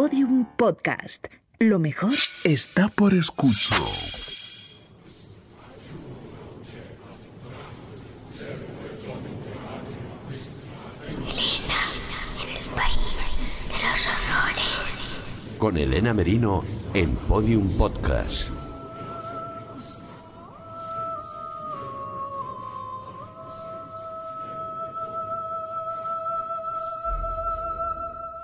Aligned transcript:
Podium 0.00 0.46
Podcast. 0.56 1.26
Lo 1.58 1.80
mejor 1.80 2.14
está 2.44 2.86
por 2.88 3.14
escuchar. 3.14 3.80
Elena, 11.26 11.80
en 12.40 12.48
el 12.48 12.64
país 12.76 13.16
de 13.66 13.78
los 13.82 14.06
horrores. 14.06 14.98
Con 15.58 15.76
Elena 15.76 16.14
Merino 16.14 16.62
en 16.94 17.16
Podium 17.16 17.68
Podcast. 17.76 18.57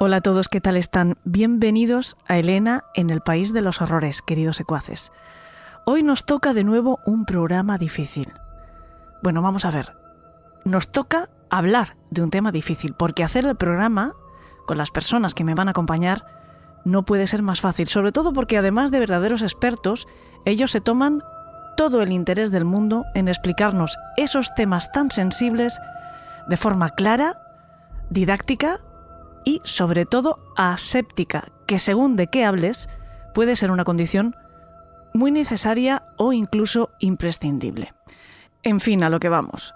Hola 0.07 0.17
a 0.17 0.21
todos, 0.21 0.51
¿qué 0.51 0.61
tal 0.61 0.77
están? 0.77 1.17
Bienvenidos 1.25 2.19
a 2.27 2.37
Elena 2.37 2.85
en 2.93 3.09
el 3.09 3.23
País 3.23 3.55
de 3.55 3.63
los 3.63 3.81
Horrores, 3.81 4.21
queridos 4.21 4.57
secuaces. 4.57 5.13
Hoy 5.87 6.03
nos 6.03 6.27
toca 6.27 6.53
de 6.53 6.63
nuevo 6.63 7.01
un 7.07 7.25
programa 7.25 7.79
difícil. 7.79 8.31
Bueno, 9.23 9.41
vamos 9.41 9.65
a 9.65 9.71
ver. 9.71 9.97
Nos 10.67 10.89
toca 10.93 11.31
hablar 11.49 11.97
de 12.11 12.23
un 12.23 12.29
tema 12.29 12.53
difícil, 12.53 12.93
porque 12.93 13.25
hacer 13.25 13.47
el 13.47 13.57
programa 13.57 14.13
con 14.67 14.77
las 14.77 14.91
personas 14.91 15.33
que 15.33 15.43
me 15.43 15.55
van 15.55 15.69
a 15.69 15.71
acompañar 15.71 16.27
no 16.85 17.07
puede 17.07 17.27
ser 17.27 17.41
más 17.41 17.63
fácil, 17.63 17.89
sobre 17.89 18.13
todo 18.13 18.35
porque 18.35 18.59
además 18.59 18.91
de 18.91 19.01
verdaderos 19.01 19.41
expertos, 19.41 20.07
ellos 20.45 20.71
se 20.71 20.83
toman 20.83 21.23
todo 21.79 22.03
el 22.03 22.13
interés 22.13 22.51
del 22.51 22.67
mundo 22.67 23.07
en 23.15 23.29
explicarnos 23.29 23.97
esos 24.19 24.55
temas 24.55 24.93
tan 24.93 25.11
sensibles 25.11 25.81
de 26.47 26.59
forma 26.59 26.91
clara, 26.91 27.39
didáctica 28.11 28.83
y 29.45 29.61
sobre 29.65 30.07
todo 30.07 30.39
aséptica, 30.57 31.53
que 31.67 31.79
según 31.79 32.17
de 32.17 32.29
qué 32.29 32.45
hables 32.45 32.89
puede 33.35 33.57
ser 33.57 33.71
una 33.71 33.85
condición 33.85 34.35
muy 35.13 35.31
necesaria 35.31 36.03
o 36.17 36.33
incluso 36.33 36.91
imprescindible. 36.99 37.95
En 38.63 38.81
fin, 38.81 39.05
a 39.05 39.11
lo 39.11 39.21
que 39.21 39.29
vamos. 39.29 39.75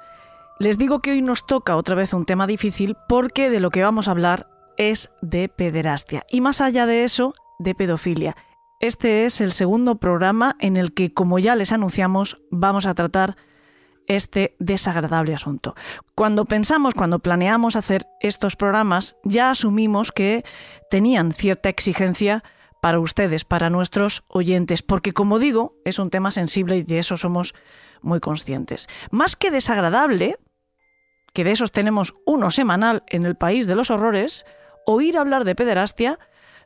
Les 0.59 0.79
digo 0.79 1.01
que 1.01 1.13
hoy 1.13 1.23
nos 1.23 1.47
toca 1.47 1.77
otra 1.77 1.95
vez 1.95 2.13
un 2.13 2.25
tema 2.25 2.47
difícil 2.47 2.97
porque 3.09 3.49
de 3.51 3.61
lo 3.61 3.71
que 3.71 3.83
vamos 3.83 4.09
a 4.09 4.11
hablar 4.11 4.49
es 4.77 5.11
de 5.23 5.49
pederastia 5.49 6.25
y 6.31 6.41
más 6.41 6.61
allá 6.61 6.87
de 6.87 7.05
eso, 7.05 7.35
de 7.59 7.75
pedofilia. 7.75 8.37
Este 8.81 9.25
es 9.25 9.41
el 9.41 9.53
segundo 9.53 9.97
programa 9.97 10.57
en 10.61 10.77
el 10.77 10.95
que, 10.95 11.13
como 11.13 11.39
ya 11.39 11.57
les 11.57 11.73
anunciamos, 11.73 12.41
vamos 12.51 12.87
a 12.87 12.95
tratar 12.95 13.37
este 14.09 14.57
desagradable 14.59 15.35
asunto. 15.35 15.75
Cuando 16.15 16.47
pensamos, 16.47 16.95
cuando 16.95 17.21
planeamos 17.21 17.77
hacer 17.77 18.07
estos 18.21 18.57
programas, 18.57 19.17
ya 19.23 19.51
asumimos 19.51 20.11
que 20.11 20.45
tenían 20.91 21.33
cierta 21.33 21.69
exigencia 21.69 22.43
para 22.81 23.01
ustedes, 23.01 23.45
para 23.45 23.71
nuestros 23.71 24.25
oyentes, 24.29 24.83
porque 24.83 25.13
como 25.13 25.39
digo, 25.39 25.77
es 25.85 25.99
un 25.99 26.11
tema 26.11 26.31
sensible 26.31 26.77
y 26.77 26.83
de 26.83 26.99
eso 27.01 27.17
somos 27.17 27.55
muy 28.01 28.21
conscientes. 28.21 28.89
Más 29.11 29.37
que 29.37 29.51
desagradable, 29.51 30.39
que 31.33 31.45
de 31.45 31.53
esos 31.53 31.73
tenemos 31.73 32.15
uno 32.25 32.51
semanal 32.51 33.05
en 33.09 33.27
el 33.27 33.37
país 33.37 33.67
de 33.67 33.75
los 33.75 33.91
horrores, 33.91 34.47
oír 34.87 35.19
hablar 35.19 35.45
de 35.45 35.55
pederastia 35.55 36.19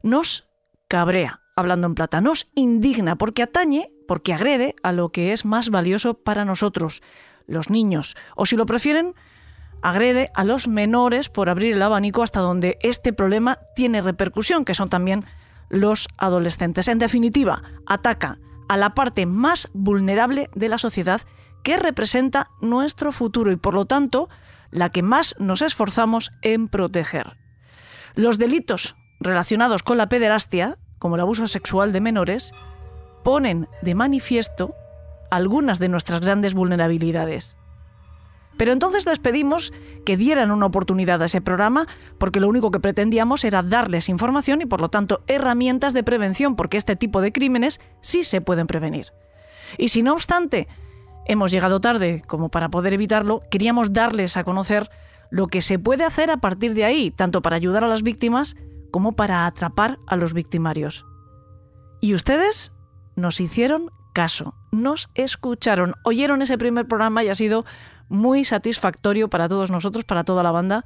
nos 0.02 0.48
cabrea, 0.88 1.40
hablando 1.56 1.86
en 1.86 1.94
plata, 1.94 2.20
nos 2.20 2.50
indigna 2.54 3.16
porque 3.16 3.42
atañe, 3.42 3.88
porque 4.06 4.34
agrede 4.34 4.74
a 4.82 4.92
lo 4.92 5.10
que 5.10 5.32
es 5.32 5.44
más 5.44 5.70
valioso 5.70 6.14
para 6.14 6.44
nosotros, 6.44 7.02
los 7.46 7.70
niños, 7.70 8.16
o 8.36 8.46
si 8.46 8.56
lo 8.56 8.66
prefieren, 8.66 9.14
agrede 9.82 10.30
a 10.34 10.44
los 10.44 10.68
menores 10.68 11.28
por 11.28 11.48
abrir 11.48 11.74
el 11.74 11.82
abanico 11.82 12.22
hasta 12.22 12.40
donde 12.40 12.78
este 12.82 13.12
problema 13.12 13.58
tiene 13.74 14.00
repercusión, 14.00 14.64
que 14.64 14.74
son 14.74 14.88
también 14.88 15.24
los 15.68 16.08
adolescentes. 16.16 16.88
En 16.88 16.98
definitiva, 16.98 17.62
ataca 17.86 18.38
a 18.68 18.76
la 18.76 18.94
parte 18.94 19.26
más 19.26 19.68
vulnerable 19.74 20.48
de 20.54 20.68
la 20.68 20.78
sociedad 20.78 21.20
que 21.62 21.76
representa 21.76 22.50
nuestro 22.60 23.12
futuro 23.12 23.52
y 23.52 23.56
por 23.56 23.74
lo 23.74 23.84
tanto 23.86 24.28
la 24.70 24.90
que 24.90 25.02
más 25.02 25.34
nos 25.38 25.62
esforzamos 25.62 26.32
en 26.42 26.68
proteger. 26.68 27.36
Los 28.14 28.38
delitos 28.38 28.96
relacionados 29.20 29.82
con 29.82 29.98
la 29.98 30.08
pederastia, 30.08 30.78
como 30.98 31.16
el 31.16 31.20
abuso 31.20 31.46
sexual 31.46 31.92
de 31.92 32.00
menores, 32.00 32.52
ponen 33.22 33.68
de 33.82 33.94
manifiesto 33.94 34.74
algunas 35.32 35.78
de 35.78 35.88
nuestras 35.88 36.20
grandes 36.20 36.52
vulnerabilidades. 36.52 37.56
Pero 38.58 38.72
entonces 38.72 39.06
les 39.06 39.18
pedimos 39.18 39.72
que 40.04 40.18
dieran 40.18 40.50
una 40.50 40.66
oportunidad 40.66 41.22
a 41.22 41.24
ese 41.24 41.40
programa 41.40 41.86
porque 42.18 42.38
lo 42.38 42.48
único 42.48 42.70
que 42.70 42.80
pretendíamos 42.80 43.42
era 43.44 43.62
darles 43.62 44.10
información 44.10 44.60
y 44.60 44.66
por 44.66 44.82
lo 44.82 44.90
tanto 44.90 45.22
herramientas 45.26 45.94
de 45.94 46.04
prevención 46.04 46.54
porque 46.54 46.76
este 46.76 46.96
tipo 46.96 47.22
de 47.22 47.32
crímenes 47.32 47.80
sí 48.02 48.24
se 48.24 48.42
pueden 48.42 48.66
prevenir. 48.66 49.06
Y 49.78 49.88
si 49.88 50.02
no 50.02 50.12
obstante 50.12 50.68
hemos 51.24 51.50
llegado 51.50 51.80
tarde 51.80 52.22
como 52.26 52.50
para 52.50 52.68
poder 52.68 52.92
evitarlo, 52.92 53.40
queríamos 53.50 53.94
darles 53.94 54.36
a 54.36 54.44
conocer 54.44 54.90
lo 55.30 55.46
que 55.46 55.62
se 55.62 55.78
puede 55.78 56.04
hacer 56.04 56.30
a 56.30 56.36
partir 56.36 56.74
de 56.74 56.84
ahí, 56.84 57.10
tanto 57.10 57.40
para 57.40 57.56
ayudar 57.56 57.84
a 57.84 57.88
las 57.88 58.02
víctimas 58.02 58.54
como 58.90 59.12
para 59.12 59.46
atrapar 59.46 59.98
a 60.06 60.16
los 60.16 60.34
victimarios. 60.34 61.06
Y 62.02 62.12
ustedes 62.12 62.72
nos 63.16 63.40
hicieron 63.40 63.90
caso, 64.12 64.54
nos 64.70 65.10
escucharon, 65.14 65.94
oyeron 66.04 66.42
ese 66.42 66.58
primer 66.58 66.86
programa 66.86 67.24
y 67.24 67.28
ha 67.28 67.34
sido 67.34 67.64
muy 68.08 68.44
satisfactorio 68.44 69.28
para 69.28 69.48
todos 69.48 69.70
nosotros, 69.70 70.04
para 70.04 70.24
toda 70.24 70.42
la 70.42 70.50
banda, 70.50 70.84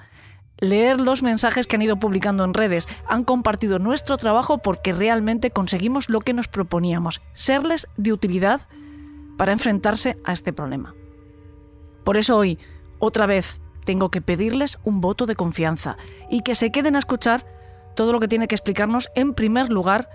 leer 0.58 1.00
los 1.00 1.22
mensajes 1.22 1.66
que 1.66 1.76
han 1.76 1.82
ido 1.82 1.98
publicando 1.98 2.44
en 2.44 2.54
redes. 2.54 2.88
Han 3.08 3.24
compartido 3.24 3.78
nuestro 3.78 4.16
trabajo 4.16 4.58
porque 4.58 4.92
realmente 4.92 5.50
conseguimos 5.50 6.08
lo 6.08 6.20
que 6.20 6.32
nos 6.32 6.48
proponíamos, 6.48 7.20
serles 7.32 7.88
de 7.96 8.12
utilidad 8.12 8.66
para 9.36 9.52
enfrentarse 9.52 10.16
a 10.24 10.32
este 10.32 10.52
problema. 10.52 10.94
Por 12.04 12.16
eso 12.16 12.36
hoy, 12.36 12.58
otra 12.98 13.26
vez, 13.26 13.60
tengo 13.84 14.10
que 14.10 14.20
pedirles 14.20 14.78
un 14.84 15.00
voto 15.00 15.26
de 15.26 15.36
confianza 15.36 15.96
y 16.30 16.40
que 16.40 16.54
se 16.54 16.70
queden 16.72 16.96
a 16.96 17.00
escuchar 17.00 17.44
todo 17.94 18.12
lo 18.12 18.20
que 18.20 18.28
tiene 18.28 18.48
que 18.48 18.54
explicarnos 18.54 19.10
en 19.14 19.34
primer 19.34 19.70
lugar 19.70 20.08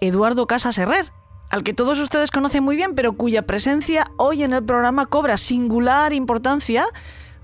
Eduardo 0.00 0.46
Casas 0.46 0.78
Herrer, 0.78 1.06
al 1.50 1.64
que 1.64 1.74
todos 1.74 1.98
ustedes 2.00 2.30
conocen 2.30 2.62
muy 2.62 2.76
bien, 2.76 2.94
pero 2.94 3.14
cuya 3.14 3.42
presencia 3.42 4.10
hoy 4.16 4.42
en 4.42 4.52
el 4.52 4.64
programa 4.64 5.06
cobra 5.06 5.36
singular 5.36 6.12
importancia, 6.12 6.86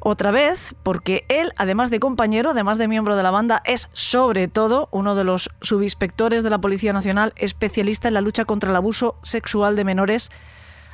otra 0.07 0.31
vez, 0.31 0.75
porque 0.83 1.25
él, 1.29 1.53
además 1.57 1.91
de 1.91 1.99
compañero, 1.99 2.51
además 2.51 2.77
de 2.77 2.89
miembro 2.89 3.17
de 3.17 3.23
la 3.23 3.31
banda, 3.31 3.63
es 3.65 3.89
sobre 3.95 4.49
todo 4.49 4.91
uno 4.93 5.15
de 5.15 5.25
los 5.25 5.49
subinspectores 5.63 6.43
de 6.43 6.51
la 6.51 6.59
Policía 6.59 6.93
Nacional, 6.93 7.33
especialista 7.37 8.09
en 8.09 8.15
la 8.15 8.21
lucha 8.21 8.45
contra 8.45 8.69
el 8.69 8.77
abuso 8.77 9.17
sexual 9.23 9.77
de 9.77 9.85
menores, 9.85 10.31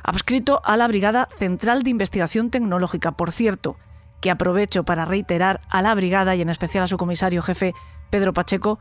adscrito 0.01 0.61
a 0.63 0.77
la 0.77 0.87
Brigada 0.87 1.27
Central 1.37 1.83
de 1.83 1.89
Investigación 1.89 2.49
Tecnológica. 2.49 3.11
Por 3.11 3.33
cierto, 3.33 3.75
que 4.21 4.31
aprovecho 4.31 4.83
para 4.83 5.03
reiterar 5.03 5.59
a 5.69 5.81
la 5.81 5.93
brigada 5.93 6.33
y 6.35 6.41
en 6.41 6.49
especial 6.49 6.85
a 6.85 6.87
su 6.87 6.97
comisario 6.97 7.41
jefe, 7.41 7.73
Pedro 8.11 8.31
Pacheco, 8.31 8.79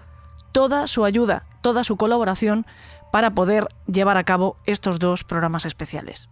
toda 0.52 0.86
su 0.86 1.04
ayuda, 1.04 1.44
toda 1.60 1.82
su 1.82 1.96
colaboración 1.96 2.66
para 3.12 3.34
poder 3.34 3.68
llevar 3.86 4.16
a 4.16 4.24
cabo 4.24 4.56
estos 4.66 4.98
dos 4.98 5.24
programas 5.24 5.66
especiales. 5.66 6.28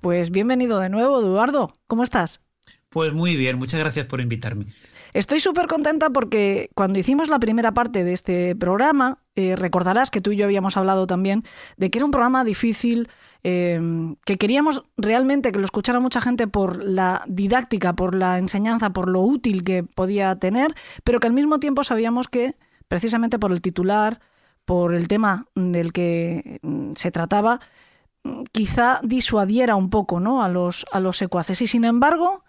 Pues 0.00 0.30
bienvenido 0.30 0.80
de 0.80 0.88
nuevo, 0.88 1.20
Eduardo. 1.20 1.72
¿Cómo 1.86 2.02
estás? 2.02 2.42
Pues 2.90 3.12
muy 3.12 3.36
bien, 3.36 3.58
muchas 3.58 3.80
gracias 3.80 4.06
por 4.06 4.20
invitarme. 4.20 4.66
Estoy 5.14 5.40
súper 5.40 5.66
contenta 5.66 6.10
porque 6.10 6.70
cuando 6.74 6.98
hicimos 6.98 7.28
la 7.28 7.38
primera 7.38 7.72
parte 7.72 8.04
de 8.04 8.12
este 8.12 8.54
programa, 8.54 9.18
eh, 9.34 9.56
recordarás 9.56 10.10
que 10.10 10.20
tú 10.20 10.32
y 10.32 10.36
yo 10.36 10.44
habíamos 10.44 10.76
hablado 10.76 11.06
también 11.06 11.42
de 11.76 11.90
que 11.90 11.98
era 11.98 12.04
un 12.04 12.10
programa 12.10 12.44
difícil, 12.44 13.08
eh, 13.42 13.80
que 14.24 14.36
queríamos 14.36 14.84
realmente 14.96 15.52
que 15.52 15.58
lo 15.58 15.64
escuchara 15.64 16.00
mucha 16.00 16.20
gente 16.20 16.46
por 16.46 16.82
la 16.82 17.24
didáctica, 17.26 17.94
por 17.94 18.14
la 18.14 18.38
enseñanza, 18.38 18.90
por 18.90 19.08
lo 19.08 19.20
útil 19.22 19.64
que 19.64 19.82
podía 19.82 20.36
tener, 20.36 20.74
pero 21.02 21.20
que 21.20 21.26
al 21.26 21.32
mismo 21.32 21.58
tiempo 21.60 21.84
sabíamos 21.84 22.28
que 22.28 22.56
precisamente 22.88 23.38
por 23.38 23.52
el 23.52 23.60
titular, 23.60 24.20
por 24.64 24.94
el 24.94 25.08
tema 25.08 25.46
del 25.54 25.92
que 25.92 26.58
mm, 26.62 26.92
se 26.94 27.10
trataba, 27.10 27.60
mm, 28.24 28.44
quizá 28.52 29.00
disuadiera 29.02 29.76
un 29.76 29.90
poco 29.90 30.20
¿no? 30.20 30.42
a, 30.42 30.48
los, 30.48 30.86
a 30.92 31.00
los 31.00 31.16
secuaces. 31.16 31.60
Y 31.62 31.66
sin 31.66 31.84
embargo, 31.84 32.44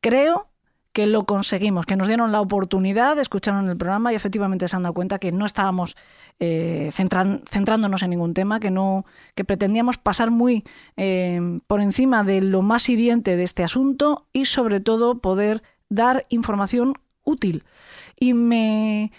creo 0.00 0.48
que 0.96 1.06
lo 1.06 1.26
conseguimos, 1.26 1.84
que 1.84 1.94
nos 1.94 2.08
dieron 2.08 2.32
la 2.32 2.40
oportunidad, 2.40 3.18
escucharon 3.18 3.68
el 3.68 3.76
programa 3.76 4.14
y 4.14 4.16
efectivamente 4.16 4.66
se 4.66 4.76
han 4.76 4.82
dado 4.84 4.94
cuenta 4.94 5.18
que 5.18 5.30
no 5.30 5.44
estábamos 5.44 5.94
eh, 6.40 6.88
centrándonos 6.90 8.02
en 8.02 8.08
ningún 8.08 8.32
tema, 8.32 8.60
que 8.60 8.70
no, 8.70 9.04
que 9.34 9.44
pretendíamos 9.44 9.98
pasar 9.98 10.30
muy 10.30 10.64
eh, 10.96 11.60
por 11.66 11.82
encima 11.82 12.24
de 12.24 12.40
lo 12.40 12.62
más 12.62 12.88
hiriente 12.88 13.36
de 13.36 13.42
este 13.42 13.62
asunto 13.62 14.26
y 14.32 14.46
sobre 14.46 14.80
todo 14.80 15.18
poder 15.18 15.62
dar 15.90 16.24
información 16.30 16.94
útil. 17.24 17.64
Y 18.18 18.32
me, 18.32 19.12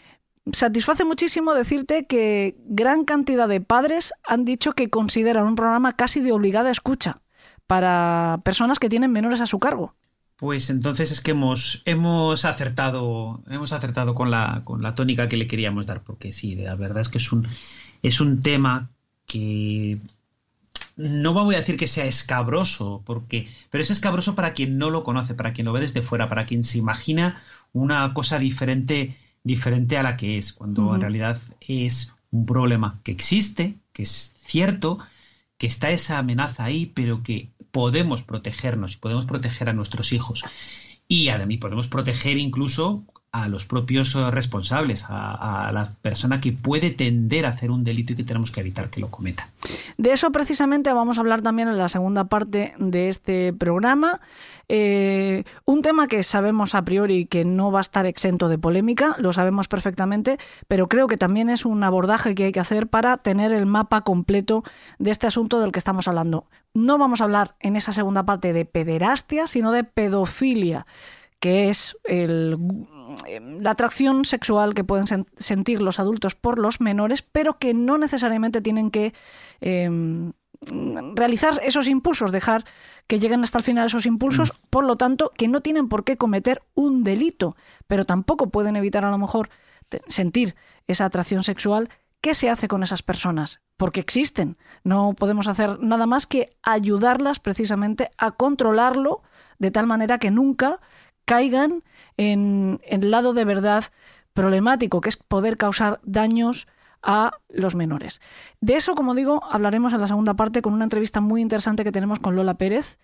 satisface 0.54 1.04
muchísimo 1.04 1.54
decirte 1.54 2.06
que 2.06 2.56
gran 2.66 3.06
cantidad 3.06 3.48
de 3.48 3.62
padres 3.62 4.14
han 4.26 4.46
dicho 4.46 4.74
que 4.74 4.90
consideran 4.90 5.46
un 5.46 5.56
programa 5.56 5.94
casi 5.94 6.22
de 6.22 6.32
obligada 6.32 6.72
escucha 6.72 7.22
para 7.68 8.42
personas 8.44 8.80
que 8.80 8.90
tienen 8.90 9.12
menores 9.12 9.42
a 9.42 9.46
su 9.46 9.60
cargo. 9.60 9.94
Pues 10.38 10.70
entonces 10.70 11.12
es 11.12 11.20
que 11.20 11.32
hemos, 11.32 11.82
hemos 11.86 12.46
acertado, 12.46 13.42
hemos 13.50 13.74
acertado 13.74 14.14
con 14.14 14.30
la, 14.30 14.62
con 14.64 14.84
la 14.84 14.94
tónica 14.94 15.28
que 15.28 15.38
le 15.38 15.48
queríamos 15.48 15.88
dar, 15.88 16.02
porque 16.02 16.32
sí, 16.32 16.56
la 16.56 16.76
verdad 16.76 17.02
es 17.02 17.10
que 17.10 17.18
es 17.18 17.32
un, 17.32 17.48
es 18.04 18.22
un 18.22 18.42
tema 18.42 18.88
que 19.26 19.98
no 20.96 21.34
voy 21.34 21.56
a 21.56 21.60
decir 21.60 21.78
que 21.78 21.88
sea 21.88 22.06
escabroso, 22.06 23.02
porque, 23.06 23.48
pero 23.70 23.82
es 23.82 23.92
escabroso 23.92 24.36
para 24.36 24.54
quien 24.54 24.78
no 24.78 24.90
lo 24.90 25.04
conoce, 25.04 25.34
para 25.34 25.54
quien 25.54 25.66
lo 25.66 25.74
ve 25.74 25.82
desde 25.82 26.02
fuera, 26.02 26.30
para 26.30 26.46
quien 26.46 26.64
se 26.64 26.78
imagina 26.78 27.42
una 27.74 28.14
cosa 28.14 28.40
diferente, 28.40 29.16
diferente 29.48 29.98
a 29.98 30.04
la 30.04 30.18
que 30.18 30.38
es, 30.38 30.54
cuando 30.54 30.94
en 30.94 31.02
realidad 31.02 31.40
es 31.62 32.14
un 32.32 32.46
problema 32.46 33.00
que 33.04 33.12
existe, 33.12 33.78
que 33.94 34.04
es 34.04 34.34
cierto, 34.38 35.00
que 35.58 35.68
está 35.68 35.90
esa 35.90 36.20
amenaza 36.20 36.66
ahí, 36.66 36.86
pero 36.86 37.24
que 37.24 37.50
podemos 37.72 38.22
protegernos 38.22 38.94
y 38.94 38.98
podemos 38.98 39.26
proteger 39.26 39.70
a 39.70 39.74
nuestros 39.74 40.14
hijos. 40.14 40.44
Y 41.08 41.30
además 41.30 41.58
podemos 41.60 41.88
proteger 41.88 42.38
incluso 42.38 43.04
a 43.44 43.48
los 43.48 43.66
propios 43.66 44.16
eh, 44.16 44.32
responsables, 44.32 45.06
a, 45.08 45.72
la 45.74 45.92
persona 46.02 46.40
que 46.40 46.52
puede 46.52 46.90
tender 46.92 47.46
a 47.46 47.50
hacer 47.50 47.72
un 47.72 47.84
delito 47.84 48.14
y 48.14 48.16
que 48.16 48.24
tenemos 48.24 48.52
que 48.52 48.62
evitar 48.62 48.90
que 48.90 49.00
lo 49.00 49.10
cometa. 49.10 49.50
De 49.98 50.12
eso 50.12 50.32
precisamente 50.32 50.92
vamos 50.94 51.18
a 51.18 51.22
hablar 51.22 51.42
también 51.42 51.68
en 51.68 51.78
la 51.78 51.90
segunda 51.90 52.26
parte 52.26 52.74
de 52.80 53.10
este 53.10 53.54
programa. 53.54 54.22
Eh, 54.70 55.44
un 55.66 55.82
tema 55.82 56.08
que 56.08 56.24
sabemos 56.24 56.76
a 56.76 56.84
priori 56.84 57.26
que 57.26 57.46
no 57.46 57.72
va 57.72 57.80
a 57.80 57.82
estar 57.82 58.06
exento 58.06 58.50
de 58.50 58.58
polémica, 58.58 59.16
lo 59.18 59.32
sabemos 59.32 59.68
perfectamente, 59.68 60.38
pero 60.68 60.88
creo 60.88 61.08
que 61.08 61.18
también 61.18 61.50
es 61.50 61.66
un 61.66 61.84
abordaje 61.84 62.36
que 62.36 62.46
hay 62.46 62.52
que 62.52 62.60
hacer 62.60 62.88
para 62.88 63.18
tener 63.18 63.54
el 63.54 63.66
mapa 63.66 64.02
completo 64.02 64.64
de 65.00 65.12
este 65.12 65.28
asunto 65.28 65.62
del 65.62 65.72
que 65.72 65.80
estamos 65.80 66.08
hablando. 66.08 66.48
No 66.74 66.98
vamos 66.98 67.22
a 67.22 67.26
hablar 67.26 67.56
en 67.60 67.76
esa 67.76 67.94
segunda 67.94 68.26
parte 68.26 68.52
de 68.52 68.66
pederastia, 68.66 69.48
sino 69.48 69.72
de 69.72 69.84
pedofilia 69.84 70.86
que 71.40 71.70
es 71.70 71.98
el 72.04 72.58
la 73.60 73.72
atracción 73.72 74.26
sexual 74.26 74.74
que 74.74 74.84
pueden 74.84 75.26
sentir 75.36 75.82
los 75.82 76.00
adultos 76.00 76.36
por 76.36 76.60
los 76.60 76.82
menores, 76.82 77.22
pero 77.22 77.58
que 77.58 77.74
no 77.74 77.98
necesariamente 77.98 78.62
tienen 78.62 78.92
que 78.92 79.14
em, 79.62 80.34
realizar 81.16 81.60
esos 81.64 81.88
impulsos, 81.88 82.32
dejar 82.32 82.64
que 83.08 83.20
lleguen 83.20 83.44
hasta 83.44 83.60
el 83.60 83.64
final 83.64 83.86
esos 83.86 84.06
impulsos, 84.06 84.52
mm. 84.52 84.68
por 84.70 84.84
lo 84.84 84.98
tanto, 84.98 85.32
que 85.36 85.48
no 85.48 85.62
tienen 85.62 85.88
por 85.88 86.04
qué 86.04 86.18
cometer 86.18 86.64
un 86.76 87.04
delito, 87.04 87.56
pero 87.88 88.06
tampoco 88.06 88.50
pueden 88.50 88.76
evitar 88.76 89.06
a 89.06 89.12
lo 89.12 89.18
mejor 89.18 89.50
sentir 90.08 90.56
esa 90.88 91.06
atracción 91.06 91.44
sexual. 91.44 91.90
¿Qué 92.20 92.34
se 92.34 92.50
hace 92.50 92.68
con 92.68 92.84
esas 92.84 93.04
personas? 93.04 93.62
Porque 93.78 94.00
existen. 94.00 94.58
No 94.84 95.14
podemos 95.14 95.48
hacer 95.48 95.80
nada 95.80 96.08
más 96.08 96.26
que 96.28 96.58
ayudarlas 96.64 97.40
precisamente 97.40 98.10
a 98.18 98.32
controlarlo 98.32 99.22
de 99.60 99.72
tal 99.72 99.88
manera 99.88 100.18
que 100.18 100.32
nunca 100.32 100.80
caigan 101.28 101.84
en, 102.16 102.80
el 102.86 103.12
lado 103.12 103.34
de 103.34 103.44
verdad 103.44 103.84
problemático, 104.34 105.02
que 105.02 105.10
es 105.10 105.18
poder 105.18 105.58
causar 105.58 106.00
daños 106.04 106.68
a 107.04 107.32
los 107.50 107.76
menores. 107.76 108.22
De 108.62 108.76
eso, 108.76 108.96
como 108.96 109.14
digo, 109.14 109.44
hablaremos 109.52 109.94
en 109.94 110.02
la 110.02 110.08
segunda 110.08 110.36
parte 110.36 110.62
con 110.62 110.74
una 110.74 110.86
entrevista 110.86 111.20
muy 111.20 111.42
interesante 111.42 111.84
que 111.84 111.92
tenemos 111.92 112.20
con 112.20 112.36
Lola 112.36 112.58
Pérez. 112.58 112.98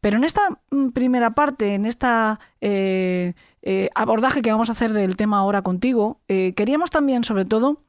Pero 0.00 0.16
en 0.18 0.24
esta 0.24 0.42
mm, 0.70 0.88
primera 0.88 1.34
parte, 1.34 1.74
en 1.74 1.86
esta 1.86 2.40
eh, 2.60 3.34
eh, 3.62 3.90
abordaje 3.94 4.42
que 4.42 4.50
vamos 4.50 4.68
a 4.68 4.72
hacer 4.72 4.92
del 4.92 5.16
tema 5.16 5.38
ahora 5.38 5.62
contigo, 5.62 6.20
eh, 6.28 6.54
queríamos 6.56 6.90
también, 6.90 7.22
sobre 7.22 7.44
todo, 7.44 7.82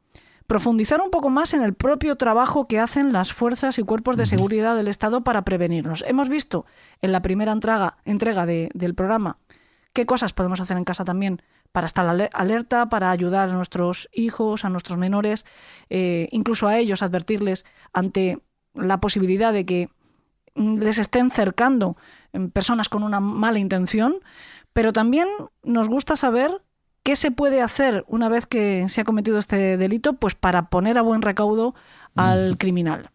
profundizar 0.46 1.02
un 1.02 1.10
poco 1.10 1.30
más 1.30 1.54
en 1.56 1.64
el 1.64 1.74
propio 1.74 2.16
trabajo 2.16 2.68
que 2.68 2.80
hacen 2.80 3.12
las 3.12 3.34
fuerzas 3.34 3.80
y 3.80 3.84
cuerpos 3.84 4.18
de 4.18 4.28
seguridad 4.28 4.76
del 4.76 4.88
Estado 4.88 5.24
para 5.24 5.44
prevenirnos. 5.44 6.04
Hemos 6.08 6.30
visto 6.30 6.66
en 7.02 7.12
la 7.12 7.22
primera 7.22 7.52
entrega, 7.52 7.98
entrega 8.06 8.46
del 8.46 8.94
programa 8.96 9.38
qué 9.94 10.06
cosas 10.06 10.34
podemos 10.34 10.60
hacer 10.60 10.78
en 10.78 10.86
casa 10.86 11.04
también 11.04 11.42
para 11.72 11.86
estar 11.86 12.08
alerta, 12.34 12.90
para 12.90 13.12
ayudar 13.12 13.50
a 13.50 13.54
nuestros 13.54 14.10
hijos, 14.12 14.66
a 14.66 14.70
nuestros 14.70 14.98
menores, 14.98 15.46
eh, 15.90 16.28
incluso 16.32 16.68
a 16.68 16.78
ellos, 16.78 17.04
advertirles 17.04 17.66
ante 17.94 18.40
la 18.74 19.00
posibilidad 19.00 19.54
de 19.54 19.66
que 19.66 19.90
mm, 20.56 20.78
les 20.80 20.98
estén 20.98 21.32
cercando 21.32 21.98
personas 22.54 22.90
con 22.90 23.04
una 23.04 23.20
mala 23.20 23.60
intención, 23.60 24.16
pero 24.74 24.94
también 24.94 25.28
nos 25.64 25.90
gusta 25.90 26.16
saber 26.16 26.62
qué 27.04 27.16
se 27.16 27.32
puede 27.32 27.62
hacer 27.62 28.06
una 28.08 28.30
vez 28.30 28.46
que 28.46 28.88
se 28.90 29.02
ha 29.02 29.04
cometido 29.04 29.40
este 29.40 29.78
delito, 29.78 30.14
pues 30.14 30.36
para 30.36 30.70
poner 30.70 30.98
a 30.98 31.02
buen 31.02 31.22
recaudo 31.22 31.74
al 32.16 32.58
criminal. 32.58 33.10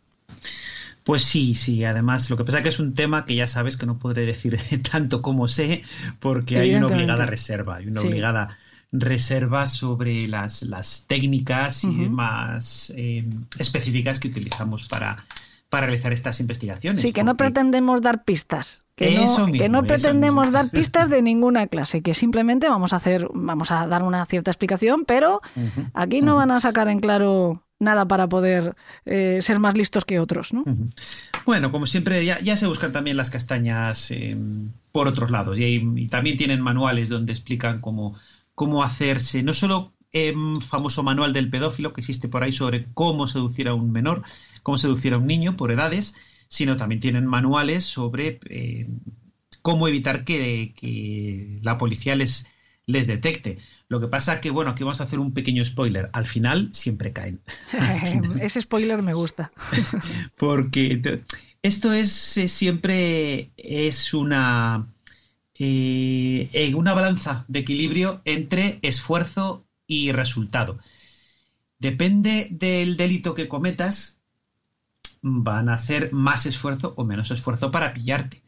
Pues 1.04 1.22
sí, 1.22 1.54
sí, 1.54 1.84
además 1.84 2.30
lo 2.30 2.36
que 2.38 2.44
pasa 2.44 2.58
es 2.58 2.62
que 2.62 2.70
es 2.70 2.78
un 2.78 2.94
tema 2.94 3.26
que 3.26 3.34
ya 3.34 3.46
sabes 3.46 3.76
que 3.76 3.84
no 3.86 3.98
podré 3.98 4.24
decir 4.24 4.58
tanto 4.90 5.22
como 5.22 5.48
sé 5.48 5.82
porque 6.18 6.58
hay 6.58 6.74
una 6.74 6.86
obligada 6.86 7.26
reserva, 7.26 7.76
hay 7.76 7.86
una 7.86 8.00
obligada 8.00 8.56
reserva 8.90 9.66
sobre 9.66 10.28
las, 10.28 10.62
las 10.62 11.06
técnicas 11.06 11.84
más 11.84 12.92
eh, 12.96 13.24
específicas 13.58 14.20
que 14.20 14.28
utilizamos 14.28 14.86
para, 14.86 15.24
para 15.68 15.86
realizar 15.86 16.12
estas 16.12 16.38
investigaciones. 16.38 17.02
Sí, 17.02 17.12
que 17.12 17.24
no 17.24 17.36
pretendemos 17.36 18.00
dar 18.00 18.22
pistas, 18.22 18.84
que 18.94 19.10
no, 19.16 19.46
que 19.46 19.68
no 19.68 19.82
pretendemos 19.82 20.52
dar 20.52 20.70
pistas 20.70 21.10
de 21.10 21.20
ninguna 21.22 21.66
clase, 21.66 22.02
que 22.02 22.14
simplemente 22.14 22.68
vamos 22.68 22.92
a 22.92 22.96
hacer, 22.96 23.28
vamos 23.34 23.72
a 23.72 23.86
dar 23.88 24.04
una 24.04 24.24
cierta 24.26 24.52
explicación, 24.52 25.04
pero 25.04 25.42
aquí 25.92 26.22
no 26.22 26.36
van 26.36 26.52
a 26.52 26.60
sacar 26.60 26.88
en 26.88 27.00
claro 27.00 27.63
nada 27.84 28.08
para 28.08 28.28
poder 28.28 28.74
eh, 29.04 29.38
ser 29.40 29.60
más 29.60 29.76
listos 29.76 30.04
que 30.04 30.18
otros. 30.18 30.52
¿no? 30.52 30.64
Bueno, 31.46 31.70
como 31.70 31.86
siempre, 31.86 32.24
ya, 32.24 32.56
se 32.56 32.66
buscan 32.66 32.92
también 32.92 33.16
las 33.16 33.30
castañas 33.30 34.10
em, 34.10 34.72
por 34.92 35.08
otros 35.08 35.30
lados 35.30 35.58
y, 35.58 36.06
también 36.08 36.36
tienen 36.36 36.60
manuales 36.60 37.08
donde 37.08 37.32
explican 37.32 37.80
cómo, 37.80 38.18
cómo 38.54 38.82
hacerse, 38.82 39.42
no 39.42 39.54
solo 39.54 39.92
el 40.12 40.34
em, 40.34 40.60
famoso 40.60 41.02
manual 41.02 41.32
del 41.32 41.50
pedófilo 41.50 41.92
que 41.92 42.00
existe 42.00 42.28
por 42.28 42.42
ahí 42.42 42.52
sobre 42.52 42.86
cómo 42.94 43.26
seducir 43.26 43.68
a 43.68 43.74
un 43.74 43.92
menor, 43.92 44.22
cómo 44.62 44.78
seducir 44.78 45.14
a 45.14 45.18
un 45.18 45.26
niño 45.26 45.56
por 45.56 45.70
edades, 45.72 46.14
sino 46.48 46.76
también 46.76 47.00
tienen 47.00 47.26
manuales 47.26 47.84
sobre 47.84 48.40
em, 48.48 49.00
cómo 49.62 49.88
evitar 49.88 50.24
que, 50.24 50.74
que 50.76 51.58
la 51.62 51.78
policía 51.78 52.16
les 52.16 52.48
les 52.86 53.06
detecte. 53.06 53.58
Lo 53.88 54.00
que 54.00 54.08
pasa 54.08 54.40
que, 54.40 54.50
bueno, 54.50 54.70
aquí 54.70 54.84
vamos 54.84 55.00
a 55.00 55.04
hacer 55.04 55.18
un 55.18 55.32
pequeño 55.32 55.64
spoiler. 55.64 56.10
Al 56.12 56.26
final 56.26 56.68
siempre 56.72 57.12
caen. 57.12 57.40
Ese 58.40 58.60
spoiler 58.60 59.02
me 59.02 59.14
gusta. 59.14 59.52
Porque 60.36 61.22
esto 61.62 61.92
es 61.92 62.36
eh, 62.36 62.48
siempre 62.48 63.50
es 63.56 64.14
una, 64.14 64.86
eh, 65.58 66.72
una 66.76 66.94
balanza 66.94 67.44
de 67.48 67.60
equilibrio 67.60 68.20
entre 68.24 68.78
esfuerzo 68.82 69.64
y 69.86 70.12
resultado. 70.12 70.78
Depende 71.78 72.48
del 72.50 72.96
delito 72.96 73.34
que 73.34 73.48
cometas, 73.48 74.18
van 75.20 75.70
a 75.70 75.74
hacer 75.74 76.12
más 76.12 76.46
esfuerzo 76.46 76.92
o 76.96 77.04
menos 77.04 77.30
esfuerzo 77.30 77.70
para 77.70 77.94
pillarte 77.94 78.42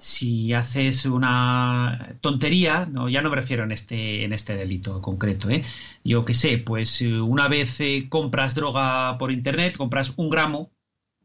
si 0.00 0.54
haces 0.54 1.04
una 1.04 2.16
tontería, 2.22 2.86
no, 2.86 3.08
ya 3.08 3.20
no 3.20 3.30
me 3.30 3.36
refiero 3.36 3.64
en 3.64 3.72
este, 3.72 4.24
en 4.24 4.32
este 4.32 4.56
delito 4.56 5.02
concreto, 5.02 5.50
¿eh? 5.50 5.62
yo 6.04 6.24
qué 6.24 6.34
sé, 6.34 6.58
pues 6.58 7.02
eh, 7.02 7.20
una 7.20 7.48
vez 7.48 7.80
eh, 7.80 8.06
compras 8.08 8.54
droga 8.54 9.18
por 9.18 9.30
internet, 9.30 9.76
compras 9.76 10.14
un 10.16 10.30
gramo, 10.30 10.70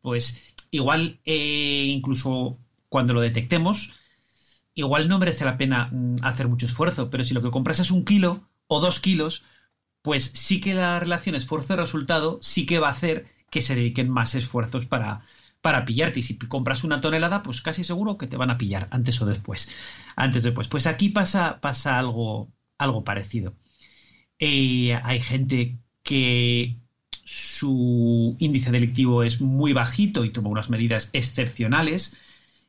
pues 0.02 0.54
igual 0.72 1.20
incluso 1.26 2.60
cuando 2.90 3.14
lo 3.14 3.22
detectemos, 3.22 3.94
igual 4.74 5.08
no 5.08 5.20
merece 5.20 5.46
la 5.46 5.58
pena 5.58 5.90
mm, 5.92 6.18
hacer 6.22 6.50
mucho 6.50 6.66
esfuerzo, 6.66 7.10
pero 7.10 7.24
si 7.24 7.34
lo 7.34 7.42
que 7.42 7.52
compras 7.52 7.80
es 7.80 7.92
un 7.92 8.04
kilo 8.04 8.50
o 8.68 8.82
dos 8.82 9.00
kilos, 9.00 9.44
pues 10.02 10.32
sí 10.34 10.60
que 10.60 10.74
la 10.74 11.00
relación 11.00 11.36
esfuerzo-resultado 11.36 12.40
sí 12.42 12.66
que 12.66 12.80
va 12.80 12.90
a 12.90 12.92
hacer 12.92 13.26
que 13.50 13.62
se 13.62 13.76
dediquen 13.76 14.10
más 14.10 14.36
esfuerzos 14.36 14.86
para, 14.86 15.22
para 15.66 15.84
pillarte. 15.84 16.20
Y 16.20 16.22
si 16.22 16.38
compras 16.38 16.84
una 16.84 17.02
tonelada, 17.02 17.42
pues 17.42 17.64
casi 17.64 17.84
seguro 17.84 18.20
que 18.20 18.28
te 18.28 18.38
van 18.38 18.52
a 18.52 18.58
pillar 18.60 18.88
antes 18.92 19.20
o 19.20 19.26
después. 19.26 19.68
Antes 20.16 20.44
o 20.44 20.46
después. 20.46 20.68
Pues 20.68 20.86
aquí 20.86 21.10
pasa, 21.10 21.60
pasa 21.60 21.98
algo, 21.98 22.54
algo 22.78 23.04
parecido. 23.04 23.56
Eh, 24.38 24.94
hay 25.04 25.20
gente 25.20 25.80
que 26.04 26.78
su 27.24 28.36
índice 28.38 28.70
delictivo 28.70 29.24
es 29.24 29.42
muy 29.42 29.74
bajito 29.74 30.24
y 30.24 30.30
toma 30.30 30.50
unas 30.50 30.70
medidas 30.70 31.10
excepcionales 31.14 32.22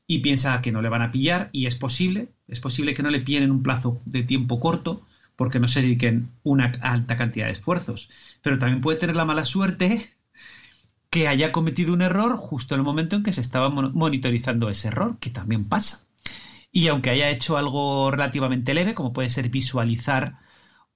y 0.07 0.21
piensa 0.21 0.62
que 0.62 0.73
no 0.73 0.81
le 0.81 0.88
van 0.88 1.03
a 1.03 1.12
pillar 1.12 1.50
y 1.53 1.67
es 1.67 1.75
posible, 1.75 2.31
es 2.49 2.61
posible 2.61 2.95
que 2.95 3.03
no 3.03 3.11
le 3.11 3.21
pillen 3.21 3.43
en 3.43 3.50
un 3.50 3.62
plazo 3.62 4.00
de 4.07 4.23
tiempo 4.23 4.59
corto 4.59 5.07
porque 5.37 5.61
no 5.61 5.69
se 5.69 5.83
dediquen 5.83 6.31
una 6.45 6.73
alta 6.81 7.19
cantidad 7.19 7.45
de 7.45 7.53
esfuerzos. 7.53 8.09
Pero 8.41 8.59
también 8.59 8.81
puede 8.81 8.99
tener 8.99 9.17
la 9.17 9.26
mala 9.26 9.45
suerte 9.45 10.16
que 11.17 11.29
haya 11.29 11.51
cometido 11.51 11.95
un 11.95 12.03
error 12.03 12.37
justo 12.37 12.75
en 12.75 12.81
el 12.81 12.85
momento 12.85 13.17
en 13.17 13.23
que 13.23 13.33
se 13.33 13.41
estaba 13.41 13.71
monitorizando 13.71 14.69
ese 14.69 14.89
error, 14.89 15.17
que 15.19 15.31
también 15.31 15.65
pasa. 15.65 16.05
Y 16.71 16.89
aunque 16.89 17.09
haya 17.09 17.31
hecho 17.31 17.57
algo 17.57 18.11
relativamente 18.11 18.75
leve, 18.75 18.95
como 18.95 19.15
puede 19.15 19.31
ser 19.31 19.49
visualizar 19.49 20.37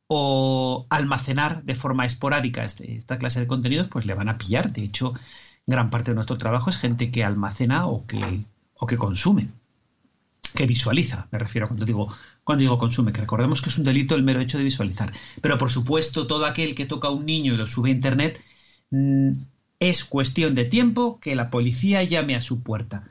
o 0.09 0.87
almacenar 0.91 1.63
de 1.63 1.75
forma 1.75 2.05
esporádica 2.05 2.67
este, 2.67 2.97
esta 2.97 3.17
clase 3.17 3.41
de 3.41 3.47
contenidos, 3.47 3.89
pues 3.89 4.05
le 4.05 4.13
van 4.13 4.29
a 4.29 4.37
pillar. 4.37 4.75
De 4.75 4.83
hecho, 4.85 5.15
gran 5.67 5.89
parte 5.89 6.11
de 6.11 6.17
nuestro 6.17 6.37
trabajo 6.37 6.69
es 6.69 6.77
gente 6.77 7.11
que 7.11 7.25
almacena 7.25 7.87
o 7.87 8.07
que, 8.07 8.43
o 8.75 8.87
que 8.87 8.99
consume. 8.99 9.49
que 10.55 10.67
visualiza, 10.67 11.29
me 11.31 11.39
refiero 11.39 11.67
cuando 11.67 11.87
digo, 11.87 12.15
cuando 12.45 12.61
digo 12.61 12.77
consume, 12.77 13.13
que 13.15 13.23
recordemos 13.23 13.63
que 13.63 13.71
es 13.71 13.79
un 13.79 13.85
delito 13.85 14.15
el 14.17 14.23
mero 14.23 14.41
hecho 14.41 14.59
de 14.59 14.65
visualizar. 14.65 15.13
Pero 15.41 15.57
por 15.57 15.71
supuesto, 15.71 16.27
todo 16.27 16.45
aquel 16.45 16.75
que 16.75 16.85
toca 16.85 17.09
a 17.09 17.11
un 17.11 17.25
niño 17.25 17.55
y 17.55 17.57
lo 17.57 17.67
sube 17.67 17.89
a 17.89 17.93
internet, 17.95 18.39
mm, 18.91 19.33
es 19.81 20.05
cuestión 20.05 20.55
de 20.55 20.67
tiempo 20.67 21.19
que 21.21 21.35
la 21.35 21.51
policía 21.51 22.03
llame 22.03 22.37
a 22.37 22.43
su 22.43 22.63
puerta. 22.63 23.05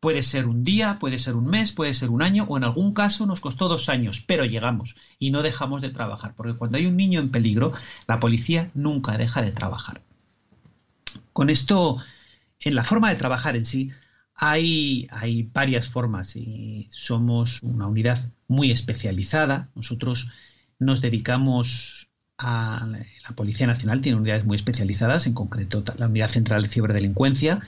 Puede 0.00 0.22
ser 0.22 0.48
un 0.48 0.64
día, 0.64 0.98
puede 0.98 1.18
ser 1.18 1.36
un 1.36 1.46
mes, 1.46 1.72
puede 1.72 1.94
ser 1.94 2.10
un 2.10 2.22
año 2.22 2.44
o 2.48 2.56
en 2.56 2.64
algún 2.64 2.94
caso 2.94 3.26
nos 3.26 3.40
costó 3.40 3.68
dos 3.68 3.88
años, 3.88 4.24
pero 4.26 4.44
llegamos 4.44 4.96
y 5.18 5.30
no 5.30 5.42
dejamos 5.42 5.82
de 5.82 5.90
trabajar, 5.90 6.34
porque 6.34 6.54
cuando 6.54 6.78
hay 6.78 6.86
un 6.86 6.96
niño 6.96 7.20
en 7.20 7.30
peligro, 7.30 7.72
la 8.08 8.18
policía 8.18 8.70
nunca 8.74 9.16
deja 9.18 9.40
de 9.40 9.52
trabajar. 9.52 10.02
Con 11.32 11.48
esto, 11.48 11.98
en 12.58 12.74
la 12.74 12.84
forma 12.84 13.10
de 13.10 13.16
trabajar 13.16 13.54
en 13.56 13.64
sí, 13.64 13.90
hay, 14.34 15.06
hay 15.10 15.44
varias 15.44 15.88
formas 15.88 16.34
y 16.34 16.88
somos 16.90 17.62
una 17.62 17.86
unidad 17.86 18.32
muy 18.48 18.70
especializada. 18.70 19.68
Nosotros 19.74 20.28
nos 20.78 21.02
dedicamos 21.02 21.99
la 22.42 23.34
Policía 23.34 23.66
Nacional, 23.66 24.00
tiene 24.00 24.18
unidades 24.18 24.44
muy 24.44 24.56
especializadas, 24.56 25.26
en 25.26 25.34
concreto 25.34 25.84
la 25.96 26.06
Unidad 26.06 26.28
Central 26.28 26.62
de 26.62 26.68
Ciberdelincuencia 26.68 27.60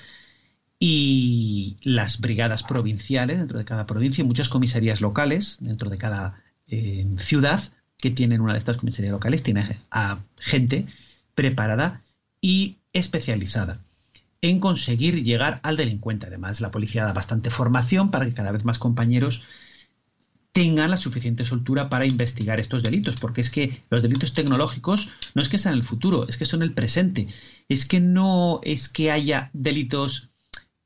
y 0.79 1.77
las 1.83 2.21
brigadas 2.21 2.63
provinciales 2.63 3.39
dentro 3.39 3.59
de 3.59 3.65
cada 3.65 3.87
provincia 3.87 4.23
y 4.23 4.27
muchas 4.27 4.49
comisarías 4.49 5.01
locales 5.01 5.59
dentro 5.61 5.91
de 5.91 5.99
cada 5.99 6.43
eh, 6.67 7.07
ciudad 7.19 7.61
que 7.99 8.11
tienen 8.11 8.41
una 8.41 8.53
de 8.53 8.59
estas 8.59 8.79
comisarías 8.79 9.13
locales, 9.13 9.43
tiene 9.43 9.79
a 9.91 10.19
gente 10.39 10.87
preparada 11.35 12.01
y 12.41 12.79
especializada 12.93 13.79
en 14.41 14.59
conseguir 14.59 15.23
llegar 15.23 15.61
al 15.63 15.77
delincuente. 15.77 16.27
Además, 16.27 16.61
la 16.61 16.73
policía 16.73 17.05
da 17.05 17.13
bastante 17.13 17.51
formación 17.51 18.11
para 18.11 18.25
que 18.25 18.35
cada 18.35 18.51
vez 18.51 18.65
más 18.65 18.81
compañeros 18.81 19.45
tengan 20.53 20.91
la 20.91 20.99
suficiente 20.99 21.45
soltura 21.45 21.89
para 21.89 22.07
investigar 22.07 22.61
estos 22.61 22.83
delitos, 22.83 23.17
porque 23.17 23.41
es 23.41 23.51
que 23.51 23.83
los 23.91 24.03
delitos 24.03 24.35
tecnológicos 24.35 25.09
no 25.35 25.43
es 25.43 25.49
que 25.49 25.59
sean 25.59 25.75
el 25.75 25.85
futuro, 25.85 26.29
es 26.29 26.37
que 26.37 26.45
son 26.45 26.63
el 26.63 26.75
presente, 26.75 27.27
es 27.69 27.87
que 27.87 28.01
no 28.01 28.61
es 28.63 28.89
que 28.89 29.11
haya 29.11 29.51
delitos 29.55 30.29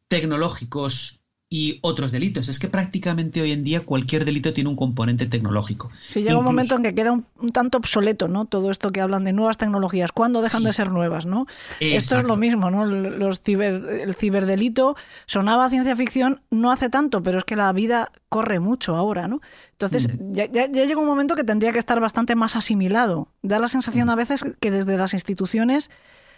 tecnológicos 0.08 1.15
y 1.48 1.78
otros 1.82 2.10
delitos. 2.10 2.48
Es 2.48 2.58
que 2.58 2.66
prácticamente 2.66 3.40
hoy 3.40 3.52
en 3.52 3.62
día 3.62 3.84
cualquier 3.84 4.24
delito 4.24 4.52
tiene 4.52 4.68
un 4.68 4.76
componente 4.76 5.26
tecnológico. 5.26 5.90
Sí, 6.08 6.22
llega 6.22 6.38
un 6.38 6.44
momento 6.44 6.74
en 6.74 6.82
que 6.82 6.94
queda 6.94 7.12
un, 7.12 7.24
tanto 7.52 7.78
obsoleto, 7.78 8.26
¿no? 8.26 8.46
Todo 8.46 8.70
esto 8.70 8.90
que 8.90 9.00
hablan 9.00 9.24
de 9.24 9.32
nuevas 9.32 9.56
tecnologías, 9.56 10.10
¿cuándo 10.10 10.42
dejan 10.42 10.64
de 10.64 10.72
ser 10.72 10.90
nuevas, 10.90 11.24
no? 11.26 11.46
Esto 11.78 12.18
es 12.18 12.24
lo 12.24 12.36
mismo, 12.36 12.70
¿no? 12.70 12.84
Los 12.84 13.40
ciber, 13.40 13.74
el 13.74 14.14
ciberdelito 14.16 14.96
sonaba 15.26 15.70
ciencia 15.70 15.94
ficción 15.94 16.40
no 16.50 16.72
hace 16.72 16.90
tanto, 16.90 17.22
pero 17.22 17.38
es 17.38 17.44
que 17.44 17.54
la 17.54 17.72
vida 17.72 18.10
corre 18.28 18.58
mucho 18.58 18.96
ahora, 18.96 19.28
¿no? 19.28 19.40
Entonces, 19.72 20.08
ya, 20.18 20.46
ya, 20.46 20.66
llega 20.66 20.98
un 20.98 21.06
momento 21.06 21.36
que 21.36 21.44
tendría 21.44 21.72
que 21.72 21.78
estar 21.78 22.00
bastante 22.00 22.34
más 22.34 22.56
asimilado. 22.56 23.28
Da 23.42 23.60
la 23.60 23.68
sensación 23.68 24.10
a 24.10 24.16
veces 24.16 24.44
que 24.58 24.70
desde 24.72 24.96
las 24.96 25.14
instituciones 25.14 25.90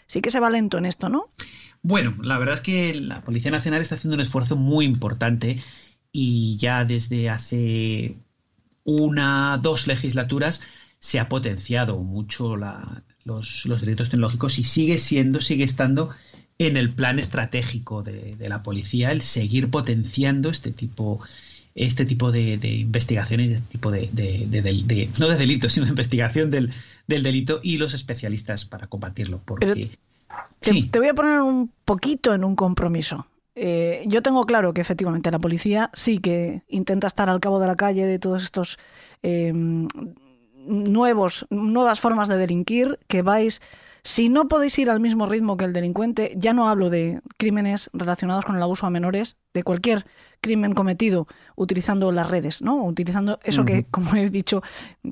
sí 0.06 0.20
que 0.20 0.30
se 0.30 0.40
va 0.40 0.50
lento 0.50 0.76
en 0.76 0.86
esto, 0.86 1.08
¿no? 1.08 1.28
Bueno, 1.88 2.14
la 2.22 2.36
verdad 2.36 2.56
es 2.56 2.60
que 2.60 3.00
la 3.00 3.22
Policía 3.22 3.50
Nacional 3.50 3.80
está 3.80 3.94
haciendo 3.94 4.16
un 4.16 4.20
esfuerzo 4.20 4.56
muy 4.56 4.84
importante 4.84 5.58
y 6.12 6.58
ya 6.58 6.84
desde 6.84 7.30
hace 7.30 8.18
una, 8.84 9.58
dos 9.62 9.86
legislaturas 9.86 10.60
se 10.98 11.18
ha 11.18 11.30
potenciado 11.30 11.96
mucho 12.00 12.56
los, 12.56 13.80
delitos 13.80 14.10
tecnológicos 14.10 14.58
y 14.58 14.64
sigue 14.64 14.98
siendo, 14.98 15.40
sigue 15.40 15.64
estando 15.64 16.10
en 16.58 16.76
el 16.76 16.92
plan 16.92 17.18
estratégico 17.18 18.02
de, 18.02 18.36
la 18.38 18.62
policía 18.62 19.10
el 19.10 19.22
seguir 19.22 19.70
potenciando 19.70 20.50
este 20.50 20.72
tipo 20.72 21.20
este 21.74 22.04
tipo 22.04 22.30
de, 22.30 22.58
investigaciones, 22.80 23.52
este 23.52 23.66
tipo 23.66 23.90
de, 23.90 24.10
no 25.18 25.28
de 25.28 25.36
delitos, 25.36 25.72
sino 25.72 25.86
de 25.86 25.90
investigación 25.90 26.50
del, 26.50 26.70
delito 27.06 27.60
y 27.62 27.78
los 27.78 27.94
especialistas 27.94 28.66
para 28.66 28.88
combatirlo. 28.88 29.40
Porque 29.42 29.90
te, 30.60 30.98
voy 30.98 31.08
a 31.08 31.14
poner 31.14 31.40
un 31.40 31.72
poquito 31.84 32.34
en 32.34 32.44
un 32.44 32.56
compromiso. 32.56 33.26
Eh, 33.54 34.04
yo 34.06 34.22
tengo 34.22 34.44
claro 34.44 34.72
que 34.72 34.80
efectivamente 34.80 35.30
la 35.30 35.38
policía 35.38 35.90
sí 35.92 36.18
que 36.18 36.62
intenta 36.68 37.06
estar 37.06 37.28
al 37.28 37.40
cabo 37.40 37.58
de 37.58 37.66
la 37.66 37.76
calle 37.76 38.06
de 38.06 38.18
todos 38.18 38.44
estos 38.44 38.78
eh, 39.22 39.52
nuevos, 40.68 41.46
nuevas 41.50 42.00
formas 42.00 42.28
de 42.28 42.36
delinquir, 42.36 42.98
que 43.08 43.22
vais 43.22 43.60
si 44.02 44.28
no 44.28 44.48
podéis 44.48 44.78
ir 44.78 44.90
al 44.90 45.00
mismo 45.00 45.26
ritmo 45.26 45.56
que 45.56 45.64
el 45.64 45.72
delincuente, 45.72 46.32
ya 46.36 46.52
no 46.52 46.68
hablo 46.68 46.88
de 46.88 47.20
crímenes 47.36 47.90
relacionados 47.92 48.44
con 48.44 48.56
el 48.56 48.62
abuso 48.62 48.86
a 48.86 48.90
menores, 48.90 49.36
de 49.52 49.62
cualquier 49.62 50.06
crimen 50.40 50.72
cometido 50.72 51.26
utilizando 51.56 52.12
las 52.12 52.30
redes, 52.30 52.62
¿no? 52.62 52.84
Utilizando 52.84 53.38
eso 53.42 53.64
que, 53.64 53.84
como 53.90 54.14
he 54.14 54.30
dicho, 54.30 54.62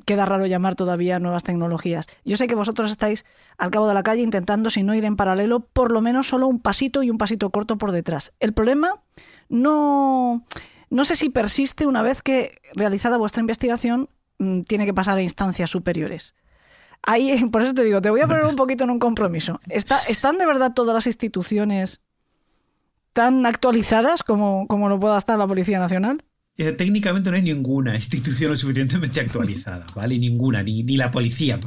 queda 0.05 0.25
raro 0.25 0.45
llamar 0.45 0.75
todavía 0.75 1.19
nuevas 1.19 1.43
tecnologías. 1.43 2.07
Yo 2.23 2.37
sé 2.37 2.47
que 2.47 2.55
vosotros 2.55 2.89
estáis 2.89 3.25
al 3.57 3.71
cabo 3.71 3.87
de 3.87 3.93
la 3.93 4.03
calle 4.03 4.21
intentando, 4.21 4.69
si 4.69 4.83
no 4.83 4.95
ir 4.95 5.05
en 5.05 5.15
paralelo, 5.15 5.59
por 5.59 5.91
lo 5.91 6.01
menos 6.01 6.27
solo 6.27 6.47
un 6.47 6.59
pasito 6.59 7.03
y 7.03 7.09
un 7.09 7.17
pasito 7.17 7.49
corto 7.49 7.77
por 7.77 7.91
detrás. 7.91 8.33
El 8.39 8.53
problema 8.53 9.01
no, 9.49 10.43
no 10.89 11.05
sé 11.05 11.15
si 11.15 11.29
persiste 11.29 11.85
una 11.85 12.01
vez 12.01 12.21
que 12.21 12.59
realizada 12.73 13.17
vuestra 13.17 13.41
investigación 13.41 14.09
tiene 14.65 14.85
que 14.85 14.93
pasar 14.93 15.17
a 15.17 15.21
instancias 15.21 15.69
superiores. 15.69 16.35
Ahí, 17.03 17.43
por 17.51 17.61
eso 17.61 17.73
te 17.73 17.83
digo, 17.83 18.01
te 18.01 18.09
voy 18.09 18.21
a 18.21 18.27
poner 18.27 18.45
un 18.45 18.55
poquito 18.55 18.83
en 18.83 18.89
un 18.91 18.99
compromiso. 18.99 19.59
¿Están 19.67 20.37
de 20.37 20.45
verdad 20.45 20.73
todas 20.73 20.93
las 20.93 21.07
instituciones 21.07 22.01
tan 23.13 23.45
actualizadas 23.45 24.23
como, 24.23 24.67
como 24.67 24.89
lo 24.89 24.99
pueda 24.99 25.17
estar 25.17 25.37
la 25.39 25.47
Policía 25.47 25.79
Nacional? 25.79 26.23
Eh, 26.59 26.71
técnicamente 26.71 27.29
no 27.29 27.35
hay 27.35 27.43
ninguna 27.43 27.95
institución 27.95 28.49
lo 28.49 28.57
suficientemente 28.57 29.19
actualizada, 29.19 29.85
¿vale? 29.95 30.17
Ninguna, 30.17 30.63
ni, 30.63 30.83
ni 30.83 30.97
la 30.97 31.11
policía. 31.11 31.59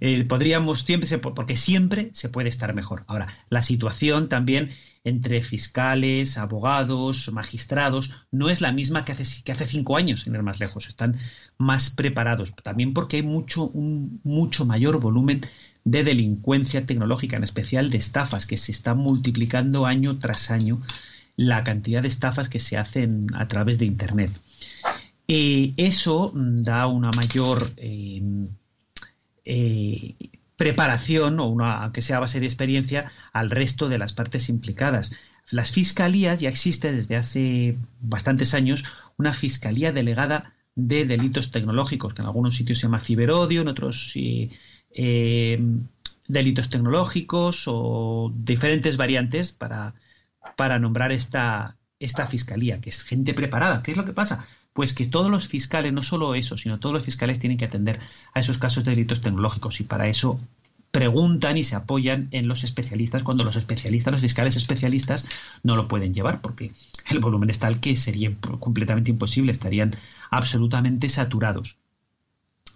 Eh, 0.00 0.24
podríamos 0.24 0.80
siempre, 0.80 1.18
porque 1.18 1.56
siempre 1.56 2.10
se 2.12 2.30
puede 2.30 2.48
estar 2.48 2.74
mejor. 2.74 3.04
Ahora, 3.08 3.28
la 3.50 3.62
situación 3.62 4.28
también 4.28 4.70
entre 5.04 5.42
fiscales, 5.42 6.38
abogados, 6.38 7.30
magistrados, 7.32 8.12
no 8.30 8.50
es 8.50 8.60
la 8.60 8.72
misma 8.72 9.04
que 9.04 9.12
hace, 9.12 9.66
cinco 9.66 9.96
años, 9.96 10.22
sin 10.22 10.34
ir 10.34 10.42
más 10.42 10.60
lejos. 10.60 10.88
Están 10.88 11.16
más 11.58 11.90
preparados. 11.90 12.52
También 12.62 12.94
porque 12.94 13.16
hay 13.16 13.22
mucho, 13.22 13.68
un 13.68 14.20
mucho 14.22 14.64
mayor 14.64 15.00
volumen 15.00 15.42
de 15.84 16.04
delincuencia 16.04 16.86
tecnológica, 16.86 17.36
en 17.36 17.42
especial 17.42 17.90
de 17.90 17.98
estafas, 17.98 18.46
que 18.46 18.56
se 18.56 18.70
están 18.70 18.98
multiplicando 18.98 19.86
año 19.86 20.18
tras 20.18 20.50
año 20.50 20.80
la 21.36 21.64
cantidad 21.64 22.02
de 22.02 22.08
estafas 22.08 22.48
que 22.48 22.58
se 22.58 22.76
hacen 22.76 23.26
a 23.34 23.48
través 23.48 23.78
de 23.78 23.86
Internet. 23.86 24.30
Eh, 25.26 25.72
eso 25.76 26.32
da 26.34 26.86
una 26.86 27.10
mayor 27.10 27.72
eh, 27.76 28.22
eh, 29.44 30.14
preparación, 30.56 31.40
o 31.40 31.46
una, 31.46 31.82
aunque 31.82 32.02
sea 32.02 32.20
base 32.20 32.40
de 32.40 32.46
experiencia, 32.46 33.10
al 33.32 33.50
resto 33.50 33.88
de 33.88 33.98
las 33.98 34.12
partes 34.12 34.48
implicadas. 34.48 35.12
Las 35.50 35.72
fiscalías, 35.72 36.40
ya 36.40 36.48
existe 36.48 36.92
desde 36.92 37.16
hace 37.16 37.76
bastantes 38.00 38.54
años 38.54 38.84
una 39.16 39.34
fiscalía 39.34 39.92
delegada 39.92 40.54
de 40.74 41.04
delitos 41.04 41.50
tecnológicos, 41.50 42.14
que 42.14 42.22
en 42.22 42.26
algunos 42.26 42.56
sitios 42.56 42.78
se 42.78 42.86
llama 42.86 43.00
ciberodio, 43.00 43.62
en 43.62 43.68
otros 43.68 44.12
eh, 44.14 45.60
delitos 46.28 46.70
tecnológicos 46.70 47.64
o 47.66 48.32
diferentes 48.34 48.96
variantes 48.96 49.52
para, 49.52 49.94
para 50.56 50.78
nombrar 50.78 51.12
esta, 51.12 51.76
esta 51.98 52.26
fiscalía, 52.26 52.80
que 52.80 52.90
es 52.90 53.02
gente 53.02 53.34
preparada. 53.34 53.82
¿Qué 53.82 53.90
es 53.90 53.96
lo 53.96 54.04
que 54.04 54.12
pasa? 54.12 54.46
Pues 54.72 54.94
que 54.94 55.06
todos 55.06 55.30
los 55.30 55.48
fiscales, 55.48 55.92
no 55.92 56.02
solo 56.02 56.34
eso, 56.34 56.56
sino 56.56 56.80
todos 56.80 56.94
los 56.94 57.04
fiscales 57.04 57.38
tienen 57.38 57.58
que 57.58 57.66
atender 57.66 58.00
a 58.32 58.40
esos 58.40 58.58
casos 58.58 58.84
de 58.84 58.92
delitos 58.92 59.20
tecnológicos 59.20 59.80
y 59.80 59.84
para 59.84 60.08
eso 60.08 60.40
preguntan 60.92 61.56
y 61.56 61.64
se 61.64 61.74
apoyan 61.74 62.28
en 62.32 62.48
los 62.48 62.64
especialistas 62.64 63.22
cuando 63.22 63.44
los 63.44 63.56
especialistas, 63.56 64.12
los 64.12 64.20
fiscales 64.20 64.56
especialistas 64.56 65.26
no 65.62 65.74
lo 65.74 65.88
pueden 65.88 66.12
llevar 66.12 66.42
porque 66.42 66.72
el 67.08 67.18
volumen 67.18 67.50
es 67.50 67.58
tal 67.58 67.80
que 67.80 67.96
sería 67.96 68.34
completamente 68.60 69.10
imposible, 69.10 69.52
estarían 69.52 69.96
absolutamente 70.30 71.08
saturados. 71.08 71.76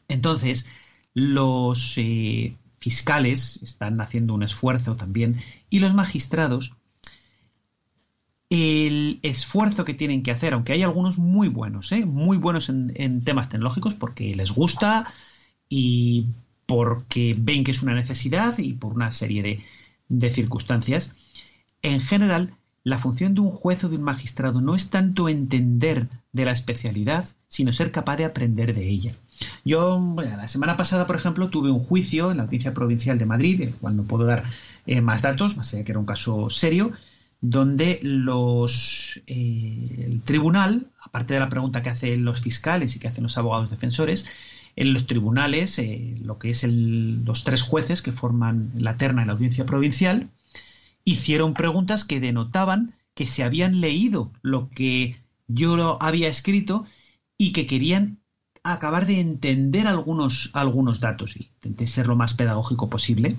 Entonces, 0.09 0.67
los 1.13 1.95
eh, 1.99 2.57
fiscales 2.79 3.61
están 3.63 4.01
haciendo 4.01 4.35
un 4.35 4.43
esfuerzo 4.43 4.97
también 4.97 5.41
y 5.69 5.81
los 5.81 5.93
magistrados 5.93 6.73
el 8.49 9.19
esfuerzo 9.23 9.85
que 9.85 9.95
tienen 9.95 10.23
que 10.23 10.31
hacer, 10.31 10.55
aunque 10.55 10.73
hay 10.73 10.83
algunos 10.83 11.19
muy 11.19 11.49
buenos, 11.49 11.91
¿eh? 11.93 12.05
muy 12.05 12.37
buenos 12.37 12.69
en, 12.69 13.25
temas 13.25 13.49
tecnológicos 13.49 13.95
porque 13.95 14.35
les 14.35 14.53
gusta 14.53 15.07
y 15.69 16.27
porque 16.67 17.35
ven 17.37 17.65
que 17.65 17.73
es 17.73 17.83
una 17.83 17.95
necesidad 17.95 18.57
y 18.59 18.75
por 18.75 18.93
una 18.93 19.11
serie 19.11 19.61
de, 20.09 20.31
circunstancias, 20.31 21.13
en 21.83 22.01
general 22.01 22.55
la 22.85 22.99
función 22.99 23.35
de 23.35 23.41
un 23.41 23.51
juez 23.51 23.83
o 23.83 23.89
de 23.89 23.97
un 23.97 24.03
magistrado 24.03 24.61
no 24.61 24.77
es 24.77 24.91
tanto 24.91 25.29
entender 25.29 26.07
de 26.33 26.45
la 26.45 26.53
especialidad, 26.53 27.27
sino 27.49 27.73
ser 27.73 27.91
capaz 27.91 28.17
de 28.17 28.25
aprender 28.25 28.75
de 28.77 28.89
ella. 28.89 29.13
Yo, 29.65 30.15
la 30.17 30.47
semana 30.47 30.77
pasada, 30.77 31.09
por 31.09 31.17
ejemplo, 31.17 31.49
tuve 31.49 31.69
un 31.69 31.81
juicio 31.81 32.31
en 32.31 32.37
la 32.37 32.45
Audiencia 32.45 32.75
Provincial 32.75 33.19
de 33.19 33.27
Madrid, 33.27 33.59
del 33.59 33.75
cual 33.75 33.97
no 33.97 34.05
puedo 34.05 34.25
dar 34.25 34.45
eh, 34.87 35.01
más 35.01 35.23
datos, 35.23 35.57
más 35.57 35.75
allá 35.75 35.85
que 35.85 35.91
era 35.91 35.99
un 35.99 36.07
caso 36.07 36.49
serio, 36.49 36.93
donde 37.41 38.01
los, 38.03 39.23
eh, 39.27 40.07
el 40.07 40.23
tribunal, 40.23 40.87
aparte 41.01 41.35
de 41.35 41.41
la 41.41 41.49
pregunta 41.49 41.83
que 41.83 41.91
hacen 41.91 42.25
los 42.25 42.41
fiscales 42.41 42.97
y 42.97 42.99
que 42.99 43.09
hacen 43.09 43.23
los 43.23 43.39
abogados 43.39 43.71
defensores, 43.71 44.27
en 44.77 44.93
los 44.93 45.07
tribunales, 45.07 45.79
eh, 45.79 46.15
lo 46.23 46.39
que 46.39 46.51
es 46.51 46.65
el, 46.65 47.25
los 47.25 47.45
tres 47.45 47.63
jueces 47.63 48.03
que 48.03 48.13
forman 48.13 48.73
la 48.77 48.97
terna 48.97 49.23
en 49.23 49.29
la 49.29 49.33
audiencia 49.33 49.65
provincial, 49.65 50.29
hicieron 51.05 51.55
preguntas 51.55 52.05
que 52.05 52.21
denotaban 52.21 52.95
que 53.15 53.27
se 53.27 53.43
habían 53.43 53.81
leído 53.81 54.31
lo 54.43 54.69
que 54.69 55.17
yo 55.49 56.03
había 56.03 56.29
escrito 56.29 56.85
y 57.39 57.53
que 57.53 57.67
querían 57.67 58.19
acabar 58.63 59.07
de 59.07 59.21
entender 59.21 59.87
algunos, 59.87 60.51
algunos 60.53 61.01
datos. 61.01 61.37
Intenté 61.37 61.87
ser 61.87 62.07
lo 62.07 62.17
más 62.17 62.35
pedagógico 62.35 62.91
posible. 62.91 63.37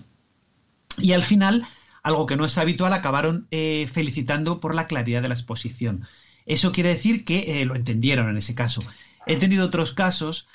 Y 0.97 1.11
al 1.11 1.23
final, 1.23 1.65
algo 2.07 2.25
que 2.25 2.37
no 2.37 2.45
es 2.45 2.57
habitual, 2.57 2.93
acabaron 2.93 3.47
eh, 3.51 3.87
felicitando 3.91 4.59
por 4.59 4.73
la 4.73 4.87
claridad 4.87 5.21
de 5.21 5.27
la 5.27 5.35
exposición. 5.35 6.05
Eso 6.45 6.71
quiere 6.71 6.89
decir 6.89 7.25
que 7.25 7.61
eh, 7.61 7.65
lo 7.65 7.75
entendieron 7.75 8.29
en 8.29 8.37
ese 8.37 8.55
caso. 8.55 8.81
He 9.25 9.35
tenido 9.35 9.65
otros 9.65 9.91
casos, 9.91 10.47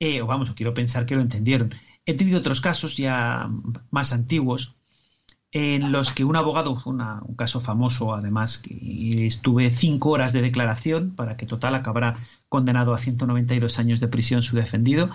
eh, 0.00 0.20
o 0.20 0.26
vamos, 0.26 0.52
quiero 0.52 0.74
pensar 0.74 1.06
que 1.06 1.16
lo 1.16 1.22
entendieron. 1.22 1.74
He 2.04 2.14
tenido 2.14 2.38
otros 2.38 2.60
casos 2.60 2.96
ya 2.98 3.50
más 3.90 4.12
antiguos 4.12 4.76
en 5.50 5.92
los 5.92 6.12
que 6.12 6.24
un 6.24 6.36
abogado, 6.36 6.76
fue 6.76 6.92
un 6.92 7.34
caso 7.36 7.62
famoso 7.62 8.14
además, 8.14 8.58
que 8.58 9.26
estuve 9.26 9.70
cinco 9.70 10.10
horas 10.10 10.34
de 10.34 10.42
declaración 10.42 11.14
para 11.16 11.38
que 11.38 11.46
total 11.46 11.74
acabara 11.74 12.16
condenado 12.50 12.92
a 12.92 12.98
192 12.98 13.78
años 13.78 14.00
de 14.00 14.08
prisión 14.08 14.42
su 14.42 14.56
defendido, 14.56 15.08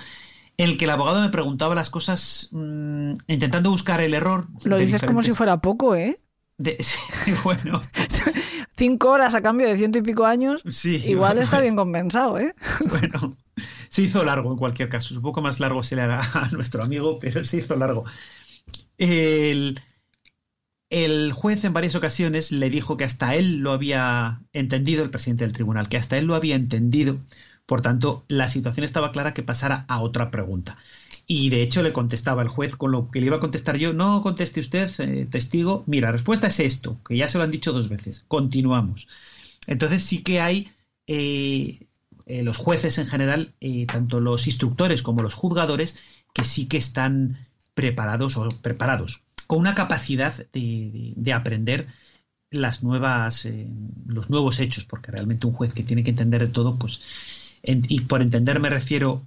en 0.58 0.70
el 0.70 0.78
que 0.78 0.86
el 0.86 0.92
abogado 0.92 1.22
me 1.22 1.30
preguntaba 1.30 1.76
las 1.76 1.90
cosas 1.90 2.50
mm, 2.52 3.14
intentando 3.28 3.70
buscar 3.70 4.02
el 4.02 4.14
error. 4.14 4.48
Lo 4.64 4.78
dices 4.78 5.02
como 5.02 5.22
si 5.22 5.32
fuera 5.32 5.62
poco, 5.62 5.96
¿eh? 5.96 6.18
bueno. 7.44 7.82
Cinco 8.76 9.10
horas 9.10 9.36
a 9.36 9.42
cambio 9.42 9.68
de 9.68 9.78
ciento 9.78 10.00
y 10.00 10.02
pico 10.02 10.26
años, 10.26 10.64
sí, 10.68 10.96
igual 11.06 11.38
está 11.38 11.60
bien 11.60 11.76
compensado, 11.76 12.40
¿eh? 12.40 12.56
Bueno, 12.90 13.38
se 13.88 14.02
hizo 14.02 14.24
largo 14.24 14.52
en 14.52 14.58
cualquier 14.58 14.90
caso. 14.90 15.14
Un 15.14 15.22
poco 15.22 15.42
más 15.42 15.60
largo 15.60 15.84
se 15.84 15.96
le 15.96 16.02
haga 16.02 16.22
a 16.34 16.50
nuestro 16.50 16.84
amigo, 16.84 17.20
pero 17.20 17.46
se 17.46 17.58
hizo 17.58 17.76
largo. 17.76 18.04
El, 18.98 19.80
el 20.90 21.34
juez 21.34 21.64
en 21.66 21.74
varias 21.74 21.96
ocasiones 21.96 22.52
le 22.52 22.70
dijo 22.70 22.98
que 22.98 23.04
hasta 23.04 23.36
él 23.36 23.58
lo 23.58 23.72
había 23.72 24.42
entendido, 24.54 25.04
el 25.04 25.12
presidente 25.12 25.44
del 25.44 25.54
tribunal, 25.54 25.88
que 25.88 25.98
hasta 25.98 26.18
él 26.18 26.26
lo 26.26 26.36
había 26.36 26.56
entendido, 26.56 27.20
por 27.66 27.82
tanto, 27.82 28.26
la 28.28 28.48
situación 28.48 28.84
estaba 28.84 29.12
clara 29.12 29.34
que 29.34 29.44
pasara 29.44 29.86
a 29.88 30.02
otra 30.02 30.32
pregunta. 30.32 30.78
Y 31.26 31.50
de 31.50 31.62
hecho 31.62 31.82
le 31.82 31.94
contestaba 31.94 32.42
el 32.42 32.50
juez 32.50 32.76
con 32.76 32.92
lo 32.92 33.10
que 33.10 33.22
le 33.22 33.28
iba 33.28 33.38
a 33.38 33.42
contestar 33.42 33.78
yo, 33.78 33.94
no 33.94 34.22
conteste 34.22 34.60
usted, 34.60 34.90
eh, 35.00 35.26
testigo, 35.26 35.84
mira, 35.88 36.10
la 36.10 36.14
respuesta 36.14 36.48
es 36.48 36.60
esto, 36.60 37.00
que 37.08 37.16
ya 37.16 37.28
se 37.28 37.38
lo 37.38 37.46
han 37.46 37.52
dicho 37.52 37.72
dos 37.72 37.88
veces, 37.90 38.26
continuamos. 38.28 39.08
Entonces 39.68 40.04
sí 40.04 40.24
que 40.24 40.42
hay 40.42 40.70
eh, 41.08 41.88
eh, 42.26 42.44
los 42.44 42.58
jueces 42.58 42.98
en 42.98 43.06
general, 43.06 43.54
tanto 43.88 44.20
los 44.20 44.48
instructores 44.48 45.02
como 45.02 45.22
los 45.22 45.34
juzgadores, 45.34 46.04
que 46.34 46.44
sí 46.44 46.68
que 46.68 46.78
están 46.78 47.38
preparados 47.74 48.38
o 48.38 48.50
preparados 48.62 49.24
con 49.48 49.60
una 49.60 49.76
capacidad 49.76 50.34
de, 50.52 51.34
aprender 51.34 51.88
las 52.52 52.84
nuevas, 52.84 53.48
los 54.06 54.30
nuevos 54.30 54.60
hechos, 54.60 54.86
porque 54.86 55.12
realmente 55.12 55.48
un 55.48 55.54
juez 55.54 55.74
que 55.74 55.84
tiene 55.84 56.04
que 56.04 56.12
entender 56.12 56.42
de 56.42 56.54
todo, 56.54 56.78
pues, 56.78 57.43
y 57.64 58.02
por 58.02 58.22
entender 58.22 58.60
me 58.60 58.70
refiero 58.70 59.26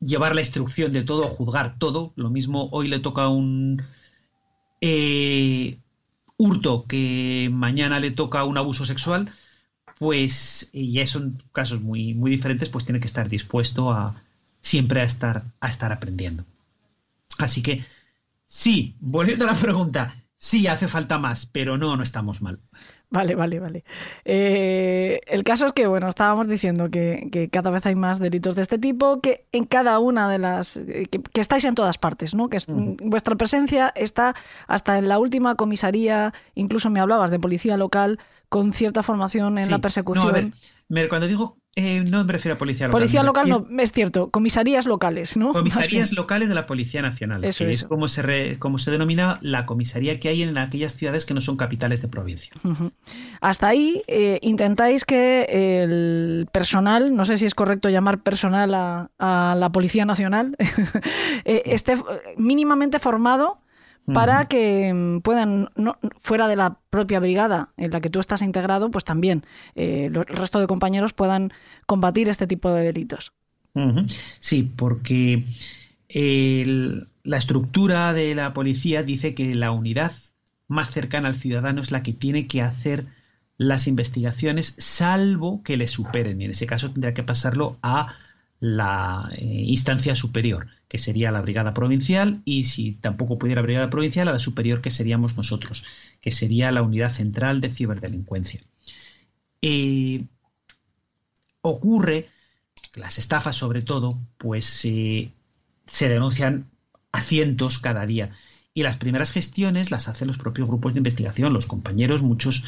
llevar 0.00 0.34
la 0.34 0.40
instrucción 0.40 0.92
de 0.92 1.02
todo, 1.02 1.24
juzgar 1.24 1.78
todo. 1.78 2.12
Lo 2.16 2.30
mismo 2.30 2.68
hoy 2.72 2.88
le 2.88 3.00
toca 3.00 3.28
un 3.28 3.82
eh, 4.80 5.78
hurto 6.36 6.86
que 6.86 7.50
mañana 7.52 8.00
le 8.00 8.10
toca 8.10 8.44
un 8.44 8.58
abuso 8.58 8.84
sexual, 8.84 9.30
pues, 9.98 10.70
y 10.72 10.92
ya 10.92 11.06
son 11.06 11.42
casos 11.52 11.80
muy, 11.80 12.14
muy 12.14 12.30
diferentes, 12.30 12.68
pues 12.68 12.84
tiene 12.84 13.00
que 13.00 13.06
estar 13.06 13.28
dispuesto 13.28 13.90
a 13.90 14.22
siempre 14.60 15.00
a 15.00 15.04
estar, 15.04 15.44
a 15.60 15.68
estar 15.68 15.92
aprendiendo. 15.92 16.44
Así 17.38 17.62
que 17.62 17.84
Sí, 18.48 18.96
volviendo 19.00 19.44
a 19.44 19.52
la 19.52 19.58
pregunta, 19.58 20.24
sí 20.38 20.66
hace 20.68 20.88
falta 20.88 21.18
más, 21.18 21.46
pero 21.46 21.76
no, 21.76 21.96
no 21.96 22.02
estamos 22.02 22.40
mal. 22.40 22.60
Vale, 23.10 23.34
vale, 23.34 23.58
vale. 23.58 23.84
Eh, 24.24 25.20
el 25.26 25.42
caso 25.42 25.66
es 25.66 25.72
que, 25.72 25.86
bueno, 25.86 26.08
estábamos 26.08 26.46
diciendo 26.46 26.90
que, 26.90 27.48
cada 27.50 27.70
vez 27.70 27.86
hay 27.86 27.94
más 27.94 28.18
delitos 28.18 28.54
de 28.54 28.62
este 28.62 28.78
tipo, 28.78 29.20
que 29.20 29.46
en 29.52 29.64
cada 29.64 29.98
una 29.98 30.28
de 30.28 30.38
las. 30.38 30.78
que, 30.78 31.40
estáis 31.40 31.64
en 31.64 31.74
todas 31.74 31.96
partes, 31.96 32.34
¿no? 32.34 32.50
Que 32.50 32.58
vuestra 33.02 33.34
presencia 33.36 33.92
está 33.94 34.34
hasta 34.66 34.98
en 34.98 35.08
la 35.08 35.18
última 35.18 35.54
comisaría, 35.54 36.34
incluso 36.54 36.90
me 36.90 37.00
hablabas 37.00 37.30
de 37.30 37.38
policía 37.38 37.78
local, 37.78 38.18
con 38.50 38.72
cierta 38.72 39.02
formación 39.02 39.58
en 39.58 39.70
la 39.70 39.78
persecución. 39.78 40.26
No, 40.26 40.30
a 40.30 41.00
ver, 41.00 41.08
cuando 41.08 41.26
digo 41.26 41.56
eh, 41.78 42.04
no 42.10 42.24
me 42.24 42.32
refiero 42.32 42.56
a 42.56 42.58
policía 42.58 42.88
local. 42.88 42.98
Policía 42.98 43.22
local 43.22 43.48
no, 43.48 43.66
es 43.80 43.92
cierto, 43.92 44.30
comisarías 44.30 44.84
locales, 44.84 45.36
¿no? 45.36 45.52
Comisarías 45.52 46.12
locales 46.12 46.48
de 46.48 46.56
la 46.56 46.66
Policía 46.66 47.02
Nacional. 47.02 47.44
Eso 47.44 47.64
es 47.66 47.84
como 47.84 48.08
se, 48.08 48.58
como 48.58 48.78
se 48.78 48.90
denomina 48.90 49.38
la 49.42 49.64
comisaría 49.64 50.18
que 50.18 50.28
hay 50.28 50.42
en 50.42 50.58
aquellas 50.58 50.94
ciudades 50.94 51.24
que 51.24 51.34
no 51.34 51.40
son 51.40 51.56
capitales 51.56 52.02
de 52.02 52.08
provincia. 52.08 52.52
Hasta 53.40 53.68
ahí 53.68 54.02
eh, 54.08 54.40
intentáis 54.42 55.04
que 55.04 55.46
el 55.82 56.48
personal, 56.52 57.14
no 57.14 57.24
sé 57.24 57.36
si 57.36 57.46
es 57.46 57.54
correcto 57.54 57.88
llamar 57.88 58.24
personal 58.24 58.74
a, 58.74 59.54
la 59.56 59.70
Policía 59.70 60.04
Nacional, 60.04 60.56
eh, 61.44 61.62
esté 61.66 61.94
mínimamente 62.36 62.98
formado 62.98 63.60
para 64.12 64.46
que 64.46 64.92
mm, 64.92 65.20
puedan, 65.20 65.68
fuera 66.20 66.48
de 66.48 66.56
la 66.56 66.78
propia 66.90 67.20
brigada 67.20 67.70
en 67.76 67.90
la 67.90 68.00
que 68.00 68.08
tú 68.08 68.20
estás 68.20 68.42
integrado, 68.42 68.90
pues 68.90 69.04
también 69.04 69.44
eh, 69.74 70.06
el 70.06 70.24
resto 70.24 70.60
de 70.60 70.66
compañeros 70.66 71.12
puedan 71.12 71.52
combatir 71.86 72.28
este 72.28 72.46
tipo 72.46 72.70
de 72.72 72.84
delitos. 72.84 73.32
Sí, 74.08 74.64
porque 74.64 75.44
la 77.22 77.36
estructura 77.36 78.12
de 78.12 78.34
la 78.34 78.52
policía 78.52 79.04
dice 79.04 79.34
que 79.34 79.54
la 79.54 79.70
unidad 79.70 80.12
más 80.66 80.90
cercana 80.90 81.28
al 81.28 81.34
ciudadano 81.34 81.82
es 81.82 81.92
la 81.92 82.02
que 82.02 82.12
tiene 82.12 82.46
que 82.46 82.62
hacer 82.62 83.06
las 83.56 83.88
investigaciones, 83.88 84.74
salvo 84.78 85.62
que 85.62 85.76
le 85.76 85.88
superen. 85.88 86.40
Y 86.40 86.44
en 86.44 86.52
ese 86.52 86.66
caso 86.66 86.90
tendría 86.90 87.14
que 87.14 87.24
pasarlo 87.24 87.76
a 87.82 88.14
la 88.60 89.30
eh, 89.36 89.44
instancia 89.44 90.16
superior, 90.16 90.68
que 90.88 90.98
sería 90.98 91.30
la 91.30 91.40
brigada 91.40 91.74
provincial, 91.74 92.42
y 92.44 92.64
si 92.64 92.92
tampoco 92.92 93.38
pudiera 93.38 93.62
brigada 93.62 93.90
provincial, 93.90 94.28
a 94.28 94.32
la 94.32 94.38
superior 94.38 94.80
que 94.80 94.90
seríamos 94.90 95.36
nosotros, 95.36 95.84
que 96.20 96.32
sería 96.32 96.72
la 96.72 96.82
unidad 96.82 97.10
central 97.10 97.60
de 97.60 97.70
ciberdelincuencia. 97.70 98.60
Eh, 99.62 100.24
ocurre, 101.60 102.26
las 102.94 103.18
estafas 103.18 103.56
sobre 103.56 103.82
todo, 103.82 104.18
pues 104.38 104.84
eh, 104.84 105.32
se 105.86 106.08
denuncian 106.08 106.70
a 107.12 107.22
cientos 107.22 107.78
cada 107.78 108.06
día. 108.06 108.30
Y 108.74 108.82
las 108.82 108.96
primeras 108.96 109.32
gestiones 109.32 109.90
las 109.90 110.08
hacen 110.08 110.28
los 110.28 110.38
propios 110.38 110.68
grupos 110.68 110.94
de 110.94 110.98
investigación, 110.98 111.52
los 111.52 111.66
compañeros, 111.66 112.22
muchos 112.22 112.64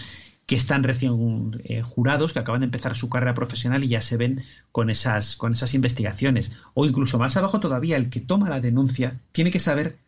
que 0.50 0.56
están 0.56 0.82
recién 0.82 1.62
eh, 1.62 1.82
jurados, 1.82 2.32
que 2.32 2.40
acaban 2.40 2.62
de 2.62 2.64
empezar 2.64 2.96
su 2.96 3.08
carrera 3.08 3.34
profesional 3.34 3.84
y 3.84 3.88
ya 3.90 4.00
se 4.00 4.16
ven 4.16 4.42
con 4.72 4.90
esas, 4.90 5.36
con 5.36 5.52
esas 5.52 5.74
investigaciones. 5.74 6.50
O 6.74 6.86
incluso 6.86 7.20
más 7.20 7.36
abajo 7.36 7.60
todavía, 7.60 7.96
el 7.96 8.10
que 8.10 8.18
toma 8.18 8.48
la 8.48 8.60
denuncia 8.60 9.20
tiene 9.30 9.52
que 9.52 9.60
saber 9.60 9.98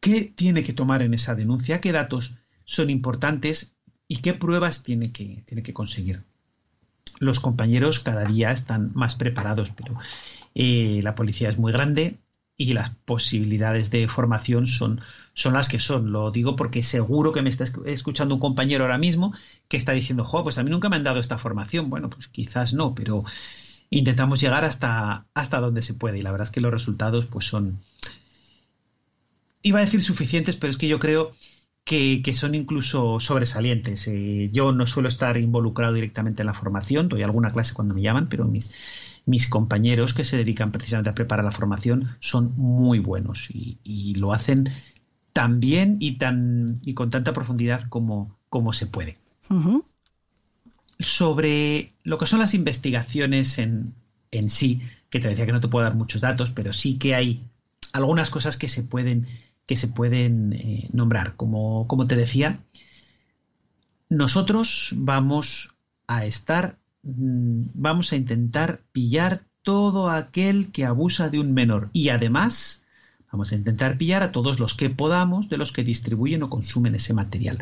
qué 0.00 0.22
tiene 0.22 0.64
que 0.64 0.72
tomar 0.72 1.02
en 1.02 1.12
esa 1.12 1.34
denuncia, 1.34 1.82
qué 1.82 1.92
datos 1.92 2.36
son 2.64 2.88
importantes 2.88 3.74
y 4.08 4.22
qué 4.22 4.32
pruebas 4.32 4.84
tiene 4.84 5.12
que, 5.12 5.42
tiene 5.44 5.62
que 5.62 5.74
conseguir. 5.74 6.22
Los 7.18 7.38
compañeros 7.38 8.00
cada 8.00 8.24
día 8.24 8.52
están 8.52 8.90
más 8.94 9.16
preparados, 9.16 9.70
pero 9.70 9.98
eh, 10.54 11.00
la 11.02 11.14
policía 11.14 11.50
es 11.50 11.58
muy 11.58 11.72
grande, 11.72 12.16
y 12.62 12.74
las 12.74 12.90
posibilidades 12.90 13.90
de 13.90 14.06
formación 14.06 14.66
son, 14.66 15.00
son 15.32 15.54
las 15.54 15.68
que 15.68 15.80
son. 15.80 16.12
Lo 16.12 16.30
digo 16.30 16.54
porque 16.54 16.82
seguro 16.84 17.32
que 17.32 17.42
me 17.42 17.50
está 17.50 17.64
escuchando 17.86 18.34
un 18.34 18.40
compañero 18.40 18.84
ahora 18.84 18.98
mismo 18.98 19.34
que 19.68 19.76
está 19.76 19.92
diciendo, 19.92 20.24
jo, 20.24 20.44
pues 20.44 20.58
a 20.58 20.62
mí 20.62 20.70
nunca 20.70 20.88
me 20.88 20.96
han 20.96 21.04
dado 21.04 21.18
esta 21.18 21.38
formación. 21.38 21.90
Bueno, 21.90 22.08
pues 22.08 22.28
quizás 22.28 22.72
no, 22.72 22.94
pero 22.94 23.24
intentamos 23.90 24.40
llegar 24.40 24.64
hasta, 24.64 25.26
hasta 25.34 25.60
donde 25.60 25.82
se 25.82 25.94
puede 25.94 26.18
y 26.18 26.22
la 26.22 26.30
verdad 26.30 26.46
es 26.46 26.52
que 26.52 26.60
los 26.60 26.70
resultados 26.70 27.26
pues 27.26 27.46
son, 27.46 27.80
iba 29.62 29.80
a 29.80 29.84
decir 29.84 30.00
suficientes, 30.02 30.54
pero 30.54 30.70
es 30.70 30.76
que 30.76 30.88
yo 30.88 31.00
creo 31.00 31.32
que, 31.84 32.22
son 32.32 32.54
incluso 32.54 33.18
sobresalientes. 33.18 34.06
Eh, 34.06 34.50
yo 34.52 34.72
no 34.72 34.86
suelo 34.86 35.08
estar 35.08 35.36
involucrado 35.36 35.94
directamente 35.94 36.42
en 36.42 36.46
la 36.46 36.54
formación, 36.54 37.08
doy 37.08 37.22
alguna 37.22 37.50
clase 37.50 37.74
cuando 37.74 37.94
me 37.94 38.02
llaman, 38.02 38.28
pero 38.28 38.44
mis 38.44 38.70
mis 39.24 39.48
compañeros 39.48 40.14
que 40.14 40.24
se 40.24 40.36
dedican 40.36 40.72
precisamente 40.72 41.10
a 41.10 41.14
preparar 41.14 41.44
la 41.44 41.50
formación 41.50 42.16
son 42.20 42.54
muy 42.56 42.98
buenos 42.98 43.48
y, 43.50 44.14
lo 44.16 44.32
hacen 44.32 44.68
tan 45.32 45.60
bien 45.60 45.96
y, 46.00 46.18
tan, 46.18 46.80
y 46.84 46.94
con 46.94 47.10
tanta 47.10 47.32
profundidad 47.32 47.88
como, 47.88 48.36
como 48.48 48.72
se 48.72 48.86
puede. 48.86 49.18
Sobre 50.98 51.92
lo 52.04 52.18
que 52.18 52.26
son 52.26 52.38
las 52.40 52.54
investigaciones 52.54 53.58
en, 53.58 53.94
en 54.30 54.48
sí, 54.48 54.80
que 55.10 55.20
te 55.20 55.28
decía 55.28 55.46
que 55.46 55.52
no 55.52 55.60
te 55.60 55.68
puedo 55.68 55.84
dar 55.84 55.94
muchos 55.94 56.20
datos, 56.20 56.50
pero 56.50 56.72
sí 56.72 56.98
que 56.98 57.14
hay 57.14 57.44
algunas 57.92 58.30
cosas 58.30 58.56
que 58.56 58.68
se 58.68 58.82
pueden, 58.82 59.26
que 59.66 59.76
se 59.76 59.88
pueden 59.88 60.52
eh, 60.54 60.88
nombrar. 60.92 61.36
Como, 61.36 61.86
como 61.86 62.06
te 62.06 62.16
decía, 62.16 62.58
nosotros 64.08 64.94
vamos 64.96 65.74
a 66.06 66.24
estar, 66.24 66.78
vamos 67.02 68.12
a 68.12 68.16
intentar 68.16 68.82
pillar 68.92 69.44
todo 69.62 70.10
aquel 70.10 70.70
que 70.72 70.84
abusa 70.84 71.28
de 71.28 71.40
un 71.40 71.52
menor 71.52 71.90
y 71.92 72.08
además 72.08 72.84
vamos 73.30 73.52
a 73.52 73.56
intentar 73.56 73.98
pillar 73.98 74.22
a 74.22 74.32
todos 74.32 74.60
los 74.60 74.74
que 74.74 74.90
podamos 74.90 75.48
de 75.48 75.56
los 75.56 75.72
que 75.72 75.84
distribuyen 75.84 76.42
o 76.42 76.50
consumen 76.50 76.94
ese 76.94 77.14
material. 77.14 77.58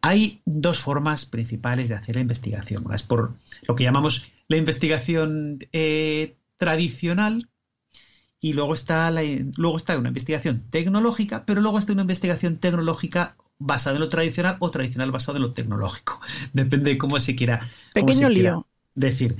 Hay 0.00 0.42
dos 0.44 0.78
formas 0.80 1.26
principales 1.26 1.88
de 1.88 1.94
hacer 1.94 2.16
la 2.16 2.22
investigación. 2.22 2.84
Una 2.84 2.94
es 2.94 3.02
por 3.02 3.34
lo 3.62 3.74
que 3.74 3.84
llamamos 3.84 4.26
la 4.48 4.56
investigación 4.56 5.60
eh, 5.72 6.36
tradicional 6.58 7.48
y 8.40 8.52
luego 8.52 8.74
está, 8.74 9.10
la, 9.10 9.22
luego 9.56 9.76
está 9.76 9.96
una 9.96 10.08
investigación 10.08 10.64
tecnológica, 10.70 11.46
pero 11.46 11.62
luego 11.62 11.78
está 11.78 11.92
una 11.92 12.02
investigación 12.02 12.58
tecnológica 12.58 13.36
basada 13.58 13.96
en 13.96 14.00
lo 14.00 14.08
tradicional 14.08 14.56
o 14.60 14.70
tradicional 14.70 15.10
basado 15.10 15.36
en 15.36 15.42
lo 15.42 15.52
tecnológico. 15.52 16.20
Depende 16.52 16.92
de 16.92 16.98
cómo 16.98 17.18
se 17.20 17.34
quiera, 17.34 17.60
Pequeño 17.92 18.28
lío. 18.28 18.66
decir. 18.94 19.36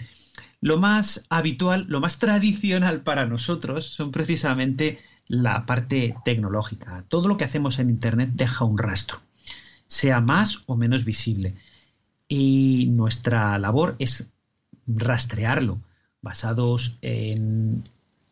Lo 0.60 0.78
más 0.78 1.26
habitual, 1.28 1.84
lo 1.88 2.00
más 2.00 2.18
tradicional 2.18 3.02
para 3.02 3.26
nosotros 3.26 3.86
son 3.86 4.12
precisamente 4.12 4.98
la 5.26 5.66
parte 5.66 6.16
tecnológica. 6.24 7.04
Todo 7.08 7.28
lo 7.28 7.36
que 7.36 7.44
hacemos 7.44 7.78
en 7.78 7.90
Internet 7.90 8.30
deja 8.32 8.64
un 8.64 8.78
rastro, 8.78 9.18
sea 9.86 10.20
más 10.20 10.62
o 10.66 10.76
menos 10.76 11.04
visible. 11.04 11.54
Y 12.28 12.88
nuestra 12.92 13.58
labor 13.58 13.96
es 13.98 14.30
rastrearlo, 14.86 15.80
basados 16.22 16.96
en, 17.02 17.84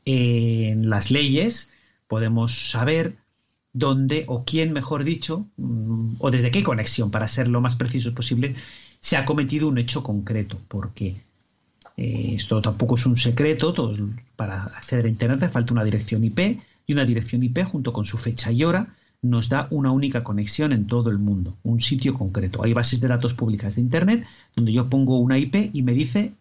en 0.06 0.88
las 0.88 1.10
leyes, 1.10 1.72
podemos 2.08 2.70
saber 2.70 3.16
dónde 3.72 4.24
o 4.28 4.44
quién, 4.44 4.72
mejor 4.72 5.04
dicho, 5.04 5.46
mm, 5.56 6.16
o 6.18 6.30
desde 6.30 6.50
qué 6.50 6.62
conexión, 6.62 7.10
para 7.10 7.28
ser 7.28 7.48
lo 7.48 7.60
más 7.60 7.76
preciso 7.76 8.14
posible, 8.14 8.54
se 9.00 9.16
ha 9.16 9.24
cometido 9.24 9.68
un 9.68 9.78
hecho 9.78 10.02
concreto, 10.02 10.58
porque 10.68 11.16
eh, 11.96 12.32
esto 12.34 12.60
tampoco 12.62 12.96
es 12.96 13.06
un 13.06 13.16
secreto, 13.16 13.92
para 14.36 14.64
acceder 14.64 15.06
a 15.06 15.08
Internet 15.08 15.42
hace 15.42 15.52
falta 15.52 15.72
una 15.72 15.84
dirección 15.84 16.24
IP 16.24 16.60
y 16.86 16.92
una 16.92 17.04
dirección 17.04 17.42
IP 17.42 17.64
junto 17.64 17.92
con 17.92 18.04
su 18.04 18.18
fecha 18.18 18.52
y 18.52 18.64
hora 18.64 18.94
nos 19.22 19.48
da 19.48 19.68
una 19.70 19.92
única 19.92 20.24
conexión 20.24 20.72
en 20.72 20.86
todo 20.86 21.10
el 21.10 21.18
mundo, 21.18 21.56
un 21.62 21.80
sitio 21.80 22.14
concreto. 22.14 22.64
Hay 22.64 22.72
bases 22.72 23.00
de 23.00 23.08
datos 23.08 23.34
públicas 23.34 23.76
de 23.76 23.82
Internet 23.82 24.26
donde 24.56 24.72
yo 24.72 24.90
pongo 24.90 25.18
una 25.20 25.38
IP 25.38 25.70
y 25.72 25.82
me 25.82 25.92
dice 25.92 26.34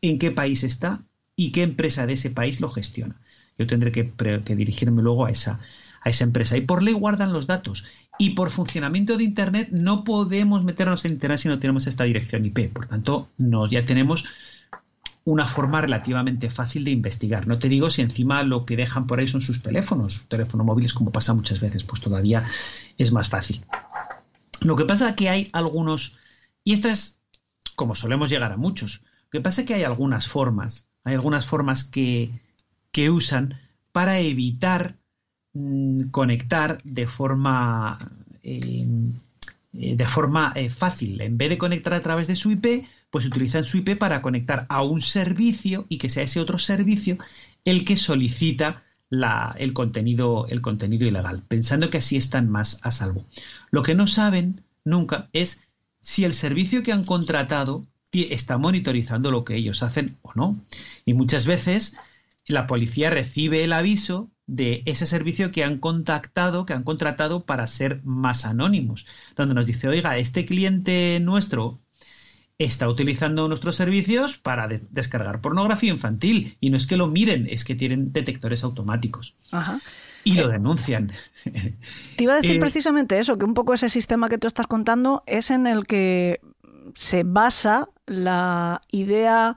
en 0.00 0.18
qué 0.18 0.30
país 0.30 0.62
está 0.62 1.02
y 1.34 1.50
qué 1.50 1.64
empresa 1.64 2.06
de 2.06 2.12
ese 2.12 2.30
país 2.30 2.60
lo 2.60 2.70
gestiona. 2.70 3.16
Yo 3.58 3.66
tendré 3.66 3.90
que, 3.90 4.12
que 4.44 4.56
dirigirme 4.56 5.02
luego 5.02 5.26
a 5.26 5.30
esa, 5.30 5.58
a 6.04 6.10
esa 6.10 6.24
empresa. 6.24 6.56
Y 6.56 6.62
por 6.62 6.82
ley 6.82 6.94
guardan 6.94 7.32
los 7.32 7.46
datos. 7.46 7.84
Y 8.18 8.30
por 8.30 8.50
funcionamiento 8.50 9.16
de 9.16 9.24
Internet 9.24 9.68
no 9.72 10.04
podemos 10.04 10.64
meternos 10.64 11.04
en 11.04 11.12
Internet 11.12 11.38
si 11.38 11.48
no 11.48 11.58
tenemos 11.58 11.86
esta 11.86 12.04
dirección 12.04 12.44
IP. 12.44 12.72
Por 12.72 12.86
tanto, 12.86 13.28
ya 13.70 13.84
tenemos 13.84 14.24
una 15.24 15.46
forma 15.46 15.80
relativamente 15.80 16.50
fácil 16.50 16.84
de 16.84 16.90
investigar. 16.90 17.46
No 17.46 17.58
te 17.58 17.68
digo 17.68 17.90
si 17.90 18.02
encima 18.02 18.42
lo 18.42 18.66
que 18.66 18.76
dejan 18.76 19.06
por 19.06 19.20
ahí 19.20 19.28
son 19.28 19.40
sus 19.40 19.62
teléfonos, 19.62 20.26
teléfonos 20.28 20.66
móviles, 20.66 20.94
como 20.94 21.12
pasa 21.12 21.32
muchas 21.32 21.60
veces, 21.60 21.84
pues 21.84 22.00
todavía 22.00 22.44
es 22.98 23.12
más 23.12 23.28
fácil. 23.28 23.64
Lo 24.60 24.76
que 24.76 24.84
pasa 24.84 25.10
es 25.10 25.16
que 25.16 25.28
hay 25.28 25.48
algunos, 25.52 26.16
y 26.64 26.72
esta 26.72 26.90
es 26.90 27.18
como 27.76 27.94
solemos 27.94 28.30
llegar 28.30 28.52
a 28.52 28.56
muchos, 28.56 29.04
lo 29.24 29.30
que 29.30 29.40
pasa 29.40 29.62
es 29.62 29.66
que 29.66 29.74
hay 29.74 29.84
algunas 29.84 30.26
formas, 30.26 30.88
hay 31.04 31.14
algunas 31.14 31.46
formas 31.46 31.84
que, 31.84 32.40
que 32.90 33.10
usan 33.10 33.60
para 33.92 34.18
evitar 34.18 34.96
mm, 35.54 36.10
conectar 36.10 36.82
de 36.82 37.06
forma 37.06 37.98
eh, 38.42 38.86
eh, 39.74 39.96
de 39.96 40.06
forma 40.06 40.52
eh, 40.54 40.68
fácil. 40.68 41.20
En 41.22 41.38
vez 41.38 41.48
de 41.48 41.58
conectar 41.58 41.94
a 41.94 42.02
través 42.02 42.26
de 42.26 42.36
su 42.36 42.50
IP, 42.50 42.84
pues 43.10 43.24
utilizan 43.24 43.64
su 43.64 43.78
IP 43.78 43.96
para 43.96 44.20
conectar 44.20 44.66
a 44.68 44.82
un 44.82 45.00
servicio 45.00 45.86
y 45.88 45.96
que 45.96 46.10
sea 46.10 46.24
ese 46.24 46.40
otro 46.40 46.58
servicio 46.58 47.16
el 47.64 47.84
que 47.84 47.96
solicita 47.96 48.82
la, 49.08 49.54
el, 49.58 49.72
contenido, 49.72 50.46
el 50.48 50.60
contenido 50.60 51.06
ilegal, 51.06 51.42
pensando 51.48 51.88
que 51.88 51.98
así 51.98 52.16
están 52.16 52.50
más 52.50 52.80
a 52.82 52.90
salvo. 52.90 53.24
Lo 53.70 53.82
que 53.82 53.94
no 53.94 54.06
saben 54.06 54.62
nunca 54.84 55.28
es 55.32 55.62
si 56.02 56.24
el 56.24 56.34
servicio 56.34 56.82
que 56.82 56.92
han 56.92 57.04
contratado 57.04 57.86
está 58.12 58.58
monitorizando 58.58 59.30
lo 59.30 59.44
que 59.44 59.56
ellos 59.56 59.82
hacen 59.82 60.18
o 60.20 60.32
no. 60.34 60.60
Y 61.06 61.14
muchas 61.14 61.46
veces 61.46 61.96
la 62.46 62.66
policía 62.66 63.08
recibe 63.08 63.64
el 63.64 63.72
aviso 63.72 64.30
de 64.46 64.82
ese 64.86 65.06
servicio 65.06 65.50
que 65.50 65.64
han 65.64 65.78
contactado, 65.78 66.66
que 66.66 66.72
han 66.72 66.82
contratado 66.82 67.44
para 67.46 67.66
ser 67.66 68.02
más 68.04 68.44
anónimos, 68.44 69.06
donde 69.36 69.54
nos 69.54 69.66
dice, 69.66 69.88
oiga, 69.88 70.18
este 70.18 70.44
cliente 70.44 71.18
nuestro 71.20 71.80
está 72.58 72.88
utilizando 72.88 73.48
nuestros 73.48 73.76
servicios 73.76 74.38
para 74.38 74.68
descargar 74.68 75.40
pornografía 75.40 75.92
infantil. 75.92 76.56
Y 76.60 76.70
no 76.70 76.76
es 76.76 76.86
que 76.86 76.96
lo 76.96 77.06
miren, 77.06 77.46
es 77.50 77.64
que 77.64 77.74
tienen 77.74 78.12
detectores 78.12 78.64
automáticos. 78.64 79.34
Y 80.24 80.34
lo 80.34 80.48
eh, 80.48 80.52
denuncian. 80.52 81.12
Te 81.44 82.24
iba 82.24 82.34
a 82.34 82.36
decir 82.36 82.56
eh, 82.56 82.60
precisamente 82.60 83.18
eso, 83.18 83.38
que 83.38 83.44
un 83.44 83.54
poco 83.54 83.74
ese 83.74 83.88
sistema 83.88 84.28
que 84.28 84.38
tú 84.38 84.46
estás 84.46 84.66
contando 84.66 85.22
es 85.26 85.50
en 85.50 85.66
el 85.66 85.86
que 85.86 86.40
se 86.94 87.22
basa 87.24 87.88
la 88.06 88.82
idea 88.90 89.56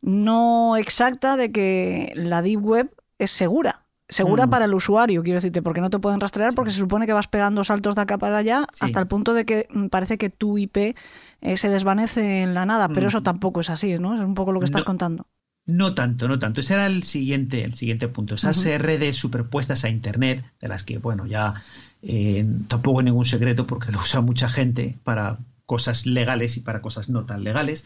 no 0.00 0.76
exacta 0.76 1.36
de 1.36 1.50
que 1.50 2.12
la 2.14 2.40
Deep 2.40 2.64
Web 2.64 2.94
es 3.18 3.30
segura 3.30 3.87
segura 4.08 4.46
mm. 4.46 4.50
para 4.50 4.64
el 4.64 4.74
usuario, 4.74 5.22
quiero 5.22 5.36
decirte, 5.36 5.62
porque 5.62 5.80
no 5.80 5.90
te 5.90 5.98
pueden 5.98 6.20
rastrear 6.20 6.54
porque 6.54 6.70
se 6.70 6.78
supone 6.78 7.06
que 7.06 7.12
vas 7.12 7.28
pegando 7.28 7.62
saltos 7.64 7.94
de 7.94 8.02
acá 8.02 8.18
para 8.18 8.38
allá 8.38 8.66
hasta 8.80 9.00
el 9.00 9.06
punto 9.06 9.34
de 9.34 9.44
que 9.44 9.68
mm, 9.70 9.86
parece 9.86 10.18
que 10.18 10.30
tu 10.30 10.58
IP 10.58 10.76
eh, 10.76 11.56
se 11.56 11.68
desvanece 11.68 12.42
en 12.42 12.54
la 12.54 12.64
nada, 12.64 12.88
pero 12.88 13.08
eso 13.08 13.20
mm. 13.20 13.24
tampoco 13.24 13.60
es 13.60 13.70
así, 13.70 13.98
¿no? 13.98 14.14
Es 14.14 14.20
un 14.20 14.34
poco 14.34 14.52
lo 14.52 14.60
que 14.60 14.66
estás 14.66 14.84
contando. 14.84 15.26
No 15.66 15.94
tanto, 15.94 16.28
no 16.28 16.38
tanto. 16.38 16.62
Ese 16.62 16.74
era 16.74 16.86
el 16.86 17.02
siguiente, 17.02 17.62
el 17.62 17.74
siguiente 17.74 18.08
punto. 18.08 18.36
Esas 18.36 18.64
redes 18.80 19.16
superpuestas 19.16 19.84
a 19.84 19.90
Internet, 19.90 20.42
de 20.60 20.68
las 20.68 20.82
que, 20.82 20.96
bueno, 20.96 21.26
ya 21.26 21.54
eh, 22.02 22.46
tampoco 22.68 23.00
hay 23.00 23.04
ningún 23.04 23.26
secreto 23.26 23.66
porque 23.66 23.92
lo 23.92 23.98
usa 24.00 24.22
mucha 24.22 24.48
gente 24.48 24.96
para 25.04 25.38
cosas 25.66 26.06
legales 26.06 26.56
y 26.56 26.60
para 26.60 26.80
cosas 26.80 27.10
no 27.10 27.26
tan 27.26 27.44
legales, 27.44 27.84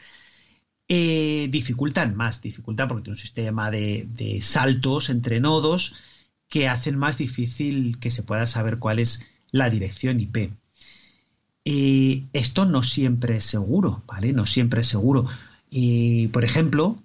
eh, 0.87 1.49
dificultan 1.51 2.15
más, 2.15 2.41
dificultan 2.41 2.87
porque 2.87 3.03
tiene 3.03 3.17
un 3.17 3.21
sistema 3.21 3.73
de, 3.73 4.07
de 4.09 4.41
saltos 4.41 5.11
entre 5.11 5.41
nodos 5.41 5.97
que 6.53 6.69
hacen 6.69 6.99
más 6.99 7.17
difícil 7.17 7.99
que 7.99 8.11
se 8.11 8.23
pueda 8.23 8.47
saber 8.47 8.79
cuál 8.79 8.99
es 8.99 9.27
la 9.53 9.71
dirección 9.71 10.21
IP. 10.21 10.51
Y 11.65 12.27
esto 12.35 12.67
no 12.67 12.83
siempre 12.83 13.39
es 13.39 13.45
seguro, 13.45 14.03
¿vale? 14.07 14.35
No 14.35 14.45
siempre 14.45 14.83
es 14.83 14.87
seguro. 14.87 15.27
Y, 15.71 16.29
por 16.29 16.45
ejemplo, 16.45 16.99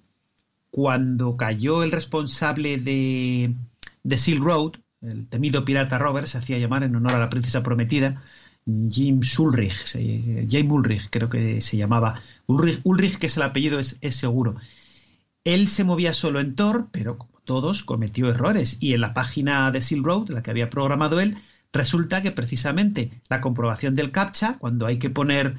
cuando 0.70 1.38
cayó 1.38 1.82
el 1.82 1.92
responsable 1.92 2.76
de, 2.76 3.54
de 4.02 4.18
Silk 4.18 4.42
Road, 4.42 4.72
el 5.00 5.28
temido 5.28 5.64
pirata 5.64 5.96
Robert, 5.96 6.26
se 6.26 6.36
hacía 6.36 6.58
llamar 6.58 6.82
en 6.82 6.94
honor 6.94 7.14
a 7.14 7.18
la 7.18 7.30
princesa 7.30 7.62
prometida, 7.62 8.20
Jim 8.66 9.22
Ulrich, 9.38 9.96
James 10.50 10.70
Ulrich 10.70 11.08
creo 11.08 11.30
que 11.30 11.62
se 11.62 11.78
llamaba. 11.78 12.20
Ulrich, 12.48 12.80
Ulrich 12.84 13.16
que 13.16 13.28
es 13.28 13.36
el 13.38 13.44
apellido, 13.44 13.78
es, 13.78 13.96
es 14.02 14.14
seguro. 14.14 14.56
Él 15.44 15.68
se 15.68 15.84
movía 15.84 16.12
solo 16.12 16.40
en 16.40 16.54
Tor, 16.54 16.88
pero 16.90 17.18
como 17.18 17.40
todos 17.40 17.82
cometió 17.82 18.28
errores. 18.28 18.76
Y 18.80 18.94
en 18.94 19.00
la 19.00 19.14
página 19.14 19.70
de 19.70 19.80
Silk 19.80 20.04
Road, 20.04 20.28
la 20.30 20.42
que 20.42 20.50
había 20.50 20.70
programado 20.70 21.20
él, 21.20 21.36
resulta 21.72 22.22
que 22.22 22.32
precisamente 22.32 23.22
la 23.28 23.40
comprobación 23.40 23.94
del 23.94 24.12
CAPTCHA, 24.12 24.58
cuando 24.58 24.86
hay 24.86 24.98
que 24.98 25.10
poner 25.10 25.58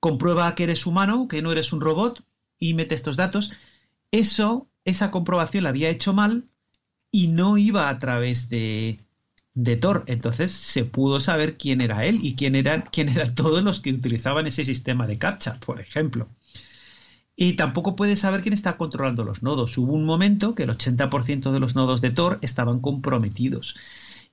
comprueba 0.00 0.54
que 0.54 0.64
eres 0.64 0.86
humano, 0.86 1.28
que 1.28 1.42
no 1.42 1.52
eres 1.52 1.72
un 1.72 1.80
robot, 1.80 2.22
y 2.58 2.74
mete 2.74 2.94
estos 2.94 3.16
datos, 3.16 3.52
eso, 4.10 4.68
esa 4.84 5.10
comprobación 5.10 5.64
la 5.64 5.70
había 5.70 5.90
hecho 5.90 6.12
mal 6.12 6.44
y 7.10 7.28
no 7.28 7.58
iba 7.58 7.88
a 7.88 7.98
través 7.98 8.48
de, 8.48 9.00
de 9.54 9.76
Tor. 9.76 10.04
Entonces 10.06 10.52
se 10.52 10.84
pudo 10.84 11.20
saber 11.20 11.56
quién 11.56 11.80
era 11.80 12.04
él 12.04 12.18
y 12.22 12.34
quién 12.34 12.54
eran, 12.54 12.84
quién 12.92 13.08
eran 13.08 13.34
todos 13.34 13.62
los 13.62 13.80
que 13.80 13.92
utilizaban 13.92 14.46
ese 14.46 14.64
sistema 14.64 15.06
de 15.06 15.18
CAPTCHA, 15.18 15.60
por 15.60 15.80
ejemplo. 15.80 16.28
Y 17.36 17.54
tampoco 17.54 17.96
puedes 17.96 18.20
saber 18.20 18.42
quién 18.42 18.52
está 18.52 18.76
controlando 18.76 19.24
los 19.24 19.42
nodos. 19.42 19.76
Hubo 19.76 19.92
un 19.92 20.04
momento 20.04 20.54
que 20.54 20.64
el 20.64 20.70
80% 20.70 21.52
de 21.52 21.60
los 21.60 21.74
nodos 21.74 22.00
de 22.00 22.10
Tor 22.10 22.38
estaban 22.42 22.80
comprometidos. 22.80 23.76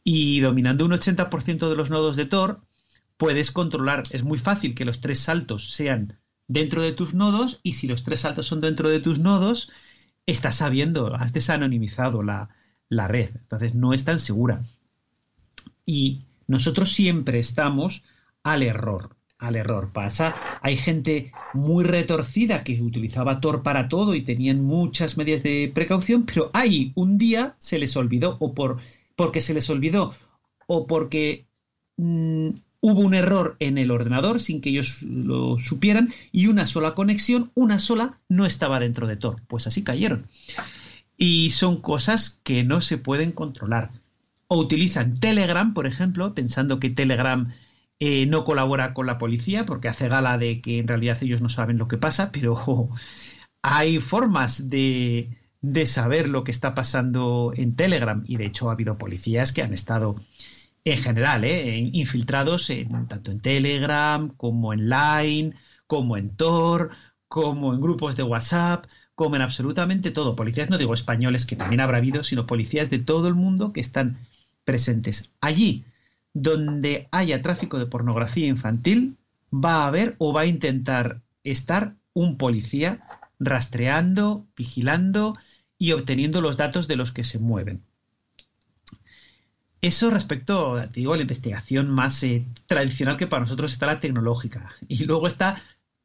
Y 0.04 0.40
dominando 0.40 0.86
un 0.86 0.92
80% 0.92 1.70
de 1.70 1.76
los 1.76 1.90
nodos 1.90 2.16
de 2.16 2.26
Tor, 2.26 2.62
puedes 3.18 3.52
controlar. 3.52 4.04
Es 4.12 4.24
muy 4.24 4.38
fácil 4.38 4.76
que 4.76 4.86
los 4.86 5.02
tres 5.02 5.20
saltos 5.20 5.72
sean 5.72 6.20
dentro 6.48 6.82
de 6.82 6.92
tus 6.92 7.14
nodos 7.14 7.60
y 7.64 7.74
si 7.74 7.88
los 7.88 8.04
tres 8.04 8.22
saltos 8.22 8.48
son 8.48 8.62
dentro 8.62 8.90
de 8.90 9.00
tus 9.00 9.20
nodos, 9.20 9.70
estás 10.26 10.58
sabiendo, 10.58 11.16
has 11.16 11.34
desanonimizado 11.34 12.24
la, 12.24 12.50
la 12.90 13.08
red. 13.08 13.30
Entonces 13.36 13.74
no 13.74 13.94
es 13.94 14.04
tan 14.04 14.20
segura. 14.20 14.64
Y 15.86 16.26
nosotros 16.48 16.92
siempre 16.92 17.40
estamos 17.40 18.04
al 18.44 18.64
error 18.64 19.16
al 19.42 19.56
error. 19.56 19.90
Pasa, 19.92 20.36
hay 20.62 20.78
gente 20.78 21.34
muy 21.54 21.84
retorcida 21.84 22.64
que 22.64 22.82
utilizaba 22.82 23.42
Tor 23.42 23.64
para 23.64 23.90
todo 23.90 24.16
y 24.16 24.22
tenían 24.22 24.62
muchas 24.62 25.18
medidas 25.18 25.44
de 25.44 25.70
precaución, 25.74 26.26
pero 26.26 26.52
ahí 26.54 26.94
un 26.96 27.18
día 27.18 27.56
se 27.58 27.80
les 27.80 27.98
olvidó 27.98 28.38
o 28.40 28.54
por 28.54 28.78
porque 29.16 29.42
se 29.42 29.54
les 29.54 29.70
olvidó 29.70 30.14
o 30.68 30.88
porque 30.88 31.46
mm, 31.98 32.50
hubo 32.82 33.02
un 33.02 33.14
error 33.14 33.58
en 33.60 33.78
el 33.78 33.92
ordenador 33.92 34.40
sin 34.40 34.62
que 34.62 34.70
ellos 34.70 35.02
lo 35.02 35.58
supieran 35.58 36.14
y 36.32 36.48
una 36.48 36.66
sola 36.66 36.94
conexión, 36.94 37.52
una 37.56 37.80
sola, 37.80 38.20
no 38.30 38.46
estaba 38.46 38.80
dentro 38.80 39.08
de 39.08 39.18
Tor. 39.18 39.42
Pues 39.48 39.68
así 39.68 39.84
cayeron. 39.84 40.28
Y 41.18 41.52
son 41.52 41.82
cosas 41.82 42.40
que 42.44 42.64
no 42.64 42.82
se 42.82 42.98
pueden 42.98 43.32
controlar. 43.32 43.92
O 44.48 44.58
utilizan 44.58 45.20
Telegram, 45.20 45.74
por 45.74 45.88
ejemplo, 45.88 46.34
pensando 46.34 46.80
que 46.80 46.90
Telegram 46.90 47.52
eh, 48.04 48.26
no 48.26 48.44
colabora 48.44 48.96
con 48.96 49.06
la 49.06 49.20
policía 49.20 49.64
porque 49.64 49.88
hace 49.88 50.08
gala 50.08 50.40
de 50.40 50.60
que 50.60 50.80
en 50.80 50.88
realidad 50.88 51.20
ellos 51.22 51.40
no 51.40 51.50
saben 51.50 51.78
lo 51.78 51.88
que 51.88 52.00
pasa, 52.00 52.32
pero 52.32 52.90
hay 53.62 54.00
formas 54.00 54.72
de, 54.72 55.38
de 55.62 55.86
saber 55.86 56.28
lo 56.28 56.44
que 56.44 56.50
está 56.50 56.74
pasando 56.74 57.54
en 57.56 57.76
Telegram 57.76 58.24
y 58.26 58.38
de 58.38 58.48
hecho 58.48 58.70
ha 58.70 58.74
habido 58.74 58.98
policías 58.98 59.54
que 59.54 59.62
han 59.62 59.72
estado 59.72 60.16
en 60.84 60.98
general, 60.98 61.44
¿eh? 61.44 61.78
infiltrados 61.94 62.72
en, 62.72 63.08
tanto 63.08 63.30
en 63.30 63.40
Telegram 63.40 64.30
como 64.30 64.74
en 64.74 64.90
Line, 64.90 65.54
como 65.86 66.18
en 66.18 66.36
Tor, 66.36 66.90
como 67.28 67.72
en 67.72 67.82
grupos 67.82 68.18
de 68.18 68.24
WhatsApp, 68.24 68.88
como 69.14 69.36
en 69.36 69.44
absolutamente 69.44 70.10
todo. 70.10 70.36
Policías, 70.36 70.72
no 70.72 70.80
digo 70.80 70.96
españoles, 70.96 71.46
que 71.46 71.56
también 71.56 71.82
habrá 71.82 72.00
habido, 72.00 72.24
sino 72.24 72.48
policías 72.48 72.90
de 72.90 72.98
todo 72.98 73.28
el 73.28 73.36
mundo 73.36 73.74
que 73.74 73.82
están 73.82 74.18
presentes. 74.66 75.34
Allí 75.40 75.86
donde 76.34 77.08
haya 77.12 77.42
tráfico 77.42 77.80
de 77.80 77.86
pornografía 77.86 78.48
infantil, 78.48 79.18
va 79.54 79.84
a 79.84 79.88
haber 79.88 80.16
o 80.18 80.34
va 80.34 80.42
a 80.42 80.46
intentar 80.46 81.22
estar 81.44 81.96
un 82.14 82.38
policía 82.38 83.02
rastreando, 83.40 84.46
vigilando 84.56 85.38
y 85.78 85.94
obteniendo 85.94 86.42
los 86.42 86.58
datos 86.58 86.88
de 86.88 86.96
los 86.96 87.12
que 87.12 87.24
se 87.24 87.40
mueven. 87.40 87.84
Eso 89.82 90.12
respecto, 90.12 90.80
digo, 90.94 91.14
a 91.14 91.16
la 91.16 91.24
investigación 91.24 91.90
más 91.90 92.22
eh, 92.22 92.46
tradicional 92.68 93.18
que 93.18 93.26
para 93.26 93.42
nosotros 93.42 93.72
está 93.72 93.88
la 93.88 94.00
tecnológica. 94.00 94.72
Y 94.88 95.06
luego 95.06 95.26
está 95.26 95.60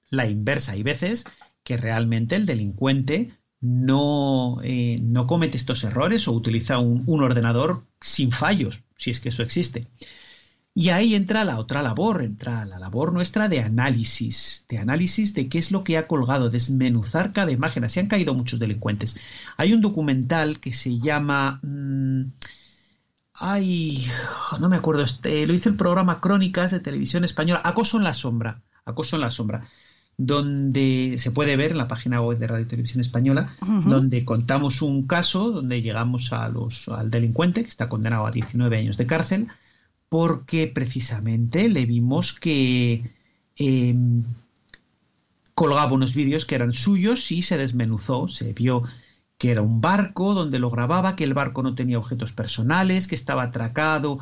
la 0.08 0.26
inversa. 0.26 0.72
Hay 0.72 0.82
veces 0.82 1.26
que 1.62 1.76
realmente 1.76 2.36
el 2.36 2.46
delincuente 2.46 3.32
no, 3.60 4.58
eh, 4.62 4.98
no 5.02 5.26
comete 5.26 5.56
estos 5.56 5.84
errores 5.84 6.28
o 6.28 6.32
utiliza 6.32 6.78
un, 6.78 7.04
un, 7.06 7.22
ordenador 7.22 7.84
sin 8.00 8.30
fallos, 8.32 8.82
si 8.96 9.10
es 9.10 9.20
que 9.20 9.30
eso 9.30 9.42
existe. 9.42 9.86
Y 10.74 10.90
ahí 10.90 11.14
entra 11.14 11.44
la 11.44 11.58
otra 11.58 11.80
labor, 11.80 12.22
entra 12.22 12.66
la 12.66 12.78
labor 12.78 13.12
nuestra 13.12 13.48
de 13.48 13.60
análisis, 13.60 14.66
de 14.68 14.78
análisis 14.78 15.32
de 15.32 15.48
qué 15.48 15.58
es 15.58 15.72
lo 15.72 15.84
que 15.84 15.96
ha 15.96 16.06
colgado, 16.06 16.50
desmenuzar 16.50 17.32
cada 17.32 17.50
imagen. 17.50 17.84
Así 17.84 17.98
han 17.98 18.08
caído 18.08 18.34
muchos 18.34 18.60
delincuentes. 18.60 19.18
Hay 19.56 19.72
un 19.72 19.80
documental 19.80 20.60
que 20.60 20.72
se 20.72 20.98
llama... 20.98 21.60
Mmm, 21.62 22.24
Ay, 23.38 24.06
no 24.60 24.68
me 24.68 24.76
acuerdo. 24.76 25.02
Este, 25.02 25.46
lo 25.46 25.52
hizo 25.52 25.68
el 25.68 25.76
programa 25.76 26.20
Crónicas 26.20 26.70
de 26.70 26.80
Televisión 26.80 27.22
Española, 27.24 27.60
Acoso 27.64 27.98
en 27.98 28.04
la 28.04 28.14
Sombra. 28.14 28.62
Acoso 28.84 29.16
en 29.16 29.22
la 29.22 29.30
Sombra. 29.30 29.68
Donde 30.18 31.16
se 31.18 31.30
puede 31.30 31.56
ver 31.56 31.72
en 31.72 31.78
la 31.78 31.88
página 31.88 32.22
web 32.22 32.38
de 32.38 32.46
Radio 32.46 32.64
y 32.64 32.68
Televisión 32.68 33.00
Española, 33.00 33.50
uh 33.60 33.66
-huh. 33.66 33.82
donde 33.82 34.24
contamos 34.24 34.80
un 34.80 35.06
caso 35.06 35.50
donde 35.50 35.82
llegamos 35.82 36.32
a 36.32 36.48
los, 36.48 36.88
al 36.88 37.10
delincuente 37.10 37.62
que 37.62 37.68
está 37.68 37.88
condenado 37.88 38.26
a 38.26 38.30
19 38.30 38.78
años 38.78 38.96
de 38.96 39.06
cárcel, 39.06 39.48
porque 40.08 40.68
precisamente 40.68 41.68
le 41.68 41.84
vimos 41.84 42.32
que 42.32 43.10
eh, 43.58 43.94
colgaba 45.54 45.92
unos 45.92 46.14
vídeos 46.14 46.44
que 46.44 46.54
eran 46.54 46.72
suyos 46.72 47.32
y 47.32 47.42
se 47.42 47.56
desmenuzó, 47.58 48.28
se 48.28 48.52
vio 48.52 48.82
que 49.38 49.50
era 49.50 49.62
un 49.62 49.80
barco 49.80 50.34
donde 50.34 50.58
lo 50.58 50.70
grababa, 50.70 51.16
que 51.16 51.24
el 51.24 51.34
barco 51.34 51.62
no 51.62 51.74
tenía 51.74 51.98
objetos 51.98 52.32
personales, 52.32 53.06
que 53.08 53.14
estaba 53.14 53.44
atracado 53.44 54.18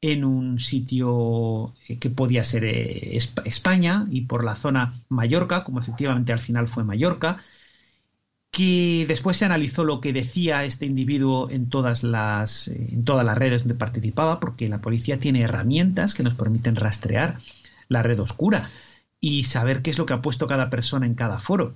en 0.00 0.24
un 0.24 0.58
sitio 0.58 1.74
que 2.00 2.10
podía 2.10 2.44
ser 2.44 2.64
España 2.64 4.06
y 4.10 4.22
por 4.22 4.44
la 4.44 4.54
zona 4.54 5.02
Mallorca, 5.08 5.64
como 5.64 5.80
efectivamente 5.80 6.32
al 6.32 6.38
final 6.38 6.68
fue 6.68 6.84
Mallorca, 6.84 7.38
que 8.50 9.04
después 9.08 9.36
se 9.36 9.44
analizó 9.44 9.84
lo 9.84 10.00
que 10.00 10.12
decía 10.12 10.64
este 10.64 10.86
individuo 10.86 11.50
en 11.50 11.68
todas 11.68 12.02
las 12.02 12.68
en 12.68 13.04
todas 13.04 13.24
las 13.24 13.36
redes 13.36 13.62
donde 13.62 13.74
participaba, 13.74 14.40
porque 14.40 14.68
la 14.68 14.80
policía 14.80 15.18
tiene 15.18 15.42
herramientas 15.42 16.14
que 16.14 16.22
nos 16.22 16.34
permiten 16.34 16.76
rastrear 16.76 17.38
la 17.88 18.02
red 18.02 18.20
oscura 18.20 18.70
y 19.20 19.44
saber 19.44 19.82
qué 19.82 19.90
es 19.90 19.98
lo 19.98 20.06
que 20.06 20.14
ha 20.14 20.22
puesto 20.22 20.46
cada 20.46 20.70
persona 20.70 21.06
en 21.06 21.14
cada 21.14 21.38
foro. 21.38 21.74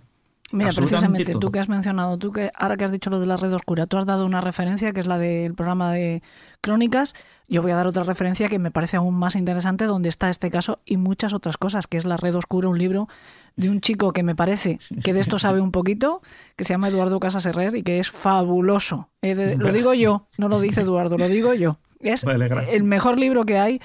Mira, 0.53 0.71
precisamente 0.73 1.35
tú 1.35 1.51
que 1.51 1.59
has 1.59 1.69
mencionado, 1.69 2.19
tú 2.19 2.31
que 2.31 2.51
ahora 2.55 2.77
que 2.77 2.85
has 2.85 2.93
dicho 2.93 3.11
lo 3.11 3.21
de 3.21 3.27
la 3.27 3.37
red 3.37 3.53
oscura, 3.55 3.87
tú 3.87 3.97
has 3.97 4.07
dado 4.07 4.27
una 4.27 4.41
referencia 4.41 4.93
que 4.93 5.01
es 5.01 5.07
la 5.07 5.19
del 5.19 5.55
programa 5.55 5.93
de 5.93 6.23
Crónicas. 6.61 7.15
Yo 7.53 7.61
voy 7.61 7.71
a 7.73 7.77
dar 7.77 7.87
otra 7.87 8.03
referencia 8.03 8.49
que 8.49 8.59
me 8.59 8.71
parece 8.71 8.97
aún 8.97 9.15
más 9.15 9.37
interesante, 9.37 9.85
donde 9.85 10.09
está 10.09 10.31
este 10.31 10.51
caso 10.51 10.81
y 10.87 10.97
muchas 10.97 11.35
otras 11.35 11.59
cosas, 11.59 11.87
que 11.87 11.99
es 11.99 12.07
La 12.07 12.17
Red 12.17 12.35
Oscura, 12.35 12.67
un 12.67 12.79
libro 12.79 13.09
de 13.57 13.69
un 13.69 13.83
chico 13.83 14.15
que 14.15 14.23
me 14.23 14.35
parece 14.35 14.79
que 15.05 15.13
de 15.13 15.21
esto 15.21 15.39
sabe 15.39 15.61
un 15.61 15.71
poquito, 15.71 16.23
que 16.57 16.65
se 16.65 16.73
llama 16.73 16.89
Eduardo 16.89 17.21
Casas 17.21 17.45
Herrer 17.45 17.77
y 17.77 17.83
que 17.83 17.99
es 17.99 18.11
fabuloso. 18.11 19.11
Eh, 19.21 19.35
de, 19.35 19.57
lo 19.59 19.71
digo 19.71 19.93
yo, 19.93 20.25
no 20.39 20.49
lo 20.49 20.61
dice 20.61 20.81
Eduardo, 20.81 21.19
lo 21.19 21.29
digo 21.29 21.53
yo. 21.53 21.77
Es 22.01 22.25
el 22.71 22.85
mejor 22.85 23.21
libro 23.21 23.45
que 23.45 23.59
hay 23.59 23.83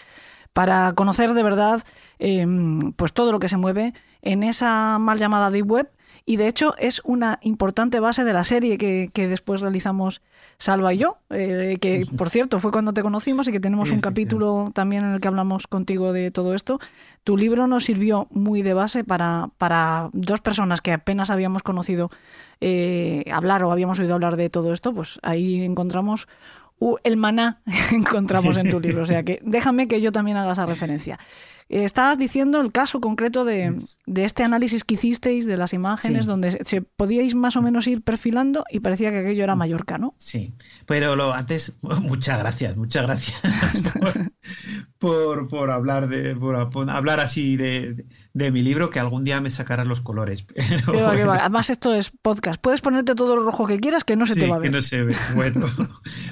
para 0.54 0.94
conocer 0.94 1.34
de 1.34 1.44
verdad 1.44 1.84
eh, 2.20 2.48
pues 2.96 3.12
todo 3.12 3.34
lo 3.34 3.40
que 3.40 3.50
se 3.50 3.58
mueve 3.58 3.94
en 4.22 4.44
esa 4.44 4.98
mal 4.98 5.20
llamada 5.20 5.52
Deep 5.52 5.70
Web 5.70 5.92
y 6.26 6.38
de 6.38 6.48
hecho 6.48 6.74
es 6.78 7.02
una 7.04 7.38
importante 7.42 8.00
base 8.00 8.24
de 8.24 8.32
la 8.32 8.46
serie 8.46 8.78
que, 8.78 9.12
que 9.14 9.28
después 9.28 9.60
realizamos 9.60 10.22
Salva 10.60 10.92
y 10.92 10.98
yo, 10.98 11.18
eh, 11.30 11.78
que 11.80 12.04
por 12.18 12.30
cierto 12.30 12.60
fue 12.60 12.72
cuando 12.72 12.94
te 12.94 13.04
conocimos 13.04 13.48
y 13.48 13.52
que 13.52 13.60
tenemos 13.60 13.92
un 13.92 14.02
capítulo 14.02 14.72
también 14.74 15.04
en 15.06 15.14
el 15.14 15.22
que 15.22 15.28
hablamos 15.28 15.68
contigo 15.68 16.14
de 16.14 16.32
todo 16.32 16.56
esto. 16.56 16.80
Tu 17.24 17.38
libro 17.38 17.68
nos 17.68 17.86
sirvió 17.86 18.28
muy 18.32 18.62
de 18.62 18.74
base 18.74 19.04
para, 19.04 19.50
para 19.58 20.10
dos 20.14 20.42
personas 20.42 20.82
que 20.82 20.94
apenas 20.94 21.30
habíamos 21.30 21.62
conocido 21.62 22.10
eh, 22.62 23.24
hablar 23.32 23.64
o 23.64 23.72
habíamos 23.72 24.00
oído 24.00 24.16
hablar 24.16 24.36
de 24.36 24.50
todo 24.50 24.74
esto, 24.74 24.94
pues 24.94 25.20
ahí 25.22 25.64
encontramos 25.64 26.28
uh, 26.80 26.96
el 27.04 27.18
maná 27.18 27.62
encontramos 27.92 28.58
en 28.58 28.72
tu 28.72 28.80
libro. 28.80 29.04
O 29.04 29.06
sea 29.06 29.24
que 29.24 29.40
déjame 29.44 29.88
que 29.88 30.02
yo 30.02 30.12
también 30.12 30.38
haga 30.38 30.54
esa 30.54 30.66
referencia. 30.66 31.20
Estabas 31.70 32.18
diciendo 32.18 32.62
el 32.62 32.72
caso 32.72 33.02
concreto 33.02 33.44
de, 33.44 33.78
de, 34.06 34.24
este 34.24 34.44
análisis 34.44 34.86
que 34.86 34.94
hicisteis 34.96 35.46
de 35.46 35.58
las 35.58 35.74
imágenes, 35.74 36.24
sí. 36.24 36.28
donde 36.28 36.52
se, 36.52 36.64
se, 36.64 36.82
podíais 36.82 37.36
más 37.36 37.58
o 37.58 37.62
menos 37.62 37.88
ir 37.88 38.02
perfilando 38.02 38.64
y 38.70 38.80
parecía 38.80 39.10
que 39.10 39.20
aquello 39.20 39.44
era 39.44 39.56
Mallorca, 39.56 39.98
¿no? 39.98 40.14
Sí, 40.18 40.54
pero 40.86 41.18
lo, 41.18 41.34
antes, 41.34 41.78
muchas 41.82 42.40
gracias, 42.40 42.78
muchas 42.78 43.04
gracias 43.04 43.42
por, 44.00 44.32
por, 44.98 45.48
por 45.48 45.72
hablar 45.72 46.08
de 46.08 46.36
por, 46.36 46.70
por, 46.70 46.90
hablar 46.90 47.20
así 47.20 47.58
de, 47.58 48.06
de, 48.34 48.52
mi 48.52 48.62
libro, 48.62 48.90
que 48.90 49.00
algún 49.00 49.26
día 49.26 49.42
me 49.42 49.50
sacarán 49.50 49.90
los 49.90 50.00
colores. 50.00 50.46
Pero, 50.86 51.04
va, 51.04 51.26
va. 51.26 51.36
Además, 51.38 51.70
esto 51.70 51.94
es 51.94 52.12
podcast. 52.22 52.62
Puedes 52.62 52.82
ponerte 52.82 53.14
todo 53.14 53.36
lo 53.36 53.44
rojo 53.44 53.68
que 53.68 53.80
quieras, 53.80 54.04
que 54.04 54.16
no 54.16 54.26
se 54.26 54.36
sí, 54.36 54.40
te 54.40 54.48
va 54.48 54.56
a 54.56 54.60
ver. 54.60 54.72
Que 54.72 54.76
no 54.78 54.82
se 54.82 55.04
ve. 55.04 55.16
Bueno, 55.36 55.68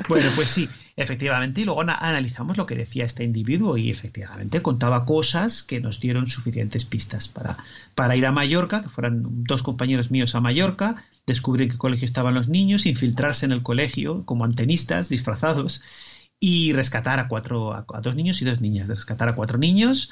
bueno 0.08 0.30
pues 0.36 0.50
sí. 0.50 0.70
Efectivamente, 0.98 1.60
y 1.60 1.66
luego 1.66 1.82
analizamos 1.82 2.56
lo 2.56 2.66
que 2.66 2.76
decía 2.76 3.04
este 3.04 3.26
individuo 3.26 3.76
y 3.76 3.90
efectivamente 3.90 4.62
contaba 4.62 5.04
cosas 5.04 5.62
que 5.62 5.82
nos 5.82 6.00
dieron 6.00 6.26
suficientes 6.26 6.86
pistas 6.86 7.28
para, 7.28 7.58
para 7.96 8.16
ir 8.16 8.26
a 8.26 8.32
Mallorca, 8.32 8.82
que 8.82 8.88
fueran 8.88 9.44
dos 9.44 9.62
compañeros 9.62 10.10
míos 10.10 10.36
a 10.36 10.42
Mallorca, 10.42 11.04
descubrir 11.28 11.70
qué 11.70 11.78
colegio 11.78 12.06
estaban 12.06 12.34
los 12.34 12.48
niños, 12.48 12.86
infiltrarse 12.86 13.46
en 13.46 13.52
el 13.52 13.62
colegio 13.62 14.24
como 14.26 14.46
antenistas 14.46 15.10
disfrazados 15.10 15.84
y 16.40 16.72
rescatar 16.72 17.20
a 17.20 17.28
cuatro, 17.28 17.74
a, 17.74 17.86
a 17.94 18.02
dos 18.02 18.16
niños 18.16 18.42
y 18.42 18.46
dos 18.46 18.62
niñas, 18.62 18.88
rescatar 18.88 19.28
a 19.28 19.36
cuatro 19.36 19.58
niños 19.58 20.12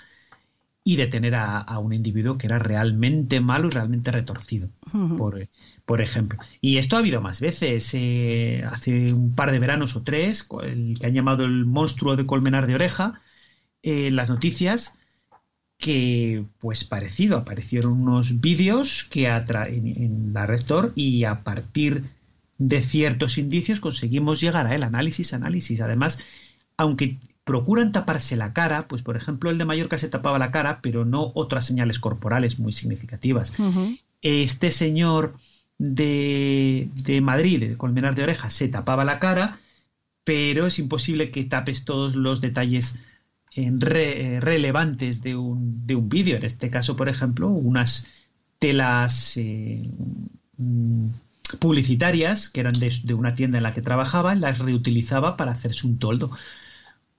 y 0.84 0.98
detener 0.98 1.36
a, 1.36 1.60
a, 1.60 1.80
un 1.80 1.94
individuo 1.94 2.38
que 2.38 2.48
era 2.48 2.60
realmente 2.60 3.40
malo 3.40 3.68
y 3.68 3.72
realmente 3.72 4.12
retorcido, 4.12 4.70
uh 4.94 4.98
-huh. 4.98 5.18
por, 5.18 5.48
por, 5.86 6.02
ejemplo. 6.02 6.40
Y 6.60 6.78
esto 6.78 6.96
ha 6.96 7.00
habido 7.00 7.22
más 7.22 7.40
veces. 7.40 7.90
Eh, 7.94 8.64
hace 8.70 9.14
un 9.14 9.34
par 9.34 9.52
de 9.52 9.60
veranos 9.60 9.96
o 9.96 10.04
tres, 10.04 10.48
el 10.64 10.98
que 11.00 11.08
han 11.08 11.14
llamado 11.14 11.46
el 11.46 11.66
monstruo 11.66 12.16
de 12.18 12.26
colmenar 12.26 12.68
de 12.68 12.76
oreja, 12.76 13.22
eh, 13.82 14.12
las 14.12 14.30
noticias, 14.30 14.98
que 15.78 16.46
pues 16.60 16.84
parecido, 16.84 17.38
aparecieron 17.38 17.94
unos 17.94 18.42
vídeos 18.42 19.06
que 19.06 19.28
en, 19.28 19.88
en 19.88 20.34
la 20.34 20.46
Rector 20.46 20.92
y 20.96 21.24
a 21.24 21.44
partir 21.44 22.04
de 22.58 22.82
ciertos 22.82 23.38
indicios 23.38 23.80
conseguimos 23.80 24.40
llegar 24.40 24.68
a 24.68 24.76
él, 24.76 24.84
análisis, 24.84 25.34
análisis. 25.34 25.82
Además, 25.82 26.20
aunque 26.78 27.18
procuran 27.44 27.92
taparse 27.92 28.36
la 28.38 28.54
cara, 28.54 28.88
pues 28.88 29.04
por 29.04 29.18
ejemplo 29.18 29.50
el 29.50 29.58
de 29.58 29.66
Mallorca 29.66 29.98
se 29.98 30.10
tapaba 30.10 30.40
la 30.40 30.52
cara, 30.52 30.80
pero 30.82 31.06
no 31.06 31.32
otras 31.36 31.66
señales 31.66 32.00
corporales 32.00 32.60
muy 32.60 32.72
significativas. 32.72 33.58
Uh 33.60 33.64
-huh. 33.64 34.00
Este 34.22 34.72
señor 34.72 35.36
de, 35.78 36.90
de 37.04 37.22
Madrid, 37.22 37.60
de 37.60 37.78
Colmenar 37.78 38.16
de 38.16 38.24
Oreja, 38.24 38.50
se 38.50 38.70
tapaba 38.70 39.04
la 39.04 39.20
cara, 39.20 39.58
pero 40.24 40.68
es 40.68 40.80
imposible 40.80 41.32
que 41.32 41.44
tapes 41.44 41.84
todos 41.84 42.16
los 42.16 42.40
detalles 42.40 43.04
eh, 43.56 43.70
re, 43.78 44.40
relevantes 44.40 45.22
de 45.22 45.36
un, 45.36 45.86
de 45.86 45.96
un 45.96 46.08
vídeo. 46.08 46.38
En 46.38 46.46
este 46.46 46.70
caso, 46.70 46.96
por 46.96 47.10
ejemplo, 47.10 47.50
unas 47.50 48.08
telas 48.60 49.36
eh, 49.36 49.90
publicitarias 51.60 52.48
que 52.48 52.62
eran 52.62 52.80
de, 52.80 52.90
de 53.04 53.14
una 53.14 53.36
tienda 53.36 53.58
en 53.58 53.64
la 53.64 53.74
que 53.74 53.82
trabajaba, 53.82 54.34
las 54.36 54.60
reutilizaba 54.60 55.36
para 55.36 55.52
hacerse 55.52 55.86
un 55.88 55.98
toldo 56.00 56.32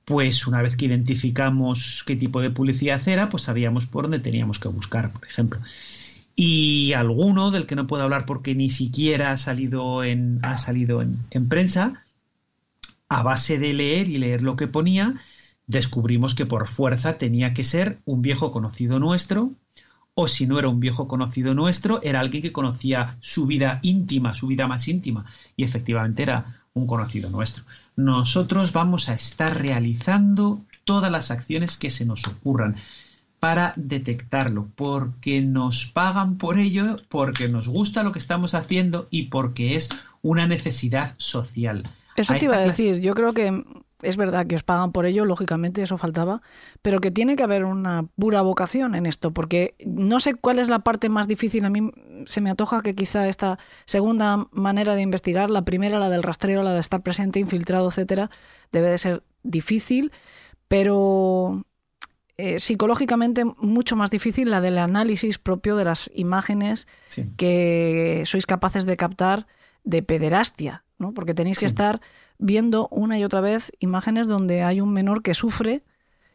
pues 0.05 0.47
una 0.47 0.63
vez 0.63 0.77
que 0.77 0.87
identificamos 0.87 2.05
qué 2.07 2.17
tipo 2.17 2.41
de 2.41 2.51
publicidad 2.51 3.07
era, 3.09 3.29
pues 3.29 3.45
sabíamos 3.45 3.87
por 3.87 4.05
dónde 4.05 4.19
teníamos 4.19 4.59
que 4.59 4.69
buscar, 4.69 5.13
por 5.13 5.25
ejemplo. 5.25 5.61
Y 6.37 6.93
alguno 6.95 7.51
del 7.51 7.67
que 7.67 7.77
no 7.77 7.87
puedo 7.87 8.03
hablar 8.03 8.27
porque 8.27 8.55
ni 8.55 8.69
siquiera 8.69 9.31
ha 9.31 9.37
salido 9.37 10.03
en, 10.05 10.41
ha 10.43 10.57
salido 10.57 11.01
en 11.03 11.49
prensa, 11.49 12.05
a 13.09 13.23
base 13.23 13.59
de 13.59 13.73
leer 13.73 14.09
y 14.09 14.19
leer 14.19 14.43
lo 14.43 14.57
que 14.57 14.67
ponía, 14.67 15.15
descubrimos 15.67 16.35
que 16.35 16.47
por 16.47 16.67
fuerza 16.67 17.19
tenía 17.19 17.55
que 17.55 17.65
ser 17.65 17.99
un 18.05 18.23
viejo 18.23 18.53
conocido 18.53 18.99
nuestro, 18.99 19.53
o 20.15 20.29
si 20.29 20.47
no 20.47 20.59
era 20.59 20.69
un 20.69 20.81
viejo 20.81 21.09
conocido 21.09 21.55
nuestro, 21.55 22.03
era 22.03 22.21
alguien 22.21 22.43
que 22.43 22.53
conocía 22.53 23.17
su 23.21 23.47
vida 23.47 23.81
íntima, 23.83 24.35
su 24.35 24.47
vida 24.47 24.69
más 24.69 24.87
íntima, 24.89 25.25
y 25.57 25.65
efectivamente 25.65 26.23
era 26.23 26.64
un 26.75 26.87
conocido 26.87 27.31
nuestro. 27.31 27.65
Nosotros 27.97 28.73
vamos 28.73 29.09
a 29.09 29.15
estar 29.15 29.57
realizando 29.57 30.61
todas 30.85 31.11
las 31.11 31.31
acciones 31.31 31.77
que 31.77 31.91
se 31.91 32.05
nos 32.05 32.27
ocurran 32.27 32.77
para 33.39 33.75
detectarlo, 33.77 34.69
porque 34.75 35.41
nos 35.41 35.87
pagan 35.87 36.37
por 36.37 36.59
ello, 36.59 36.97
porque 37.09 37.49
nos 37.49 37.69
gusta 37.69 38.03
lo 38.03 38.11
que 38.11 38.19
estamos 38.19 38.55
haciendo 38.55 39.07
y 39.11 39.25
porque 39.25 39.77
es 39.77 39.91
una 40.23 40.47
necesidad 40.47 41.15
social. 41.19 41.89
Eso 42.17 42.35
te 42.35 42.45
iba 42.47 42.57
a 42.57 42.61
decir, 42.61 43.01
yo 43.01 43.15
creo 43.15 43.33
que 43.33 43.65
es 44.05 44.17
verdad 44.17 44.47
que 44.47 44.55
os 44.55 44.63
pagan 44.63 44.93
por 44.93 45.07
ello, 45.07 45.25
lógicamente 45.25 45.83
eso 45.83 45.99
faltaba, 45.99 46.43
pero 46.83 47.01
que 47.01 47.11
tiene 47.11 47.37
que 47.37 47.43
haber 47.43 47.65
una 47.65 48.07
pura 48.19 48.43
vocación 48.43 48.95
en 48.95 49.07
esto, 49.07 49.33
porque 49.33 49.75
no 49.85 50.21
sé 50.21 50.35
cuál 50.35 50.59
es 50.59 50.69
la 50.69 50.81
parte 50.81 51.09
más 51.09 51.27
difícil. 51.27 51.65
A 51.65 51.71
mí 51.71 51.91
se 52.27 52.41
me 52.41 52.51
antoja 52.51 52.83
que 52.83 52.95
quizá 52.95 53.29
esta 53.29 53.59
segunda 53.87 54.47
manera 54.53 54.95
de 54.95 55.03
investigar, 55.03 55.51
la 55.51 55.65
primera, 55.65 55.99
la 55.99 56.11
del 56.11 56.23
rastreo, 56.23 56.63
la 56.63 56.73
de 56.73 56.81
estar 56.81 57.03
presente, 57.03 57.41
infiltrado, 57.41 57.89
etcétera, 57.89 58.31
debe 58.71 58.91
de 58.91 58.99
ser 58.99 59.23
difícil, 59.43 60.13
pero 60.69 61.65
eh, 62.37 62.59
psicológicamente 62.59 63.45
mucho 63.45 63.95
más 63.95 64.11
difícil 64.11 64.51
la 64.51 64.61
del 64.61 64.79
análisis 64.79 65.39
propio 65.39 65.77
de 65.77 65.85
las 65.85 66.11
imágenes 66.15 66.89
que 67.37 68.25
sois 68.27 68.45
capaces 68.45 68.87
de 68.87 68.97
captar 68.97 69.47
de 69.85 70.03
pederastia, 70.03 70.83
¿no? 70.99 71.13
Porque 71.13 71.35
tenéis 71.35 71.61
que 71.61 71.67
estar 71.67 72.01
viendo 72.45 72.89
una 72.91 73.19
y 73.19 73.25
otra 73.25 73.41
vez 73.41 73.73
imágenes 73.81 74.29
donde 74.29 74.63
hay 74.63 74.83
un 74.83 74.93
menor 74.93 75.23
que 75.23 75.33
sufre, 75.33 75.83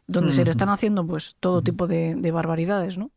donde 0.08 0.32
se 0.32 0.44
le 0.44 0.50
están 0.50 0.70
haciendo 0.70 1.06
pues 1.06 1.36
todo 1.40 1.62
tipo 1.62 1.86
de, 1.86 2.32
barbaridades, 2.32 2.98
¿no? 2.98 3.12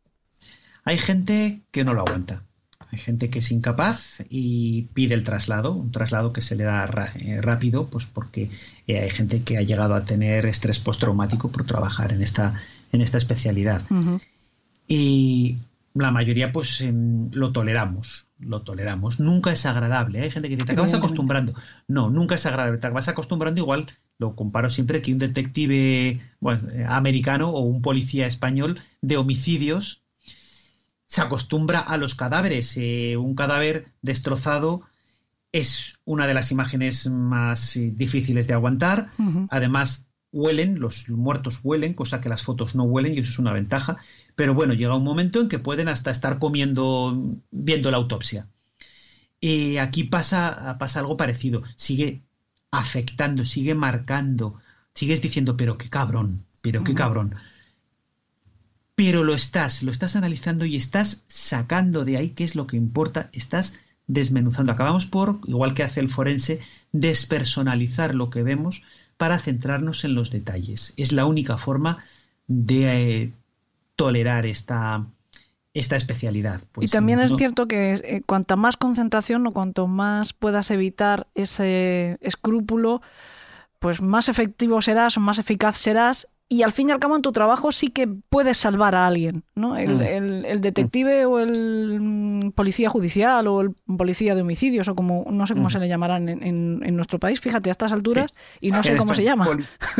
Hay 0.85 0.99
gente 0.99 1.61
que 1.71 1.83
no 1.83 1.95
lo 1.95 2.01
aguanta. 2.01 2.43
Hay 2.91 2.99
gente 2.99 3.31
que 3.31 3.39
es 3.39 3.51
incapaz 3.51 4.23
y 4.29 4.83
pide 4.93 5.15
el 5.15 5.23
traslado, 5.23 5.71
un 5.71 5.91
traslado 5.91 6.31
que 6.31 6.41
se 6.41 6.55
le 6.55 6.65
da 6.65 6.85
eh, 7.15 7.41
rápido, 7.41 7.87
pues 7.87 8.05
porque 8.05 8.51
eh, 8.85 8.99
hay 8.99 9.09
gente 9.09 9.41
que 9.41 9.57
ha 9.57 9.63
llegado 9.63 9.95
a 9.95 10.05
tener 10.05 10.45
estrés 10.45 10.77
postraumático 10.77 11.49
por 11.49 11.65
trabajar 11.65 12.13
en 12.13 12.21
esta, 12.21 12.53
en 12.91 13.01
esta 13.01 13.17
especialidad. 13.17 13.81
Y 14.87 15.57
la 15.95 16.11
mayoría 16.11 16.51
pues 16.51 16.81
em, 16.81 17.31
lo 17.31 17.51
toleramos, 17.51 18.27
lo 18.45 18.63
toleramos. 18.63 19.19
Nunca 19.19 19.51
es 19.51 19.65
agradable. 19.65 20.19
¿eh? 20.19 20.23
Hay 20.23 20.31
gente 20.31 20.49
que 20.49 20.55
dice, 20.55 20.65
te 20.65 20.73
acabas 20.73 20.93
acostumbrando. 20.93 21.53
No, 21.87 22.09
nunca 22.09 22.35
es 22.35 22.45
agradable. 22.45 22.77
Te 22.77 22.87
acabas 22.87 23.07
acostumbrando 23.07 23.59
igual, 23.59 23.87
lo 24.17 24.35
comparo 24.35 24.69
siempre 24.69 25.01
que 25.01 25.11
un 25.11 25.19
detective 25.19 26.21
bueno, 26.39 26.69
eh, 26.71 26.85
americano 26.87 27.49
o 27.49 27.61
un 27.61 27.81
policía 27.81 28.27
español 28.27 28.79
de 29.01 29.17
homicidios 29.17 30.03
se 31.05 31.21
acostumbra 31.21 31.79
a 31.79 31.97
los 31.97 32.15
cadáveres. 32.15 32.75
Eh, 32.77 33.17
un 33.17 33.35
cadáver 33.35 33.87
destrozado 34.01 34.81
es 35.51 35.99
una 36.05 36.25
de 36.25 36.33
las 36.33 36.51
imágenes 36.51 37.07
más 37.07 37.73
difíciles 37.75 38.47
de 38.47 38.53
aguantar. 38.55 39.11
Además, 39.49 40.07
huelen, 40.33 40.79
los 40.79 41.07
muertos 41.09 41.59
huelen, 41.63 41.93
cosa 41.93 42.19
que 42.19 42.27
las 42.27 42.43
fotos 42.43 42.75
no 42.75 42.83
huelen 42.83 43.13
y 43.13 43.19
eso 43.19 43.31
es 43.31 43.39
una 43.39 43.53
ventaja. 43.53 43.97
Pero 44.35 44.53
bueno, 44.53 44.73
llega 44.73 44.97
un 44.97 45.03
momento 45.03 45.39
en 45.39 45.47
que 45.47 45.59
pueden 45.59 45.87
hasta 45.87 46.11
estar 46.11 46.39
comiendo, 46.39 47.37
viendo 47.51 47.91
la 47.91 47.97
autopsia. 47.97 48.47
Y 49.39 49.77
aquí 49.77 50.03
pasa, 50.03 50.77
pasa 50.79 50.99
algo 50.99 51.15
parecido. 51.15 51.63
Sigue 51.75 52.23
afectando, 52.71 53.45
sigue 53.45 53.75
marcando. 53.75 54.55
Sigues 54.93 55.21
diciendo, 55.21 55.55
pero 55.55 55.77
qué 55.77 55.89
cabrón, 55.89 56.45
pero 56.61 56.83
qué 56.83 56.93
cabrón. 56.93 57.35
Pero 58.95 59.23
lo 59.23 59.33
estás, 59.33 59.83
lo 59.83 59.91
estás 59.91 60.15
analizando 60.15 60.65
y 60.65 60.75
estás 60.75 61.25
sacando 61.27 62.05
de 62.05 62.17
ahí 62.17 62.29
qué 62.29 62.43
es 62.43 62.55
lo 62.55 62.67
que 62.67 62.77
importa, 62.77 63.29
estás 63.33 63.75
desmenuzando. 64.07 64.71
Acabamos 64.71 65.05
por, 65.05 65.39
igual 65.45 65.73
que 65.73 65.83
hace 65.83 65.99
el 65.99 66.09
forense, 66.09 66.59
despersonalizar 66.91 68.15
lo 68.15 68.29
que 68.29 68.43
vemos 68.43 68.83
para 69.17 69.39
centrarnos 69.39 70.03
en 70.05 70.15
los 70.15 70.31
detalles. 70.31 70.93
Es 70.97 71.11
la 71.11 71.25
única 71.25 71.57
forma 71.57 71.99
de 72.47 73.21
eh, 73.23 73.33
tolerar 73.95 74.45
esta, 74.45 75.05
esta 75.73 75.95
especialidad. 75.95 76.61
Pues, 76.71 76.89
y 76.89 76.91
también 76.91 77.19
es 77.19 77.35
cierto 77.35 77.67
que 77.67 77.93
eh, 77.93 78.21
cuanta 78.25 78.55
más 78.55 78.77
concentración 78.77 79.45
o 79.47 79.53
cuanto 79.53 79.87
más 79.87 80.33
puedas 80.33 80.71
evitar 80.71 81.27
ese 81.35 82.17
escrúpulo, 82.21 83.01
pues 83.79 84.01
más 84.01 84.29
efectivo 84.29 84.81
serás 84.81 85.17
o 85.17 85.19
más 85.19 85.39
eficaz 85.39 85.77
serás 85.77 86.27
y 86.53 86.61
al 86.61 86.71
fin 86.71 86.89
y 86.89 86.91
al 86.91 86.99
cabo 86.99 87.15
en 87.15 87.23
tu 87.23 87.31
trabajo 87.31 87.71
sí 87.71 87.87
que 87.87 88.07
puedes 88.07 88.57
salvar 88.57 88.93
a 88.93 89.07
alguien, 89.07 89.43
¿no? 89.55 89.75
El, 89.75 89.95
mm. 89.95 90.61
detective 90.61 91.25
o 91.25 91.39
el 91.39 91.99
mm, 91.99 92.51
policía 92.51 92.89
judicial 92.89 93.47
o 93.47 93.61
el 93.61 93.71
policía 93.97 94.35
de 94.35 94.41
homicidios 94.41 94.87
o 94.87 94.93
como, 94.93 95.25
no 95.31 95.47
sé 95.47 95.55
cómo 95.55 95.71
se 95.71 95.79
le 95.79 95.87
llamarán 95.87 96.29
en, 96.29 96.95
nuestro 96.95 97.19
país, 97.19 97.41
fíjate, 97.41 97.69
a 97.69 97.71
estas 97.71 97.91
alturas 97.91 98.35
y 98.61 98.69
no 98.69 98.83
sé 98.83 98.95
cómo 98.95 99.15
se 99.15 99.23
llama. 99.23 99.47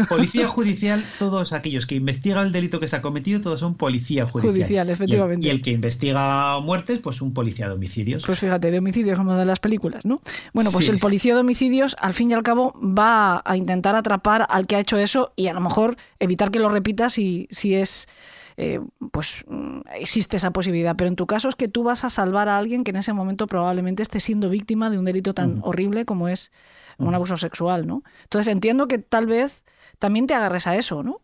policía 0.10 0.48
judicial, 0.48 1.04
todos 1.18 1.54
aquellos 1.54 1.88
que 1.88 1.96
investigan 1.96 2.46
el 2.46 2.52
delito 2.52 2.80
que 2.80 2.88
se 2.88 2.98
ha 2.98 3.02
cometido, 3.02 3.42
todos 3.42 3.60
son 3.60 3.74
policía 3.76 4.28
judicial. 4.28 4.54
Judicial, 4.54 4.90
efectivamente. 4.92 5.48
Y 5.48 5.50
el, 5.50 5.64
que 5.64 5.72
investiga 5.72 6.60
muertes, 6.60 7.00
pues 7.00 7.20
un 7.22 7.34
policía 7.34 7.68
de 7.68 7.74
homicidios. 7.74 8.24
Pues 8.28 8.38
fíjate, 8.38 8.70
de 8.70 8.78
homicidios 8.78 9.18
como 9.18 9.34
de 9.34 9.46
las 9.46 9.60
películas, 9.60 10.06
¿no? 10.06 10.22
Bueno, 10.54 10.70
pues 10.72 10.88
el 10.88 11.00
policía 11.00 11.34
de 11.34 11.40
homicidios 11.40 11.96
al 12.00 12.14
fin 12.14 12.30
y 12.30 12.36
al 12.36 12.44
cabo 12.44 12.80
va 12.80 13.42
a 13.44 13.58
intentar 13.58 13.96
atrapar 13.96 14.46
al 14.48 14.68
que 14.68 14.76
ha 14.76 14.80
hecho 14.80 15.00
eso 15.00 15.34
y 15.36 15.48
a 15.48 15.54
lo 15.54 15.62
mejor 15.62 15.98
evitar 16.20 16.43
que 16.52 16.60
lo 16.60 16.70
repita 16.70 17.10
si, 17.10 17.48
si 17.50 17.76
es... 17.76 18.08
Eh, 18.56 18.80
pues 19.12 19.44
mm, 19.48 19.80
existe 19.96 20.38
esa 20.38 20.52
posibilidad, 20.52 20.96
pero 20.96 21.08
en 21.08 21.16
tu 21.16 21.26
caso 21.26 21.50
es 21.50 21.56
que 21.56 21.68
tú 21.68 21.82
vas 21.82 22.04
a 22.04 22.12
salvar 22.12 22.50
a 22.50 22.58
alguien 22.60 22.84
que 22.84 22.92
en 22.92 22.98
ese 22.98 23.12
momento 23.12 23.48
probablemente 23.48 24.04
esté 24.04 24.20
siendo 24.20 24.48
víctima 24.48 24.92
de 24.92 25.00
un 25.00 25.06
delito 25.06 25.34
tan 25.34 25.60
horrible 25.64 26.06
como 26.06 26.28
es 26.28 26.52
un 27.00 27.16
abuso 27.16 27.36
sexual, 27.36 27.88
¿no? 27.88 28.04
Entonces 28.22 28.52
entiendo 28.52 28.88
que 28.88 29.00
tal 29.00 29.26
vez 29.26 29.64
también 29.98 30.28
te 30.28 30.36
agarres 30.36 30.68
a 30.68 30.76
eso, 30.76 31.02
¿no? 31.02 31.22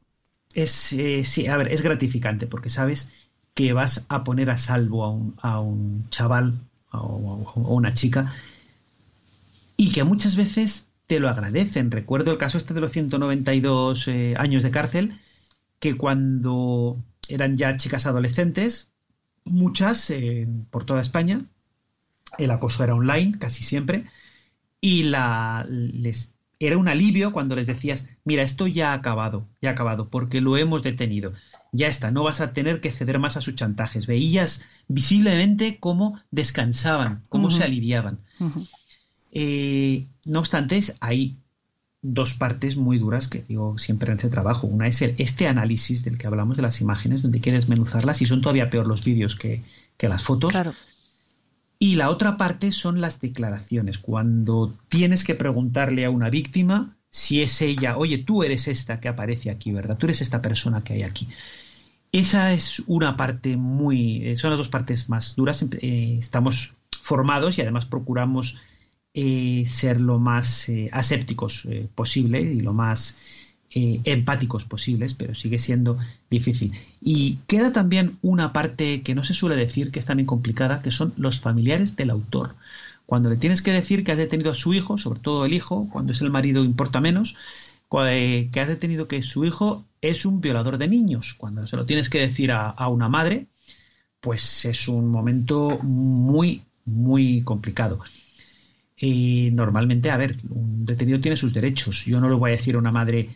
Es, 0.55 0.91
eh, 0.93 1.23
sí, 1.23 1.45
a 1.45 1.55
ver, 1.57 1.67
es 1.67 1.83
gratificante 1.83 2.47
porque 2.47 2.69
sabes 2.69 3.29
que 3.53 3.73
vas 3.73 4.07
a 4.09 4.23
poner 4.23 4.49
a 4.49 4.57
salvo 4.57 5.03
a 5.03 5.11
un, 5.11 5.35
a 5.41 5.59
un 5.59 6.09
chaval 6.09 6.59
o 6.91 7.51
a 7.55 7.59
una 7.59 7.93
chica 7.93 8.31
y 9.77 9.91
que 9.91 10.03
muchas 10.03 10.35
veces 10.35 10.88
te 11.09 11.19
lo 11.19 11.27
agradecen. 11.27 11.89
Recuerdo 11.89 12.31
el 12.31 12.37
caso 12.37 12.59
este 12.59 12.75
de 12.75 12.81
los 12.81 12.91
192 12.91 14.07
eh, 14.07 14.35
años 14.37 14.61
de 14.61 14.69
cárcel 14.69 15.19
que 15.79 15.97
cuando 15.97 17.03
eran 17.27 17.57
ya 17.57 17.75
chicas 17.77 18.05
adolescentes, 18.05 18.91
muchas 19.43 20.07
eh, 20.11 20.47
por 20.69 20.85
toda 20.85 21.01
España, 21.01 21.39
el 22.37 22.51
acoso 22.51 22.83
era 22.83 22.93
online 22.93 23.39
casi 23.39 23.63
siempre, 23.63 24.05
y 24.81 25.03
la, 25.03 25.65
les, 25.67 26.35
era 26.59 26.77
un 26.77 26.87
alivio 26.87 27.33
cuando 27.33 27.55
les 27.55 27.65
decías, 27.65 28.07
mira, 28.23 28.43
esto 28.43 28.67
ya 28.67 28.91
ha 28.91 28.93
acabado, 28.93 29.47
ya 29.63 29.69
ha 29.69 29.73
acabado, 29.73 30.09
porque 30.09 30.41
lo 30.41 30.57
hemos 30.57 30.83
detenido, 30.83 31.33
ya 31.71 31.87
está, 31.87 32.11
no 32.11 32.21
vas 32.21 32.39
a 32.39 32.53
tener 32.53 32.81
que 32.81 32.91
ceder 32.91 33.17
más 33.17 33.35
a 33.35 33.41
sus 33.41 33.55
chantajes. 33.55 34.05
Veías 34.05 34.63
visiblemente 34.87 35.79
cómo 35.79 36.21
descansaban, 36.29 37.23
cómo 37.29 37.49
se 37.49 37.63
aliviaban. 37.63 38.19
Eh, 39.31 40.05
no 40.25 40.39
obstante, 40.39 40.79
hay 40.99 41.37
dos 42.01 42.33
partes 42.33 42.77
muy 42.77 42.97
duras 42.97 43.27
que 43.27 43.43
digo 43.47 43.77
siempre 43.77 44.11
en 44.11 44.17
este 44.17 44.29
trabajo. 44.29 44.67
Una 44.67 44.87
es 44.87 45.01
el, 45.01 45.15
este 45.17 45.47
análisis 45.47 46.03
del 46.03 46.17
que 46.17 46.27
hablamos 46.27 46.57
de 46.57 46.63
las 46.63 46.81
imágenes, 46.81 47.21
donde 47.21 47.41
quieres 47.41 47.63
desmenuzarlas 47.63 48.21
y 48.21 48.25
son 48.25 48.41
todavía 48.41 48.69
peor 48.69 48.87
los 48.87 49.03
vídeos 49.03 49.35
que, 49.35 49.61
las 49.99 50.23
fotos. 50.23 50.53
Y 51.77 51.95
la 51.95 52.09
otra 52.09 52.37
parte 52.37 52.71
son 52.71 52.99
las 52.99 53.21
declaraciones, 53.21 53.99
cuando 53.99 54.75
tienes 54.89 55.23
que 55.23 55.35
preguntarle 55.35 56.03
a 56.05 56.09
una 56.09 56.29
víctima 56.29 56.97
si 57.09 57.41
es 57.41 57.61
ella, 57.61 57.97
oye, 57.97 58.17
tú 58.19 58.43
eres 58.43 58.67
esta 58.67 58.99
que 58.99 59.07
aparece 59.07 59.49
aquí, 59.49 59.71
¿verdad? 59.71 59.97
Tú 59.97 60.05
eres 60.05 60.21
esta 60.21 60.41
persona 60.41 60.83
que 60.83 60.93
hay 60.93 61.03
aquí. 61.03 61.27
Esa 62.11 62.53
es 62.53 62.83
una 62.87 63.15
parte 63.15 63.55
muy, 63.55 64.27
eh, 64.27 64.35
son 64.35 64.51
las 64.51 64.57
dos 64.57 64.69
partes 64.69 65.09
más 65.09 65.35
duras. 65.35 65.65
Eh, 65.81 66.15
estamos 66.19 66.75
formados 67.01 67.57
y 67.57 67.61
además 67.61 67.85
procuramos 67.85 68.59
eh, 69.13 69.63
ser 69.65 70.01
lo 70.01 70.19
más 70.19 70.69
eh, 70.69 70.89
asépticos 70.91 71.65
eh, 71.65 71.87
posible 71.95 72.41
y 72.41 72.59
lo 72.59 72.73
más 72.73 73.17
empáticos 73.71 74.65
posibles, 74.65 75.13
pero 75.13 75.35
sigue 75.35 75.59
siendo 75.59 75.99
difícil. 76.27 76.73
Y 77.01 77.37
queda 77.45 77.71
también 77.71 78.17
una 78.23 78.51
parte 78.51 79.03
que 79.03 79.13
no 79.13 79.23
se 79.23 79.35
suele 79.35 79.55
decir, 79.55 79.91
que 79.91 79.99
es 79.99 80.05
también 80.05 80.25
complicada, 80.25 80.81
que 80.81 80.89
son 80.89 81.13
los 81.17 81.39
familiares 81.39 81.95
del 81.95 82.09
autor. 82.09 82.55
Cuando 83.05 83.29
le 83.29 83.37
tienes 83.37 83.61
que 83.61 83.71
decir 83.71 84.03
que 84.03 84.11
has 84.11 84.17
detenido 84.17 84.49
a 84.49 84.55
su 84.55 84.73
hijo, 84.73 84.97
sobre 84.97 85.19
todo 85.19 85.45
el 85.45 85.53
hijo, 85.53 85.87
cuando 85.91 86.13
es 86.13 86.21
el 86.21 86.31
marido 86.31 86.63
importa 86.63 86.99
menos, 86.99 87.35
eh, 88.07 88.49
que 88.51 88.59
ha 88.59 88.65
detenido 88.65 89.07
que 89.07 89.21
su 89.21 89.45
hijo 89.45 89.85
es 90.01 90.25
un 90.25 90.41
violador 90.41 90.79
de 90.79 90.87
niños. 90.87 91.35
Cuando 91.37 91.67
se 91.67 91.75
lo 91.75 91.85
tienes 91.85 92.09
que 92.09 92.21
decir 92.21 92.51
a 92.51 92.87
una 92.87 93.07
madre, 93.07 93.49
pues 94.19 94.65
es 94.65 94.87
un 94.87 95.09
momento 95.09 95.79
muy, 95.83 96.63
muy 96.85 97.41
complicado. 97.43 97.99
Y 99.01 99.51
normalmente, 99.51 100.11
a 100.11 100.17
ver, 100.17 100.37
un 100.49 100.85
detenido 100.85 101.21
tiene 101.21 101.37
sus 101.37 101.53
derechos. 101.53 102.03
Yo 102.05 102.19
no 102.19 102.29
le 102.29 102.35
voy 102.35 102.51
a 102.51 102.57
decir 102.57 102.75
a 102.75 102.79
una 102.79 102.91
madre, 102.91 103.29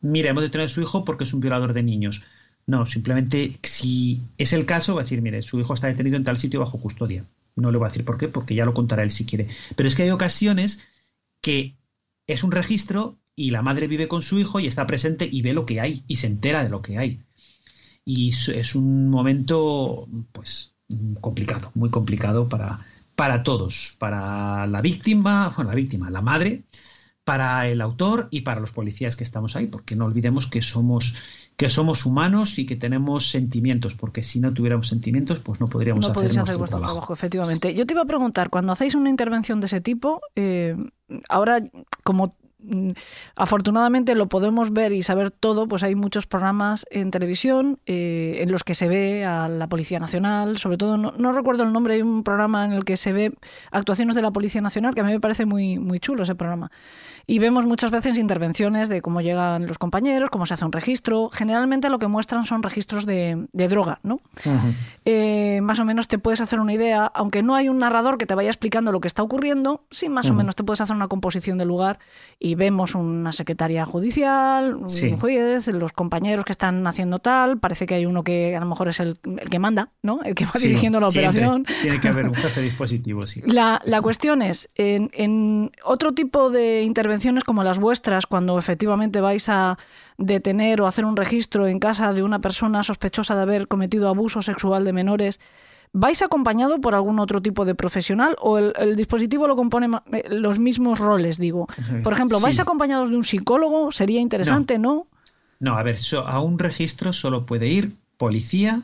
mira, 0.00 0.30
hemos 0.30 0.42
detenido 0.42 0.66
a 0.66 0.68
su 0.68 0.82
hijo 0.82 1.04
porque 1.04 1.24
es 1.24 1.32
un 1.32 1.40
violador 1.40 1.72
de 1.72 1.84
niños. 1.84 2.24
No, 2.66 2.84
simplemente 2.84 3.58
si 3.62 4.22
es 4.38 4.52
el 4.52 4.66
caso, 4.66 4.96
va 4.96 5.02
a 5.02 5.04
decir, 5.04 5.22
mire, 5.22 5.40
su 5.42 5.60
hijo 5.60 5.72
está 5.72 5.86
detenido 5.86 6.16
en 6.16 6.24
tal 6.24 6.36
sitio 6.36 6.58
bajo 6.58 6.80
custodia. 6.80 7.24
No 7.54 7.70
le 7.70 7.78
voy 7.78 7.86
a 7.86 7.90
decir 7.90 8.04
por 8.04 8.18
qué, 8.18 8.26
porque 8.26 8.56
ya 8.56 8.64
lo 8.64 8.74
contará 8.74 9.04
él 9.04 9.12
si 9.12 9.24
quiere. 9.24 9.46
Pero 9.76 9.88
es 9.88 9.94
que 9.94 10.02
hay 10.02 10.10
ocasiones 10.10 10.84
que 11.40 11.76
es 12.26 12.42
un 12.42 12.50
registro 12.50 13.16
y 13.36 13.50
la 13.50 13.62
madre 13.62 13.86
vive 13.86 14.08
con 14.08 14.20
su 14.20 14.40
hijo 14.40 14.58
y 14.58 14.66
está 14.66 14.84
presente 14.86 15.28
y 15.30 15.42
ve 15.42 15.52
lo 15.52 15.64
que 15.64 15.80
hay 15.80 16.02
y 16.08 16.16
se 16.16 16.26
entera 16.26 16.64
de 16.64 16.70
lo 16.70 16.82
que 16.82 16.98
hay. 16.98 17.20
Y 18.04 18.30
es 18.30 18.74
un 18.74 19.10
momento, 19.10 20.08
pues, 20.32 20.72
complicado, 21.20 21.70
muy 21.74 21.90
complicado 21.90 22.48
para, 22.48 22.80
para 23.16 23.42
todos, 23.42 23.96
para 23.98 24.66
la 24.66 24.80
víctima, 24.82 25.52
bueno, 25.56 25.70
la 25.70 25.76
víctima, 25.76 26.10
la 26.10 26.20
madre, 26.20 26.64
para 27.24 27.66
el 27.66 27.80
autor 27.80 28.28
y 28.30 28.42
para 28.42 28.60
los 28.60 28.70
policías 28.70 29.16
que 29.16 29.24
estamos 29.24 29.56
ahí, 29.56 29.66
porque 29.66 29.96
no 29.96 30.04
olvidemos 30.04 30.46
que 30.46 30.62
somos 30.62 31.14
que 31.56 31.70
somos 31.70 32.04
humanos 32.04 32.58
y 32.58 32.66
que 32.66 32.76
tenemos 32.76 33.30
sentimientos, 33.30 33.94
porque 33.94 34.22
si 34.22 34.40
no 34.40 34.52
tuviéramos 34.52 34.88
sentimientos, 34.88 35.40
pues 35.40 35.58
no 35.58 35.68
podríamos 35.68 36.02
no 36.02 36.08
hacer, 36.08 36.14
podéis 36.14 36.36
hacer 36.36 36.58
vuestro 36.58 36.78
trabajo. 36.78 36.92
trabajo. 36.92 37.12
efectivamente. 37.14 37.74
Yo 37.74 37.86
te 37.86 37.94
iba 37.94 38.02
a 38.02 38.06
preguntar, 38.06 38.50
cuando 38.50 38.72
hacéis 38.72 38.94
una 38.94 39.08
intervención 39.08 39.60
de 39.60 39.66
ese 39.66 39.80
tipo, 39.80 40.20
eh, 40.36 40.76
ahora 41.30 41.64
como 42.04 42.36
afortunadamente 43.34 44.14
lo 44.14 44.28
podemos 44.28 44.72
ver 44.72 44.92
y 44.92 45.02
saber 45.02 45.30
todo, 45.30 45.68
pues 45.68 45.82
hay 45.82 45.94
muchos 45.94 46.26
programas 46.26 46.86
en 46.90 47.10
televisión 47.10 47.78
eh, 47.86 48.38
en 48.40 48.50
los 48.50 48.64
que 48.64 48.74
se 48.74 48.88
ve 48.88 49.24
a 49.24 49.48
la 49.48 49.68
Policía 49.68 49.98
Nacional, 49.98 50.58
sobre 50.58 50.76
todo, 50.76 50.96
no, 50.96 51.12
no 51.16 51.32
recuerdo 51.32 51.62
el 51.62 51.72
nombre, 51.72 51.94
hay 51.94 52.02
un 52.02 52.22
programa 52.22 52.64
en 52.64 52.72
el 52.72 52.84
que 52.84 52.96
se 52.96 53.12
ve 53.12 53.32
actuaciones 53.70 54.14
de 54.14 54.22
la 54.22 54.30
Policía 54.30 54.60
Nacional, 54.60 54.94
que 54.94 55.00
a 55.00 55.04
mí 55.04 55.12
me 55.12 55.20
parece 55.20 55.46
muy, 55.46 55.78
muy 55.78 56.00
chulo 56.00 56.22
ese 56.22 56.34
programa. 56.34 56.70
Y 57.28 57.40
vemos 57.40 57.66
muchas 57.66 57.90
veces 57.90 58.18
intervenciones 58.18 58.88
de 58.88 59.02
cómo 59.02 59.20
llegan 59.20 59.66
los 59.66 59.78
compañeros, 59.78 60.30
cómo 60.30 60.46
se 60.46 60.54
hace 60.54 60.64
un 60.64 60.70
registro. 60.72 61.28
Generalmente 61.32 61.88
lo 61.90 61.98
que 61.98 62.06
muestran 62.06 62.44
son 62.44 62.62
registros 62.62 63.04
de, 63.04 63.46
de 63.52 63.68
droga, 63.68 63.98
¿no? 64.04 64.20
Eh, 65.04 65.60
más 65.62 65.78
o 65.80 65.84
menos 65.84 66.08
te 66.08 66.18
puedes 66.18 66.40
hacer 66.40 66.60
una 66.60 66.72
idea, 66.72 67.04
aunque 67.06 67.42
no 67.42 67.54
hay 67.54 67.68
un 67.68 67.78
narrador 67.78 68.18
que 68.18 68.26
te 68.26 68.34
vaya 68.34 68.48
explicando 68.50 68.92
lo 68.92 69.00
que 69.00 69.08
está 69.08 69.22
ocurriendo, 69.22 69.84
sí 69.90 70.08
más 70.08 70.30
o 70.30 70.34
menos 70.34 70.56
te 70.56 70.64
puedes 70.64 70.80
hacer 70.80 70.94
una 70.96 71.08
composición 71.08 71.58
del 71.58 71.68
lugar 71.68 71.98
y 72.38 72.54
vemos 72.54 72.94
una 72.94 73.32
secretaria 73.32 73.84
judicial, 73.84 74.74
un 74.76 74.88
Sí. 74.88 75.14
juez, 75.20 75.68
los 75.68 75.92
compañeros 75.92 76.44
que 76.44 76.52
están 76.52 76.86
haciendo 76.86 77.18
tal, 77.18 77.58
parece 77.58 77.86
que 77.86 77.94
hay 77.94 78.06
uno 78.06 78.22
que 78.24 78.56
a 78.56 78.60
lo 78.60 78.66
mejor 78.66 78.88
es 78.88 79.00
el, 79.00 79.18
el 79.24 79.48
que 79.50 79.58
manda, 79.58 79.90
¿no? 80.02 80.22
El 80.22 80.34
que 80.34 80.44
va 80.44 80.52
Sí, 80.54 80.68
dirigiendo 80.68 81.00
la 81.00 81.10
siempre 81.10 81.30
operación. 81.30 81.66
Tiene 81.82 82.00
que 82.00 82.08
haber 82.08 82.28
un 82.28 82.34
jefe 82.36 82.60
dispositivo, 82.62 83.26
sí. 83.26 83.42
La, 83.46 83.80
la 83.84 84.00
cuestión 84.02 84.42
es, 84.42 84.70
en, 84.74 85.10
en 85.12 85.70
otro 85.84 86.12
tipo 86.12 86.50
de 86.50 86.82
intervenciones 87.16 87.44
como 87.44 87.64
las 87.64 87.78
vuestras, 87.78 88.26
cuando 88.26 88.58
efectivamente 88.58 89.20
vais 89.20 89.48
a 89.48 89.78
detener 90.18 90.80
o 90.82 90.86
hacer 90.86 91.04
un 91.04 91.16
registro 91.16 91.66
en 91.66 91.78
casa 91.78 92.12
de 92.12 92.22
una 92.22 92.40
persona 92.40 92.82
sospechosa 92.82 93.34
de 93.36 93.42
haber 93.42 93.68
cometido 93.68 94.08
abuso 94.08 94.42
sexual 94.42 94.84
de 94.84 94.92
menores, 94.92 95.40
¿vais 95.92 96.20
acompañado 96.22 96.78
por 96.80 96.94
algún 96.94 97.18
otro 97.18 97.40
tipo 97.40 97.64
de 97.64 97.74
profesional 97.74 98.36
o 98.40 98.58
el, 98.58 98.74
el 98.78 98.96
dispositivo 98.96 99.46
lo 99.46 99.56
compone 99.56 99.88
eh, 100.12 100.24
los 100.30 100.58
mismos 100.58 100.98
roles, 100.98 101.38
digo? 101.38 101.66
Por 102.04 102.12
ejemplo, 102.12 102.38
¿vais 102.40 102.56
Sí. 102.56 102.62
acompañados 102.62 103.08
de 103.10 103.16
un 103.16 103.24
psicólogo? 103.24 103.90
Sería 103.92 104.20
interesante, 104.20 104.78
¿no? 104.78 105.06
No, 105.58 105.76
a 105.78 105.82
ver, 105.82 105.96
so- 105.96 106.26
a 106.26 106.40
un 106.40 106.58
registro 106.58 107.12
solo 107.14 107.46
puede 107.46 107.66
ir 107.68 107.96
policía 108.18 108.82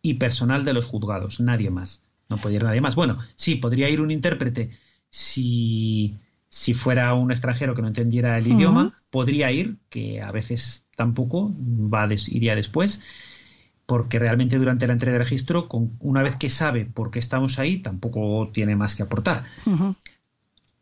y 0.00 0.14
personal 0.14 0.64
de 0.64 0.74
los 0.74 0.86
juzgados, 0.86 1.40
nadie 1.40 1.70
más. 1.70 2.02
No 2.28 2.36
puede 2.36 2.54
ir 2.56 2.62
nadie 2.64 2.80
más. 2.80 2.94
Bueno, 2.94 3.18
sí, 3.36 3.56
podría 3.56 3.88
ir 3.90 4.00
un 4.00 4.10
intérprete 4.12 4.70
si, 5.10 6.16
si 6.56 6.72
fuera 6.72 7.12
un 7.14 7.32
extranjero 7.32 7.74
que 7.74 7.82
no 7.82 7.88
entendiera 7.88 8.38
el 8.38 8.46
idioma, 8.46 9.00
podría 9.10 9.50
ir, 9.50 9.76
que 9.88 10.22
a 10.22 10.30
veces 10.30 10.84
tampoco, 10.96 11.52
va 11.58 12.06
des- 12.06 12.28
iría 12.28 12.54
después, 12.54 13.00
porque 13.86 14.20
realmente 14.20 14.56
durante 14.58 14.86
la 14.86 14.92
entrega 14.92 15.14
de 15.18 15.24
registro, 15.24 15.66
con, 15.66 15.90
una 15.98 16.22
vez 16.22 16.36
que 16.36 16.48
sabe 16.48 16.84
por 16.84 17.10
qué 17.10 17.18
estamos 17.18 17.58
ahí, 17.58 17.78
tampoco 17.78 18.50
tiene 18.52 18.76
más 18.76 18.94
que 18.94 19.02
aportar. 19.02 19.42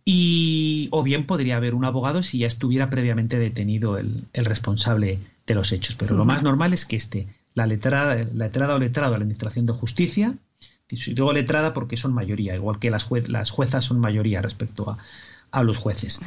Y, 0.05 0.89
o 0.91 1.03
bien 1.03 1.27
podría 1.27 1.57
haber 1.57 1.75
un 1.75 1.85
abogado 1.85 2.23
si 2.23 2.39
ya 2.39 2.49
estuviera 2.49 2.91
previamente 2.91 3.39
detenido 3.39 3.97
el, 3.99 4.25
el 4.33 4.45
responsable 4.45 5.21
de 5.47 5.55
los 5.55 5.73
hechos. 5.73 5.95
Pero 5.97 6.17
lo 6.17 6.25
más 6.25 6.43
normal 6.43 6.73
es 6.75 6.85
que 6.85 6.97
esté 6.97 7.29
la 7.55 7.67
letrada, 7.67 8.17
la 8.35 8.47
letrada 8.47 8.75
o 8.75 8.79
letrado 8.79 9.13
de 9.13 9.19
la 9.19 9.23
Administración 9.23 9.65
de 9.67 9.73
Justicia, 9.73 10.35
y 10.91 11.15
digo 11.15 11.33
letrada 11.33 11.73
porque 11.73 11.97
son 11.97 12.13
mayoría, 12.13 12.55
igual 12.55 12.79
que 12.79 12.91
las, 12.91 13.09
jue- 13.09 13.27
las 13.27 13.51
juezas 13.51 13.85
son 13.85 13.99
mayoría 14.01 14.43
respecto 14.43 14.91
a, 14.91 14.99
a 15.53 15.63
los 15.63 15.79
jueces. 15.79 16.21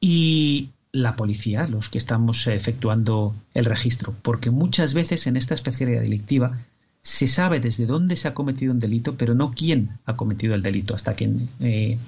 Y 0.00 0.70
la 0.92 1.16
policía, 1.16 1.66
los 1.66 1.90
que 1.90 1.98
estamos 1.98 2.46
eh, 2.46 2.54
efectuando 2.54 3.34
el 3.54 3.64
registro, 3.64 4.14
porque 4.22 4.50
muchas 4.50 4.94
veces 4.94 5.26
en 5.26 5.36
esta 5.36 5.54
especialidad 5.54 6.00
delictiva 6.00 6.58
se 7.02 7.28
sabe 7.28 7.60
desde 7.60 7.86
dónde 7.86 8.16
se 8.16 8.28
ha 8.28 8.34
cometido 8.34 8.72
un 8.72 8.80
delito, 8.80 9.16
pero 9.16 9.34
no 9.34 9.52
quién 9.52 9.98
ha 10.04 10.16
cometido 10.16 10.54
el 10.54 10.62
delito, 10.62 10.94
hasta 10.94 11.14
que, 11.14 11.30
eh, 11.60 11.98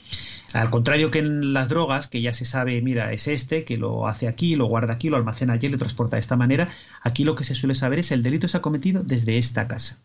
al 0.52 0.70
contrario 0.70 1.10
que 1.10 1.20
en 1.20 1.52
las 1.52 1.68
drogas, 1.68 2.08
que 2.08 2.20
ya 2.20 2.32
se 2.32 2.44
sabe, 2.44 2.80
mira, 2.82 3.12
es 3.12 3.28
este, 3.28 3.64
que 3.64 3.76
lo 3.76 4.08
hace 4.08 4.28
aquí, 4.28 4.56
lo 4.56 4.66
guarda 4.66 4.94
aquí, 4.94 5.08
lo 5.08 5.16
almacena 5.16 5.54
allí, 5.54 5.68
lo 5.68 5.78
transporta 5.78 6.16
de 6.16 6.20
esta 6.20 6.36
manera, 6.36 6.68
aquí 7.02 7.24
lo 7.24 7.34
que 7.34 7.44
se 7.44 7.54
suele 7.54 7.74
saber 7.74 8.00
es 8.00 8.10
el 8.12 8.22
delito 8.22 8.48
se 8.48 8.58
ha 8.58 8.62
cometido 8.62 9.02
desde 9.02 9.38
esta 9.38 9.68
casa. 9.68 10.00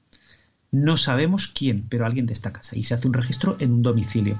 No 0.71 0.97
sabemos 0.97 1.47
quién, 1.47 1.85
pero 1.89 2.05
alguien 2.05 2.25
de 2.25 2.33
esta 2.33 2.53
casa, 2.53 2.77
y 2.77 2.83
se 2.83 2.93
hace 2.93 3.07
un 3.07 3.13
registro 3.13 3.57
en 3.59 3.71
un 3.71 3.81
domicilio. 3.81 4.39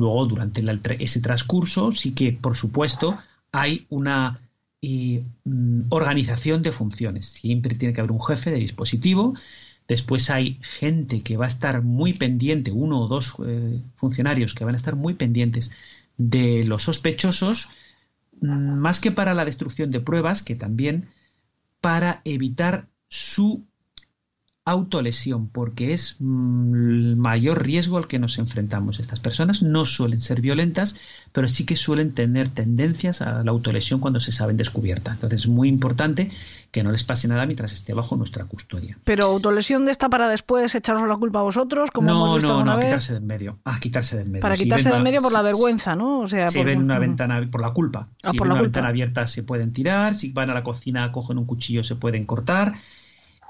Luego, 0.00 0.24
durante 0.24 0.64
ese 0.98 1.20
transcurso, 1.20 1.92
sí 1.92 2.12
que, 2.12 2.32
por 2.32 2.56
supuesto, 2.56 3.18
hay 3.52 3.86
una 3.90 4.40
eh, 4.80 5.22
mm, 5.44 5.82
organización 5.90 6.62
de 6.62 6.72
funciones. 6.72 7.26
Siempre 7.26 7.74
tiene 7.74 7.92
que 7.92 8.00
haber 8.00 8.12
un 8.12 8.22
jefe 8.22 8.50
de 8.50 8.60
dispositivo. 8.60 9.34
Después 9.86 10.30
hay 10.30 10.58
gente 10.62 11.20
que 11.20 11.36
va 11.36 11.44
a 11.44 11.48
estar 11.48 11.82
muy 11.82 12.14
pendiente, 12.14 12.72
uno 12.72 13.02
o 13.02 13.08
dos 13.08 13.34
eh, 13.46 13.82
funcionarios 13.94 14.54
que 14.54 14.64
van 14.64 14.74
a 14.74 14.78
estar 14.78 14.96
muy 14.96 15.12
pendientes 15.12 15.70
de 16.16 16.64
los 16.64 16.84
sospechosos, 16.84 17.68
mm, 18.40 18.78
más 18.78 19.00
que 19.00 19.12
para 19.12 19.34
la 19.34 19.44
destrucción 19.44 19.90
de 19.90 20.00
pruebas, 20.00 20.42
que 20.42 20.54
también 20.54 21.08
para 21.82 22.22
evitar 22.24 22.88
su 23.10 23.66
autolesión, 24.70 25.48
porque 25.48 25.92
es 25.92 26.16
mm, 26.18 26.74
el 26.74 27.16
mayor 27.16 27.62
riesgo 27.62 27.96
al 27.98 28.06
que 28.06 28.18
nos 28.18 28.38
enfrentamos. 28.38 29.00
Estas 29.00 29.20
personas 29.20 29.62
no 29.62 29.84
suelen 29.84 30.20
ser 30.20 30.40
violentas, 30.40 30.96
pero 31.32 31.48
sí 31.48 31.64
que 31.66 31.76
suelen 31.76 32.12
tener 32.12 32.48
tendencias 32.48 33.22
a 33.22 33.42
la 33.44 33.50
autolesión 33.50 34.00
cuando 34.00 34.20
se 34.20 34.32
saben 34.32 34.56
descubiertas. 34.56 35.14
Entonces 35.14 35.40
es 35.42 35.46
muy 35.48 35.68
importante 35.68 36.30
que 36.70 36.82
no 36.82 36.92
les 36.92 37.04
pase 37.04 37.26
nada 37.28 37.46
mientras 37.46 37.72
esté 37.72 37.94
bajo 37.94 38.16
nuestra 38.16 38.44
custodia. 38.44 38.96
Pero 39.04 39.24
autolesión 39.24 39.84
de 39.84 39.90
esta 39.90 40.08
para 40.08 40.28
después 40.28 40.74
echaros 40.74 41.08
la 41.08 41.16
culpa 41.16 41.40
a 41.40 41.42
vosotros, 41.42 41.90
como 41.90 42.10
hemos 42.10 42.28
no, 42.28 42.34
visto 42.34 42.48
no, 42.48 42.64
no, 42.64 42.72
a 42.72 42.78
quitarse 42.80 43.12
del 43.14 43.22
medio. 43.22 43.58
A 43.64 43.80
quitarse 43.80 44.16
del 44.16 44.28
medio. 44.28 44.40
Para 44.42 44.56
Si 44.56 44.64
quitarse 44.64 44.90
del 44.90 45.02
medio 45.02 45.20
por 45.22 45.32
la 45.32 45.42
vergüenza, 45.42 45.96
¿no? 45.96 46.20
O 46.20 46.28
sea, 46.28 46.50
si 46.50 46.58
por- 46.58 46.66
ven 46.66 46.78
una 46.82 46.98
ventana 46.98 47.46
por 47.50 47.60
la 47.60 47.72
culpa. 47.72 48.08
Ah, 48.22 48.30
si 48.30 48.38
por 48.38 48.46
ven 48.46 48.48
la 48.48 48.54
una 48.54 48.60
culpa. 48.60 48.62
ventana 48.62 48.88
abierta 48.88 49.26
se 49.26 49.42
pueden 49.42 49.72
tirar, 49.72 50.14
si 50.14 50.32
van 50.32 50.50
a 50.50 50.54
la 50.54 50.62
cocina 50.62 51.10
cogen 51.12 51.38
un 51.38 51.44
cuchillo 51.46 51.82
se 51.82 51.96
pueden 51.96 52.24
cortar. 52.26 52.72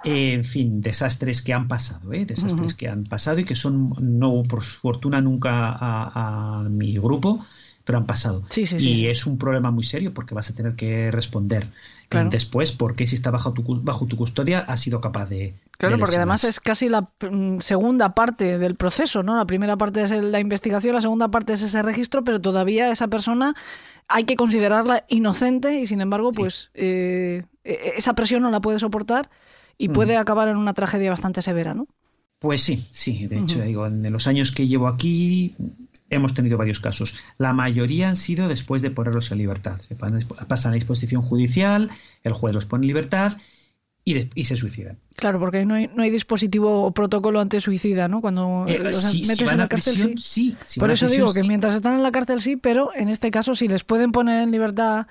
Eh, 0.03 0.33
en 0.33 0.45
fin, 0.45 0.81
desastres 0.81 1.43
que 1.43 1.53
han 1.53 1.69
pasado, 1.69 2.13
¿eh? 2.13 2.25
desastres 2.25 2.75
que 2.75 2.89
han 2.89 3.05
pasado 3.05 3.39
y 3.41 3.45
que 3.45 3.55
son, 3.55 3.93
no 4.01 4.43
por 4.49 4.63
fortuna 4.63 5.21
nunca 5.21 5.71
a, 5.73 6.61
a 6.61 6.63
mi 6.69 6.97
grupo, 6.97 7.45
pero 7.85 7.99
han 7.99 8.07
pasado. 8.07 8.43
Sí, 8.49 8.67
sí, 8.67 8.77
y 8.77 8.97
sí, 8.97 9.07
es 9.09 9.27
un 9.27 9.37
problema 9.37 9.71
muy 9.71 9.85
serio 9.85 10.15
porque 10.15 10.35
vas 10.35 10.49
a 10.49 10.55
tener 10.55 10.75
que 10.75 11.11
responder 11.11 11.65
eh, 11.65 11.69
Claro. 12.09 12.31
después 12.31 12.73
porque 12.73 13.07
si 13.07 13.15
está 13.15 13.31
bajo 13.31 13.53
tu, 13.53 13.63
bajo 13.83 14.07
tu 14.07 14.17
custodia 14.17 14.61
has 14.61 14.81
sido 14.81 15.01
capaz 15.01 15.27
de... 15.27 15.55
Claro, 15.79 15.97
de 15.97 16.01
porque 16.01 16.17
además 16.17 16.45
es 16.45 16.61
casi 16.61 16.89
la 16.89 17.03
mm, 17.31 17.59
segunda 17.61 18.15
parte 18.15 18.59
del 18.59 18.75
proceso, 18.77 19.23
¿no? 19.23 19.37
La 19.37 19.45
primera 19.47 19.77
parte 19.77 20.03
es 20.03 20.11
la 20.11 20.41
investigación, 20.41 20.95
la 20.95 21.01
segunda 21.01 21.31
parte 21.31 21.53
es 21.53 21.63
ese 21.63 21.83
registro, 21.83 22.25
pero 22.25 22.41
todavía 22.41 22.91
esa 22.91 23.09
persona 23.09 23.55
hay 24.09 24.25
que 24.25 24.35
considerarla 24.37 25.05
inocente 25.09 25.79
y 25.79 25.87
sin 25.87 26.01
embargo, 26.01 26.33
pues 26.33 26.71
eh, 26.75 27.45
e- 27.65 27.93
esa 27.97 28.15
presión 28.15 28.43
no 28.43 28.51
la 28.51 28.61
puede 28.61 28.79
soportar 28.81 29.31
y 29.81 29.89
puede 29.89 30.17
acabar 30.17 30.49
en 30.49 30.57
una 30.59 30.75
tragedia 30.75 31.11
bastante 31.11 31.43
severa, 31.43 31.75
¿no? 31.75 31.87
Pues 32.39 32.63
sí, 32.63 32.87
sí, 32.91 33.27
de 33.27 33.39
hecho, 33.39 33.61
digo, 33.61 33.87
en 33.87 34.11
los 34.13 34.27
años 34.27 34.53
que 34.53 34.67
llevo 34.67 34.87
aquí 34.89 35.55
hemos 36.09 36.35
tenido 36.35 36.57
varios 36.59 36.81
casos. 36.81 37.15
La 37.39 37.53
mayoría 37.53 38.09
han 38.09 38.17
sido 38.17 38.49
después 38.49 38.83
de 38.83 38.91
ponerlos 38.91 39.31
en 39.33 39.39
libertad. 39.39 39.77
Se 39.79 39.95
pasan 39.95 40.73
a 40.73 40.75
disposición 40.75 41.23
judicial, 41.23 41.91
el 42.25 42.33
juez 42.33 42.55
los 42.55 42.67
pone 42.67 42.85
en 42.85 42.89
libertad 42.89 43.33
y, 44.05 44.15
de- 44.15 44.31
y 44.35 44.45
se 44.47 44.57
suicidan. 44.57 44.99
Claro, 45.17 45.39
porque 45.39 45.65
no 45.67 45.75
hay, 45.75 45.89
no 45.95 46.03
hay 46.03 46.11
dispositivo 46.11 46.83
o 46.85 46.93
protocolo 46.93 47.39
anti-suicida, 47.41 48.09
¿no? 48.09 48.21
Cuando 48.23 48.65
Eh, 48.67 48.79
los 48.83 48.97
si, 49.03 49.23
si 49.25 49.29
metes 49.29 49.45
van 49.47 49.55
en 49.55 49.59
la 49.61 49.69
cárcel, 49.69 49.93
prisión, 49.95 50.19
sí. 50.19 50.51
sí. 50.53 50.57
si 50.65 50.81
Por 50.81 50.91
eso 50.91 51.07
prisión, 51.07 51.27
digo 51.27 51.35
que 51.35 51.47
mientras 51.47 51.75
están 51.75 51.95
en 51.95 52.03
la 52.03 52.11
cárcel 52.11 52.41
sí, 52.41 52.57
pero 52.57 52.91
en 52.95 53.09
este 53.11 53.31
caso 53.31 53.55
si 53.55 53.69
les 53.69 53.85
pueden 53.85 54.13
poner 54.13 54.43
en 54.43 54.51
libertad 54.51 55.07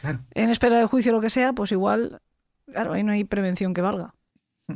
Claro. 0.00 0.20
en 0.34 0.48
espera 0.50 0.78
de 0.78 0.86
juicio 0.86 1.12
o 1.12 1.16
lo 1.16 1.20
que 1.20 1.28
sea, 1.30 1.52
pues 1.52 1.70
igual, 1.72 2.20
claro, 2.70 2.92
ahí 2.92 3.02
no 3.02 3.12
hay 3.12 3.24
prevención 3.24 3.74
que 3.74 3.80
valga. 3.80 4.14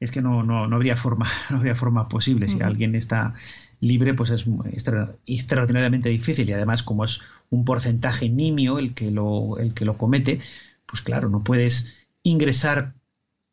es 0.00 0.10
que 0.10 0.20
no, 0.22 0.42
no, 0.42 0.66
no 0.66 0.76
habría 0.76 0.96
forma, 0.96 1.26
no 1.50 1.56
habría 1.58 1.74
forma 1.74 2.08
posible. 2.08 2.48
Si 2.48 2.62
alguien 2.62 2.94
está 2.94 3.34
libre, 3.80 4.14
pues 4.14 4.30
es 4.30 4.46
extra- 4.72 5.14
extraordinariamente 5.26 6.08
difícil. 6.08 6.48
Y 6.48 6.52
además, 6.52 6.82
como 6.82 7.04
es 7.04 7.20
un 7.50 7.64
porcentaje 7.64 8.28
nimio 8.28 8.78
el 8.78 8.94
que 8.94 9.10
lo, 9.10 9.58
el 9.58 9.74
que 9.74 9.84
lo 9.84 9.96
comete, 9.96 10.40
pues 10.86 11.02
claro, 11.02 11.28
no 11.28 11.42
puedes 11.44 12.06
ingresar 12.22 12.94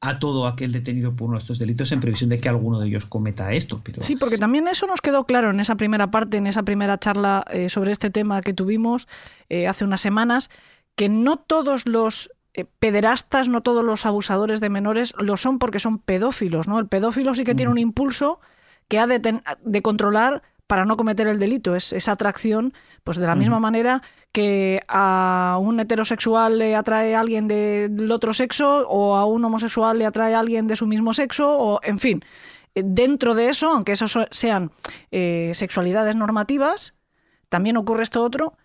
a 0.05 0.19
todo 0.19 0.47
aquel 0.47 0.73
detenido 0.73 1.15
por 1.15 1.29
uno 1.29 1.37
de 1.37 1.43
estos 1.43 1.59
delitos 1.59 1.93
en 1.93 2.01
previsión 2.01 2.29
de 2.29 2.41
que 2.41 2.49
alguno 2.49 2.81
de 2.81 2.89
ellos 2.89 3.05
cometa 3.05 3.53
esto. 3.53 3.79
Pero 3.85 4.01
Sí, 4.01 4.17
porque 4.17 4.37
también 4.37 4.67
eso 4.67 4.85
nos 4.85 4.99
quedó 4.99 5.25
claro 5.25 5.51
en 5.51 5.61
esa 5.61 5.75
primera 5.75 6.11
parte, 6.11 6.35
en 6.35 6.47
esa 6.47 6.63
primera 6.63 6.97
charla 6.97 7.45
eh, 7.49 7.69
sobre 7.69 7.93
este 7.93 8.09
tema 8.09 8.41
que 8.41 8.53
tuvimos 8.53 9.07
eh, 9.47 9.65
hace 9.65 9.85
unas 9.85 10.01
semanas, 10.01 10.49
que 10.95 11.07
no 11.07 11.37
todos 11.37 11.87
los 11.87 12.29
eh, 12.53 12.65
pederastas, 12.79 13.49
no 13.49 13.61
todos 13.61 13.83
los 13.83 14.05
abusadores 14.05 14.59
de 14.59 14.69
menores 14.69 15.13
lo 15.17 15.37
son 15.37 15.59
porque 15.59 15.79
son 15.79 15.99
pedófilos, 15.99 16.67
¿no? 16.67 16.79
El 16.79 16.87
pedófilo 16.87 17.33
sí 17.33 17.43
que 17.43 17.55
tiene 17.55 17.71
un 17.71 17.77
impulso 17.79 18.39
que 18.87 18.99
ha 18.99 19.07
de, 19.07 19.41
de 19.63 19.81
controlar 19.81 20.41
para 20.67 20.85
no 20.85 20.95
cometer 20.97 21.27
el 21.27 21.39
delito. 21.39 21.75
Es 21.75 21.93
esa 21.93 22.13
atracción, 22.13 22.73
pues 23.03 23.17
de 23.17 23.27
la 23.27 23.35
misma 23.35 23.59
manera 23.59 24.01
que 24.31 24.81
a 24.87 25.57
un 25.61 25.79
heterosexual 25.79 26.57
le 26.57 26.75
atrae 26.75 27.15
a 27.15 27.19
alguien 27.19 27.47
de- 27.47 27.87
del 27.89 28.11
otro 28.11 28.33
sexo 28.33 28.87
o 28.89 29.15
a 29.15 29.25
un 29.25 29.43
homosexual 29.45 29.97
le 29.99 30.05
atrae 30.05 30.33
a 30.33 30.39
alguien 30.39 30.65
de 30.67 30.75
su 30.75 30.87
mismo 30.87 31.13
sexo, 31.13 31.55
o 31.57 31.79
en 31.83 31.99
fin. 31.99 32.23
Eh, 32.75 32.81
Dentro 32.83 33.35
de 33.35 33.49
eso, 33.49 33.71
aunque 33.71 33.91
eso 33.91 34.07
so- 34.07 34.25
sean 34.31 34.71
eh, 35.11 35.51
sexualidades 35.53 36.15
normativas, 36.15 36.95
también 37.49 37.77
ocurre 37.77 38.01
esto 38.03 38.23
otro, 38.23 38.57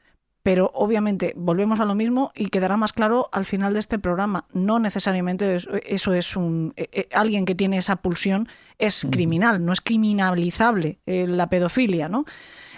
pero 0.48 0.70
obviamente 0.72 1.34
volvemos 1.36 1.78
a 1.78 1.84
lo 1.84 1.94
mismo 1.94 2.32
y 2.34 2.48
quedará 2.48 2.78
más 2.78 2.94
claro 2.94 3.28
al 3.32 3.44
final 3.44 3.74
de 3.74 3.80
este 3.80 3.98
programa. 3.98 4.46
No 4.54 4.78
necesariamente 4.78 5.54
es- 5.56 5.68
eso 5.84 6.14
es 6.14 6.36
un 6.36 6.72
eh, 6.78 6.88
eh, 6.90 7.08
alguien 7.12 7.44
que 7.44 7.54
tiene 7.54 7.76
esa 7.76 7.96
pulsión 7.96 8.48
es 8.78 9.06
criminal, 9.10 9.62
no 9.62 9.74
es 9.74 9.82
criminalizable 9.82 11.00
eh, 11.04 11.26
la 11.28 11.50
pedofilia, 11.50 12.08
¿no? 12.08 12.24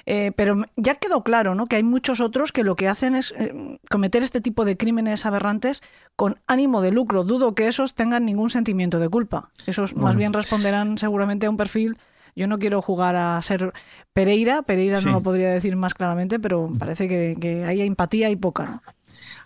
Eh, 0.05 0.33
pero 0.35 0.65
ya 0.77 0.97
quedó 0.97 1.23
claro 1.23 1.55
¿no? 1.55 1.67
que 1.67 1.77
hay 1.77 1.85
muchos 1.85 2.21
otros 2.21 2.51
que 2.51 2.65
lo 2.65 2.75
que 2.75 2.89
hacen 2.89 3.15
es 3.15 3.33
eh, 3.39 3.79
cometer 3.89 4.25
este 4.25 4.41
tipo 4.41 4.65
de 4.65 4.77
crímenes 4.77 5.25
aberrantes 5.25 5.81
con 6.17 6.41
ánimo 6.49 6.81
de 6.81 6.91
lucro. 6.91 7.23
Dudo 7.23 7.55
que 7.55 7.69
esos 7.69 7.95
tengan 7.95 8.25
ningún 8.25 8.51
sentimiento 8.51 8.99
de 8.99 9.09
culpa. 9.09 9.51
Esos 9.67 9.95
más 9.95 10.17
bien 10.17 10.33
responderán 10.33 10.99
seguramente 10.99 11.47
a 11.47 11.51
un 11.51 11.57
perfil. 11.57 11.99
Yo 12.37 12.47
no 12.47 12.59
quiero 12.59 12.83
jugar 12.83 13.17
a 13.17 13.41
ser 13.43 13.73
Pereira, 14.13 14.63
Pereira 14.63 14.97
Sí. 14.97 15.07
no 15.07 15.13
lo 15.13 15.23
podría 15.23 15.51
decir 15.51 15.77
más 15.77 15.95
claramente, 15.95 16.39
pero 16.39 16.71
parece 16.79 17.09
que, 17.09 17.37
que 17.41 17.65
hay 17.65 17.83
empatía 17.83 18.31
y 18.31 18.37
poca. 18.37 18.65
¿no? 18.67 18.83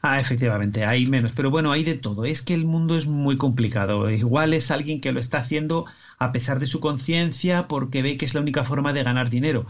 Ah, 0.03 0.21
efectivamente, 0.21 0.85
hay 0.85 1.07
menos. 1.07 1.33
Pero 1.33 1.51
bueno, 1.51 1.73
hay 1.73 1.83
de 1.83 1.95
todo. 1.95 2.25
Es 2.25 2.43
que 2.43 2.53
el 2.55 2.67
mundo 2.67 2.97
es 2.97 3.07
muy 3.07 3.39
complicado. 3.39 4.11
Igual 4.11 4.53
es 4.53 4.71
alguien 4.71 5.01
que 5.01 5.13
lo 5.13 5.21
está 5.21 5.39
haciendo 5.39 5.87
a 6.19 6.31
pesar 6.33 6.59
de 6.61 6.67
su 6.67 6.81
conciencia 6.81 7.69
porque 7.69 8.03
ve 8.03 8.17
que 8.19 8.27
es 8.27 8.35
la 8.35 8.41
única 8.43 8.65
forma 8.65 8.93
de 8.93 9.03
ganar 9.03 9.31
dinero. 9.31 9.67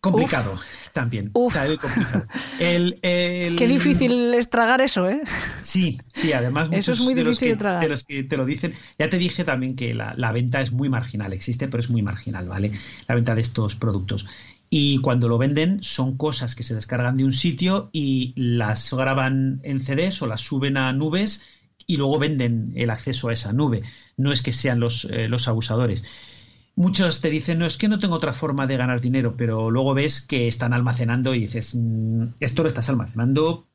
Complicado 0.00 0.58
también. 0.92 1.30
Uf. 1.34 1.54
Complicado. 1.80 2.26
El- 2.58 2.98
el- 3.02 3.56
Qué 3.56 3.66
difícil 3.68 4.32
es 4.34 4.48
tragar 4.48 4.80
eso, 4.80 5.08
¿eh? 5.08 5.20
Sí, 5.60 6.00
sí, 6.08 6.32
además 6.32 6.68
Eso 6.72 6.92
es 6.92 7.00
muy 7.00 7.14
de 7.14 7.22
los 7.24 7.32
difícil 7.38 7.48
que, 7.48 7.54
de 7.54 7.58
tragar. 7.58 7.82
de 7.82 7.88
los 7.88 8.04
que 8.04 8.24
te 8.24 8.36
lo 8.36 8.44
dicen, 8.46 8.72
ya 8.98 9.10
te 9.10 9.18
dije 9.18 9.44
también 9.44 9.76
que 9.76 9.94
la, 9.94 10.14
la 10.16 10.32
venta 10.32 10.62
es 10.62 10.72
muy 10.72 10.88
marginal, 10.88 11.32
existe, 11.32 11.68
pero 11.68 11.82
es 11.82 11.90
muy 11.90 12.02
marginal, 12.02 12.48
¿vale? 12.48 12.72
La 13.08 13.14
venta 13.14 13.34
de 13.34 13.42
estos 13.42 13.76
productos. 13.76 14.26
Y 14.70 14.98
cuando 14.98 15.28
lo 15.28 15.36
venden 15.36 15.82
son 15.82 16.16
cosas 16.16 16.54
que 16.54 16.62
se 16.62 16.74
descargan 16.74 17.16
de 17.16 17.24
un 17.24 17.32
sitio 17.32 17.90
y 17.92 18.32
las 18.36 18.92
graban 18.94 19.60
en 19.64 19.80
CDs 19.80 20.22
o 20.22 20.26
las 20.26 20.40
suben 20.40 20.76
a 20.76 20.92
nubes 20.92 21.44
y 21.86 21.96
luego 21.96 22.18
venden 22.20 22.72
el 22.76 22.90
acceso 22.90 23.28
a 23.28 23.32
esa 23.32 23.52
nube. 23.52 23.82
No 24.16 24.32
es 24.32 24.42
que 24.42 24.52
sean 24.52 24.78
los, 24.78 25.06
eh, 25.10 25.26
los 25.28 25.48
abusadores. 25.48 26.29
Muchos 26.80 27.20
te 27.20 27.28
dicen, 27.28 27.58
no, 27.58 27.66
es 27.66 27.76
que 27.76 27.88
no 27.88 27.98
tengo 27.98 28.14
otra 28.14 28.32
forma 28.32 28.66
de 28.66 28.78
ganar 28.78 29.02
dinero, 29.02 29.36
pero 29.36 29.70
luego 29.70 29.92
ves 29.92 30.22
que 30.22 30.48
están 30.48 30.72
almacenando 30.72 31.34
y 31.34 31.40
dices, 31.40 31.74
"Mm, 31.74 32.28
esto 32.40 32.62
lo 32.62 32.70
estás 32.70 32.88
almacenando 32.88 33.68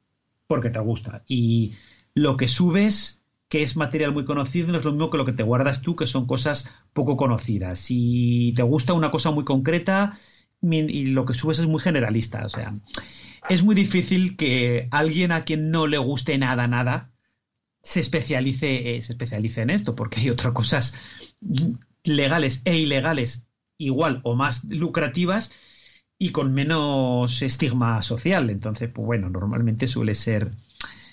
porque 0.47 0.72
te 0.72 0.80
gusta. 0.80 1.24
Y 1.28 1.74
lo 2.16 2.36
que 2.36 2.47
subes, 2.47 3.22
que 3.47 3.62
es 3.62 3.78
material 3.78 4.12
muy 4.12 4.26
conocido, 4.26 4.70
no 4.70 4.80
es 4.80 4.86
lo 4.86 4.91
mismo 4.91 5.12
que 5.12 5.20
lo 5.20 5.26
que 5.26 5.34
te 5.34 5.43
guardas 5.43 5.84
tú, 5.84 5.95
que 5.95 6.08
son 6.08 6.26
cosas 6.26 6.72
poco 6.93 7.16
conocidas. 7.16 7.78
Si 7.78 8.53
te 8.56 8.64
gusta 8.64 8.93
una 8.93 9.12
cosa 9.12 9.30
muy 9.30 9.43
concreta 9.43 10.18
y 10.64 11.06
lo 11.06 11.26
que 11.26 11.36
subes 11.36 11.60
es 11.60 11.68
muy 11.68 11.82
generalista, 11.82 12.43
o 12.43 12.49
sea, 12.49 12.76
es 13.47 13.62
muy 13.62 13.76
difícil 13.76 14.36
que 14.36 14.88
alguien 14.89 15.32
a 15.32 15.43
quien 15.45 15.70
no 15.70 15.86
le 15.86 15.99
guste 15.99 16.39
nada, 16.39 16.68
nada, 16.68 17.12
se 17.84 17.99
especialice, 17.99 18.95
eh, 18.95 19.01
se 19.03 19.12
especialice 19.14 19.62
en 19.62 19.70
esto, 19.70 19.93
porque 19.95 20.22
hay 20.22 20.32
otras 20.32 20.53
cosas 20.53 20.95
legales 22.06 22.62
e 22.66 22.78
ilegales 22.78 23.47
igual 23.78 24.22
o 24.24 24.36
más 24.36 24.64
lucrativas 24.66 25.51
y 26.18 26.30
con 26.30 26.53
menos 26.53 27.41
estigma 27.41 28.01
social. 28.01 28.49
Entonces, 28.49 28.89
pues 28.93 29.06
bueno, 29.06 29.30
normalmente 29.30 29.88
suele 29.88 30.16
ser, 30.16 30.51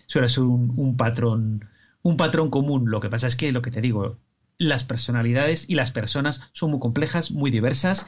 suele 0.07 0.29
ser 0.29 0.45
un, 0.45 0.97
patrón, 0.97 1.69
un 2.03 2.17
patrón 2.17 2.51
común. 2.51 2.91
Lo 2.91 3.01
que 3.01 3.09
pasa 3.09 3.27
es 3.27 3.37
que 3.37 3.53
lo 3.53 3.63
que 3.63 3.71
te 3.71 3.81
digo, 3.81 4.19
las 4.59 4.85
personalidades 4.85 5.69
y 5.69 5.75
las 5.75 5.91
personas 5.91 6.49
son 6.53 6.71
muy 6.71 6.81
complejas, 6.81 7.31
muy 7.31 7.51
diversas. 7.51 8.07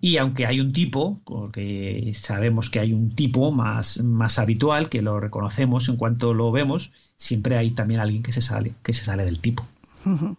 Y 0.00 0.18
aunque 0.18 0.44
hay 0.44 0.60
un 0.60 0.72
tipo, 0.72 1.22
porque 1.24 2.12
sabemos 2.14 2.68
que 2.68 2.80
hay 2.80 2.92
un 2.92 3.14
tipo 3.14 3.52
más, 3.52 4.02
más 4.02 4.38
habitual, 4.38 4.90
que 4.90 5.00
lo 5.00 5.18
reconocemos 5.18 5.88
en 5.88 5.96
cuanto 5.96 6.34
lo 6.34 6.52
vemos, 6.52 6.92
siempre 7.16 7.56
hay 7.56 7.70
también 7.70 8.00
alguien 8.00 8.22
que 8.22 8.32
se 8.32 8.42
sale, 8.42 8.74
que 8.82 8.92
se 8.92 9.04
sale 9.04 9.24
del 9.24 9.40
tipo. 9.40 9.66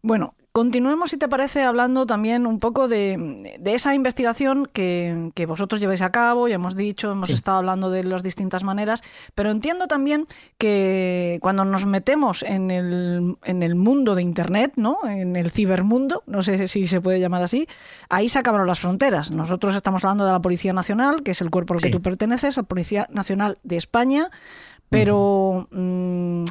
Bueno, 0.00 0.36
continuemos, 0.58 1.10
si 1.10 1.18
te 1.18 1.28
parece, 1.28 1.62
hablando 1.62 2.04
también 2.04 2.44
un 2.44 2.58
poco 2.58 2.88
de, 2.88 3.56
de 3.60 3.74
esa 3.74 3.94
investigación 3.94 4.68
que, 4.72 5.30
que 5.36 5.46
vosotros 5.46 5.80
lleváis 5.80 6.02
a 6.02 6.10
cabo, 6.10 6.48
ya 6.48 6.56
hemos 6.56 6.74
dicho, 6.74 7.12
hemos 7.12 7.28
Sí. 7.28 7.34
estado 7.34 7.58
hablando 7.58 7.90
de 7.90 8.02
las 8.02 8.24
distintas 8.24 8.64
maneras, 8.64 9.04
pero 9.36 9.52
entiendo 9.52 9.86
también 9.86 10.26
que 10.58 11.38
cuando 11.42 11.64
nos 11.64 11.86
metemos 11.86 12.42
en 12.42 12.72
el, 12.72 13.36
en 13.44 13.62
el 13.62 13.76
mundo 13.76 14.16
de 14.16 14.22
Internet, 14.22 14.72
¿no? 14.74 14.98
en 15.06 15.36
el 15.36 15.52
cibermundo, 15.52 16.24
no 16.26 16.42
sé 16.42 16.66
si 16.66 16.88
se 16.88 17.00
puede 17.00 17.20
llamar 17.20 17.44
así, 17.44 17.68
ahí 18.08 18.28
se 18.28 18.40
acabaron 18.40 18.66
las 18.66 18.80
fronteras. 18.80 19.30
Nosotros 19.30 19.76
estamos 19.76 20.04
hablando 20.04 20.24
de 20.26 20.32
la 20.32 20.40
Policía 20.42 20.72
Nacional, 20.72 21.22
que 21.22 21.30
es 21.30 21.40
el 21.40 21.50
cuerpo 21.50 21.74
al 21.74 21.80
que 21.80 21.90
tú 21.90 22.02
perteneces, 22.02 22.56
la 22.56 22.64
Policía 22.64 23.06
Nacional 23.12 23.58
de 23.62 23.76
España, 23.76 24.28
pero, 24.90 25.68
mm, 25.70 26.42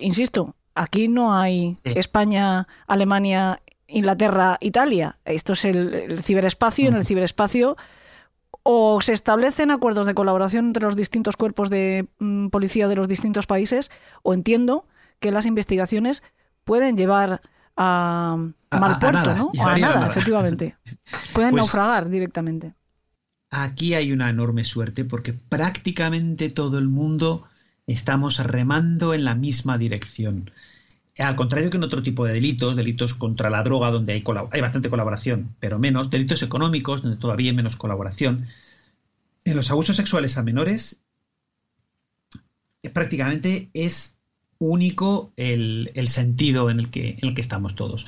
insisto, 0.00 0.56
aquí 0.74 1.08
no 1.08 1.34
hay 1.34 1.74
Sí. 1.74 1.92
España, 1.96 2.66
Alemania, 2.86 3.60
Inglaterra, 3.86 4.56
Italia. 4.60 5.18
Esto 5.24 5.52
es 5.52 5.64
el, 5.64 5.92
el 5.94 6.22
ciberespacio. 6.22 6.84
y 6.84 6.88
En 6.88 6.94
el 6.96 7.04
ciberespacio 7.04 7.76
o 8.64 9.00
se 9.00 9.12
establecen 9.12 9.70
acuerdos 9.70 10.06
de 10.06 10.14
colaboración 10.14 10.66
entre 10.66 10.84
los 10.84 10.94
distintos 10.96 11.36
cuerpos 11.36 11.68
de 11.68 12.06
mm, 12.18 12.48
policía 12.48 12.86
de 12.88 12.94
los 12.96 13.08
distintos 13.08 13.46
países, 13.46 13.90
o 14.22 14.34
entiendo 14.34 14.86
que 15.18 15.32
las 15.32 15.46
investigaciones 15.46 16.22
pueden 16.64 16.96
llevar 16.96 17.40
a, 17.76 18.36
A- 18.70 18.78
mal 18.78 18.92
a 18.94 18.98
puerto, 19.00 19.18
nada, 19.18 19.34
¿no? 19.34 19.46
O 19.46 19.50
a 19.50 19.52
llevarían 19.52 19.84
a 19.84 19.88
nada, 19.94 20.00
nada. 20.02 20.12
efectivamente. 20.12 20.76
Pueden 21.34 21.50
Pues- 21.50 21.62
naufragar 21.62 22.08
directamente. 22.08 22.74
Aquí 23.50 23.94
hay 23.94 24.12
una 24.12 24.30
enorme 24.30 24.64
suerte 24.64 25.04
porque 25.04 25.32
prácticamente 25.34 26.48
todo 26.48 26.78
el 26.78 26.88
mundo 26.88 27.42
estamos 27.86 28.38
remando 28.38 29.14
en 29.14 29.24
la 29.24 29.34
misma 29.34 29.78
dirección. 29.78 30.50
Al 31.18 31.36
contrario 31.36 31.68
que 31.68 31.76
en 31.76 31.84
otro 31.84 32.02
tipo 32.02 32.24
de 32.24 32.32
delitos, 32.32 32.76
delitos 32.76 33.14
contra 33.14 33.50
la 33.50 33.62
droga, 33.62 33.90
donde 33.90 34.14
hay, 34.14 34.60
bastante 34.60 34.88
colaboración, 34.88 35.54
pero 35.60 35.78
menos, 35.78 36.10
delitos 36.10 36.42
económicos, 36.42 37.02
donde 37.02 37.18
todavía 37.18 37.50
hay 37.50 37.56
menos 37.56 37.76
colaboración, 37.76 38.46
en 39.44 39.56
los 39.56 39.70
abusos 39.70 39.96
sexuales 39.96 40.38
a 40.38 40.42
menores, 40.42 41.02
prácticamente 42.92 43.68
es 43.74 44.16
único 44.58 45.32
el, 45.36 45.90
sentido 46.06 46.70
en 46.70 46.80
el, 46.80 46.90
que, 46.90 47.18
en 47.20 47.28
el 47.28 47.34
que 47.34 47.40
estamos 47.40 47.74
todos. 47.74 48.06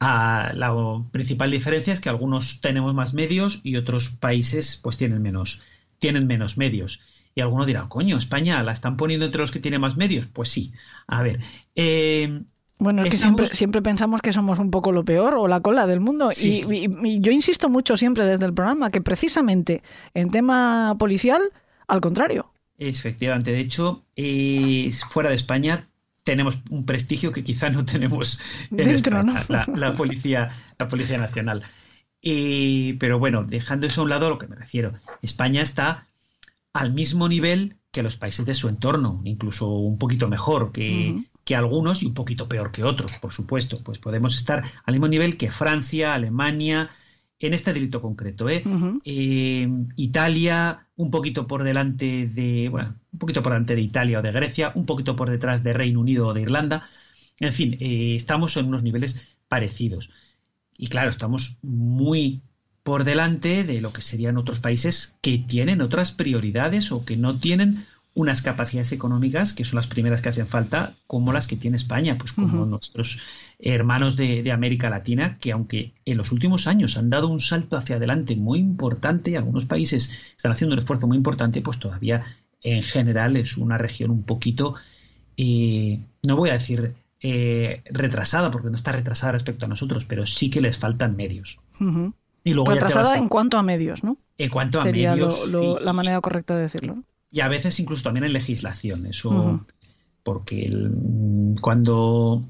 Ah, 0.00 0.52
la 0.54 0.72
principal 1.10 1.50
diferencia 1.50 1.92
es 1.92 2.00
que 2.00 2.08
algunos 2.08 2.60
tenemos 2.60 2.94
más 2.94 3.14
medios 3.14 3.60
y 3.64 3.76
otros 3.76 4.10
países 4.10 4.80
pues 4.82 4.96
tienen 4.96 5.22
menos, 5.22 5.62
tienen 5.98 6.26
menos 6.26 6.56
medios. 6.58 7.00
Y 7.34 7.40
alguno 7.40 7.66
dirá, 7.66 7.88
coño, 7.88 8.16
España 8.18 8.62
la 8.62 8.72
están 8.72 8.96
poniendo 8.96 9.26
entre 9.26 9.40
los 9.40 9.52
que 9.52 9.60
tienen 9.60 9.80
más 9.80 9.96
medios. 9.96 10.26
Pues 10.26 10.48
sí. 10.48 10.72
A 11.06 11.22
ver, 11.22 11.38
eh, 11.76 12.42
Bueno, 12.80 13.02
es 13.02 13.10
que 13.10 13.16
Estamos- 13.16 13.36
siempre, 13.40 13.56
siempre 13.56 13.82
pensamos 13.82 14.20
que 14.22 14.32
somos 14.32 14.58
un 14.60 14.70
poco 14.70 14.92
lo 14.92 15.04
peor 15.04 15.34
o 15.34 15.48
la 15.48 15.60
cola 15.60 15.86
del 15.86 15.98
mundo. 16.00 16.30
Sí. 16.30 16.64
Y, 16.68 16.86
y- 16.86 16.88
y 17.16 17.20
yo 17.20 17.32
insisto 17.32 17.68
mucho 17.68 17.96
siempre 17.96 18.24
desde 18.24 18.46
el 18.46 18.54
programa 18.54 18.90
que 18.90 19.00
precisamente 19.00 19.82
en 20.14 20.30
tema 20.30 20.94
policial, 20.98 21.42
al 21.88 22.00
contrario. 22.00 22.52
efectivamente, 22.78 23.50
de 23.50 23.58
hecho, 23.60 24.04
eh, 24.14 24.92
fuera 25.08 25.30
de 25.30 25.34
España 25.36 25.88
tenemos 26.22 26.58
un 26.70 26.84
prestigio 26.86 27.32
que 27.32 27.42
quizá 27.42 27.70
no 27.70 27.84
tenemos 27.84 28.38
en 28.70 28.76
Dentro, 28.76 29.18
España, 29.20 29.44
¿no? 29.66 29.74
la, 29.74 29.88
la 29.90 29.94
policía, 29.96 30.48
la 30.78 30.86
policía 30.88 31.18
nacional. 31.18 31.64
Y- 32.20 32.94
pero 32.94 33.18
bueno, 33.18 33.44
dejando 33.44 33.86
eso 33.86 34.00
a 34.00 34.04
un 34.04 34.10
lado, 34.10 34.26
a 34.26 34.30
lo 34.30 34.38
que 34.38 34.48
me 34.48 34.56
refiero, 34.56 34.92
España 35.22 35.62
está 35.62 36.06
al 36.72 36.92
mismo 36.92 37.28
nivel 37.28 37.76
que 37.90 38.02
los 38.02 38.16
países 38.16 38.44
de 38.46 38.54
su 38.54 38.68
entorno, 38.68 39.20
incluso 39.24 39.68
un 39.70 39.98
poquito 39.98 40.28
mejor 40.28 40.72
que, 40.72 41.14
que 41.44 41.56
algunos 41.56 42.02
y 42.02 42.06
un 42.06 42.14
poquito 42.14 42.48
peor 42.48 42.70
que 42.72 42.84
otros, 42.84 43.18
por 43.18 43.32
supuesto. 43.32 43.78
Pues 43.82 43.98
podemos 43.98 44.36
estar 44.36 44.62
al 44.84 44.92
mismo 44.94 45.08
nivel 45.08 45.36
que 45.36 45.50
Francia, 45.50 46.14
Alemania, 46.14 46.90
en 47.40 47.54
este 47.54 47.72
delito 47.72 48.02
concreto, 48.02 48.48
¿eh? 48.48 48.62
Eh, 49.04 49.68
Italia 49.96 50.86
un 50.96 51.10
poquito 51.10 51.46
por 51.46 51.62
delante 51.64 52.26
de, 52.26 52.68
bueno, 52.68 52.96
un 53.12 53.18
poquito 53.18 53.42
por 53.42 53.52
delante 53.52 53.74
de 53.76 53.80
Italia 53.82 54.18
o 54.18 54.22
de 54.22 54.32
Grecia, 54.32 54.72
un 54.74 54.84
poquito 54.86 55.14
por 55.16 55.30
detrás 55.30 55.62
de 55.62 55.72
Reino 55.72 56.00
Unido 56.00 56.26
o 56.28 56.34
de 56.34 56.42
Irlanda. 56.42 56.82
En 57.38 57.52
fin, 57.52 57.76
eh, 57.80 58.14
estamos 58.16 58.56
en 58.56 58.66
unos 58.66 58.82
niveles 58.82 59.36
parecidos. 59.48 60.10
Y 60.78 60.86
claro, 60.86 61.10
estamos 61.10 61.58
muy 61.60 62.40
por 62.82 63.04
delante 63.04 63.64
de 63.64 63.82
lo 63.82 63.92
que 63.92 64.00
serían 64.00 64.38
otros 64.38 64.60
países 64.60 65.16
que 65.20 65.36
tienen 65.36 65.82
otras 65.82 66.12
prioridades 66.12 66.90
o 66.92 67.04
que 67.04 67.18
no 67.18 67.38
tienen 67.38 67.84
unas 68.14 68.42
capacidades 68.42 68.92
económicas 68.92 69.52
que 69.52 69.64
son 69.64 69.76
las 69.76 69.86
primeras 69.86 70.22
que 70.22 70.30
hacen 70.30 70.48
falta, 70.48 70.96
como 71.06 71.32
las 71.32 71.46
que 71.46 71.56
tiene 71.56 71.76
España, 71.76 72.16
pues 72.18 72.32
como 72.32 72.64
nuestros 72.64 73.20
hermanos 73.58 74.16
de, 74.16 74.42
de 74.42 74.52
América 74.52 74.88
Latina, 74.88 75.38
que 75.38 75.52
aunque 75.52 75.92
en 76.04 76.16
los 76.16 76.32
últimos 76.32 76.66
años 76.66 76.96
han 76.96 77.10
dado 77.10 77.28
un 77.28 77.40
salto 77.40 77.76
hacia 77.76 77.96
adelante 77.96 78.34
muy 78.34 78.58
importante, 78.58 79.36
algunos 79.36 79.66
países 79.66 80.32
están 80.36 80.52
haciendo 80.52 80.74
un 80.74 80.80
esfuerzo 80.80 81.06
muy 81.06 81.16
importante, 81.16 81.60
pues 81.60 81.78
todavía 81.78 82.24
en 82.62 82.82
general 82.82 83.36
es 83.36 83.56
una 83.56 83.78
región 83.78 84.10
un 84.10 84.24
poquito, 84.24 84.74
eh, 85.36 86.00
no 86.26 86.36
voy 86.36 86.50
a 86.50 86.54
decir 86.54 86.94
eh, 87.20 87.82
retrasada, 87.90 88.50
porque 88.50 88.70
no 88.70 88.76
está 88.76 88.92
retrasada 88.92 89.32
respecto 89.32 89.66
a 89.66 89.68
nosotros, 89.68 90.04
pero 90.04 90.24
sí 90.26 90.50
que 90.50 90.60
les 90.60 90.78
faltan 90.78 91.16
medios. 91.16 91.58
Y 92.44 92.52
luego 92.54 92.70
Retrasada 92.70 93.14
a- 93.14 93.18
en 93.18 93.28
cuanto 93.28 93.58
a 93.58 93.62
medios, 93.62 94.04
¿no? 94.04 94.16
en 94.38 94.50
cuanto 94.50 94.80
a 94.80 94.84
Sería 94.84 95.12
medios 95.12 95.48
lo- 95.48 95.80
y- 95.80 95.84
la 95.84 95.92
manera 95.92 96.20
correcta 96.20 96.54
de 96.56 96.62
decirlo. 96.62 97.02
y 97.30 97.40
a 97.40 97.48
veces 97.48 97.78
incluso 97.80 98.04
también 98.04 98.24
en 98.24 98.32
legislación. 98.32 99.04
Eso, 99.06 99.30
Ujú. 99.30 99.64
porque 100.22 100.62
el- 100.62 101.56
cuando 101.60 102.48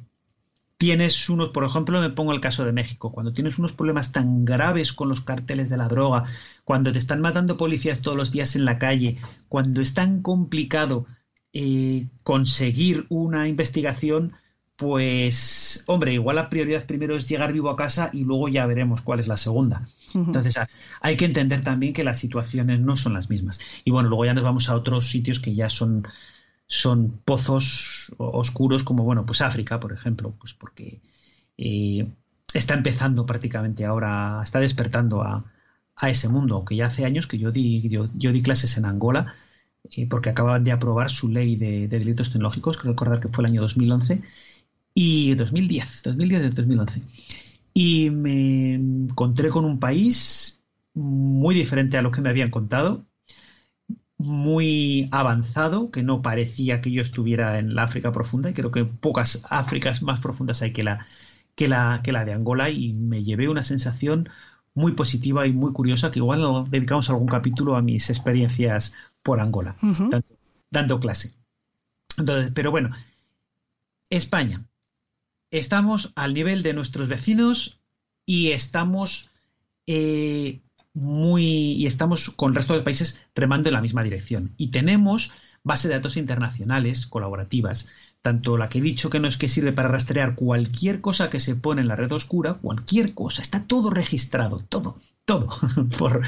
tienes 0.76 1.28
unos, 1.28 1.48
por 1.48 1.64
ejemplo, 1.64 2.00
me 2.00 2.10
pongo 2.10 2.32
el 2.32 2.40
caso 2.40 2.64
de 2.64 2.72
México, 2.72 3.10
cuando 3.10 3.32
tienes 3.32 3.58
unos 3.58 3.72
problemas 3.72 4.12
tan 4.12 4.44
graves 4.44 4.92
con 4.92 5.08
los 5.08 5.20
carteles 5.22 5.68
de 5.70 5.76
la 5.76 5.88
droga, 5.88 6.24
cuando 6.64 6.92
te 6.92 6.98
están 6.98 7.20
matando 7.20 7.56
policías 7.56 8.00
todos 8.00 8.16
los 8.16 8.30
días 8.30 8.54
en 8.54 8.64
la 8.64 8.78
calle, 8.78 9.16
cuando 9.48 9.80
es 9.80 9.94
tan 9.94 10.22
complicado 10.22 11.06
eh, 11.54 12.06
conseguir 12.22 13.06
una 13.08 13.48
investigación, 13.48 14.34
pues, 14.78 15.82
hombre, 15.88 16.12
igual 16.12 16.36
la 16.36 16.48
prioridad 16.48 16.86
primero 16.86 17.16
es 17.16 17.28
llegar 17.28 17.52
vivo 17.52 17.68
a 17.68 17.74
casa 17.74 18.10
y 18.12 18.22
luego 18.22 18.46
ya 18.48 18.64
veremos 18.64 19.02
cuál 19.02 19.18
es 19.18 19.26
la 19.26 19.36
segunda. 19.36 19.88
Entonces 20.14 20.56
hay 21.00 21.16
que 21.16 21.24
entender 21.24 21.64
también 21.64 21.92
que 21.92 22.04
las 22.04 22.20
situaciones 22.20 22.78
no 22.78 22.94
son 22.94 23.12
las 23.12 23.28
mismas. 23.28 23.58
Y 23.84 23.90
bueno, 23.90 24.08
luego 24.08 24.24
ya 24.24 24.34
nos 24.34 24.44
vamos 24.44 24.68
a 24.68 24.76
otros 24.76 25.10
sitios 25.10 25.40
que 25.40 25.52
ya 25.52 25.68
son, 25.68 26.06
son 26.68 27.20
pozos 27.24 28.14
oscuros, 28.18 28.84
como 28.84 29.02
bueno, 29.02 29.26
pues 29.26 29.40
África, 29.40 29.80
por 29.80 29.92
ejemplo, 29.92 30.32
pues 30.38 30.54
porque 30.54 31.00
eh, 31.56 32.06
está 32.54 32.74
empezando 32.74 33.26
prácticamente 33.26 33.84
ahora, 33.84 34.40
está 34.44 34.60
despertando 34.60 35.22
a, 35.22 35.44
a 35.96 36.08
ese 36.08 36.28
mundo, 36.28 36.54
aunque 36.54 36.76
ya 36.76 36.86
hace 36.86 37.04
años 37.04 37.26
que 37.26 37.38
yo 37.38 37.50
di, 37.50 37.88
yo, 37.88 38.10
yo 38.14 38.30
di 38.30 38.42
clases 38.42 38.76
en 38.76 38.84
Angola, 38.84 39.34
eh, 39.90 40.06
porque 40.08 40.30
acababan 40.30 40.62
de 40.62 40.70
aprobar 40.70 41.10
su 41.10 41.28
ley 41.28 41.56
de, 41.56 41.88
de 41.88 41.98
delitos 41.98 42.30
tecnológicos, 42.30 42.78
creo 42.78 42.92
recordar 42.92 43.18
que 43.18 43.28
fue 43.28 43.42
el 43.42 43.50
año 43.50 43.60
2011, 43.62 44.22
y 44.94 45.34
2010, 45.34 46.02
2010 46.02 46.54
2011 46.54 47.02
y 47.80 48.10
me 48.10 48.74
encontré 48.74 49.50
con 49.50 49.64
un 49.64 49.78
país 49.78 50.60
muy 50.94 51.54
diferente 51.54 51.96
a 51.96 52.02
lo 52.02 52.10
que 52.10 52.20
me 52.20 52.28
habían 52.28 52.50
contado, 52.50 53.06
muy 54.16 55.08
avanzado, 55.12 55.92
que 55.92 56.02
no 56.02 56.20
parecía 56.20 56.80
que 56.80 56.90
yo 56.90 57.02
estuviera 57.02 57.60
en 57.60 57.76
la 57.76 57.84
África 57.84 58.10
profunda, 58.10 58.50
y 58.50 58.52
creo 58.52 58.72
que 58.72 58.84
pocas 58.84 59.44
Áfricas 59.48 60.02
más 60.02 60.18
profundas 60.18 60.60
hay 60.62 60.72
que 60.72 60.82
la, 60.82 61.06
que 61.54 61.68
la, 61.68 62.00
que 62.02 62.10
la 62.10 62.24
de 62.24 62.32
Angola, 62.32 62.68
y 62.68 62.94
me 62.94 63.22
llevé 63.22 63.48
una 63.48 63.62
sensación 63.62 64.28
muy 64.74 64.92
positiva 64.94 65.46
y 65.46 65.52
muy 65.52 65.72
curiosa, 65.72 66.10
que 66.10 66.18
igual 66.18 66.64
dedicamos 66.70 67.08
algún 67.10 67.28
capítulo 67.28 67.76
a 67.76 67.82
mis 67.82 68.10
experiencias 68.10 68.92
por 69.22 69.38
Angola, 69.38 69.76
dando, 69.80 70.24
dando 70.68 70.98
clase. 70.98 71.34
Entonces, 72.18 72.50
pero 72.52 72.72
bueno, 72.72 72.90
España. 74.10 74.67
Estamos 75.50 76.12
al 76.14 76.34
nivel 76.34 76.62
de 76.62 76.74
nuestros 76.74 77.08
vecinos 77.08 77.80
y 78.26 78.50
estamos 78.50 79.30
eh, 79.86 80.60
muy 80.92 81.44
y 81.44 81.86
estamos 81.86 82.30
con 82.30 82.50
el 82.50 82.56
resto 82.56 82.74
de 82.74 82.82
países 82.82 83.24
remando 83.34 83.68
en 83.68 83.74
la 83.74 83.80
misma 83.80 84.02
dirección. 84.02 84.52
Y 84.56 84.70
tenemos 84.70 85.32
base 85.62 85.88
de 85.88 85.94
datos 85.94 86.16
internacionales 86.16 87.06
colaborativas, 87.06 87.88
tanto 88.22 88.58
la 88.58 88.68
que 88.68 88.78
he 88.78 88.82
dicho 88.82 89.10
que 89.10 89.20
no 89.20 89.28
es 89.28 89.36
que 89.36 89.48
sirve 89.48 89.72
para 89.72 89.88
rastrear 89.88 90.34
cualquier 90.34 91.00
cosa 91.00 91.30
que 91.30 91.40
se 91.40 91.56
pone 91.56 91.82
en 91.82 91.88
la 91.88 91.96
red 91.96 92.12
oscura, 92.12 92.54
cualquier 92.54 93.14
cosa, 93.14 93.42
está 93.42 93.64
todo 93.64 93.90
registrado, 93.90 94.64
todo, 94.68 94.98
todo, 95.24 95.48
por, 95.98 96.22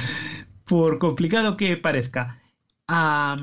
por 0.64 0.98
complicado 0.98 1.56
que 1.56 1.76
parezca, 1.76 2.40
a, 2.86 3.36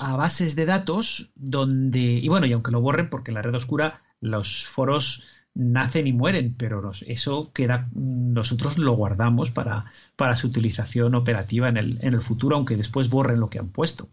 a 0.00 0.16
bases 0.16 0.56
de 0.56 0.66
datos 0.66 1.32
donde, 1.34 2.00
y 2.00 2.28
bueno, 2.28 2.46
y 2.46 2.52
aunque 2.52 2.72
lo 2.72 2.80
borren, 2.80 3.08
porque 3.08 3.32
la 3.32 3.42
red 3.42 3.54
oscura 3.54 4.02
los 4.24 4.66
foros 4.66 5.24
nacen 5.54 6.06
y 6.06 6.12
mueren, 6.12 6.54
pero 6.56 6.90
eso 7.06 7.52
queda, 7.52 7.88
nosotros 7.94 8.78
lo 8.78 8.92
guardamos 8.94 9.50
para, 9.50 9.84
para 10.16 10.36
su 10.36 10.48
utilización 10.48 11.14
operativa 11.14 11.68
en 11.68 11.76
el, 11.76 11.98
en 12.00 12.14
el 12.14 12.22
futuro, 12.22 12.56
aunque 12.56 12.76
después 12.76 13.08
borren 13.08 13.38
lo 13.38 13.50
que 13.50 13.60
han 13.60 13.68
puesto. 13.68 14.08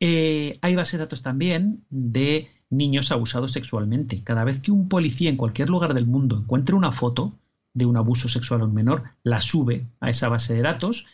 Eh, 0.00 0.58
hay 0.62 0.74
bases 0.74 0.92
de 0.92 0.98
datos 0.98 1.22
también 1.22 1.84
de 1.90 2.48
niños 2.70 3.12
abusados 3.12 3.52
sexualmente. 3.52 4.22
Cada 4.24 4.44
vez 4.44 4.60
que 4.60 4.72
un 4.72 4.88
policía 4.88 5.28
en 5.28 5.36
cualquier 5.36 5.68
lugar 5.68 5.94
del 5.94 6.06
mundo 6.06 6.38
encuentre 6.38 6.74
una 6.74 6.92
foto 6.92 7.38
de 7.74 7.84
un 7.84 7.96
abuso 7.96 8.28
sexual 8.28 8.62
a 8.62 8.64
un 8.64 8.74
menor, 8.74 9.04
la 9.22 9.40
sube 9.40 9.86
a 10.00 10.08
esa 10.08 10.28
base 10.28 10.54
de 10.54 10.62
datos 10.62 11.06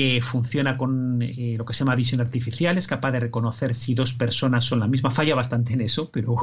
que 0.00 0.22
funciona 0.22 0.78
con 0.78 1.20
eh, 1.20 1.56
lo 1.58 1.66
que 1.66 1.74
se 1.74 1.80
llama 1.80 1.94
visión 1.94 2.22
artificial, 2.22 2.78
es 2.78 2.86
capaz 2.86 3.12
de 3.12 3.20
reconocer 3.20 3.74
si 3.74 3.92
dos 3.92 4.14
personas 4.14 4.64
son 4.64 4.80
la 4.80 4.86
misma, 4.86 5.10
falla 5.10 5.34
bastante 5.34 5.74
en 5.74 5.82
eso, 5.82 6.10
pero, 6.10 6.34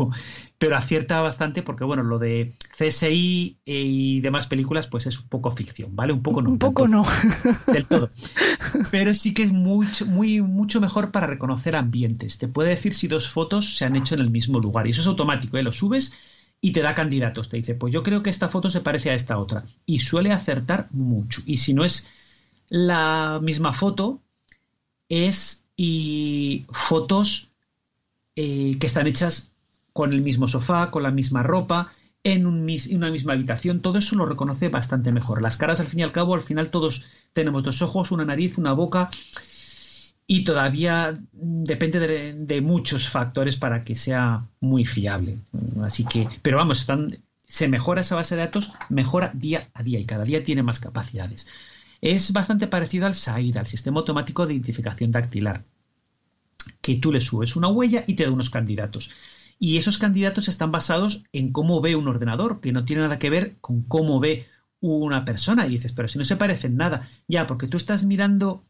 pero 0.60 0.78
acierta 0.78 1.22
bastante 1.22 1.64
porque, 1.64 1.84
bueno, 1.84 2.04
lo 2.04 2.20
de 2.20 2.54
CSI 2.78 3.58
y 3.66 4.22
demás 4.22 4.46
películas, 4.46 4.86
pues 4.86 5.08
es 5.08 5.20
un 5.20 5.28
poco 5.30 5.50
ficción, 5.50 5.96
¿vale? 5.96 6.14
Un 6.14 6.22
poco 6.22 6.44
no. 6.44 6.52
Un 6.52 6.60
poco 6.60 6.84
tanto 6.84 6.98
no. 6.98 7.74
del 7.74 7.88
todo. 7.88 8.12
Pero 8.92 9.16
sí 9.16 9.34
que 9.34 9.42
es 9.42 9.52
mucho, 9.52 10.06
muy, 10.06 10.40
mucho 10.40 10.80
mejor 10.80 11.10
para 11.10 11.26
reconocer 11.26 11.76
ambientes. 11.76 12.38
Te 12.38 12.48
puede 12.48 12.70
decir 12.70 12.94
si 12.94 13.08
dos 13.08 13.28
fotos 13.28 13.76
se 13.76 13.86
han 13.86 13.96
hecho 13.96 14.14
en 14.14 14.22
el 14.22 14.30
mismo 14.30 14.60
lugar. 14.60 14.86
Y 14.86 14.92
eso 14.92 15.02
es 15.02 15.08
automático, 15.08 15.58
¿eh? 15.58 15.64
Lo 15.64 15.72
subes 15.72 16.14
y 16.62 16.74
te 16.74 16.84
da 16.84 16.94
candidatos. 16.94 17.50
Te 17.50 17.58
dice, 17.58 17.74
pues 17.74 17.92
yo 17.92 18.04
creo 18.04 18.22
que 18.22 18.30
esta 18.30 18.50
foto 18.50 18.70
se 18.70 18.82
parece 18.82 19.10
a 19.10 19.16
esta 19.16 19.40
otra. 19.40 19.66
Y 19.88 20.02
suele 20.02 20.32
acertar 20.32 20.90
mucho. 20.92 21.42
Y 21.48 21.58
si 21.58 21.74
no 21.74 21.84
es 21.84 22.12
la 22.70 23.40
misma 23.42 23.74
foto, 23.74 24.22
es 25.10 25.66
y 25.76 26.66
fotos 26.70 27.52
eh, 28.36 28.78
que 28.80 28.88
están 28.88 29.08
hechas 29.08 29.52
con 29.94 30.14
el 30.14 30.22
mismo 30.22 30.48
sofá, 30.48 30.92
con 30.92 31.04
la 31.04 31.12
misma 31.12 31.44
ropa, 31.44 31.92
en 32.24 32.46
un 32.46 32.68
una 32.92 33.10
misma 33.12 33.34
habitación, 33.34 33.82
todo 33.82 33.98
eso 34.00 34.16
lo 34.16 34.26
reconoce 34.26 34.70
bastante 34.70 35.12
mejor. 35.12 35.42
Las 35.42 35.58
caras, 35.58 35.80
al 35.80 35.88
fin 35.88 36.02
y 36.02 36.04
al 36.04 36.12
cabo, 36.12 36.36
al 36.36 36.42
final 36.42 36.70
todos 36.72 37.06
tenemos 37.34 37.64
dos 37.64 37.82
ojos, 37.82 38.12
una 38.12 38.26
nariz, 38.26 38.58
una 38.58 38.74
boca, 38.74 39.10
y 40.30 40.44
todavía 40.44 41.18
depende 41.32 42.00
de, 42.00 42.34
de 42.34 42.62
muchos 42.62 43.08
factores 43.08 43.56
para 43.56 43.84
que 43.86 43.96
sea 43.96 44.46
muy 44.60 44.84
fiable. 44.84 45.38
Así 45.84 46.04
que, 46.04 46.28
pero 46.42 46.58
vamos, 46.58 46.82
están- 46.82 47.18
se 47.48 47.70
mejora 47.70 48.02
esa 48.02 48.16
base 48.16 48.36
de 48.36 48.42
datos, 48.42 48.72
mejora 48.90 49.32
día 49.34 49.70
a 49.74 49.84
día 49.84 50.00
y 50.00 50.06
cada 50.06 50.26
día 50.26 50.44
tiene 50.44 50.64
más 50.64 50.80
capacidades. 50.82 51.48
Es 52.02 52.32
bastante 52.34 52.68
parecido 52.68 53.06
al 53.06 53.16
SAID, 53.16 53.58
al 53.58 53.68
Sistema 53.68 54.00
Automático 54.00 54.46
de 54.46 54.54
Identificación 54.54 55.12
Dactilar, 55.12 55.66
que 56.82 56.96
tú 56.96 57.12
le 57.12 57.22
subes 57.22 57.56
una 57.56 57.70
huella 57.70 58.04
y 58.08 58.16
te 58.16 58.24
da 58.24 58.32
unos 58.32 58.50
candidatos. 58.50 59.12
Y 59.60 59.78
esos 59.78 59.98
candidatos 59.98 60.48
están 60.48 60.72
basados 60.72 61.24
en 61.34 61.52
cómo 61.52 61.82
ve 61.82 61.96
un 61.96 62.08
ordenador, 62.08 62.62
que 62.62 62.72
no 62.72 62.86
tiene 62.86 63.02
nada 63.02 63.18
que 63.18 63.30
ver 63.30 63.58
con 63.60 63.82
cómo 63.84 64.20
ve 64.20 64.48
una 64.80 65.26
persona. 65.26 65.66
Y 65.66 65.72
dices, 65.72 65.94
pero 65.94 66.08
si 66.08 66.20
no 66.20 66.24
se 66.24 66.36
parecen 66.36 66.78
nada. 66.78 67.08
Ya, 67.28 67.48
porque 67.48 67.68
tú 67.68 67.78
estás 67.78 68.04
mirando 68.04 68.64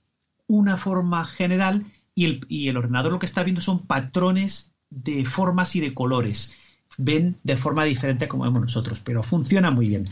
una 0.48 0.78
forma 0.78 1.26
general 1.26 1.86
y 2.16 2.26
el, 2.26 2.46
y 2.48 2.70
el 2.70 2.78
ordenador 2.78 3.12
lo 3.12 3.20
que 3.20 3.26
está 3.26 3.44
viendo 3.44 3.62
son 3.62 3.86
patrones 3.86 4.74
de 4.90 5.26
formas 5.26 5.76
y 5.76 5.82
de 5.82 5.94
colores. 5.94 6.58
Ven 6.98 7.38
de 7.44 7.58
forma 7.58 7.84
diferente 7.84 8.28
como 8.28 8.46
vemos 8.46 8.62
nosotros, 8.62 9.02
pero 9.02 9.24
funciona 9.24 9.72
muy 9.72 9.88
bien. 9.88 10.06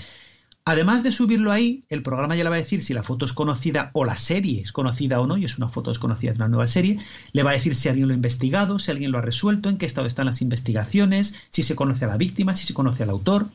Además 0.67 1.03
de 1.03 1.11
subirlo 1.11 1.51
ahí, 1.51 1.83
el 1.89 2.01
programa 2.01 2.35
ya 2.35 2.43
le 2.43 2.49
va 2.49 2.55
a 2.55 2.59
decir 2.59 2.81
si 2.81 2.95
la 2.95 3.03
foto 3.03 3.25
es 3.25 3.33
conocida 3.33 3.91
o 3.93 4.03
la 4.03 4.15
serie 4.15 4.61
es 4.61 4.71
conocida 4.71 5.19
o 5.21 5.27
no, 5.27 5.37
y 5.37 5.45
es 5.45 5.59
una 5.59 5.69
foto 5.69 5.91
desconocida 5.91 6.31
de 6.31 6.37
una 6.37 6.47
nueva 6.47 6.65
serie. 6.65 6.97
Le 7.33 7.43
va 7.43 7.51
a 7.51 7.53
decir 7.53 7.75
si 7.75 7.87
alguien 7.87 8.07
lo 8.07 8.13
ha 8.13 8.15
investigado, 8.15 8.79
si 8.79 8.89
alguien 8.89 9.11
lo 9.11 9.19
ha 9.19 9.21
resuelto, 9.21 9.69
en 9.69 9.77
qué 9.77 9.85
estado 9.85 10.07
están 10.07 10.25
las 10.25 10.41
investigaciones, 10.41 11.35
si 11.51 11.61
se 11.61 11.75
conoce 11.75 12.05
a 12.05 12.07
la 12.07 12.17
víctima, 12.17 12.55
si 12.55 12.65
se 12.65 12.73
conoce 12.73 13.03
al 13.03 13.11
autor 13.11 13.49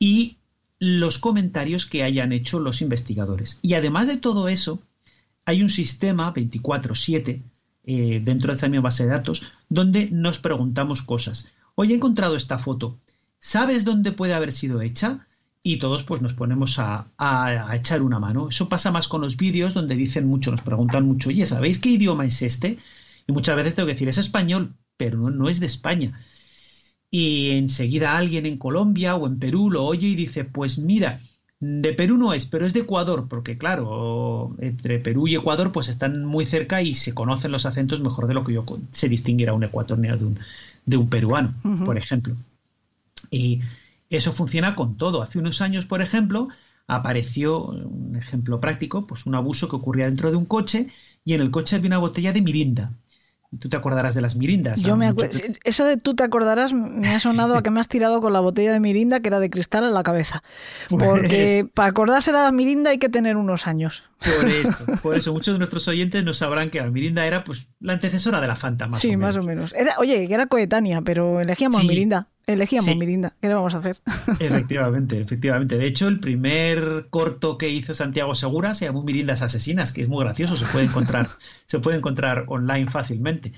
y 0.00 0.36
los 0.80 1.18
comentarios 1.18 1.86
que 1.86 2.02
hayan 2.02 2.32
hecho 2.32 2.58
los 2.58 2.82
investigadores. 2.82 3.60
Y 3.62 3.74
además 3.74 4.08
de 4.08 4.16
todo 4.16 4.48
eso, 4.48 4.80
hay 5.44 5.62
un 5.62 5.70
sistema 5.70 6.34
24/7 6.34 7.42
eh, 7.84 8.20
dentro 8.24 8.48
de 8.48 8.56
esa 8.56 8.68
misma 8.68 8.82
base 8.82 9.04
de 9.04 9.10
datos 9.10 9.52
donde 9.68 10.10
nos 10.10 10.40
preguntamos 10.40 11.02
cosas. 11.02 11.52
Hoy 11.76 11.92
he 11.92 11.94
encontrado 11.94 12.34
esta 12.34 12.58
foto. 12.58 12.98
¿Sabes 13.38 13.84
dónde 13.84 14.10
puede 14.10 14.34
haber 14.34 14.50
sido 14.50 14.82
hecha? 14.82 15.24
Y 15.66 15.78
todos 15.78 16.04
pues 16.04 16.22
nos 16.22 16.34
ponemos 16.34 16.78
a, 16.78 17.08
echar 17.74 18.00
una 18.00 18.20
mano. 18.20 18.48
Eso 18.48 18.68
pasa 18.68 18.92
más 18.92 19.08
con 19.08 19.20
los 19.20 19.36
vídeos 19.36 19.74
donde 19.74 19.96
dicen 19.96 20.24
mucho, 20.24 20.52
nos 20.52 20.60
preguntan 20.60 21.04
mucho, 21.04 21.30
oye, 21.30 21.44
¿sabéis 21.44 21.80
qué 21.80 21.88
idioma 21.88 22.24
es 22.24 22.40
este? 22.42 22.78
Y 23.26 23.32
muchas 23.32 23.56
veces 23.56 23.74
tengo 23.74 23.88
que 23.88 23.94
decir, 23.94 24.06
es 24.06 24.18
español, 24.18 24.74
pero 24.96 25.28
no, 25.28 25.48
es 25.48 25.58
de 25.58 25.66
España. 25.66 26.16
Y 27.10 27.50
enseguida 27.50 28.16
alguien 28.16 28.46
en 28.46 28.58
Colombia 28.58 29.16
o 29.16 29.26
en 29.26 29.40
Perú 29.40 29.68
lo 29.68 29.84
oye 29.84 30.06
y 30.06 30.14
dice, 30.14 30.44
pues 30.44 30.78
mira, 30.78 31.20
de 31.58 31.92
Perú 31.94 32.16
no 32.16 32.32
es, 32.32 32.46
pero 32.46 32.64
es 32.64 32.72
de 32.72 32.80
Ecuador, 32.80 33.26
porque 33.28 33.58
claro, 33.58 34.54
entre 34.60 35.00
Perú 35.00 35.26
y 35.26 35.34
Ecuador 35.34 35.72
pues 35.72 35.88
están 35.88 36.24
muy 36.24 36.44
cerca 36.44 36.80
y 36.80 36.94
se 36.94 37.12
conocen 37.12 37.50
los 37.50 37.66
acentos 37.66 38.00
mejor 38.00 38.28
de 38.28 38.34
lo 38.34 38.44
que 38.44 38.52
yo 38.52 38.64
se 38.92 39.08
distinguirá 39.08 39.52
un 39.52 39.64
ecuatoriano 39.64 40.16
de 40.16 40.26
un, 40.26 40.38
de 40.84 40.96
un 40.96 41.08
peruano, 41.08 41.54
por 41.84 41.98
ejemplo. 41.98 42.36
Y 43.32 43.62
eso 44.10 44.32
funciona 44.32 44.74
con 44.74 44.96
todo. 44.96 45.22
Hace 45.22 45.38
unos 45.38 45.60
años, 45.60 45.86
por 45.86 46.02
ejemplo, 46.02 46.48
apareció 46.86 47.64
un 47.64 48.16
ejemplo 48.16 48.60
práctico, 48.60 49.06
pues 49.06 49.26
un 49.26 49.34
abuso 49.34 49.68
que 49.68 49.76
ocurría 49.76 50.06
dentro 50.06 50.30
de 50.30 50.36
un 50.36 50.46
coche 50.46 50.88
y 51.24 51.34
en 51.34 51.40
el 51.40 51.50
coche 51.50 51.76
había 51.76 51.88
una 51.88 51.98
botella 51.98 52.32
de 52.32 52.42
mirinda. 52.42 52.92
Tú 53.60 53.68
te 53.68 53.76
acordarás 53.76 54.14
de 54.14 54.20
las 54.20 54.36
mirindas. 54.36 54.80
Yo 54.80 54.96
me 54.96 55.14
Eso 55.64 55.84
de 55.84 55.96
tú 55.96 56.14
te 56.14 56.24
acordarás 56.24 56.72
me 56.72 57.08
ha 57.08 57.20
sonado 57.20 57.56
a 57.56 57.62
que 57.62 57.70
me 57.70 57.80
has 57.80 57.88
tirado 57.88 58.20
con 58.20 58.32
la 58.32 58.40
botella 58.40 58.72
de 58.72 58.80
mirinda 58.80 59.20
que 59.20 59.28
era 59.28 59.38
de 59.38 59.48
cristal 59.48 59.84
en 59.84 59.94
la 59.94 60.02
cabeza. 60.02 60.42
Pues 60.88 61.08
Porque 61.08 61.66
para 61.72 61.88
acordarse 61.88 62.32
de 62.32 62.38
la 62.38 62.52
mirinda 62.52 62.90
hay 62.90 62.98
que 62.98 63.08
tener 63.08 63.36
unos 63.36 63.66
años. 63.66 64.04
Por 64.18 64.48
eso, 64.48 64.84
por 65.02 65.16
eso 65.16 65.32
muchos 65.32 65.54
de 65.54 65.58
nuestros 65.58 65.86
oyentes 65.88 66.24
no 66.24 66.34
sabrán 66.34 66.70
que 66.70 66.80
la 66.80 66.90
mirinda 66.90 67.24
era 67.24 67.44
pues 67.44 67.68
la 67.80 67.94
antecesora 67.94 68.40
de 68.40 68.48
la 68.48 68.56
Fanta, 68.56 68.88
más 68.88 69.00
sí, 69.00 69.08
o 69.08 69.10
menos. 69.12 69.36
más 69.36 69.36
o 69.36 69.46
menos. 69.46 69.74
Era, 69.74 69.96
oye, 69.98 70.26
que 70.26 70.34
era 70.34 70.46
coetánea, 70.46 71.00
pero 71.02 71.40
elegíamos 71.40 71.84
mirinda. 71.84 72.28
Elegíamos 72.46 72.96
Mirinda. 72.96 73.34
¿Qué 73.40 73.48
le 73.48 73.54
vamos 73.54 73.74
a 73.74 73.78
hacer? 73.78 73.96
Efectivamente, 74.40 75.20
efectivamente. 75.20 75.76
De 75.76 75.86
hecho, 75.86 76.06
el 76.06 76.20
primer 76.20 77.08
corto 77.10 77.58
que 77.58 77.70
hizo 77.70 77.92
Santiago 77.92 78.34
Segura 78.36 78.72
se 78.72 78.84
llamó 78.84 79.02
Mirindas 79.02 79.42
Asesinas, 79.42 79.92
que 79.92 80.02
es 80.02 80.08
muy 80.08 80.22
gracioso, 80.22 80.56
se 80.56 80.64
puede 80.66 80.84
encontrar, 80.84 81.28
se 81.66 81.80
puede 81.80 81.98
encontrar 81.98 82.44
online 82.46 82.88
fácilmente. 82.88 83.52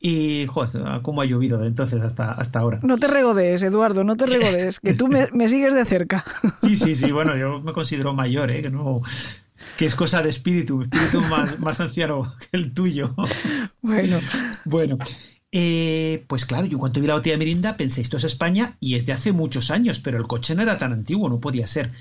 Y, 0.00 0.46
joder, 0.46 1.02
cómo 1.02 1.22
ha 1.22 1.26
llovido 1.26 1.58
de 1.58 1.66
entonces 1.66 2.02
hasta, 2.02 2.32
hasta 2.32 2.58
ahora. 2.58 2.80
No 2.82 2.98
te 2.98 3.08
regodes, 3.08 3.62
Eduardo, 3.62 4.04
no 4.04 4.16
te 4.16 4.26
regodes, 4.26 4.80
que 4.80 4.94
tú 4.94 5.08
me, 5.32 5.48
sigues 5.48 5.74
de 5.74 5.84
cerca. 5.84 6.24
Sí, 6.56 6.76
sí, 6.76 6.94
sí, 6.94 7.12
bueno, 7.12 7.36
yo 7.36 7.60
me 7.60 7.72
considero 7.72 8.12
mayor, 8.12 8.50
¿eh? 8.50 8.62
que 8.62 8.70
no 8.70 9.00
que 9.76 9.86
es 9.86 9.94
cosa 9.94 10.22
de 10.22 10.30
espíritu, 10.30 10.82
espíritu 10.82 11.20
más, 11.22 11.58
más 11.58 11.80
anciano 11.80 12.30
que 12.38 12.56
el 12.56 12.72
tuyo. 12.74 13.14
Bueno. 13.80 14.18
Bueno, 14.64 14.98
eh, 15.56 16.24
pues 16.26 16.46
claro, 16.46 16.66
yo 16.66 16.80
cuando 16.80 17.00
vi 17.00 17.06
la 17.06 17.14
botella 17.14 17.34
de 17.34 17.38
Mirinda 17.38 17.76
pensé, 17.76 18.00
esto 18.00 18.16
es 18.16 18.24
España 18.24 18.76
y 18.80 18.96
es 18.96 19.06
de 19.06 19.12
hace 19.12 19.30
muchos 19.30 19.70
años, 19.70 20.00
pero 20.00 20.18
el 20.18 20.26
coche 20.26 20.56
no 20.56 20.62
era 20.62 20.78
tan 20.78 20.92
antiguo, 20.92 21.28
no 21.28 21.38
podía 21.38 21.64
ser. 21.68 21.92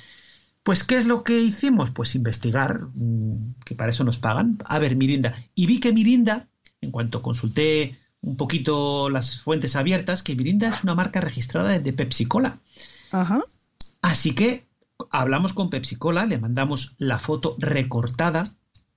Pues, 0.64 0.84
¿qué 0.84 0.98
es 0.98 1.06
lo 1.06 1.24
que 1.24 1.40
hicimos? 1.40 1.92
Pues 1.92 2.16
investigar, 2.16 2.88
mm, 2.96 3.58
que 3.64 3.76
para 3.76 3.92
eso 3.92 4.04
nos 4.04 4.18
pagan. 4.18 4.58
A 4.66 4.80
ver, 4.80 4.96
Mirinda. 4.96 5.36
Y 5.54 5.68
vi 5.68 5.80
que 5.80 5.94
Mirinda, 5.94 6.48
en 6.82 6.90
cuanto 6.90 7.22
consulté 7.22 8.00
un 8.22 8.38
poquito 8.38 9.12
las 9.12 9.40
fuentes 9.40 9.76
abiertas, 9.76 10.24
que 10.24 10.36
Mirinda 10.36 10.70
es 10.70 10.84
una 10.84 10.96
marca 10.96 11.22
registrada 11.22 11.78
de 11.78 11.94
Pepsi 11.94 12.26
Cola. 12.26 12.58
Ajá. 13.12 13.44
Así 14.02 14.34
que 14.34 14.66
hablamos 15.12 15.54
con 15.54 15.70
Pepsi 15.70 15.96
Cola, 15.96 16.26
le 16.26 16.40
mandamos 16.40 16.96
la 16.98 17.20
foto 17.20 17.56
recortada 17.60 18.46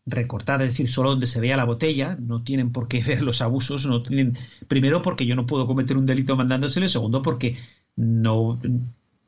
recortada, 0.07 0.65
es 0.65 0.71
decir, 0.71 0.89
solo 0.89 1.11
donde 1.11 1.27
se 1.27 1.41
vea 1.41 1.57
la 1.57 1.65
botella, 1.65 2.17
no 2.21 2.43
tienen 2.43 2.71
por 2.73 2.89
qué 2.89 3.03
ver 3.07 3.23
los 3.23 3.43
abusos, 3.43 3.87
no 3.87 4.03
tienen, 4.03 4.39
primero 4.69 5.03
porque 5.03 5.27
yo 5.27 5.35
no 5.35 5.47
puedo 5.47 5.67
cometer 5.67 5.97
un 5.97 6.07
delito 6.07 6.37
mandándoselo, 6.37 6.89
segundo 6.89 7.23
porque 7.23 7.57
no 7.97 8.59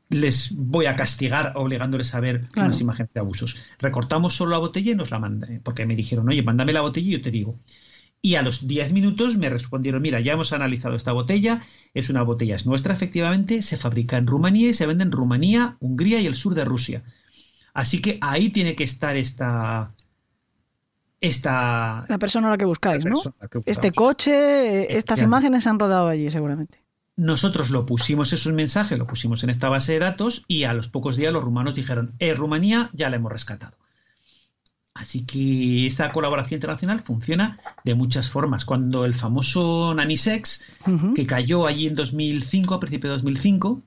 les 0.09 0.55
voy 0.55 0.87
a 0.87 0.95
castigar 0.95 1.53
obligándoles 1.55 2.15
a 2.15 2.19
ver 2.19 2.47
unas 2.57 2.81
imágenes 2.81 3.13
de 3.13 3.19
abusos. 3.19 3.57
Recortamos 3.77 4.35
solo 4.35 4.51
la 4.51 4.57
botella 4.57 4.93
y 4.93 4.95
nos 4.95 5.11
la 5.11 5.19
mandan, 5.19 5.61
porque 5.63 5.85
me 5.85 5.95
dijeron, 5.95 6.27
oye, 6.29 6.41
mándame 6.41 6.73
la 6.73 6.81
botella 6.81 7.07
y 7.07 7.11
yo 7.11 7.21
te 7.21 7.31
digo. 7.31 7.59
Y 8.21 8.35
a 8.35 8.41
los 8.41 8.67
10 8.67 8.91
minutos 8.91 9.37
me 9.37 9.49
respondieron, 9.49 10.01
mira, 10.01 10.19
ya 10.19 10.33
hemos 10.33 10.51
analizado 10.51 10.95
esta 10.95 11.13
botella, 11.13 11.61
es 11.93 12.09
una 12.09 12.23
botella, 12.23 12.55
es 12.55 12.65
nuestra 12.65 12.93
efectivamente, 12.93 13.61
se 13.61 13.77
fabrica 13.77 14.17
en 14.17 14.27
Rumanía 14.27 14.69
y 14.69 14.73
se 14.73 14.87
vende 14.87 15.03
en 15.03 15.11
Rumanía, 15.11 15.77
Hungría 15.79 16.19
y 16.19 16.25
el 16.25 16.35
sur 16.35 16.55
de 16.55 16.65
Rusia. 16.65 17.03
Así 17.73 18.01
que 18.01 18.17
ahí 18.21 18.49
tiene 18.49 18.75
que 18.75 18.83
estar 18.83 19.15
esta, 19.15 19.93
esta... 21.21 22.05
La 22.07 22.17
persona 22.17 22.47
a 22.47 22.51
la 22.51 22.57
que 22.57 22.65
buscáis, 22.65 23.05
¿no? 23.05 23.15
este 23.65 23.91
coche, 23.91 24.95
estas 24.95 25.21
imágenes 25.21 25.63
se 25.63 25.69
han 25.69 25.79
rodado 25.79 26.07
allí 26.07 26.29
seguramente. 26.29 26.81
Nosotros 27.15 27.69
lo 27.69 27.85
pusimos 27.85 28.31
esos 28.31 28.53
mensajes, 28.53 28.97
lo 28.97 29.05
pusimos 29.05 29.43
en 29.43 29.49
esta 29.49 29.67
base 29.67 29.93
de 29.93 29.99
datos 29.99 30.45
y 30.47 30.63
a 30.63 30.73
los 30.73 30.87
pocos 30.87 31.17
días 31.17 31.33
los 31.33 31.43
rumanos 31.43 31.75
dijeron, 31.75 32.13
en 32.19 32.37
Rumanía 32.37 32.89
ya 32.93 33.09
la 33.09 33.17
hemos 33.17 33.31
rescatado. 33.31 33.77
Así 34.93 35.25
que 35.25 35.85
esta 35.85 36.11
colaboración 36.11 36.57
internacional 36.57 36.99
funciona 36.99 37.57
de 37.83 37.95
muchas 37.95 38.29
formas. 38.29 38.65
Cuando 38.65 39.05
el 39.05 39.15
famoso 39.15 39.93
Nanisex, 39.93 40.65
que 41.15 41.25
cayó 41.25 41.67
allí 41.67 41.87
en 41.87 41.95
2005, 41.95 42.73
a 42.73 42.79
principios 42.79 43.11
de 43.11 43.15
2005, 43.15 43.81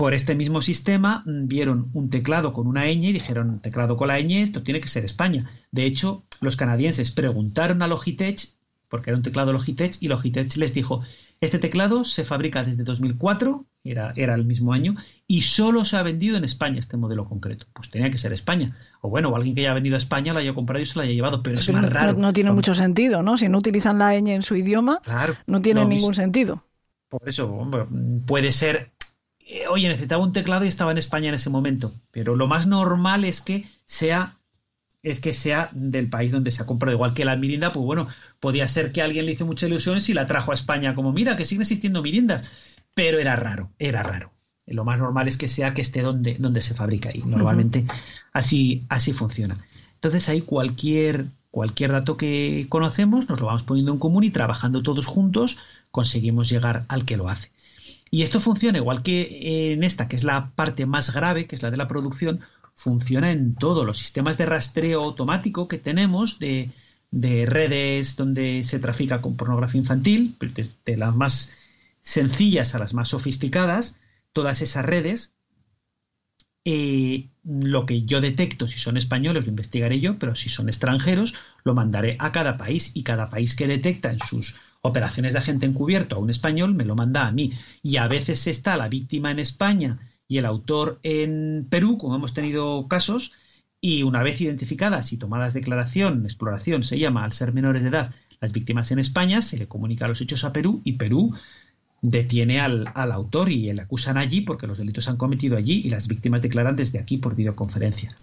por 0.00 0.14
este 0.14 0.34
mismo 0.34 0.62
sistema 0.62 1.22
mm, 1.26 1.46
vieron 1.46 1.90
un 1.92 2.08
teclado 2.08 2.54
con 2.54 2.66
una 2.66 2.86
ñ 2.86 3.04
y 3.04 3.12
dijeron, 3.12 3.60
teclado 3.60 3.98
con 3.98 4.08
la 4.08 4.18
ñ, 4.18 4.42
esto 4.42 4.62
tiene 4.62 4.80
que 4.80 4.88
ser 4.88 5.04
España. 5.04 5.44
De 5.72 5.84
hecho, 5.84 6.24
los 6.40 6.56
canadienses 6.56 7.10
preguntaron 7.10 7.82
a 7.82 7.86
Logitech, 7.86 8.48
porque 8.88 9.10
era 9.10 9.18
un 9.18 9.22
teclado 9.22 9.52
Logitech, 9.52 9.98
y 10.00 10.08
Logitech 10.08 10.56
les 10.56 10.72
dijo, 10.72 11.02
este 11.42 11.58
teclado 11.58 12.06
se 12.06 12.24
fabrica 12.24 12.64
desde 12.64 12.82
2004, 12.82 13.66
era, 13.84 14.14
era 14.16 14.34
el 14.36 14.46
mismo 14.46 14.72
año, 14.72 14.94
y 15.26 15.42
solo 15.42 15.84
se 15.84 15.98
ha 15.98 16.02
vendido 16.02 16.38
en 16.38 16.44
España 16.44 16.78
este 16.78 16.96
modelo 16.96 17.28
concreto. 17.28 17.66
Pues 17.74 17.90
tenía 17.90 18.10
que 18.10 18.16
ser 18.16 18.32
España. 18.32 18.74
O 19.02 19.10
bueno, 19.10 19.28
o 19.28 19.36
alguien 19.36 19.54
que 19.54 19.60
haya 19.60 19.74
venido 19.74 19.96
a 19.96 19.98
España 19.98 20.32
lo 20.32 20.38
haya 20.38 20.54
comprado 20.54 20.82
y 20.82 20.86
se 20.86 20.94
lo 20.94 21.02
haya 21.02 21.12
llevado, 21.12 21.42
pero 21.42 21.58
es 21.58 21.70
más 21.74 21.92
raro. 21.92 22.14
No, 22.14 22.32
tiene 22.32 22.52
mucho 22.52 22.72
sentido, 22.72 23.22
¿no? 23.22 23.36
Si 23.36 23.50
no 23.50 23.58
utilizan 23.58 23.98
la 23.98 24.18
ñ 24.18 24.30
en 24.30 24.40
su 24.40 24.56
idioma, 24.56 25.02
no 25.46 25.60
tiene 25.60 25.84
ningún 25.84 26.14
sentido. 26.14 26.64
Por 27.10 27.28
eso, 27.28 27.68
puede 28.24 28.50
ser 28.50 28.92
eh, 29.50 29.66
oye, 29.68 29.88
necesitaba 29.88 30.22
un 30.22 30.32
teclado 30.32 30.64
y 30.64 30.68
estaba 30.68 30.92
en 30.92 30.98
España 30.98 31.28
en 31.28 31.34
ese 31.34 31.50
momento. 31.50 31.92
Pero 32.10 32.36
lo 32.36 32.46
más 32.46 32.66
normal 32.66 33.24
es 33.24 33.40
que 33.40 33.66
sea 33.84 34.36
es 35.02 35.20
que 35.20 35.32
sea 35.32 35.70
del 35.72 36.10
país 36.10 36.30
donde 36.30 36.50
se 36.50 36.62
ha 36.62 36.66
comprado. 36.66 36.94
Igual 36.94 37.14
que 37.14 37.24
la 37.24 37.36
Mirinda, 37.36 37.72
pues 37.72 37.84
bueno, 37.84 38.08
podía 38.38 38.68
ser 38.68 38.92
que 38.92 39.02
alguien 39.02 39.26
le 39.26 39.32
hizo 39.32 39.46
mucha 39.46 39.66
ilusión 39.66 39.98
y 40.06 40.12
la 40.12 40.26
trajo 40.26 40.50
a 40.50 40.54
España 40.54 40.94
como, 40.94 41.12
mira, 41.12 41.36
que 41.36 41.44
siguen 41.44 41.62
existiendo 41.62 42.02
Mirindas. 42.02 42.50
Pero 42.94 43.18
era 43.18 43.36
raro, 43.36 43.70
era 43.78 44.02
raro. 44.02 44.32
Lo 44.66 44.84
más 44.84 44.98
normal 44.98 45.26
es 45.26 45.36
que 45.36 45.48
sea 45.48 45.74
que 45.74 45.80
esté 45.80 46.02
donde, 46.02 46.36
donde 46.38 46.60
se 46.60 46.74
fabrica 46.74 47.10
y 47.12 47.22
normalmente 47.22 47.86
así, 48.32 48.84
así 48.88 49.12
funciona. 49.12 49.58
Entonces 49.94 50.28
ahí 50.28 50.42
cualquier, 50.42 51.26
cualquier 51.50 51.92
dato 51.92 52.16
que 52.16 52.66
conocemos 52.68 53.28
nos 53.28 53.40
lo 53.40 53.46
vamos 53.46 53.64
poniendo 53.64 53.92
en 53.92 53.98
común 53.98 54.22
y 54.22 54.30
trabajando 54.30 54.82
todos 54.82 55.06
juntos 55.06 55.58
conseguimos 55.90 56.48
llegar 56.48 56.84
al 56.88 57.04
que 57.04 57.16
lo 57.16 57.28
hace. 57.28 57.50
Y 58.10 58.22
esto 58.22 58.40
funciona 58.40 58.78
igual 58.78 59.02
que 59.02 59.72
en 59.72 59.84
esta, 59.84 60.08
que 60.08 60.16
es 60.16 60.24
la 60.24 60.50
parte 60.56 60.84
más 60.84 61.14
grave, 61.14 61.46
que 61.46 61.54
es 61.54 61.62
la 61.62 61.70
de 61.70 61.76
la 61.76 61.86
producción, 61.86 62.40
funciona 62.74 63.30
en 63.30 63.54
todos 63.54 63.86
los 63.86 63.98
sistemas 63.98 64.38
de 64.38 64.46
rastreo 64.46 65.04
automático 65.04 65.68
que 65.68 65.78
tenemos 65.78 66.38
de, 66.38 66.72
redes 67.12 68.16
donde 68.16 68.64
se 68.64 68.78
trafica 68.78 69.20
con 69.20 69.36
pornografía 69.36 69.80
infantil, 69.80 70.36
de, 70.84 70.96
las 70.96 71.14
más 71.14 71.56
sencillas 72.02 72.74
a 72.74 72.78
las 72.78 72.94
más 72.94 73.08
sofisticadas, 73.08 73.96
todas 74.32 74.62
esas 74.62 74.84
redes, 74.84 75.34
eh, 76.64 77.28
lo 77.44 77.86
que 77.86 78.02
yo 78.02 78.20
detecto, 78.20 78.66
si 78.66 78.78
son 78.78 78.96
españoles, 78.96 79.44
lo 79.44 79.50
investigaré 79.50 80.00
yo, 80.00 80.18
pero 80.18 80.34
si 80.34 80.48
son 80.48 80.68
extranjeros, 80.68 81.34
lo 81.64 81.74
mandaré 81.74 82.16
a 82.18 82.32
cada 82.32 82.56
país 82.56 82.92
y 82.94 83.02
cada 83.02 83.30
país 83.30 83.54
que 83.54 83.66
detecta 83.66 84.10
en 84.10 84.18
sus 84.20 84.56
operaciones 84.82 85.32
de 85.32 85.38
agente 85.38 85.66
encubierto 85.66 86.16
a 86.16 86.18
un 86.18 86.30
español, 86.30 86.74
me 86.74 86.84
lo 86.84 86.94
manda 86.94 87.26
a 87.26 87.32
mí. 87.32 87.52
Y 87.82 87.96
a 87.96 88.08
veces 88.08 88.46
está 88.46 88.76
la 88.76 88.88
víctima 88.88 89.30
en 89.30 89.38
España 89.38 89.98
y 90.28 90.38
el 90.38 90.46
autor 90.46 91.00
en 91.02 91.66
Perú, 91.68 91.98
como 91.98 92.16
hemos 92.16 92.34
tenido 92.34 92.86
casos, 92.88 93.32
y 93.80 94.02
una 94.02 94.22
vez 94.22 94.40
identificadas 94.40 95.12
y 95.12 95.16
tomadas 95.16 95.54
declaración, 95.54 96.24
exploración, 96.24 96.84
se 96.84 96.98
llama 96.98 97.24
al 97.24 97.32
ser 97.32 97.52
menores 97.52 97.82
de 97.82 97.88
edad 97.88 98.14
las 98.40 98.52
víctimas 98.52 98.90
en 98.90 98.98
España, 98.98 99.42
se 99.42 99.58
le 99.58 99.68
comunica 99.68 100.08
los 100.08 100.20
hechos 100.20 100.44
a 100.44 100.52
Perú 100.52 100.80
y 100.84 100.94
Perú 100.94 101.34
detiene 102.02 102.60
al, 102.60 102.86
autor 102.94 103.50
y 103.50 103.72
le 103.72 103.82
acusan 103.82 104.16
allí 104.16 104.40
porque 104.40 104.66
los 104.66 104.78
delitos 104.78 105.04
se 105.04 105.10
han 105.10 105.16
cometido 105.16 105.56
allí 105.56 105.82
y 105.84 105.90
las 105.90 106.08
víctimas 106.08 106.40
declaran 106.40 106.76
desde 106.76 106.98
aquí 106.98 107.18
por 107.18 107.34
videoconferencia. 107.34 108.16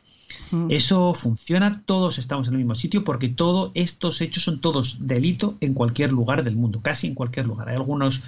Mm. 0.51 0.67
Eso 0.69 1.13
funciona, 1.13 1.83
todos 1.85 2.17
estamos 2.17 2.47
en 2.47 2.53
el 2.53 2.59
mismo 2.59 2.75
sitio 2.75 3.03
porque 3.03 3.29
todos 3.29 3.71
estos 3.73 4.21
hechos 4.21 4.43
son 4.43 4.61
todos 4.61 5.07
delito 5.07 5.57
en 5.61 5.73
cualquier 5.73 6.11
lugar 6.11 6.43
del 6.43 6.55
mundo, 6.55 6.81
casi 6.81 7.07
en 7.07 7.15
cualquier 7.15 7.47
lugar. 7.47 7.69
Hay 7.69 7.75
algunos, 7.75 8.23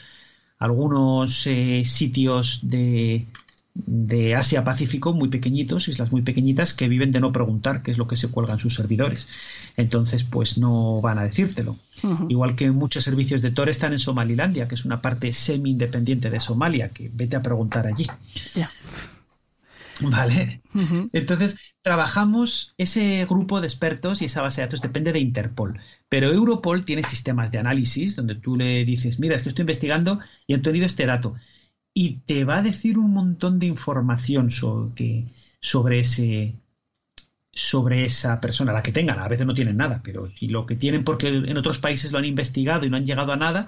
algunos 0.57 1.45
eh, 1.47 1.83
sitios 1.85 2.59
de, 2.63 3.27
de 3.73 4.35
Asia 4.35 4.63
Pacífico 4.63 5.13
muy 5.13 5.29
pequeñitos, 5.29 5.87
islas 5.87 6.11
muy 6.11 6.21
pequeñitas 6.21 6.73
que 6.73 6.87
viven 6.87 7.11
de 7.11 7.19
no 7.19 7.31
preguntar 7.31 7.81
qué 7.81 7.91
es 7.91 7.97
lo 7.97 8.07
que 8.07 8.15
se 8.15 8.29
cuelgan 8.29 8.59
sus 8.59 8.75
servidores. 8.75 9.27
Entonces, 9.77 10.23
pues 10.23 10.57
no 10.57 11.01
van 11.01 11.17
a 11.19 11.23
decírtelo. 11.23 11.77
Igual 12.27 12.55
que 12.55 12.71
muchos 12.71 13.03
servicios 13.03 13.41
de 13.41 13.51
Tor 13.51 13.69
están 13.69 13.93
en 13.93 13.99
Somalilandia, 13.99 14.67
que 14.67 14.75
es 14.75 14.85
una 14.85 15.01
parte 15.01 15.31
semi-independiente 15.31 16.29
de 16.29 16.39
Somalia, 16.39 16.89
que 16.89 17.09
vete 17.13 17.35
a 17.35 17.41
preguntar 17.41 17.87
allí. 17.87 18.07
¿Vale? 20.01 20.61
Entonces, 21.13 21.68
trabajamos 21.81 22.73
ese 22.77 23.25
grupo 23.25 23.61
de 23.61 23.67
expertos 23.67 24.21
y 24.21 24.25
esa 24.25 24.41
base 24.41 24.61
de 24.61 24.67
datos 24.67 24.81
depende 24.81 25.13
de 25.13 25.19
Interpol. 25.19 25.79
Pero 26.09 26.31
Europol 26.31 26.85
tiene 26.85 27.03
sistemas 27.03 27.51
de 27.51 27.59
análisis 27.59 28.15
donde 28.15 28.35
tú 28.35 28.55
le 28.55 28.85
dices, 28.85 29.19
mira, 29.19 29.35
es 29.35 29.43
que 29.43 29.49
estoy 29.49 29.63
investigando 29.63 30.19
y 30.47 30.53
he 30.53 30.57
obtenido 30.57 30.85
este 30.85 31.05
dato 31.05 31.35
y 31.93 32.21
te 32.25 32.45
va 32.45 32.57
a 32.57 32.61
decir 32.63 32.97
un 32.97 33.13
montón 33.13 33.59
de 33.59 33.65
información 33.65 34.49
sobre, 34.51 35.25
sobre 35.59 35.99
ese 35.99 36.55
sobre 37.51 38.05
esa 38.05 38.39
persona, 38.39 38.71
la 38.71 38.83
que 38.83 38.91
tengan, 38.91 39.19
a 39.19 39.27
veces 39.27 39.45
no 39.45 39.53
tienen 39.53 39.75
nada, 39.75 40.01
pero 40.03 40.27
si 40.27 40.47
lo 40.47 40.65
que 40.65 40.75
tienen 40.75 41.03
porque 41.03 41.27
en 41.27 41.57
otros 41.57 41.79
países 41.79 42.11
lo 42.11 42.17
han 42.17 42.25
investigado 42.25 42.85
y 42.85 42.89
no 42.89 42.95
han 42.95 43.05
llegado 43.05 43.33
a 43.33 43.37
nada, 43.37 43.67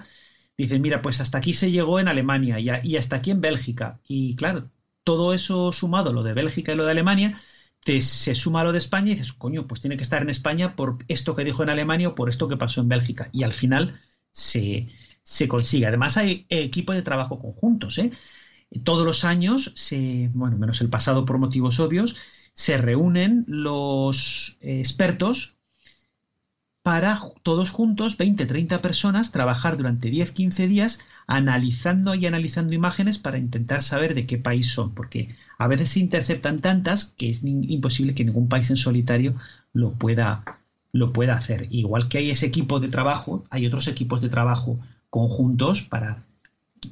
dicen, 0.56 0.80
mira, 0.80 1.02
pues 1.02 1.20
hasta 1.20 1.38
aquí 1.38 1.52
se 1.52 1.70
llegó 1.70 2.00
en 2.00 2.08
Alemania 2.08 2.58
y, 2.58 2.96
hasta 2.96 3.16
aquí 3.16 3.30
en 3.30 3.40
Bélgica. 3.40 4.00
Y 4.08 4.36
claro, 4.36 4.70
todo 5.04 5.34
eso 5.34 5.72
sumado, 5.72 6.12
lo 6.12 6.22
de 6.22 6.32
Bélgica 6.32 6.72
y 6.72 6.76
lo 6.76 6.84
de 6.84 6.92
Alemania, 6.92 7.38
te, 7.84 8.00
se 8.00 8.34
suma 8.34 8.64
lo 8.64 8.72
de 8.72 8.78
España 8.78 9.08
y 9.08 9.14
dices, 9.14 9.32
coño, 9.32 9.66
pues 9.66 9.80
tiene 9.80 9.96
que 9.96 10.02
estar 10.02 10.22
en 10.22 10.30
España 10.30 10.76
por 10.76 10.98
esto 11.08 11.34
que 11.34 11.44
dijo 11.44 11.62
en 11.62 11.70
Alemania 11.70 12.08
o 12.08 12.14
por 12.14 12.28
esto 12.28 12.48
que 12.48 12.56
pasó 12.56 12.80
en 12.80 12.88
Bélgica. 12.88 13.28
Y 13.32 13.42
al 13.42 13.52
final 13.52 14.00
se, 14.30 14.88
se 15.22 15.48
consigue. 15.48 15.86
Además 15.86 16.16
hay 16.16 16.46
equipos 16.48 16.96
de 16.96 17.02
trabajo 17.02 17.38
conjuntos. 17.40 17.98
¿eh? 17.98 18.12
Todos 18.84 19.04
los 19.04 19.24
años, 19.24 19.74
bueno, 20.32 20.56
menos 20.58 20.80
el 20.80 20.90
pasado 20.90 21.24
por 21.24 21.38
motivos 21.38 21.80
obvios, 21.80 22.16
se 22.54 22.76
reúnen 22.76 23.44
los 23.48 24.58
expertos 24.60 25.56
para 26.82 27.16
todos 27.44 27.70
juntos, 27.70 28.16
20, 28.16 28.44
30 28.44 28.82
personas, 28.82 29.30
trabajar 29.30 29.76
durante 29.76 30.10
10, 30.10 30.32
15 30.32 30.66
días 30.66 31.00
analizando 31.26 32.14
y 32.14 32.26
analizando 32.26 32.74
imágenes 32.74 33.18
para 33.18 33.38
intentar 33.38 33.82
saber 33.82 34.14
de 34.14 34.26
qué 34.26 34.36
país 34.36 34.72
son, 34.72 34.92
porque 34.92 35.28
a 35.58 35.68
veces 35.68 35.90
se 35.90 36.00
interceptan 36.00 36.60
tantas 36.60 37.04
que 37.04 37.30
es 37.30 37.44
imposible 37.44 38.14
que 38.14 38.24
ningún 38.24 38.48
país 38.48 38.68
en 38.70 38.76
solitario 38.76 39.36
lo 39.72 39.92
pueda, 39.92 40.44
lo 40.90 41.12
pueda 41.12 41.34
hacer. 41.34 41.68
Igual 41.70 42.08
que 42.08 42.18
hay 42.18 42.30
ese 42.30 42.46
equipo 42.46 42.80
de 42.80 42.88
trabajo, 42.88 43.44
hay 43.50 43.66
otros 43.66 43.86
equipos 43.86 44.20
de 44.20 44.28
trabajo 44.28 44.80
conjuntos 45.08 45.82
para 45.82 46.24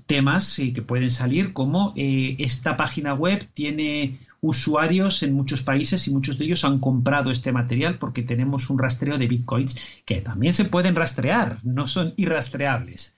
temas 0.07 0.59
eh, 0.59 0.73
que 0.73 0.83
pueden 0.83 1.11
salir, 1.11 1.53
como 1.53 1.93
eh, 1.97 2.37
esta 2.39 2.77
página 2.77 3.15
web 3.15 3.49
tiene 3.55 4.19
usuarios 4.41 5.23
en 5.23 5.35
muchos 5.35 5.63
países 5.63 6.07
y 6.09 6.13
muchos 6.13 6.39
de 6.39 6.47
ellos 6.47 6.65
han 6.65 6.79
comprado 6.79 7.31
este 7.31 7.53
material 7.53 7.99
porque 7.99 8.23
tenemos 8.23 8.71
un 8.71 8.79
rastreo 8.79 9.19
de 9.19 9.27
bitcoins 9.27 10.03
que 10.05 10.21
también 10.21 10.53
se 10.53 10.65
pueden 10.65 10.97
rastrear, 10.97 11.59
no 11.63 11.87
son 11.87 12.15
irrastreables. 12.17 13.17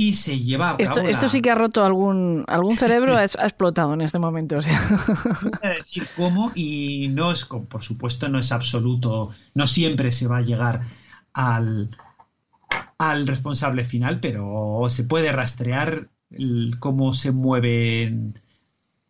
Y 0.00 0.14
se 0.14 0.38
lleva 0.38 0.76
esto, 0.78 1.00
esto 1.00 1.26
sí 1.26 1.42
que 1.42 1.50
ha 1.50 1.56
roto 1.56 1.84
algún, 1.84 2.44
algún 2.46 2.76
cerebro, 2.82 3.16
ha, 3.16 3.24
explotado 3.24 3.94
en 3.94 4.00
este 4.00 4.20
momento. 4.20 4.58
O 4.58 4.62
sea. 4.62 4.80
decir 5.62 6.06
cómo, 6.16 6.52
y 6.54 7.08
no 7.08 7.32
es, 7.32 7.44
por 7.44 7.82
supuesto, 7.82 8.28
no 8.28 8.38
es 8.38 8.52
absoluto, 8.52 9.30
no 9.54 9.66
siempre 9.66 10.12
se 10.12 10.28
va 10.28 10.38
a 10.38 10.42
llegar 10.42 10.82
al, 11.32 11.90
al 12.98 13.26
responsable 13.26 13.84
final, 13.84 14.20
pero 14.20 14.86
se 14.90 15.04
puede 15.04 15.32
rastrear 15.32 16.10
cómo 16.80 17.14
se 17.14 17.30
mueven 17.30 18.40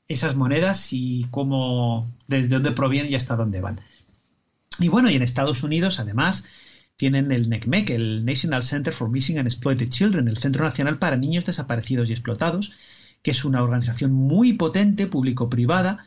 esas 0.07 0.36
monedas 0.36 0.93
y 0.93 1.26
cómo, 1.30 2.14
desde 2.26 2.49
dónde 2.49 2.72
provienen 2.72 3.11
y 3.11 3.14
hasta 3.14 3.36
dónde 3.36 3.61
van. 3.61 3.80
Y 4.78 4.89
bueno, 4.89 5.11
y 5.11 5.16
en 5.16 5.22
Estados 5.22 5.62
Unidos, 5.62 5.99
además, 6.01 6.45
tienen 6.97 7.32
el 7.32 7.49
NECMEC, 7.49 7.91
el 7.91 8.24
National 8.24 8.62
Center 8.62 8.93
for 8.93 9.11
Missing 9.11 9.39
and 9.39 9.49
Exploited 9.49 9.89
Children, 9.89 10.28
el 10.28 10.39
Centro 10.39 10.64
Nacional 10.64 10.99
para 10.99 11.16
Niños 11.16 11.47
Desaparecidos 11.47 12.11
y 12.11 12.12
Explotados, 12.12 12.72
que 13.22 13.32
es 13.32 13.45
una 13.45 13.62
organización 13.62 14.12
muy 14.12 14.53
potente, 14.53 15.07
público-privada, 15.07 16.07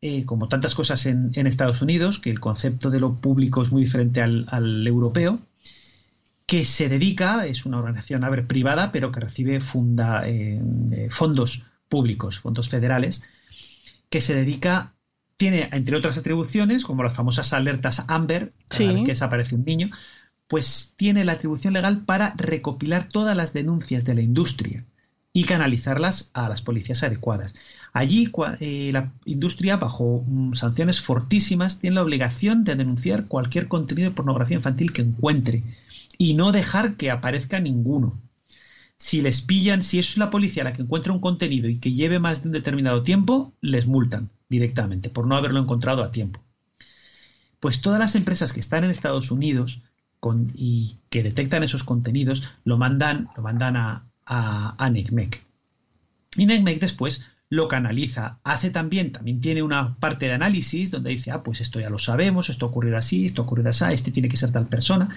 eh, 0.00 0.24
como 0.26 0.48
tantas 0.48 0.74
cosas 0.74 1.06
en, 1.06 1.32
Estados 1.34 1.82
Unidos, 1.82 2.18
que 2.18 2.30
el 2.30 2.40
concepto 2.40 2.90
de 2.90 3.00
lo 3.00 3.16
público 3.16 3.62
es 3.62 3.72
muy 3.72 3.82
diferente 3.82 4.20
al 4.20 4.86
europeo, 4.86 5.40
que 6.46 6.64
se 6.64 6.88
dedica, 6.88 7.46
es 7.46 7.64
una 7.64 7.78
organización 7.78 8.24
a 8.24 8.30
ver, 8.30 8.46
privada, 8.46 8.92
pero 8.92 9.10
que 9.10 9.20
recibe 9.20 9.60
funda, 9.60 10.28
eh, 10.28 10.60
eh, 10.92 11.08
fondos 11.10 11.66
públicos, 11.88 12.38
fondos 12.38 12.68
federales, 12.68 13.22
que 14.10 14.20
se 14.20 14.34
dedica, 14.34 14.94
tiene 15.36 15.68
entre 15.72 15.96
otras 15.96 16.18
atribuciones, 16.18 16.84
como 16.84 17.02
las 17.02 17.14
famosas 17.14 17.52
alertas 17.52 18.04
Amber, 18.08 18.52
cada 18.68 18.92
vez 18.92 19.02
que 19.02 19.12
desaparece 19.12 19.54
un 19.54 19.64
niño, 19.64 19.90
pues 20.46 20.94
tiene 20.96 21.24
la 21.24 21.32
atribución 21.32 21.72
legal 21.72 22.04
para 22.04 22.34
recopilar 22.36 23.08
todas 23.08 23.36
las 23.36 23.52
denuncias 23.52 24.04
de 24.04 24.14
la 24.14 24.20
industria 24.20 24.84
y 25.36 25.44
canalizarlas 25.44 26.30
a 26.32 26.48
las 26.48 26.62
policías 26.62 27.02
adecuadas. 27.02 27.56
Allí 27.92 28.30
eh, 28.60 28.90
la 28.92 29.12
industria, 29.24 29.76
bajo 29.76 30.24
mm, 30.24 30.54
sanciones 30.54 31.00
fortísimas, 31.00 31.80
tiene 31.80 31.96
la 31.96 32.04
obligación 32.04 32.62
de 32.62 32.76
denunciar 32.76 33.26
cualquier 33.26 33.66
contenido 33.66 34.08
de 34.08 34.14
pornografía 34.14 34.56
infantil 34.56 34.92
que 34.92 35.02
encuentre 35.02 35.64
y 36.16 36.34
no 36.34 36.52
dejar 36.52 36.94
que 36.94 37.10
aparezca 37.10 37.58
ninguno. 37.58 38.22
Si 38.96 39.22
les 39.22 39.42
pillan, 39.42 39.82
si 39.82 39.98
es 39.98 40.16
la 40.16 40.30
policía 40.30 40.62
la 40.62 40.72
que 40.72 40.82
encuentra 40.82 41.12
un 41.12 41.20
contenido 41.20 41.68
y 41.68 41.80
que 41.80 41.92
lleve 41.92 42.20
más 42.20 42.42
de 42.42 42.50
un 42.50 42.52
determinado 42.52 43.02
tiempo, 43.02 43.52
les 43.60 43.88
multan 43.88 44.30
directamente 44.48 45.10
por 45.10 45.26
no 45.26 45.36
haberlo 45.36 45.58
encontrado 45.58 46.04
a 46.04 46.12
tiempo. 46.12 46.40
Pues 47.58 47.80
todas 47.80 47.98
las 47.98 48.14
empresas 48.14 48.52
que 48.52 48.60
están 48.60 48.84
en 48.84 48.90
Estados 48.90 49.32
Unidos 49.32 49.82
y 50.54 50.98
que 51.10 51.24
detectan 51.24 51.64
esos 51.64 51.82
contenidos 51.82 52.44
lo 52.62 52.78
mandan, 52.78 53.30
lo 53.36 53.42
mandan 53.42 53.76
a, 53.76 54.06
a, 54.26 54.74
a 54.82 54.90
NECMEC. 54.90 55.44
Y 56.36 56.46
NECMEC 56.46 56.80
después 56.80 57.26
lo 57.50 57.68
canaliza. 57.68 58.40
Hace 58.42 58.70
también, 58.70 59.12
también 59.12 59.40
tiene 59.40 59.62
una 59.62 59.96
parte 59.96 60.26
de 60.26 60.32
análisis 60.32 60.90
donde 60.90 61.10
dice, 61.10 61.30
ah, 61.30 61.42
pues 61.42 61.60
esto 61.60 61.78
ya 61.80 61.90
lo 61.90 61.98
sabemos, 61.98 62.50
esto 62.50 62.66
ha 62.66 62.68
ocurrido 62.68 62.96
así, 62.96 63.26
esto 63.26 63.42
ha 63.42 63.44
ocurrido 63.44 63.70
así, 63.70 63.84
este 63.90 64.10
tiene 64.10 64.28
que 64.28 64.36
ser 64.36 64.50
tal 64.50 64.66
persona. 64.66 65.08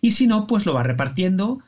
Y 0.00 0.12
si 0.12 0.26
no, 0.26 0.46
pues 0.46 0.66
lo 0.66 0.74
va 0.74 0.82
repartiendo 0.82 1.60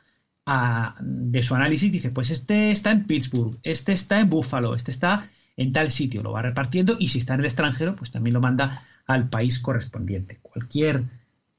de 0.99 1.43
su 1.43 1.55
análisis. 1.55 1.91
Dice, 1.91 2.09
pues 2.09 2.29
este 2.29 2.71
está 2.71 2.91
en 2.91 3.05
Pittsburgh, 3.05 3.57
este 3.63 3.91
está 3.91 4.19
en 4.19 4.29
Buffalo, 4.29 4.75
este 4.75 4.91
está 4.91 5.29
en 5.57 5.73
tal 5.73 5.91
sitio, 5.91 6.23
lo 6.23 6.31
va 6.31 6.41
repartiendo 6.41 6.95
y 6.99 7.09
si 7.09 7.19
está 7.19 7.33
en 7.33 7.41
el 7.41 7.47
extranjero, 7.47 7.95
pues 7.95 8.11
también 8.11 8.35
lo 8.35 8.41
manda 8.41 8.83
al 9.07 9.29
país 9.29 9.59
correspondiente. 9.59 10.39
Cualquier 10.41 11.03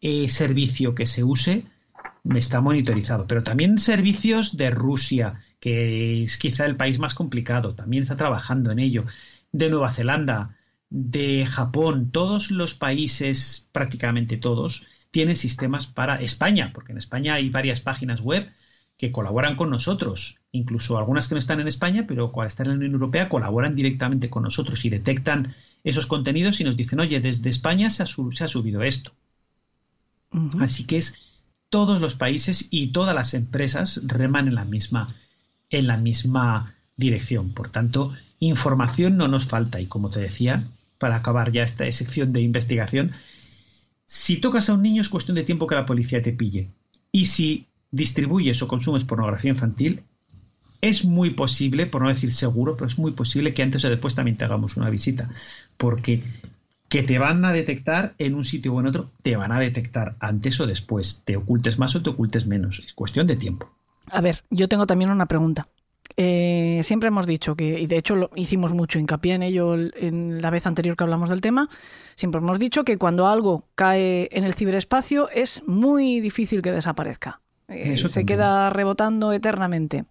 eh, 0.01 0.29
servicio 0.29 0.95
que 0.95 1.07
se 1.07 1.25
use 1.25 1.65
está 2.35 2.61
monitorizado, 2.61 3.27
pero 3.27 3.43
también 3.43 3.79
servicios 3.79 4.57
de 4.57 4.71
Rusia, 4.71 5.35
que 5.61 6.23
es 6.25 6.39
quizá 6.39 6.67
el 6.67 6.77
país 6.77 6.99
más 6.99 7.15
complicado, 7.15 7.75
también 7.75 8.03
está 8.03 8.17
trabajando 8.17 8.71
en 8.71 8.79
ello, 8.79 9.05
de 9.53 9.71
Nueva 9.71 9.93
Zelanda, 9.93 10.57
de 10.91 11.47
Japón, 11.47 12.11
todos 12.11 12.51
los 12.51 12.75
países, 12.75 13.69
prácticamente 13.73 14.37
todos, 14.37 14.87
tienen 15.11 15.37
sistemas 15.37 15.87
para 15.87 16.21
España, 16.21 16.73
porque 16.75 16.93
en 16.93 16.99
España 16.99 17.35
hay 17.35 17.51
varias 17.51 17.81
páginas 17.81 18.21
web 18.21 18.51
que 18.97 19.13
colaboran 19.13 19.57
con 19.57 19.71
nosotros, 19.71 20.41
incluso 20.51 20.99
algunas 20.99 21.29
que 21.29 21.37
no 21.37 21.39
están 21.39 21.61
en 21.61 21.69
España, 21.69 22.05
pero 22.07 22.33
cuando 22.33 22.49
están 22.49 22.67
en 22.67 22.73
la 22.73 22.77
Unión 22.79 22.93
Europea 22.95 23.29
colaboran 23.29 23.77
directamente 23.77 24.29
con 24.29 24.43
nosotros 24.43 24.85
y 24.85 24.91
detectan 24.91 25.55
esos 25.85 26.07
contenidos 26.07 26.61
y 26.61 26.65
nos 26.65 26.77
dicen, 26.77 26.99
oye, 26.99 27.21
desde 27.21 27.49
España 27.49 27.91
se 27.91 28.03
ha, 28.03 28.07
subido 28.49 28.83
esto. 28.83 29.13
Así 30.59 30.85
que 30.85 30.99
es 30.99 31.38
todos 31.71 32.01
los 32.01 32.15
países 32.15 32.69
y 32.71 32.89
todas 32.89 33.15
las 33.15 33.35
empresas 33.35 34.01
reman 34.07 34.49
en 34.49 34.55
la 34.55 34.65
misma, 34.65 35.15
en 35.71 35.87
la 35.87 35.97
misma 35.97 36.75
dirección. 36.97 37.53
Por 37.53 37.71
tanto, 37.71 38.15
información 38.41 39.17
no 39.17 39.29
nos 39.29 39.47
falta. 39.47 39.81
Y 39.81 39.87
como 39.87 40.11
te 40.11 40.21
decía, 40.21 40.69
para 40.99 41.17
acabar 41.17 41.53
ya 41.53 41.63
esta 41.63 41.91
sección 41.93 42.33
de 42.33 42.41
investigación, 42.41 43.13
si 44.07 44.39
tocas 44.39 44.69
a 44.69 44.75
un 44.75 44.83
niño 44.83 45.03
es 45.03 45.09
cuestión 45.09 45.35
de 45.35 45.45
tiempo 45.45 45.67
que 45.67 45.75
la 45.75 45.87
policía 45.87 46.23
te 46.23 46.33
pille. 46.33 46.71
Y 47.13 47.27
si 47.27 47.67
distribuyes 47.91 48.63
o 48.63 48.69
consumes 48.69 49.05
pornografía 49.05 49.51
infantil, 49.51 50.03
es 50.81 51.05
muy 51.05 51.31
posible, 51.31 51.87
por 51.87 52.03
no 52.03 52.09
decir 52.09 52.33
seguro, 52.33 52.77
pero 52.77 52.87
es 52.87 52.99
muy 52.99 53.13
posible 53.13 53.53
que 53.53 53.63
antes 53.63 53.85
o 53.85 53.91
después 53.91 54.15
también 54.15 54.37
te 54.37 54.45
hagamos 54.45 54.77
una 54.77 54.91
visita. 54.91 55.29
Porque 55.77 56.23
que 56.89 57.03
te 57.03 57.19
van 57.19 57.45
a 57.45 57.53
detectar 57.53 58.15
en 58.19 58.35
un 58.35 58.45
sitio 58.45 58.73
o 58.75 58.81
en 58.81 58.87
otro, 58.87 59.11
te 59.23 59.37
van 59.37 59.53
a 59.53 59.61
detectar 59.61 60.17
antes 60.21 60.59
o 60.61 60.67
después, 60.67 61.23
te 61.25 61.37
ocultes 61.37 61.79
más 61.79 61.95
o 61.97 62.03
te 62.03 62.11
ocultes 62.11 62.47
menos, 62.47 62.83
es 62.87 62.93
cuestión 62.95 63.27
de 63.27 63.37
tiempo. 63.37 63.71
A 64.11 64.21
ver, 64.23 64.43
yo 64.51 64.69
tengo 64.69 64.87
también 64.87 65.11
una 65.11 65.27
pregunta. 65.27 65.69
eh, 66.17 66.81
siempre 66.83 67.09
hemos 67.09 67.27
dicho 67.27 67.55
que, 67.55 67.79
y 67.79 67.87
de 67.87 67.99
hecho 67.99 68.17
lo, 68.17 68.31
hicimos 68.35 68.73
mucho 68.73 68.99
hincapié 68.99 69.35
en 69.35 69.43
ello 69.43 69.75
en 69.77 70.41
la 70.41 70.49
vez 70.51 70.67
anterior 70.67 70.97
que 70.97 71.05
hablamos 71.05 71.29
del 71.29 71.43
tema, 71.43 71.69
siempre 72.15 72.41
hemos 72.41 72.59
dicho 72.59 72.85
que 72.85 72.97
cuando 72.97 73.29
algo 73.29 73.67
cae 73.75 74.29
en 74.33 74.45
el 74.45 74.55
ciberespacio 74.55 75.29
es 75.29 75.63
muy 75.67 76.21
difícil 76.21 76.63
que 76.63 76.73
desaparezca. 76.73 77.41
Eh, 77.69 77.93
Eso 77.93 78.09
se 78.09 78.21
también. 78.21 78.39
queda 78.39 78.71
rebotando 78.71 79.33
eternamente. 79.35 80.07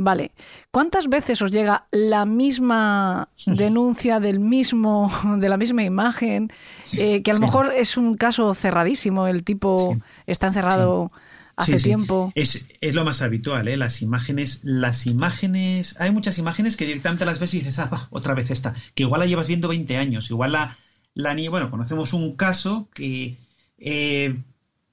Vale. 0.00 0.30
¿Cuántas 0.70 1.08
veces 1.08 1.42
os 1.42 1.50
llega 1.50 1.86
la 1.90 2.24
misma 2.24 3.28
denuncia 3.46 4.20
del 4.20 4.38
mismo, 4.38 5.10
de 5.38 5.48
la 5.48 5.56
misma 5.56 5.82
imagen? 5.82 6.50
eh, 6.96 7.22
que 7.22 7.30
a 7.32 7.34
lo 7.34 7.38
Sí. 7.40 7.44
mejor 7.46 7.72
es 7.74 7.96
un 7.96 8.16
caso 8.16 8.54
cerradísimo, 8.54 9.26
el 9.26 9.42
tipo 9.44 9.94
Sí. 9.94 10.00
está 10.26 10.46
encerrado 10.46 11.10
hace 11.56 11.78
Sí, 11.80 11.84
tiempo. 11.86 12.32
Es, 12.36 12.68
es 12.80 12.94
lo 12.94 13.04
más 13.04 13.20
habitual, 13.22 13.66
¿eh? 13.66 13.76
Las 13.76 14.00
imágenes, 14.02 14.60
las 14.62 15.06
imágenes, 15.06 15.96
hay 15.98 16.12
muchas 16.12 16.38
imágenes 16.38 16.76
que 16.76 16.86
directamente 16.86 17.24
las 17.26 17.40
ves 17.40 17.52
y 17.54 17.58
dices, 17.58 17.80
ah, 17.80 18.06
otra 18.10 18.34
vez 18.34 18.50
esta, 18.52 18.74
que 18.94 19.02
igual 19.02 19.20
la 19.20 19.26
llevas 19.26 19.48
viendo 19.48 19.66
20 19.68 19.96
años, 19.96 20.30
igual 20.30 20.52
la, 20.52 20.76
la 21.14 21.34
niña, 21.34 21.50
bueno, 21.50 21.70
conocemos 21.70 22.12
un 22.12 22.36
caso 22.36 22.88
que 22.94 23.36
eh, 23.78 24.36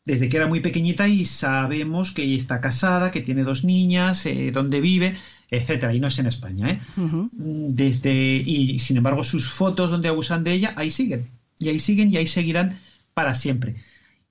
desde 0.06 0.30
que 0.30 0.38
era 0.38 0.48
muy 0.48 0.60
pequeñita 0.60 1.08
y 1.08 1.26
sabemos 1.26 2.12
que 2.12 2.24
ella 2.24 2.38
está 2.38 2.62
casada, 2.62 3.12
que 3.12 3.22
tiene 3.22 3.44
dos 3.44 3.64
niñas, 3.64 4.26
eh, 4.28 4.52
dónde 4.54 4.80
vive, 4.80 5.16
etcétera, 5.50 5.94
y 5.94 6.00
no 6.00 6.08
es 6.08 6.20
en 6.20 6.28
España, 6.28 6.72
¿eh? 6.72 6.80
Ujú. 6.96 7.30
desde 7.34 8.14
y 8.14 8.78
sin 8.80 8.98
embargo 8.98 9.24
sus 9.24 9.50
fotos 9.50 9.90
donde 9.90 10.10
abusan 10.10 10.44
de 10.44 10.54
ella 10.54 10.74
ahí 10.78 10.92
siguen. 10.92 11.28
Y 11.58 11.70
ahí 11.70 11.80
siguen 11.80 12.12
y 12.12 12.18
ahí 12.18 12.28
seguirán 12.28 12.80
para 13.14 13.34
siempre. 13.34 13.76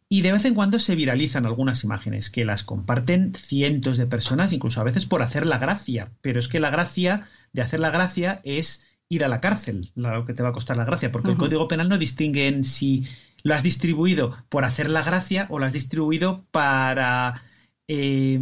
Y 0.08 0.20
de 0.20 0.30
vez 0.30 0.44
en 0.44 0.54
cuando 0.54 0.78
se 0.78 0.94
viralizan 0.94 1.46
algunas 1.46 1.82
imágenes 1.82 2.30
que 2.30 2.44
las 2.44 2.62
comparten 2.62 3.34
cientos 3.34 3.96
de 3.96 4.06
personas 4.06 4.52
incluso 4.52 4.80
a 4.80 4.84
veces 4.84 5.06
por 5.06 5.22
hacer 5.22 5.44
la 5.46 5.58
gracia. 5.58 6.12
Pero 6.20 6.38
es 6.38 6.46
que 6.46 6.60
la 6.60 6.70
gracia 6.70 7.26
de 7.52 7.62
hacer 7.62 7.80
la 7.80 7.90
gracia 7.90 8.40
es 8.44 8.86
ir 9.08 9.24
a 9.24 9.28
la 9.28 9.40
cárcel 9.40 9.90
lo 9.94 10.24
que 10.24 10.34
te 10.34 10.42
va 10.42 10.50
a 10.50 10.52
costar 10.52 10.76
la 10.76 10.84
gracia 10.84 11.12
porque 11.12 11.30
el 11.30 11.36
código 11.36 11.68
penal 11.68 11.88
no 11.88 11.98
distingue 11.98 12.48
en 12.48 12.64
si 12.64 13.04
lo 13.44 13.54
has 13.54 13.62
distribuido 13.62 14.36
por 14.48 14.64
hacer 14.64 14.90
la 14.90 15.02
gracia 15.02 15.46
o 15.50 15.60
lo 15.60 15.66
has 15.66 15.72
distribuido 15.72 16.44
para 16.50 17.40
eh, 17.86 18.40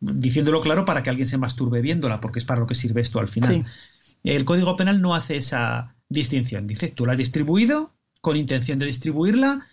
diciéndolo 0.00 0.60
claro 0.60 0.84
para 0.84 1.02
que 1.02 1.10
alguien 1.10 1.26
se 1.26 1.38
masturbe 1.38 1.80
viéndola 1.80 2.20
porque 2.20 2.38
es 2.38 2.44
para 2.44 2.60
lo 2.60 2.66
que 2.66 2.74
sirve 2.76 3.00
esto 3.00 3.18
al 3.18 3.28
final 3.28 3.64
Sí. 4.22 4.30
el 4.30 4.44
Código 4.44 4.76
Penal 4.76 5.00
no 5.02 5.14
hace 5.14 5.36
esa 5.36 5.96
distinción. 6.08 6.66
Dice, 6.66 6.88
tú 6.88 7.04
la 7.06 7.12
has 7.12 7.18
distribuido 7.18 7.92
con 8.20 8.36
intención 8.36 8.78
de 8.78 8.86
distribuirla, 8.86 9.66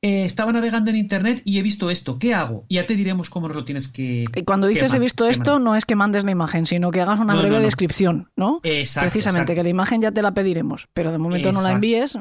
eh, 0.03 0.25
estaba 0.25 0.51
navegando 0.51 0.89
en 0.89 0.95
internet 0.95 1.43
y 1.45 1.59
he 1.59 1.61
visto 1.61 1.91
esto, 1.91 2.17
¿qué 2.17 2.33
hago? 2.33 2.65
Ya 2.69 2.87
te 2.87 2.95
diremos 2.95 3.29
cómo 3.29 3.47
nos 3.47 3.55
lo 3.55 3.65
tienes 3.65 3.87
que. 3.87 4.25
Y 4.35 4.43
cuando 4.43 4.65
dices 4.67 4.93
he 4.93 4.99
visto 4.99 5.27
esto, 5.27 5.59
no 5.59 5.75
es 5.75 5.85
que 5.85 5.95
mandes 5.95 6.23
la 6.23 6.31
imagen, 6.31 6.65
sino 6.65 6.89
que 6.89 7.01
hagas 7.01 7.19
una 7.19 7.33
No, 7.33 7.39
breve 7.41 7.55
no, 7.55 7.59
no. 7.59 7.65
descripción, 7.65 8.29
¿no? 8.35 8.59
Exacto, 8.63 9.09
Precisamente, 9.09 9.53
exacto. 9.53 9.59
que 9.59 9.63
la 9.63 9.69
imagen 9.69 10.01
ya 10.01 10.11
te 10.11 10.21
la 10.23 10.33
pediremos, 10.33 10.87
pero 10.93 11.11
de 11.11 11.19
momento 11.19 11.51
no 11.51 11.61
la 11.61 11.71
envíes, 11.73 12.17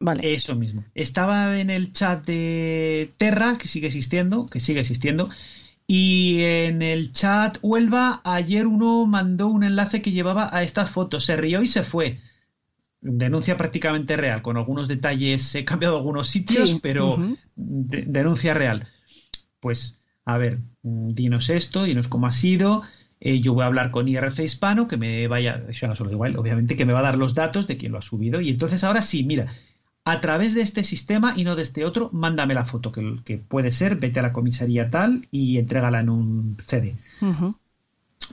vale. 0.00 0.32
Eso 0.32 0.54
mismo. 0.56 0.84
Estaba 0.94 1.58
en 1.60 1.68
el 1.70 1.92
chat 1.92 2.24
de 2.24 3.12
Terra, 3.18 3.58
que 3.58 3.68
sigue 3.68 3.88
existiendo, 3.88 4.46
que 4.46 4.60
sigue 4.60 4.80
existiendo. 4.80 5.28
Y 5.86 6.42
en 6.42 6.82
el 6.82 7.12
chat 7.12 7.58
Huelva, 7.62 8.20
ayer 8.24 8.66
uno 8.66 9.06
mandó 9.06 9.48
un 9.48 9.64
enlace 9.64 10.02
que 10.02 10.12
llevaba 10.12 10.48
a 10.54 10.62
estas 10.62 10.90
fotos. 10.90 11.24
Se 11.24 11.36
rió 11.36 11.62
y 11.62 11.68
se 11.68 11.82
fue. 11.82 12.18
Denuncia 13.00 13.56
prácticamente 13.56 14.16
real, 14.16 14.42
con 14.42 14.56
algunos 14.56 14.88
detalles. 14.88 15.54
He 15.54 15.64
cambiado 15.64 15.96
algunos 15.96 16.28
sitios, 16.28 16.70
Sí, 16.70 16.78
pero 16.82 17.16
de- 17.54 18.04
denuncia 18.06 18.54
real. 18.54 18.88
Pues, 19.60 20.00
a 20.24 20.36
ver, 20.38 20.58
mm, 20.82 21.10
dinos 21.14 21.48
esto, 21.50 21.84
dinos 21.84 22.08
cómo 22.08 22.26
ha 22.26 22.32
sido. 22.32 22.82
Eh, 23.20 23.40
yo 23.40 23.52
voy 23.54 23.64
a 23.64 23.66
hablar 23.66 23.90
con 23.90 24.06
IRC 24.08 24.44
Hispano, 24.44 24.86
que 24.88 24.96
me 24.96 25.26
vaya, 25.26 25.64
no 25.82 25.94
se 25.94 26.04
lo 26.04 26.10
digo 26.10 26.24
a 26.24 26.28
él, 26.28 26.36
obviamente, 26.36 26.76
que 26.76 26.84
me 26.86 26.92
va 26.92 27.00
a 27.00 27.02
dar 27.02 27.18
los 27.18 27.34
datos 27.34 27.66
de 27.66 27.76
quién 27.76 27.92
lo 27.92 27.98
ha 27.98 28.02
subido. 28.02 28.40
Y 28.40 28.50
entonces 28.50 28.84
ahora 28.84 29.02
sí, 29.02 29.24
mira, 29.24 29.46
a 30.04 30.20
través 30.20 30.54
de 30.54 30.62
este 30.62 30.84
sistema 30.84 31.34
y 31.36 31.44
no 31.44 31.54
de 31.56 31.62
este 31.62 31.84
otro, 31.84 32.10
mándame 32.12 32.54
la 32.54 32.64
foto, 32.64 32.92
que, 32.92 33.18
que 33.24 33.38
puede 33.38 33.72
ser, 33.72 33.96
vete 33.96 34.20
a 34.20 34.22
la 34.22 34.32
comisaría 34.32 34.90
tal 34.90 35.26
y 35.30 35.58
entrégala 35.58 36.00
en 36.00 36.08
un 36.10 36.56
CD. 36.64 36.96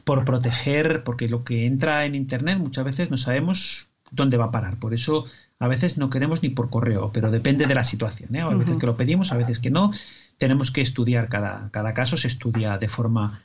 Por 0.04 0.26
proteger, 0.26 1.04
porque 1.04 1.30
lo 1.30 1.44
que 1.44 1.66
entra 1.66 2.06
en 2.06 2.16
Internet 2.16 2.58
muchas 2.60 2.86
veces 2.86 3.10
no 3.12 3.18
sabemos 3.18 3.90
dónde 4.12 4.38
va 4.38 4.46
a 4.46 4.52
parar. 4.52 4.80
Por 4.80 4.94
eso 4.94 5.26
a 5.60 5.68
veces 5.68 5.98
no 5.98 6.10
queremos 6.10 6.44
ni 6.44 6.50
por 6.50 6.70
correo, 6.70 7.12
pero 7.14 7.32
depende 7.32 7.66
de 7.66 7.76
la 7.76 7.84
situación. 7.84 8.36
¿eh? 8.36 8.42
A 8.42 8.50
veces 8.50 8.78
que 8.78 8.86
lo 8.86 8.98
pedimos, 8.98 9.32
a 9.32 9.38
veces 9.38 9.60
que 9.60 9.72
no. 9.72 9.92
Tenemos 10.38 10.72
que 10.72 10.82
estudiar 10.82 11.30
cada, 11.30 11.70
cada 11.72 11.94
caso, 11.94 12.18
se 12.18 12.28
estudia 12.28 12.78
de 12.78 12.90
forma 12.90 13.42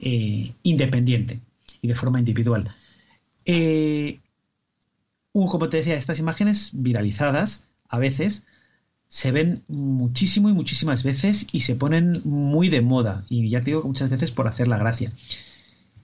eh, 0.00 0.52
independiente 0.62 1.40
y 1.80 1.88
de 1.88 1.94
forma 1.94 2.18
individual. 2.18 2.74
Eh, 3.44 4.20
como 5.32 5.68
te 5.68 5.78
decía, 5.78 5.94
estas 5.94 6.18
imágenes 6.18 6.70
viralizadas 6.72 7.66
a 7.88 7.98
veces 7.98 8.44
se 9.08 9.32
ven 9.32 9.62
muchísimo 9.68 10.48
y 10.48 10.52
muchísimas 10.52 11.02
veces 11.02 11.46
y 11.52 11.60
se 11.60 11.76
ponen 11.76 12.20
muy 12.24 12.68
de 12.68 12.80
moda. 12.80 13.24
Y 13.28 13.48
ya 13.48 13.60
te 13.60 13.66
digo 13.66 13.82
que 13.82 13.88
muchas 13.88 14.10
veces 14.10 14.32
por 14.32 14.48
hacer 14.48 14.68
la 14.68 14.78
gracia. 14.78 15.12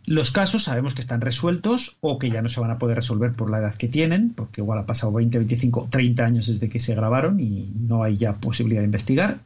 Los 0.05 0.31
casos 0.33 0.65
sabemos 0.65 0.95
que 0.95 1.01
están 1.01 1.21
resueltos 1.21 1.97
o 2.01 2.19
que 2.19 2.31
ya 2.31 2.43
no 2.43 2.49
se 2.49 2.61
van 2.61 2.71
a 2.73 2.79
poder 2.79 2.97
resolver 2.97 3.33
por 3.33 3.51
la 3.51 3.59
edad 3.59 3.75
que 3.75 3.89
tienen, 3.89 4.31
porque 4.35 4.61
igual 4.61 4.79
ha 4.81 4.87
pasado 4.87 5.13
20, 5.13 5.39
25, 5.39 5.89
30 5.91 6.25
años 6.25 6.47
desde 6.49 6.69
que 6.69 6.81
se 6.81 6.95
grabaron 6.95 7.39
y 7.41 7.73
no 7.79 8.03
hay 8.03 8.17
ya 8.17 8.35
posibilidad 8.35 8.81
de 8.81 8.87
investigar. 8.87 9.41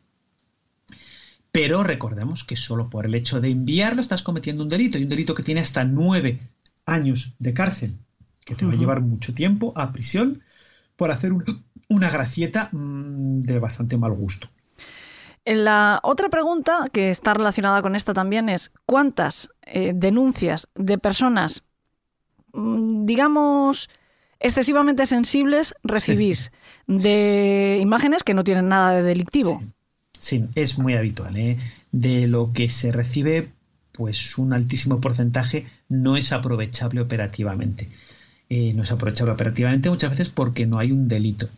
Pero 1.53 1.83
recordemos 1.83 2.45
que 2.45 2.57
solo 2.57 2.91
por 2.91 3.07
el 3.07 3.15
hecho 3.15 3.41
de 3.41 3.49
enviarlo 3.51 4.01
estás 4.03 4.23
cometiendo 4.23 4.63
un 4.63 4.69
delito 4.69 4.99
y 4.99 5.03
un 5.05 5.09
delito 5.09 5.35
que 5.35 5.43
tiene 5.43 5.61
hasta 5.61 5.85
nueve 5.85 6.41
años 6.85 7.35
de 7.39 7.55
cárcel, 7.55 7.95
que 8.45 8.55
te 8.55 8.65
va 8.67 8.73
a 8.73 8.77
llevar 8.77 9.01
mucho 9.01 9.35
tiempo 9.35 9.73
a 9.77 9.93
prisión 9.93 10.43
por 10.97 11.11
hacer 11.11 11.33
un- 11.33 11.45
una 11.89 12.11
gracieta 12.11 12.69
mm, 12.73 13.41
de 13.41 13.59
bastante 13.59 13.97
mal 13.97 14.13
gusto. 14.13 14.49
La 15.47 16.01
otra 16.03 16.29
pregunta 16.29 16.87
que 16.93 17.09
está 17.09 17.33
relacionada 17.33 17.81
con 17.81 17.95
esta 17.95 18.13
también 18.13 18.49
es 18.49 18.73
¿cuántas 18.85 19.49
eh, 19.63 19.93
denuncias 19.95 20.69
de 20.75 20.99
personas, 20.99 21.63
mm, 22.53 23.07
digamos, 23.07 23.89
excesivamente 24.41 25.07
sensibles 25.07 25.77
recibís 25.85 26.51
de 26.89 27.79
imágenes 27.81 28.25
que 28.25 28.35
no 28.35 28.43
tienen 28.43 28.67
nada 28.69 28.97
de 28.97 29.05
delictivo? 29.05 29.63
Sí, 30.19 30.47
es 30.57 30.79
muy 30.79 30.95
habitual. 30.95 31.37
¿eh? 31.37 31.59
De 31.93 32.27
lo 32.27 32.53
que 32.53 32.69
se 32.69 32.91
recibe, 32.91 33.53
pues 33.93 34.39
un 34.39 34.53
altísimo 34.53 35.01
porcentaje 35.01 35.67
no 35.89 36.17
es 36.17 36.33
aprovechable 36.33 37.01
operativamente. 37.01 37.89
Eh, 38.49 38.73
no 38.75 38.83
es 38.83 38.91
aprovechable 38.91 39.33
operativamente 39.33 39.91
muchas 39.91 40.11
veces 40.11 40.29
porque 40.29 40.67
no 40.67 40.79
hay 40.79 40.91
un 40.91 41.07
delito. 41.07 41.49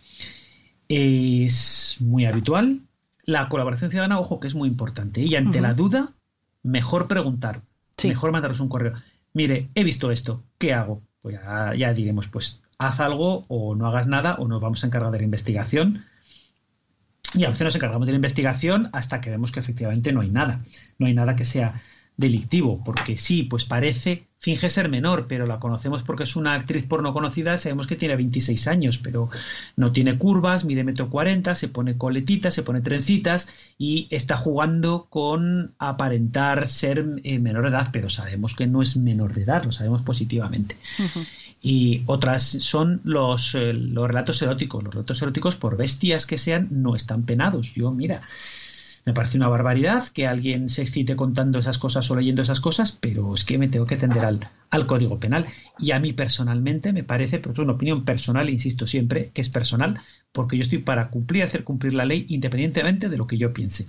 Es 0.91 1.97
muy 2.01 2.27
habitual. 2.27 2.83
La 3.29 3.51
colaboración 3.51 3.91
ciudadana, 3.91 4.19
ojo, 4.19 4.41
que 4.41 4.49
es 4.49 4.55
muy 4.55 4.71
importante. 4.71 5.21
Y 5.21 5.37
ante 5.37 5.61
la 5.61 5.75
duda, 5.75 6.15
mejor 6.63 7.09
preguntar. 7.09 7.61
Sí. 7.99 8.09
Mejor 8.09 8.33
mandaros 8.33 8.59
un 8.59 8.71
correo. 8.71 8.95
Mire, 9.35 9.69
he 9.75 9.85
visto 9.85 10.11
esto, 10.11 10.45
¿qué 10.57 10.73
hago? 10.73 11.03
Pues 11.21 11.35
ya, 11.35 11.75
ya 11.75 11.93
diremos, 11.93 12.27
pues 12.29 12.63
haz 12.79 13.01
algo 13.01 13.45
o 13.49 13.75
no 13.75 13.87
hagas 13.87 14.07
nada 14.07 14.37
o 14.37 14.49
nos 14.49 14.63
vamos 14.63 14.83
a 14.83 14.87
encargar 14.87 15.13
de 15.13 15.19
la 15.19 15.25
investigación. 15.25 16.07
Y 17.35 17.45
a 17.45 17.51
veces 17.51 17.67
nos 17.67 17.77
encargamos 17.77 18.07
de 18.07 18.13
la 18.13 18.17
investigación 18.17 18.89
hasta 18.95 19.21
que 19.21 19.29
vemos 19.29 19.53
que 19.53 19.61
efectivamente 19.61 20.11
no 20.11 20.23
hay 20.23 20.31
nada. 20.31 20.63
No 20.99 21.07
hay 21.07 21.13
nada 21.13 21.37
que 21.37 21.45
sea 21.45 21.75
delictivo, 22.17 22.83
porque 22.83 23.19
sí, 23.19 23.43
pues 23.43 23.67
parece, 23.67 24.27
finge 24.41 24.71
ser 24.71 24.89
menor, 24.89 25.27
pero 25.29 25.47
la 25.47 25.59
conocemos 25.59 26.03
porque 26.05 26.23
es 26.23 26.37
una 26.37 26.55
actriz 26.55 26.85
porno 26.87 27.13
conocida, 27.13 27.57
sabemos 27.59 27.87
que 27.87 27.97
tiene 27.97 28.17
26 28.17 28.69
años, 28.69 28.99
pero 28.99 29.29
no 29.77 29.93
tiene 29.93 30.17
curvas, 30.17 30.65
mide 30.65 30.85
metro 30.85 31.11
40, 31.11 31.55
se 31.55 31.69
pone 31.69 31.97
coletitas, 31.97 32.55
se 32.55 32.63
pone 32.63 32.81
trencitas 32.81 33.49
y 33.79 34.07
está 34.11 34.37
jugando 34.37 35.09
con 35.11 35.73
aparentar 35.79 36.69
ser 36.69 37.05
eh, 37.25 37.39
menor 37.39 37.65
de 37.65 37.71
edad, 37.71 37.89
pero 37.93 38.09
sabemos 38.09 38.55
que 38.55 38.67
no 38.67 38.81
es 38.81 38.97
menor 38.97 39.35
de 39.35 39.43
edad, 39.43 39.65
lo 39.65 39.73
sabemos 39.73 40.03
positivamente. 40.03 40.77
Y 41.61 42.03
otras 42.07 42.45
son 42.45 43.01
los, 43.03 43.55
eh, 43.57 43.73
los 43.73 44.07
relatos 44.07 44.41
eróticos. 44.43 44.85
Los 44.85 44.95
relatos 44.95 45.21
eróticos, 45.23 45.57
por 45.57 45.77
bestias 45.77 46.25
que 46.25 46.39
sean, 46.39 46.69
no 46.71 46.95
están 46.95 47.25
penados. 47.25 47.75
Yo, 47.75 47.91
mira, 47.91 48.23
Me 49.09 49.15
parece 49.15 49.39
una 49.39 49.49
barbaridad 49.49 50.07
que 50.09 50.27
alguien 50.27 50.69
se 50.69 50.83
excite 50.83 51.17
contando 51.17 51.59
esas 51.59 51.79
cosas 51.79 52.11
o 52.11 52.15
leyendo 52.15 52.43
esas 52.43 52.61
cosas, 52.61 52.93
pero 52.93 53.33
es 53.33 53.47
que 53.47 53.57
me 53.57 53.69
tengo 53.69 53.87
que 53.87 53.97
tender 53.97 54.23
al, 54.23 54.51
al 54.69 54.87
Código 54.87 55.19
Penal. 55.19 55.47
Y 55.79 55.93
a 55.93 55.99
mí 55.99 56.13
personalmente 56.13 56.93
me 56.93 57.05
parece, 57.05 57.39
pero 57.39 57.55
es 57.55 57.59
una 57.59 57.73
opinión 57.73 58.05
personal, 58.05 58.51
insisto 58.51 58.87
siempre, 58.87 59.31
que 59.33 59.41
es 59.41 59.49
personal, 59.49 59.99
porque 60.31 60.59
yo 60.59 60.63
estoy 60.63 60.81
para 60.81 61.09
cumplir, 61.09 61.45
hacer 61.45 61.65
cumplir 61.65 61.95
la 61.95 62.05
ley 62.05 62.27
independientemente 62.29 63.09
de 63.09 63.17
lo 63.17 63.27
que 63.27 63.39
yo 63.39 63.55
piense. 63.55 63.87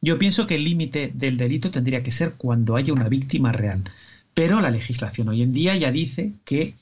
Yo 0.00 0.16
pienso 0.16 0.46
que 0.46 0.54
el 0.54 0.64
límite 0.64 1.12
del 1.12 1.36
delito 1.36 1.70
tendría 1.70 2.02
que 2.02 2.10
ser 2.10 2.32
cuando 2.32 2.76
haya 2.76 2.94
una 2.94 3.10
víctima 3.10 3.52
real. 3.52 3.84
Pero 4.32 4.62
la 4.62 4.70
legislación 4.70 5.28
hoy 5.28 5.42
en 5.42 5.52
día 5.52 5.76
ya 5.76 5.92
dice 5.92 6.32
que 6.46 6.72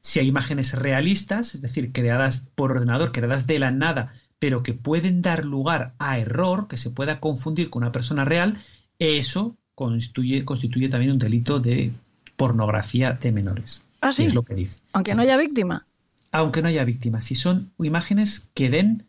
si 0.00 0.18
hay 0.18 0.26
imágenes 0.26 0.76
realistas, 0.76 1.54
es 1.54 1.62
decir, 1.62 1.92
creadas 1.92 2.48
por 2.56 2.72
ordenador, 2.72 3.12
creadas 3.12 3.46
de 3.46 3.60
la 3.60 3.70
nada, 3.70 4.12
pero 4.40 4.64
que 4.64 4.72
pueden 4.74 5.22
dar 5.22 5.44
lugar 5.44 5.94
a 6.00 6.18
error, 6.18 6.66
que 6.66 6.76
se 6.76 6.90
pueda 6.90 7.20
confundir 7.20 7.70
con 7.70 7.84
una 7.84 7.92
persona 7.92 8.24
real, 8.24 8.58
eso 8.98 9.56
constituye, 9.76 10.44
constituye 10.44 10.88
también 10.88 11.12
un 11.12 11.18
delito 11.18 11.60
de 11.60 11.92
pornografía 12.36 13.12
de 13.12 13.30
menores. 13.30 13.86
Ah, 14.00 14.12
sí. 14.12 14.24
Es 14.24 14.34
lo 14.34 14.42
que 14.42 14.54
dice. 14.54 14.80
Aunque 14.92 15.12
Sí. 15.12 15.16
no 15.16 15.22
haya 15.22 15.36
víctima. 15.36 15.86
Aunque 16.32 16.62
no 16.62 16.68
haya 16.68 16.84
víctimas. 16.84 17.24
Si 17.24 17.34
son 17.34 17.70
imágenes 17.78 18.48
que 18.54 18.70
den 18.70 19.06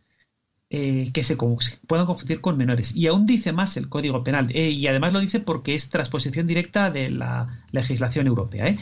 eh, 0.73 1.11
que 1.13 1.21
se 1.23 1.35
puedan 1.35 2.05
confundir 2.05 2.39
con 2.39 2.57
menores. 2.57 2.95
Y 2.95 3.07
aún 3.07 3.25
dice 3.25 3.51
más 3.51 3.75
el 3.75 3.89
Código 3.89 4.23
Penal. 4.23 4.47
eh, 4.55 4.69
y 4.69 4.87
además 4.87 5.11
lo 5.11 5.19
dice 5.19 5.41
porque 5.41 5.75
es 5.75 5.89
transposición 5.89 6.47
directa 6.47 6.91
de 6.91 7.09
la 7.09 7.65
legislación 7.73 8.27
europea. 8.27 8.67
¿eh? 8.67 8.77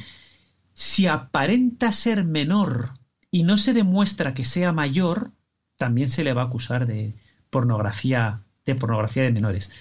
Si 0.73 1.07
aparenta 1.07 1.91
ser 1.91 2.23
menor 2.25 2.91
y 3.31 3.41
no 3.41 3.57
se 3.57 3.73
demuestra 3.73 4.35
que 4.35 4.43
sea 4.43 4.71
mayor, 4.71 5.31
también 5.80 6.09
se 6.09 6.25
le 6.25 6.34
va 6.34 6.43
a 6.43 6.45
acusar 6.45 6.86
de 6.86 7.13
pornografía 7.49 8.41
de 8.65 8.75
pornografía 8.75 9.23
de 9.23 9.32
menores. 9.32 9.71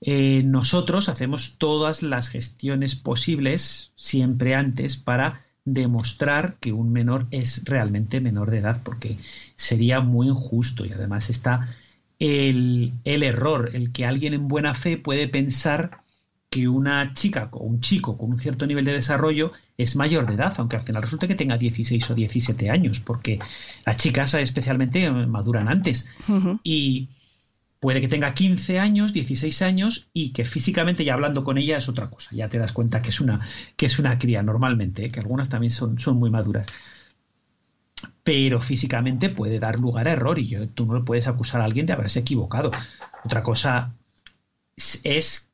Eh, 0.00 0.42
nosotros 0.44 1.08
hacemos 1.08 1.56
todas 1.58 2.02
las 2.02 2.28
gestiones 2.28 2.94
posibles 2.94 3.90
siempre 3.96 4.54
antes 4.54 4.96
para 4.96 5.40
demostrar 5.64 6.56
que 6.60 6.72
un 6.72 6.92
menor 6.92 7.26
es 7.32 7.64
realmente 7.64 8.20
menor 8.20 8.50
de 8.50 8.58
edad, 8.58 8.80
porque 8.84 9.18
sería 9.56 10.00
muy 10.00 10.28
injusto 10.28 10.86
y 10.86 10.92
además 10.92 11.30
está 11.30 11.68
el, 12.20 12.92
el 13.04 13.22
error, 13.24 13.70
el 13.74 13.92
que 13.92 14.06
alguien 14.06 14.34
en 14.34 14.46
buena 14.48 14.72
fe 14.74 14.96
puede 14.96 15.26
pensar 15.26 16.02
que 16.50 16.66
una 16.66 17.12
chica 17.12 17.48
o 17.52 17.64
un 17.64 17.80
chico 17.80 18.16
con 18.16 18.30
un 18.30 18.38
cierto 18.38 18.66
nivel 18.66 18.84
de 18.84 18.92
desarrollo 18.92 19.52
es 19.76 19.96
mayor 19.96 20.26
de 20.26 20.34
edad, 20.34 20.54
aunque 20.58 20.76
al 20.76 20.82
final 20.82 21.02
resulte 21.02 21.28
que 21.28 21.34
tenga 21.34 21.58
16 21.58 22.10
o 22.10 22.14
17 22.14 22.70
años, 22.70 23.00
porque 23.00 23.38
las 23.84 23.96
chicas 23.98 24.32
especialmente 24.34 25.10
maduran 25.10 25.68
antes 25.68 26.08
y 26.64 27.08
puede 27.80 28.00
que 28.00 28.08
tenga 28.08 28.32
15 28.34 28.78
años, 28.78 29.12
16 29.12 29.60
años 29.62 30.08
y 30.14 30.30
que 30.30 30.44
físicamente 30.46 31.04
ya 31.04 31.14
hablando 31.14 31.44
con 31.44 31.58
ella 31.58 31.76
es 31.76 31.88
otra 31.88 32.08
cosa. 32.08 32.30
Ya 32.32 32.48
te 32.48 32.58
das 32.58 32.72
cuenta 32.72 33.02
que 33.02 33.10
es 33.10 33.20
una, 33.20 33.40
que 33.76 33.86
es 33.86 33.98
una 33.98 34.18
cría 34.18 34.42
normalmente, 34.42 35.04
¿eh? 35.04 35.10
que 35.10 35.20
algunas 35.20 35.48
también 35.50 35.70
son, 35.70 35.98
son 35.98 36.16
muy 36.18 36.30
maduras. 36.30 36.66
Pero 38.22 38.60
físicamente 38.60 39.28
puede 39.30 39.58
dar 39.58 39.78
lugar 39.78 40.06
a 40.08 40.12
error 40.12 40.38
y 40.38 40.48
yo, 40.48 40.68
tú 40.68 40.86
no 40.86 40.94
le 40.94 41.04
puedes 41.04 41.28
acusar 41.28 41.60
a 41.60 41.64
alguien 41.64 41.86
de 41.86 41.92
haberse 41.94 42.20
equivocado. 42.20 42.70
Otra 43.24 43.42
cosa 43.42 43.94
es- 44.76 45.00
es 45.04 45.47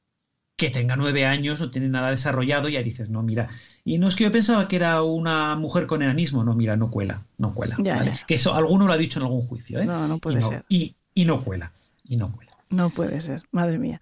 que 0.65 0.71
tenga 0.71 0.97
nueve 0.97 1.27
años, 1.27 1.61
no 1.61 1.71
tiene 1.71 1.89
nada 1.89 2.11
desarrollado, 2.11 2.69
y 2.69 2.73
ya 2.73 2.83
dices, 2.83 3.11
no, 3.11 3.23
mira, 3.23 3.49
y 3.85 3.99
no 3.99 4.09
es 4.09 4.17
que 4.17 4.25
yo 4.25 4.33
pensaba 4.33 4.67
que 4.67 4.77
era 4.77 5.03
una 5.03 5.57
mujer 5.57 5.87
con 5.87 6.03
enanismo, 6.03 6.43
no, 6.43 6.55
mira, 6.55 6.77
no 6.77 6.91
cuela, 6.91 7.27
no 7.37 7.55
cuela. 7.55 7.77
Ya, 7.79 7.97
¿vale? 7.97 8.13
ya. 8.15 8.27
Que 8.27 8.35
eso 8.35 8.55
alguno 8.55 8.87
lo 8.87 8.93
ha 8.93 8.97
dicho 8.97 9.19
en 9.21 9.27
algún 9.27 9.47
juicio, 9.47 9.79
¿eh? 9.79 9.85
No, 9.85 10.09
no 10.09 10.19
puede 10.19 10.39
y 10.39 10.41
no, 10.41 10.49
ser. 10.49 10.65
Y, 10.69 10.95
y 11.15 11.25
no 11.27 11.45
cuela, 11.45 11.73
y 12.05 12.17
no 12.17 12.33
cuela. 12.33 12.53
No 12.71 12.91
puede 12.91 13.21
ser, 13.21 13.43
madre 13.53 13.79
mía. 13.79 14.01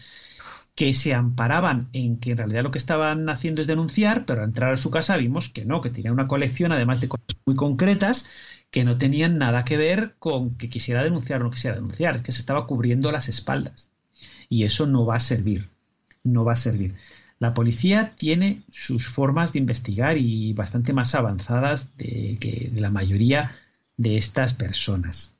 que 0.75 0.93
se 0.93 1.13
amparaban 1.13 1.89
en 1.93 2.17
que 2.17 2.31
en 2.31 2.37
realidad 2.37 2.63
lo 2.63 2.71
que 2.71 2.77
estaban 2.77 3.29
haciendo 3.29 3.61
es 3.61 3.67
denunciar, 3.67 4.25
pero 4.25 4.41
al 4.41 4.47
entrar 4.49 4.73
a 4.73 4.77
su 4.77 4.89
casa 4.89 5.17
vimos 5.17 5.49
que 5.49 5.65
no, 5.65 5.81
que 5.81 5.89
tenía 5.89 6.11
una 6.11 6.27
colección 6.27 6.71
además 6.71 7.01
de 7.01 7.09
cosas 7.09 7.27
muy 7.45 7.55
concretas 7.55 8.27
que 8.71 8.85
no 8.85 8.97
tenían 8.97 9.37
nada 9.37 9.65
que 9.65 9.77
ver 9.77 10.15
con 10.17 10.55
que 10.55 10.69
quisiera 10.69 11.03
denunciar 11.03 11.41
o 11.41 11.45
no 11.45 11.51
quisiera 11.51 11.75
denunciar, 11.75 12.23
que 12.23 12.31
se 12.31 12.39
estaba 12.39 12.65
cubriendo 12.67 13.11
las 13.11 13.27
espaldas. 13.27 13.91
Y 14.47 14.63
eso 14.63 14.87
no 14.87 15.05
va 15.05 15.17
a 15.17 15.19
servir, 15.19 15.69
no 16.23 16.45
va 16.45 16.53
a 16.53 16.57
servir. 16.57 16.95
La 17.37 17.53
policía 17.53 18.13
tiene 18.17 18.63
sus 18.69 19.07
formas 19.07 19.51
de 19.51 19.59
investigar 19.59 20.17
y 20.17 20.53
bastante 20.53 20.93
más 20.93 21.15
avanzadas 21.15 21.97
de, 21.97 22.37
que 22.39 22.69
de 22.71 22.81
la 22.81 22.91
mayoría 22.91 23.51
de 23.97 24.17
estas 24.17 24.53
personas. 24.53 25.33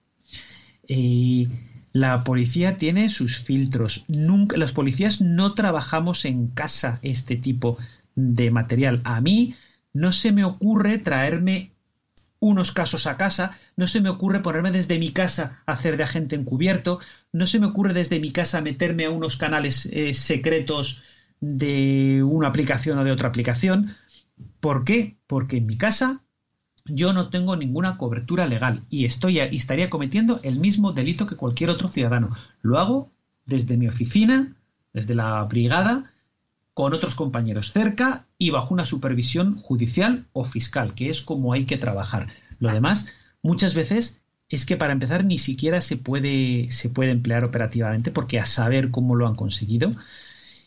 Eh, 0.88 1.48
la 1.94 2.24
policía 2.24 2.78
tiene 2.78 3.10
sus 3.10 3.40
filtros. 3.40 4.06
Los 4.08 4.72
policías 4.72 5.22
no 5.22 5.54
trabajamos 5.54 6.26
en 6.26 6.48
casa 6.48 7.00
este 7.02 7.36
tipo 7.36 7.78
de 8.16 8.52
material. 8.52 9.02
A 9.04 9.22
mí 9.22 9.56
no 9.94 10.12
se 10.12 10.32
me 10.32 10.44
ocurre 10.44 10.98
traerme 10.98 11.72
unos 12.40 12.72
casos 12.72 13.06
a 13.06 13.18
casa, 13.18 13.52
no 13.76 13.86
se 13.88 14.02
me 14.02 14.10
ocurre 14.10 14.40
ponerme 14.40 14.72
desde 14.72 14.98
mi 14.98 15.12
casa 15.12 15.62
a 15.68 15.74
hacer 15.74 15.96
de 15.96 16.04
agente 16.04 16.36
encubierto, 16.36 17.00
no 17.32 17.46
se 17.46 17.60
me 17.60 17.68
ocurre 17.68 17.94
desde 17.94 18.20
mi 18.20 18.32
casa 18.32 18.62
meterme 18.62 19.06
a 19.06 19.12
unos 19.12 19.38
canales 19.38 19.86
eh, 19.86 20.16
secretos 20.16 21.04
de 21.40 22.24
una 22.24 22.48
aplicación 22.48 22.98
o 22.98 23.04
de 23.04 23.12
otra 23.12 23.30
aplicación. 23.30 23.96
¿Por 24.60 24.86
qué? 24.86 25.18
Porque 25.28 25.58
en 25.58 25.68
mi 25.68 25.78
casa 25.78 26.24
yo 26.86 27.14
no 27.14 27.30
tengo 27.30 27.56
ninguna 27.56 27.98
cobertura 27.98 28.48
legal 28.48 28.84
y 28.90 29.06
estoy 29.06 29.40
y 29.40 29.56
estaría 29.56 29.90
cometiendo 29.90 30.40
el 30.44 30.58
mismo 30.58 30.94
delito 30.94 31.26
que 31.26 31.36
cualquier 31.36 31.70
otro 31.70 31.88
ciudadano. 31.88 32.36
Lo 32.62 32.80
hago 32.80 33.12
desde 33.46 33.78
mi 33.78 33.88
oficina, 33.88 34.56
desde 34.94 35.16
la 35.16 35.44
brigada, 35.44 36.12
con 36.74 36.94
otros 36.94 37.16
compañeros 37.16 37.72
cerca 37.72 38.28
y 38.38 38.50
bajo 38.50 38.74
una 38.74 38.86
supervisión 38.86 39.58
judicial 39.58 40.26
o 40.34 40.46
fiscal, 40.46 40.94
que 40.94 41.10
es 41.10 41.22
como 41.22 41.54
hay 41.54 41.66
que 41.66 41.78
trabajar. 41.78 42.28
Lo 42.60 42.72
demás, 42.72 43.14
muchas 43.42 43.74
veces 43.74 44.22
es 44.50 44.66
que 44.66 44.78
para 44.78 44.94
empezar 44.94 45.24
ni 45.24 45.38
siquiera 45.38 45.82
se 45.82 45.98
puede, 45.98 46.72
se 46.72 46.90
puede 46.90 47.12
emplear 47.12 47.46
operativamente 47.46 48.12
porque 48.12 48.40
a 48.40 48.46
saber 48.46 48.92
cómo 48.92 49.16
lo 49.16 49.28
han 49.28 49.36
conseguido. 49.36 49.90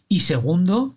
Y 0.08 0.20
segundo, 0.20 0.96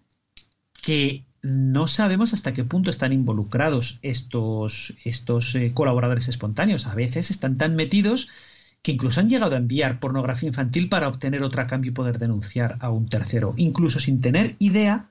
que 0.82 1.26
no 1.42 1.88
sabemos 1.88 2.34
hasta 2.34 2.54
qué 2.54 2.64
punto 2.64 2.90
están 2.90 3.14
involucrados 3.14 4.00
estos, 4.02 4.94
estos 5.04 5.56
eh, 5.56 5.72
colaboradores 5.74 6.28
espontáneos. 6.28 6.88
A 6.88 6.96
veces 6.96 7.32
están 7.32 7.58
tan 7.58 7.76
metidos 7.76 8.28
que 8.82 8.92
incluso 8.92 9.20
han 9.20 9.30
llegado 9.30 9.56
a 9.56 9.58
enviar 9.58 10.00
pornografía 10.00 10.48
infantil 10.48 10.90
para 10.90 11.08
obtener 11.08 11.44
otra 11.44 11.68
cambio 11.68 11.92
y 11.92 11.94
poder 11.94 12.20
denunciar 12.20 12.78
a 12.80 12.90
un 12.90 13.10
tercero, 13.10 13.54
incluso 13.58 14.00
sin 14.00 14.22
tener 14.22 14.56
idea 14.60 15.10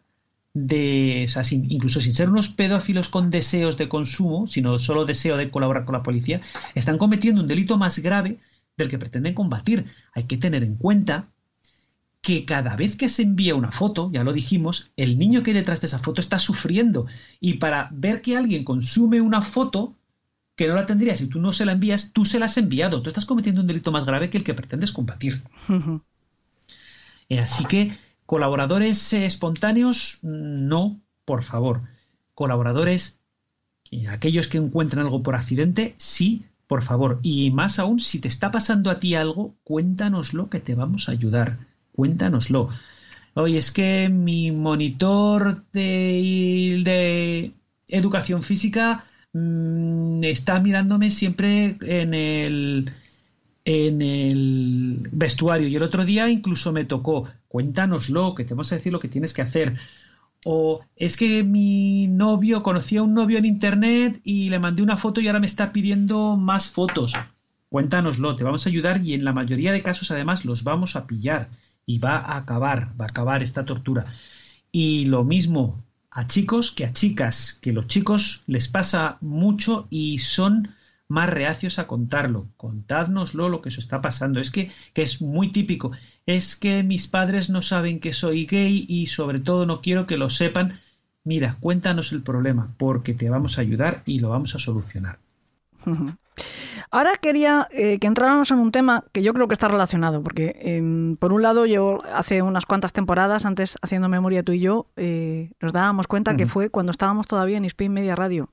de, 0.54 1.24
o 1.26 1.30
sea, 1.30 1.44
sin, 1.44 1.70
incluso 1.70 2.00
sin 2.00 2.14
ser 2.14 2.30
unos 2.30 2.48
pedófilos 2.48 3.08
con 3.08 3.30
deseos 3.30 3.76
de 3.76 3.88
consumo, 3.88 4.46
sino 4.46 4.78
solo 4.78 5.04
deseo 5.04 5.36
de 5.36 5.50
colaborar 5.50 5.84
con 5.84 5.92
la 5.92 6.02
policía, 6.02 6.40
están 6.74 6.96
cometiendo 6.96 7.42
un 7.42 7.48
delito 7.48 7.76
más 7.76 7.98
grave 7.98 8.38
del 8.76 8.88
que 8.88 8.98
pretenden 8.98 9.34
combatir. 9.34 9.86
Hay 10.14 10.24
que 10.24 10.38
tener 10.38 10.64
en 10.64 10.76
cuenta 10.76 11.28
que 12.26 12.44
cada 12.44 12.74
vez 12.74 12.96
que 12.96 13.08
se 13.08 13.22
envía 13.22 13.54
una 13.54 13.70
foto, 13.70 14.10
ya 14.12 14.24
lo 14.24 14.32
dijimos, 14.32 14.90
el 14.96 15.16
niño 15.16 15.44
que 15.44 15.52
hay 15.52 15.58
detrás 15.58 15.80
de 15.80 15.86
esa 15.86 16.00
foto 16.00 16.20
está 16.20 16.40
sufriendo. 16.40 17.06
Y 17.38 17.54
para 17.54 17.88
ver 17.92 18.20
que 18.20 18.36
alguien 18.36 18.64
consume 18.64 19.20
una 19.20 19.42
foto 19.42 19.94
que 20.56 20.66
no 20.66 20.74
la 20.74 20.86
tendría 20.86 21.14
si 21.14 21.28
tú 21.28 21.38
no 21.38 21.52
se 21.52 21.64
la 21.64 21.70
envías, 21.70 22.10
tú 22.12 22.24
se 22.24 22.40
la 22.40 22.46
has 22.46 22.56
enviado. 22.56 23.00
Tú 23.00 23.10
estás 23.10 23.26
cometiendo 23.26 23.60
un 23.60 23.68
delito 23.68 23.92
más 23.92 24.04
grave 24.04 24.28
que 24.28 24.38
el 24.38 24.42
que 24.42 24.54
pretendes 24.54 24.90
combatir. 24.90 25.44
Eh, 27.28 27.40
así 27.40 27.64
que, 27.64 27.92
colaboradores 28.24 29.12
eh, 29.12 29.26
espontáneos, 29.26 30.20
no, 30.22 31.00
por 31.24 31.42
favor. 31.42 31.82
Colaboradores, 32.34 33.18
eh, 33.90 34.06
aquellos 34.06 34.46
que 34.46 34.58
encuentran 34.58 35.04
algo 35.04 35.24
por 35.24 35.34
accidente, 35.34 35.96
sí, 35.98 36.46
por 36.68 36.82
favor. 36.84 37.18
Y 37.24 37.50
más 37.50 37.80
aún, 37.80 37.98
si 37.98 38.20
te 38.20 38.28
está 38.28 38.52
pasando 38.52 38.90
a 38.90 39.00
ti 39.00 39.16
algo, 39.16 39.56
cuéntanoslo 39.64 40.50
que 40.50 40.60
te 40.60 40.76
vamos 40.76 41.08
a 41.08 41.12
ayudar. 41.12 41.58
Cuéntanoslo. 41.96 42.68
Oye, 43.32 43.56
es 43.56 43.72
que 43.72 44.10
mi 44.10 44.50
monitor 44.52 45.64
de, 45.72 47.52
educación 47.88 48.42
física 48.42 49.04
mm, 49.32 50.22
está 50.24 50.60
mirándome 50.60 51.10
siempre 51.10 51.78
en 51.80 52.12
el, 52.12 52.92
en 53.64 54.02
el 54.02 55.08
vestuario. 55.10 55.68
Y 55.68 55.76
el 55.76 55.82
otro 55.82 56.04
día 56.04 56.28
incluso 56.28 56.70
me 56.70 56.84
tocó, 56.84 57.28
cuéntanoslo, 57.48 58.34
que 58.34 58.44
te 58.44 58.52
vamos 58.52 58.70
a 58.72 58.76
decir 58.76 58.92
lo 58.92 59.00
que 59.00 59.08
tienes 59.08 59.32
que 59.32 59.42
hacer. 59.42 59.78
O 60.44 60.80
es 60.96 61.16
que 61.16 61.44
mi 61.44 62.08
novio 62.08 62.62
conocía 62.62 63.00
a 63.00 63.04
un 63.04 63.14
novio 63.14 63.38
en 63.38 63.46
internet 63.46 64.20
y 64.22 64.50
le 64.50 64.58
mandé 64.58 64.82
una 64.82 64.98
foto 64.98 65.22
y 65.22 65.28
ahora 65.28 65.40
me 65.40 65.46
está 65.46 65.72
pidiendo 65.72 66.36
más 66.36 66.70
fotos. 66.70 67.14
Cuéntanoslo, 67.70 68.36
te 68.36 68.44
vamos 68.44 68.66
a 68.66 68.68
ayudar 68.68 69.00
y 69.02 69.14
en 69.14 69.24
la 69.24 69.32
mayoría 69.32 69.72
de 69.72 69.82
casos 69.82 70.10
además 70.10 70.44
los 70.44 70.62
vamos 70.62 70.94
a 70.94 71.06
pillar 71.06 71.48
y 71.86 71.98
va 71.98 72.18
a 72.18 72.36
acabar, 72.36 72.92
va 73.00 73.04
a 73.04 73.08
acabar 73.08 73.42
esta 73.42 73.64
tortura. 73.64 74.04
Y 74.72 75.06
lo 75.06 75.24
mismo 75.24 75.84
a 76.10 76.26
chicos 76.26 76.72
que 76.72 76.84
a 76.84 76.92
chicas, 76.92 77.58
que 77.62 77.72
los 77.72 77.86
chicos 77.86 78.42
les 78.46 78.68
pasa 78.68 79.18
mucho 79.20 79.86
y 79.90 80.18
son 80.18 80.74
más 81.08 81.30
reacios 81.30 81.78
a 81.78 81.86
contarlo. 81.86 82.48
Contádnoslo 82.56 83.48
lo 83.48 83.62
que 83.62 83.68
os 83.68 83.78
está 83.78 84.00
pasando. 84.02 84.40
Es 84.40 84.50
que, 84.50 84.70
que, 84.92 85.02
es 85.02 85.22
muy 85.22 85.52
típico. 85.52 85.92
Es 86.26 86.56
que 86.56 86.82
mis 86.82 87.06
padres 87.06 87.48
no 87.48 87.62
saben 87.62 88.00
que 88.00 88.12
soy 88.12 88.46
gay 88.46 88.84
y 88.88 89.06
sobre 89.06 89.40
todo 89.40 89.66
no 89.66 89.80
quiero 89.80 90.06
que 90.06 90.16
lo 90.16 90.28
sepan. 90.28 90.80
Mira, 91.22 91.58
cuéntanos 91.60 92.12
el 92.12 92.22
problema 92.22 92.74
porque 92.76 93.14
te 93.14 93.30
vamos 93.30 93.58
a 93.58 93.60
ayudar 93.60 94.02
y 94.06 94.18
lo 94.18 94.30
vamos 94.30 94.54
a 94.54 94.58
solucionar. 94.58 95.18
Ahora 96.90 97.12
quería 97.20 97.68
eh, 97.70 97.98
que 97.98 98.06
entráramos 98.06 98.50
en 98.50 98.58
un 98.58 98.70
tema 98.70 99.04
que 99.12 99.22
yo 99.22 99.34
creo 99.34 99.48
que 99.48 99.54
está 99.54 99.68
relacionado, 99.68 100.22
porque 100.22 100.56
eh, 100.60 101.16
por 101.18 101.32
un 101.32 101.42
lado 101.42 101.66
yo 101.66 102.02
hace 102.12 102.42
unas 102.42 102.66
cuantas 102.66 102.92
temporadas, 102.92 103.44
antes 103.44 103.76
haciendo 103.82 104.08
memoria 104.08 104.42
tú 104.42 104.52
y 104.52 104.60
yo, 104.60 104.86
eh, 104.96 105.50
nos 105.60 105.72
dábamos 105.72 106.06
cuenta 106.06 106.36
que 106.36 106.46
fue 106.46 106.70
cuando 106.70 106.90
estábamos 106.90 107.26
todavía 107.26 107.56
en 107.56 107.64
Spain 107.64 107.92
Media 107.92 108.14
Radio. 108.14 108.50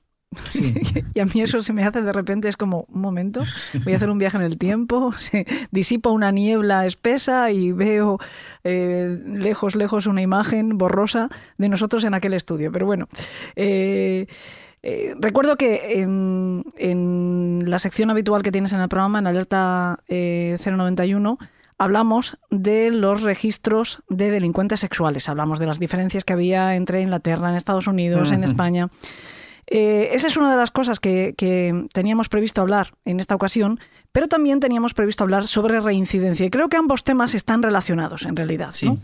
Sí. 0.48 0.74
y 1.14 1.20
a 1.20 1.24
mí 1.24 1.40
eso 1.40 1.60
se 1.60 1.72
me 1.72 1.84
hace 1.84 2.02
de 2.02 2.12
repente, 2.12 2.48
es 2.48 2.56
como, 2.56 2.86
un 2.88 3.00
momento, 3.00 3.42
voy 3.84 3.92
a 3.92 3.96
hacer 3.96 4.10
un 4.10 4.18
viaje 4.18 4.36
en 4.36 4.42
el 4.42 4.58
tiempo, 4.58 5.12
se 5.16 5.46
disipa 5.70 6.10
una 6.10 6.32
niebla 6.32 6.86
espesa 6.86 7.50
y 7.50 7.72
veo 7.72 8.18
eh, 8.64 9.20
lejos, 9.26 9.76
lejos 9.76 10.06
una 10.06 10.22
imagen 10.22 10.76
borrosa 10.76 11.28
de 11.58 11.68
nosotros 11.68 12.04
en 12.04 12.14
aquel 12.14 12.34
estudio. 12.34 12.72
Pero 12.72 12.86
bueno, 12.86 13.08
eh, 13.56 14.26
eh, 14.86 15.14
recuerdo 15.18 15.56
que 15.56 16.00
en, 16.00 16.62
en, 16.76 17.64
la 17.66 17.78
sección 17.78 18.10
habitual 18.10 18.42
que 18.42 18.52
tienes 18.52 18.74
en 18.74 18.80
el 18.82 18.88
programa, 18.90 19.18
en 19.18 19.26
Alerta 19.26 19.98
091, 20.08 21.38
hablamos 21.78 22.38
de 22.50 22.90
los 22.90 23.22
registros 23.22 24.02
de 24.10 24.30
delincuentes 24.30 24.80
sexuales. 24.80 25.28
Hablamos 25.30 25.58
de 25.58 25.66
las 25.66 25.80
diferencias 25.80 26.24
que 26.24 26.34
había 26.34 26.76
entre 26.76 27.00
Inglaterra, 27.00 27.48
en 27.48 27.56
Estados 27.56 27.86
Unidos, 27.86 28.28
uh 28.28 28.32
-huh. 28.32 28.36
en 28.36 28.44
España. 28.44 28.88
Eh, 29.66 30.10
esa 30.12 30.28
es 30.28 30.36
una 30.36 30.50
de 30.50 30.58
las 30.58 30.70
cosas 30.70 31.00
que, 31.00 31.34
que, 31.34 31.86
teníamos 31.94 32.28
previsto 32.28 32.60
hablar 32.60 32.92
en 33.06 33.20
esta 33.20 33.34
ocasión, 33.34 33.80
pero 34.12 34.28
también 34.28 34.60
teníamos 34.60 34.92
previsto 34.92 35.24
hablar 35.24 35.46
sobre 35.46 35.80
reincidencia. 35.80 36.44
Y 36.44 36.50
creo 36.50 36.68
que 36.68 36.76
ambos 36.76 37.04
temas 37.04 37.34
están 37.34 37.62
relacionados 37.62 38.26
en 38.26 38.36
realidad. 38.36 38.72
Sí, 38.72 38.86
¿no? 38.86 38.98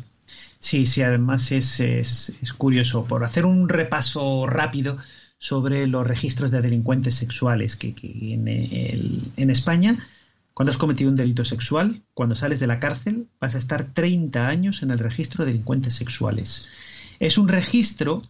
sí, 0.59 0.85
sí, 0.85 1.03
además 1.03 1.51
es, 1.53 1.81
es, 1.81 2.35
es, 2.43 2.53
curioso. 2.53 3.05
Por 3.07 3.25
hacer 3.25 3.47
un 3.47 3.71
repaso 3.71 4.47
rápido 4.47 4.99
sobre 5.41 5.87
los 5.87 6.07
registros 6.07 6.53
de 6.53 6.61
delincuentes 6.61 7.17
sexuales 7.17 7.75
que, 7.75 7.95
en, 8.35 8.47
en 9.37 9.51
España, 9.51 9.99
cuando 10.55 10.71
has 10.71 10.77
cometido 10.77 11.11
un 11.11 11.17
delito 11.17 11.45
sexual, 11.45 12.03
cuando 12.13 12.37
sales 12.37 12.61
de 12.61 12.67
la 12.67 12.79
cárcel, 12.79 13.27
vas 13.41 13.55
a 13.55 13.59
estar 13.59 13.87
30 13.87 14.47
años 14.47 14.83
en 14.83 14.91
el 14.91 14.99
registro 14.99 15.45
de 15.45 15.53
delincuentes 15.53 15.95
sexuales. 15.95 16.69
Es 17.19 17.39
un 17.39 17.49
registro 17.49 18.21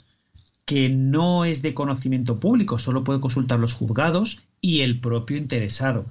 que 0.65 0.89
no 0.89 1.45
es 1.45 1.63
de 1.63 1.75
conocimiento 1.75 2.39
público, 2.39 2.79
solo 2.79 3.03
puede 3.03 3.21
consultar 3.21 3.59
los 3.59 3.75
juzgados 3.75 4.43
y 4.61 4.83
el 4.83 5.01
propio 5.01 5.37
interesado. 5.37 6.07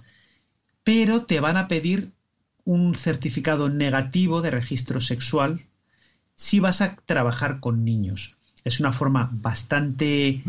Pero 0.84 1.24
te 1.24 1.40
van 1.40 1.56
a 1.56 1.70
pedir 1.70 2.12
un 2.66 2.94
certificado 2.96 3.70
negativo 3.70 4.42
de 4.42 4.52
registro 4.52 5.00
sexual 5.00 5.62
si 6.36 6.60
vas 6.60 6.82
a 6.82 6.98
trabajar 7.06 7.62
con 7.62 7.86
niños. 7.86 8.36
Es 8.64 8.80
una 8.80 8.92
forma 8.92 9.30
bastante 9.32 10.44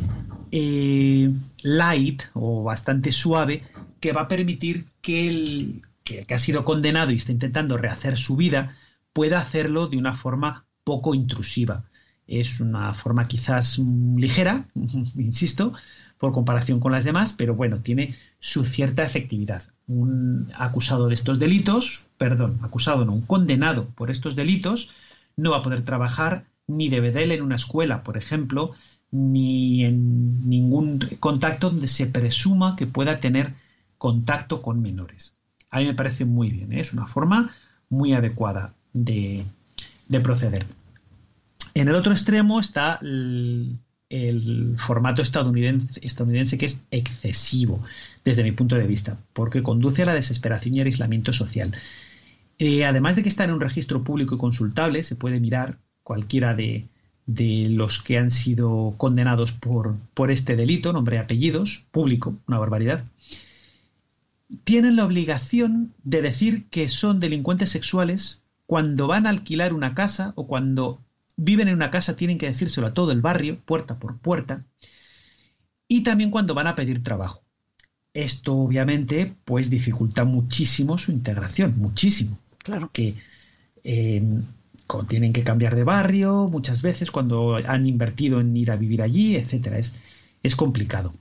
eh, 0.51 1.33
light 1.63 2.23
o 2.35 2.63
bastante 2.63 3.13
suave 3.13 3.63
que 4.01 4.13
va 4.13 4.23
a 4.23 4.29
permitir 4.29 4.87
que 5.01 5.29
el, 5.29 5.83
que 6.05 6.19
el 6.21 6.27
que 6.27 6.35
ha 6.35 6.39
sido 6.39 6.65
condenado 6.65 7.13
y 7.13 7.17
está 7.17 7.33
intentando 7.33 7.77
rehacer 7.77 8.17
su 8.19 8.37
vida 8.37 8.77
pueda 9.13 9.41
hacerlo 9.41 9.87
de 9.87 9.97
una 9.97 10.15
forma 10.15 10.65
poco 10.85 11.15
intrusiva 11.15 11.85
es 12.31 12.61
una 12.61 12.95
forma 12.95 13.27
quizás 13.27 13.81
ligera, 14.17 14.67
insisto, 14.75 15.73
por 16.17 16.33
comparación 16.33 16.79
con 16.79 16.93
las 16.93 17.05
demás, 17.05 17.33
pero 17.33 17.55
bueno, 17.55 17.81
tiene 17.81 18.15
su 18.39 18.65
cierta 18.65 19.03
efectividad. 19.03 19.65
Un 19.89 20.53
acusado 20.55 21.09
de 21.09 21.15
estos 21.15 21.41
delitos, 21.41 22.07
perdón, 22.19 22.61
acusado 22.63 23.05
no, 23.05 23.13
un 23.13 23.23
condenado 23.23 23.87
por 23.97 24.11
estos 24.11 24.37
delitos, 24.37 24.91
no 25.37 25.51
va 25.51 25.59
a 25.59 25.63
poder 25.63 25.85
trabajar 25.85 26.45
ni 26.71 26.89
de 26.89 27.01
bedel 27.01 27.33
en 27.33 27.43
una 27.43 27.57
escuela, 27.57 28.03
por 28.03 28.17
ejemplo, 28.17 28.73
ni 29.11 29.85
en 29.85 30.49
ningún 30.49 31.01
contacto 31.19 31.71
donde 31.71 31.89
se 31.89 32.07
presuma 32.07 32.77
que 32.77 32.87
pueda 32.87 33.21
tener 33.21 33.55
contacto 33.99 34.63
con 34.63 34.81
menores. 34.81 35.37
A 35.71 35.81
mí 35.81 35.87
me 35.87 35.95
parece 35.95 36.25
muy 36.25 36.51
bien, 36.51 36.73
¿eh? 36.73 36.81
es 36.81 36.93
una 36.93 37.07
forma 37.07 37.51
muy 37.89 38.13
adecuada 38.13 38.75
de, 38.93 39.45
de 40.09 40.21
proceder. 40.21 40.67
En 41.75 41.89
el 41.89 41.95
otro 41.95 42.13
extremo 42.13 42.61
está 42.61 42.99
el, 43.03 43.79
formato 44.77 45.23
estadounidense, 45.23 46.01
estadounidense, 46.03 46.59
que 46.59 46.67
es 46.67 46.85
excesivo 46.91 47.81
desde 48.25 48.43
mi 48.43 48.53
punto 48.53 48.75
de 48.75 48.87
vista, 48.87 49.19
porque 49.33 49.63
conduce 49.63 50.03
a 50.03 50.07
la 50.07 50.15
desesperación 50.15 50.75
y 50.75 50.81
al 50.81 50.87
aislamiento 50.87 51.33
social. 51.33 51.73
Eh, 52.59 52.85
además 52.85 53.17
de 53.17 53.23
que 53.23 53.29
está 53.29 53.45
en 53.45 53.53
un 53.53 53.61
registro 53.61 54.03
público 54.03 54.35
y 54.35 54.39
consultable, 54.39 55.03
se 55.05 55.15
puede 55.15 55.39
mirar 55.41 55.79
cualquiera 56.11 56.57
de, 56.57 56.89
de 57.27 57.69
los 57.71 58.03
que 58.03 58.19
han 58.19 58.33
sido 58.33 58.95
condenados 58.97 59.53
por, 59.53 59.97
por 60.13 60.33
este 60.33 60.57
delito, 60.57 60.93
nombre 60.93 61.15
y 61.15 61.19
apellidos, 61.21 61.85
público, 61.93 62.37
una 62.49 62.59
barbaridad, 62.59 63.05
tienen 64.65 64.97
la 64.97 65.05
obligación 65.05 65.95
de 66.03 66.21
decir 66.21 66.65
que 66.65 66.89
son 66.89 67.21
delincuentes 67.21 67.71
sexuales 67.71 68.43
cuando 68.67 69.07
van 69.07 69.25
a 69.25 69.31
alquilar 69.31 69.73
una 69.73 69.95
casa 69.95 70.33
o 70.35 70.49
cuando 70.49 70.99
viven 71.37 71.69
en 71.69 71.77
una 71.77 71.93
casa 71.93 72.17
tienen 72.17 72.39
que 72.39 72.49
decírselo 72.49 72.89
a 72.89 72.93
todo 72.95 73.13
el 73.13 73.21
barrio, 73.21 73.61
puerta 73.61 74.01
por 74.01 74.19
puerta, 74.19 74.65
y 75.87 76.03
también 76.03 76.33
cuando 76.33 76.55
van 76.55 76.67
a 76.67 76.75
pedir 76.75 77.05
trabajo. 77.05 77.41
Esto 78.15 78.57
obviamente 78.57 79.37
pues 79.45 79.71
dificulta 79.71 80.25
muchísimo 80.25 80.99
su 80.99 81.13
integración, 81.13 81.79
muchísimo. 81.79 82.37
Claro. 82.65 82.91
Que 82.93 83.15
eh, 83.85 84.43
tienen 85.07 85.33
que 85.33 85.45
cambiar 85.45 85.75
de 85.75 85.85
barrio 85.85 86.49
muchas 86.49 86.83
veces 86.83 87.11
cuando 87.11 87.57
han 87.57 87.87
invertido 87.87 88.41
en 88.41 88.57
ir 88.57 88.71
a 88.71 88.77
vivir 88.77 89.03
allí, 89.03 89.37
etcétera. 89.37 89.79
Es, 89.79 89.95
es 90.43 90.57
complicado 90.57 91.13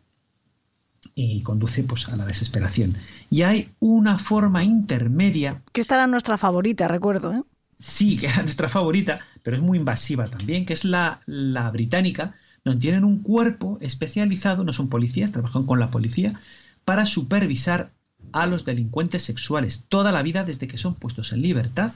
y 1.16 1.41
conduce 1.44 1.84
pues 1.84 2.08
a 2.10 2.16
la 2.16 2.26
desesperación. 2.26 2.98
Y 3.30 3.44
hay 3.44 3.72
una 3.80 4.18
forma 4.18 4.64
intermedia. 4.64 5.62
Que 5.72 5.82
esta 5.82 5.96
era 5.96 6.08
nuestra 6.08 6.38
favorita, 6.38 6.88
recuerdo, 6.88 7.34
¿eh? 7.34 7.44
sí, 7.80 8.18
que 8.18 8.28
era 8.28 8.41
nuestra 8.41 8.70
favorita, 8.70 9.20
pero 9.41 9.56
es 9.56 9.64
muy 9.64 9.78
invasiva 9.78 10.28
también, 10.28 10.66
que 10.66 10.74
es 10.74 10.86
la, 10.86 11.22
la 11.26 11.72
británica, 11.72 12.36
donde 12.64 12.82
tienen 12.82 13.04
un 13.04 13.24
cuerpo 13.24 13.78
especializado, 13.82 14.64
no 14.64 14.74
son 14.74 14.90
policías, 14.90 15.32
trabajan 15.32 15.66
con 15.66 15.80
la 15.80 15.90
policía, 15.90 16.40
para 16.86 17.06
supervisar 17.06 17.94
a 18.34 18.46
los 18.46 18.66
delincuentes 18.66 19.24
sexuales 19.24 19.86
toda 19.88 20.12
la 20.12 20.22
vida 20.22 20.44
desde 20.44 20.68
que 20.68 20.78
son 20.78 20.96
puestos 20.96 21.32
en 21.32 21.41
libertad. 21.41 21.91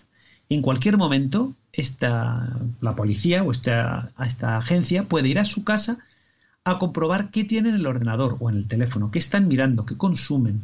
En 0.49 0.61
cualquier 0.61 0.97
momento, 0.97 1.53
esta, 1.71 2.59
la 2.81 2.95
policía 2.95 3.43
o 3.43 3.51
esta, 3.51 4.11
esta 4.23 4.57
agencia 4.57 5.05
puede 5.05 5.29
ir 5.29 5.39
a 5.39 5.45
su 5.45 5.63
casa 5.63 5.99
a 6.63 6.79
comprobar 6.79 7.31
qué 7.31 7.43
tienen 7.43 7.73
en 7.73 7.81
el 7.81 7.87
ordenador 7.87 8.37
o 8.39 8.49
en 8.49 8.57
el 8.57 8.67
teléfono, 8.67 9.11
qué 9.11 9.19
están 9.19 9.47
mirando, 9.47 9.85
qué 9.85 9.97
consumen, 9.97 10.61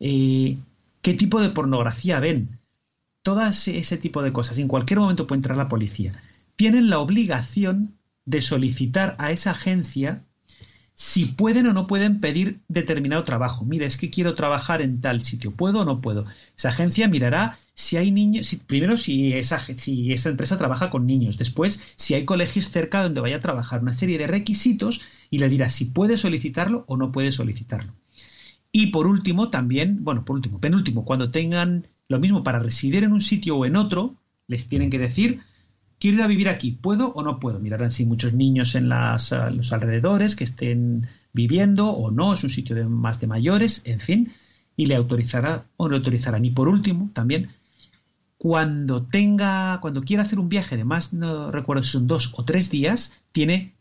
eh, 0.00 0.56
qué 1.02 1.14
tipo 1.14 1.40
de 1.40 1.50
pornografía 1.50 2.20
ven, 2.20 2.58
todas 3.22 3.68
ese 3.68 3.98
tipo 3.98 4.22
de 4.22 4.32
cosas. 4.32 4.58
En 4.58 4.68
cualquier 4.68 5.00
momento 5.00 5.26
puede 5.26 5.38
entrar 5.38 5.56
la 5.56 5.68
policía. 5.68 6.12
Tienen 6.56 6.88
la 6.88 6.98
obligación 6.98 7.94
de 8.24 8.40
solicitar 8.40 9.16
a 9.18 9.30
esa 9.30 9.50
agencia 9.52 10.22
si 11.00 11.26
pueden 11.26 11.64
o 11.68 11.72
no 11.72 11.86
pueden 11.86 12.18
pedir 12.18 12.58
determinado 12.66 13.22
trabajo. 13.22 13.64
Mira, 13.64 13.86
es 13.86 13.96
que 13.96 14.10
quiero 14.10 14.34
trabajar 14.34 14.82
en 14.82 15.00
tal 15.00 15.20
sitio. 15.20 15.52
¿Puedo 15.52 15.82
o 15.82 15.84
no 15.84 16.00
puedo? 16.00 16.26
Esa 16.56 16.70
agencia 16.70 17.06
mirará 17.06 17.56
si 17.72 17.96
hay 17.96 18.10
niños, 18.10 18.48
si, 18.48 18.56
primero 18.56 18.96
si 18.96 19.32
esa, 19.32 19.60
si 19.60 20.12
esa 20.12 20.30
empresa 20.30 20.58
trabaja 20.58 20.90
con 20.90 21.06
niños, 21.06 21.38
después 21.38 21.94
si 21.94 22.14
hay 22.14 22.24
colegios 22.24 22.70
cerca 22.70 23.04
donde 23.04 23.20
vaya 23.20 23.36
a 23.36 23.40
trabajar, 23.40 23.80
una 23.80 23.92
serie 23.92 24.18
de 24.18 24.26
requisitos 24.26 25.00
y 25.30 25.38
le 25.38 25.48
dirá 25.48 25.68
si 25.68 25.84
puede 25.84 26.18
solicitarlo 26.18 26.82
o 26.88 26.96
no 26.96 27.12
puede 27.12 27.30
solicitarlo. 27.30 27.92
Y 28.72 28.88
por 28.88 29.06
último, 29.06 29.50
también, 29.50 30.02
bueno, 30.02 30.24
por 30.24 30.34
último, 30.34 30.58
penúltimo, 30.60 31.04
cuando 31.04 31.30
tengan 31.30 31.86
lo 32.08 32.18
mismo 32.18 32.42
para 32.42 32.58
residir 32.58 33.04
en 33.04 33.12
un 33.12 33.20
sitio 33.20 33.56
o 33.56 33.64
en 33.64 33.76
otro, 33.76 34.16
les 34.48 34.68
tienen 34.68 34.90
que 34.90 34.98
decir, 34.98 35.42
quiero 35.98 36.18
ir 36.18 36.22
a 36.22 36.28
vivir 36.28 36.48
aquí, 36.48 36.72
¿puedo 36.72 37.12
o 37.12 37.22
no 37.22 37.40
puedo? 37.40 37.58
Mirarán 37.58 37.90
si 37.90 38.04
muchos 38.04 38.32
niños 38.32 38.74
en 38.74 38.88
las, 38.88 39.32
los 39.52 39.72
alrededores 39.72 40.36
que 40.36 40.44
estén 40.44 41.08
viviendo 41.32 41.90
o 41.90 42.10
no, 42.10 42.34
es 42.34 42.44
un 42.44 42.50
sitio 42.50 42.76
de 42.76 42.84
más 42.84 43.20
de 43.20 43.26
mayores, 43.26 43.82
en 43.84 44.00
fin, 44.00 44.32
y 44.76 44.86
le 44.86 44.94
autorizará 44.94 45.66
o 45.76 45.84
no 45.84 45.92
le 45.92 45.96
autorizarán. 45.98 46.44
Y 46.44 46.50
por 46.50 46.68
último, 46.68 47.10
también, 47.12 47.50
cuando 48.36 49.02
tenga, 49.06 49.78
cuando 49.80 50.02
quiera 50.02 50.22
hacer 50.22 50.38
un 50.38 50.48
viaje 50.48 50.76
de 50.76 50.84
más, 50.84 51.12
no 51.12 51.50
recuerdo 51.50 51.82
si 51.82 51.90
son 51.90 52.06
dos 52.06 52.32
o 52.36 52.44
tres 52.44 52.70
días, 52.70 53.20
tiene 53.32 53.74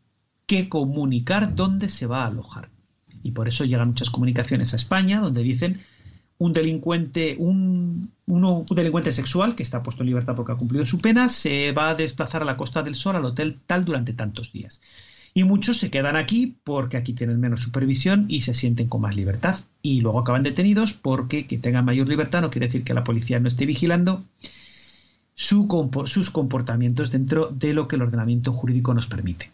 que 0.47 0.69
comunicar 0.69 1.55
dónde 1.55 1.89
se 1.89 2.07
va 2.07 2.23
a 2.23 2.27
alojar. 2.27 2.69
Y 3.21 3.31
por 3.31 3.47
eso 3.47 3.65
llegan 3.65 3.89
muchas 3.89 4.09
comunicaciones 4.09 4.73
a 4.73 4.77
España 4.77 5.19
donde 5.19 5.43
dicen 5.43 5.81
un 6.39 6.53
delincuente, 6.53 7.35
un, 7.39 8.11
un 8.27 8.65
delincuente 8.75 9.11
sexual 9.11 9.55
que 9.55 9.63
está 9.63 9.81
puesto 9.81 10.03
en 10.03 10.09
libertad 10.09 10.35
porque 10.35 10.51
ha 10.51 10.55
cumplido 10.55 10.85
su 10.85 10.99
pena, 10.99 11.29
se 11.29 11.71
va 11.71 11.89
a 11.89 11.95
desplazar 11.95 12.41
a 12.41 12.45
la 12.45 12.57
Costa 12.57 12.83
del 12.83 12.95
Sol, 12.95 13.15
al 13.15 13.25
hotel 13.25 13.59
tal, 13.65 13.85
durante 13.85 14.13
tantos 14.13 14.51
días. 14.51 14.81
Y 15.33 15.43
muchos 15.43 15.77
se 15.77 15.91
quedan 15.91 16.15
aquí 16.15 16.55
porque 16.63 16.97
aquí 16.97 17.13
tienen 17.13 17.39
menos 17.39 17.61
supervisión 17.61 18.25
y 18.27 18.41
se 18.41 18.53
sienten 18.53 18.87
con 18.87 19.01
más 19.01 19.15
libertad. 19.15 19.55
Y 19.81 20.01
luego 20.01 20.19
acaban 20.19 20.43
detenidos 20.43 20.93
porque 20.93 21.45
que 21.45 21.59
tengan 21.59 21.85
mayor 21.85 22.07
libertad 22.07 22.41
no 22.41 22.49
quiere 22.49 22.67
decir 22.67 22.83
que 22.83 22.93
la 22.93 23.03
policía 23.03 23.39
no 23.39 23.47
esté 23.47 23.65
vigilando 23.65 24.23
su, 25.35 25.67
sus 26.05 26.31
comportamientos 26.31 27.11
dentro 27.11 27.49
de 27.49 27.73
lo 27.73 27.87
que 27.87 27.97
el 27.97 28.01
ordenamiento 28.01 28.51
jurídico 28.51 28.93
nos 28.95 29.05
permite. 29.05 29.51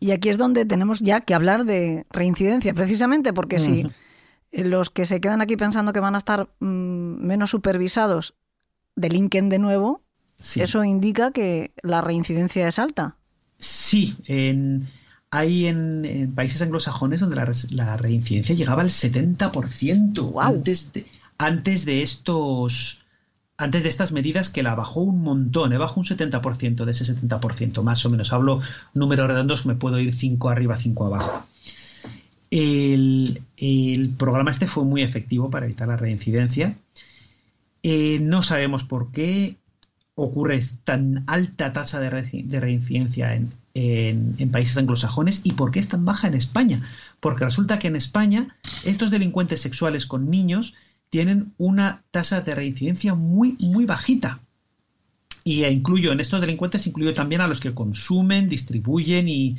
Y 0.00 0.10
aquí 0.10 0.30
es 0.30 0.38
donde 0.38 0.64
tenemos 0.64 1.00
ya 1.00 1.20
que 1.20 1.34
hablar 1.34 1.64
de 1.64 2.06
reincidencia, 2.10 2.72
precisamente 2.74 3.32
porque 3.32 3.58
si 3.58 3.86
los 4.52 4.90
que 4.90 5.06
se 5.06 5.20
quedan 5.20 5.40
aquí 5.40 5.56
pensando 5.56 5.92
que 5.92 6.00
van 6.00 6.14
a 6.14 6.18
estar 6.18 6.48
mm, 6.60 7.24
menos 7.26 7.50
supervisados 7.50 8.34
delinquen 8.94 9.48
de 9.48 9.58
nuevo, 9.58 10.02
eso 10.56 10.84
indica 10.84 11.30
que 11.30 11.72
la 11.82 12.00
reincidencia 12.00 12.68
es 12.68 12.78
alta. 12.78 13.16
Sí, 13.58 14.16
en, 14.26 14.88
hay 15.30 15.66
en, 15.66 16.32
países 16.34 16.60
anglosajones 16.62 17.20
donde 17.20 17.36
la, 17.70 17.96
reincidencia 17.96 18.54
llegaba 18.54 18.82
al 18.82 18.90
70% 18.90 20.32
antes, 20.40 20.92
de, 20.92 21.06
antes 21.38 21.84
de 21.84 22.02
estos 22.02 23.02
antes 23.56 23.84
de 23.84 23.88
estas 23.88 24.10
medidas 24.10 24.50
que 24.50 24.64
la 24.64 24.74
bajó 24.74 25.00
un 25.00 25.22
montón, 25.22 25.72
¿eh? 25.72 25.78
bajó 25.78 26.00
un 26.00 26.06
70% 26.06 26.84
de 26.84 26.90
ese 26.90 27.04
70%, 27.04 27.82
más 27.82 28.04
o 28.04 28.10
menos. 28.10 28.32
Hablo 28.32 28.60
números 28.92 29.28
redondos, 29.28 29.66
me 29.66 29.76
puedo 29.76 30.00
ir 30.00 30.12
5 30.12 30.48
arriba, 30.48 30.76
5 30.76 31.06
abajo. 31.06 31.46
El, 32.54 34.14
programa 34.18 34.50
este 34.50 34.66
fue 34.66 34.84
muy 34.84 35.00
efectivo 35.00 35.48
para 35.48 35.64
evitar 35.64 35.88
la 35.88 35.96
reincidencia. 35.96 36.76
Eh, 37.82 38.18
no 38.20 38.42
sabemos 38.42 38.84
por 38.84 39.10
qué 39.10 39.56
ocurre 40.14 40.60
tan 40.84 41.24
alta 41.26 41.72
tasa 41.72 41.98
de, 41.98 42.10
reincidencia 42.60 43.34
en, 43.34 44.50
países 44.52 44.76
anglosajones 44.76 45.40
y 45.44 45.52
por 45.52 45.70
qué 45.70 45.78
es 45.78 45.88
tan 45.88 46.04
baja 46.04 46.28
en 46.28 46.34
España. 46.34 46.82
Porque 47.20 47.46
resulta 47.46 47.78
que 47.78 47.88
en 47.88 47.96
España 47.96 48.54
estos 48.84 49.10
delincuentes 49.10 49.60
sexuales 49.60 50.04
con 50.04 50.28
niños 50.28 50.74
tienen 51.08 51.54
una 51.56 52.02
tasa 52.10 52.42
de 52.42 52.54
reincidencia 52.54 53.14
muy, 53.14 53.56
muy 53.60 53.86
bajita. 53.86 54.40
Y 55.42 55.64
incluyo 55.64 56.12
en 56.12 56.20
estos 56.20 56.42
delincuentes, 56.42 56.86
incluyo 56.86 57.14
también 57.14 57.40
a 57.40 57.48
los 57.48 57.60
que 57.60 57.72
consumen, 57.72 58.46
distribuyen 58.46 59.26
y, 59.26 59.56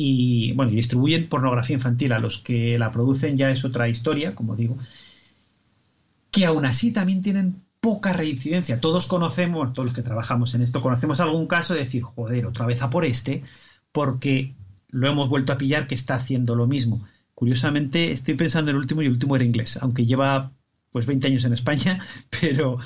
y 0.00 0.52
bueno, 0.52 0.70
y 0.70 0.76
distribuyen 0.76 1.28
pornografía 1.28 1.74
infantil. 1.74 2.12
A 2.12 2.20
los 2.20 2.38
que 2.38 2.78
la 2.78 2.92
producen 2.92 3.36
ya 3.36 3.50
es 3.50 3.64
otra 3.64 3.88
historia, 3.88 4.36
como 4.36 4.54
digo, 4.54 4.78
que 6.30 6.46
aún 6.46 6.64
así 6.64 6.92
también 6.92 7.20
tienen 7.20 7.64
poca 7.80 8.12
reincidencia. 8.12 8.80
Todos 8.80 9.08
conocemos, 9.08 9.72
todos 9.72 9.86
los 9.86 9.94
que 9.96 10.02
trabajamos 10.02 10.54
en 10.54 10.62
esto, 10.62 10.82
conocemos 10.82 11.18
algún 11.18 11.48
caso 11.48 11.74
de 11.74 11.80
decir, 11.80 12.04
joder, 12.04 12.46
otra 12.46 12.64
vez 12.64 12.80
a 12.82 12.90
por 12.90 13.04
este, 13.04 13.42
porque 13.90 14.54
lo 14.86 15.08
hemos 15.08 15.28
vuelto 15.28 15.52
a 15.52 15.58
pillar 15.58 15.88
que 15.88 15.96
está 15.96 16.14
haciendo 16.14 16.54
lo 16.54 16.68
mismo. 16.68 17.04
Curiosamente, 17.34 18.12
estoy 18.12 18.34
pensando 18.34 18.70
en 18.70 18.76
el 18.76 18.80
último 18.80 19.02
y 19.02 19.06
el 19.06 19.12
último 19.12 19.34
era 19.34 19.44
inglés, 19.44 19.80
aunque 19.82 20.06
lleva 20.06 20.52
pues 20.92 21.06
20 21.06 21.26
años 21.26 21.44
en 21.44 21.54
España, 21.54 21.98
pero, 22.40 22.78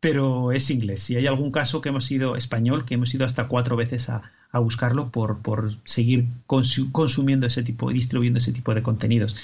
pero 0.00 0.52
es 0.52 0.70
inglés. 0.70 1.02
Si 1.02 1.16
hay 1.16 1.26
algún 1.26 1.50
caso 1.50 1.80
que 1.80 1.88
hemos 1.88 2.10
ido 2.10 2.36
español, 2.36 2.84
que 2.84 2.94
hemos 2.94 3.12
ido 3.14 3.24
hasta 3.24 3.48
cuatro 3.48 3.76
veces 3.76 4.08
a, 4.08 4.22
a 4.50 4.58
buscarlo 4.60 5.10
por, 5.10 5.40
por 5.42 5.72
seguir 5.84 6.28
consumiendo 6.46 7.46
ese 7.46 7.62
tipo, 7.62 7.90
distribuyendo 7.90 8.38
ese 8.38 8.52
tipo 8.52 8.74
de 8.74 8.82
contenidos. 8.82 9.36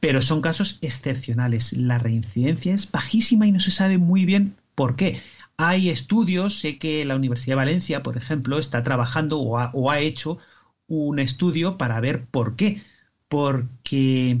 Pero 0.00 0.22
son 0.22 0.40
casos 0.40 0.78
excepcionales. 0.82 1.72
La 1.72 1.98
reincidencia 1.98 2.74
es 2.74 2.90
bajísima 2.90 3.46
y 3.46 3.52
no 3.52 3.60
se 3.60 3.70
sabe 3.70 3.98
muy 3.98 4.24
bien 4.24 4.56
por 4.74 4.96
qué. 4.96 5.20
Hay 5.56 5.90
estudios, 5.90 6.58
sé 6.58 6.78
que 6.78 7.04
la 7.04 7.16
Universidad 7.16 7.52
de 7.52 7.56
Valencia, 7.56 8.02
por 8.02 8.16
ejemplo, 8.16 8.58
está 8.58 8.82
trabajando 8.82 9.40
o 9.40 9.58
o 9.72 9.90
ha 9.90 10.00
hecho 10.00 10.38
un 10.86 11.18
estudio 11.18 11.78
para 11.78 12.00
ver 12.00 12.24
por 12.26 12.56
qué. 12.56 12.80
Porque 13.28 14.38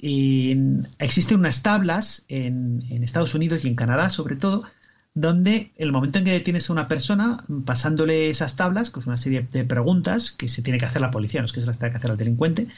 existen 0.00 1.38
unas 1.38 1.62
tablas 1.62 2.24
en, 2.28 2.82
Estados 3.02 3.34
Unidos 3.34 3.64
y 3.64 3.68
en 3.68 3.74
Canadá, 3.74 4.10
sobre 4.10 4.36
todo, 4.36 4.64
donde 5.14 5.72
el 5.76 5.92
momento 5.92 6.18
en 6.18 6.24
que 6.24 6.32
detienes 6.32 6.70
a 6.70 6.72
una 6.72 6.88
persona, 6.88 7.44
pasándole 7.64 8.28
esas 8.28 8.56
tablas, 8.56 8.90
que 8.90 9.00
es 9.00 9.06
una 9.06 9.16
serie 9.16 9.46
de 9.50 9.64
preguntas 9.64 10.30
que 10.30 10.48
se 10.48 10.62
tiene 10.62 10.78
que 10.78 10.84
hacer 10.84 11.02
la 11.02 11.10
policía, 11.10 11.40
no 11.40 11.46
es 11.46 11.52
que 11.52 11.60
se 11.60 11.66
las 11.66 11.78
tenga 11.78 11.92
que 11.92 11.96
hacer 11.96 12.10
al 12.10 12.16
delincuente, 12.16 12.68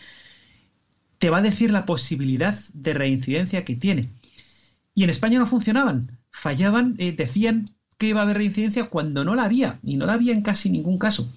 te 1.18 1.28
va 1.28 1.38
a 1.38 1.42
decir 1.42 1.70
la 1.70 1.84
posibilidad 1.84 2.56
de 2.72 2.94
reincidencia 2.94 3.64
que 3.64 3.76
tiene. 3.76 4.08
Y 4.94 5.04
en 5.04 5.10
España 5.10 5.38
no 5.38 5.46
funcionaban, 5.46 6.18
fallaban, 6.30 6.94
eh, 6.98 7.12
decían 7.12 7.66
que 7.98 8.08
iba 8.08 8.20
a 8.20 8.22
haber 8.22 8.38
reincidencia 8.38 8.88
cuando 8.88 9.24
no 9.24 9.34
la 9.34 9.44
había, 9.44 9.78
y 9.82 9.96
no 9.96 10.06
la 10.06 10.14
había 10.14 10.32
en 10.32 10.40
casi 10.40 10.70
ningún 10.70 10.98
caso. 10.98 11.30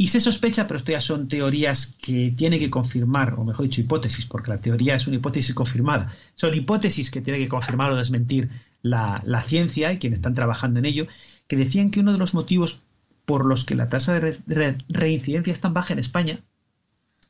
Y 0.00 0.06
se 0.06 0.20
sospecha, 0.20 0.68
pero 0.68 0.78
esto 0.78 0.92
ya 0.92 1.00
son 1.00 1.26
teorías 1.26 1.96
que 2.00 2.32
tiene 2.36 2.60
que 2.60 2.70
confirmar, 2.70 3.34
o 3.34 3.42
mejor 3.42 3.64
dicho, 3.64 3.80
hipótesis, 3.80 4.26
porque 4.26 4.52
la 4.52 4.60
teoría 4.60 4.94
es 4.94 5.08
una 5.08 5.16
hipótesis 5.16 5.52
confirmada. 5.56 6.12
Son 6.36 6.54
hipótesis 6.54 7.10
que 7.10 7.20
tiene 7.20 7.40
que 7.40 7.48
confirmar 7.48 7.90
o 7.90 7.96
desmentir 7.96 8.48
la, 8.80 9.42
ciencia 9.44 9.92
y 9.92 9.98
quienes 9.98 10.20
están 10.20 10.34
trabajando 10.34 10.78
en 10.78 10.84
ello, 10.84 11.08
que 11.48 11.56
decían 11.56 11.90
que 11.90 11.98
uno 11.98 12.12
de 12.12 12.18
los 12.18 12.32
motivos 12.32 12.80
por 13.24 13.44
los 13.44 13.64
que 13.64 13.74
la 13.74 13.88
tasa 13.88 14.20
de 14.20 14.78
reincidencia 14.88 15.52
es 15.52 15.60
tan 15.60 15.74
baja 15.74 15.94
en 15.94 15.98
España 15.98 16.44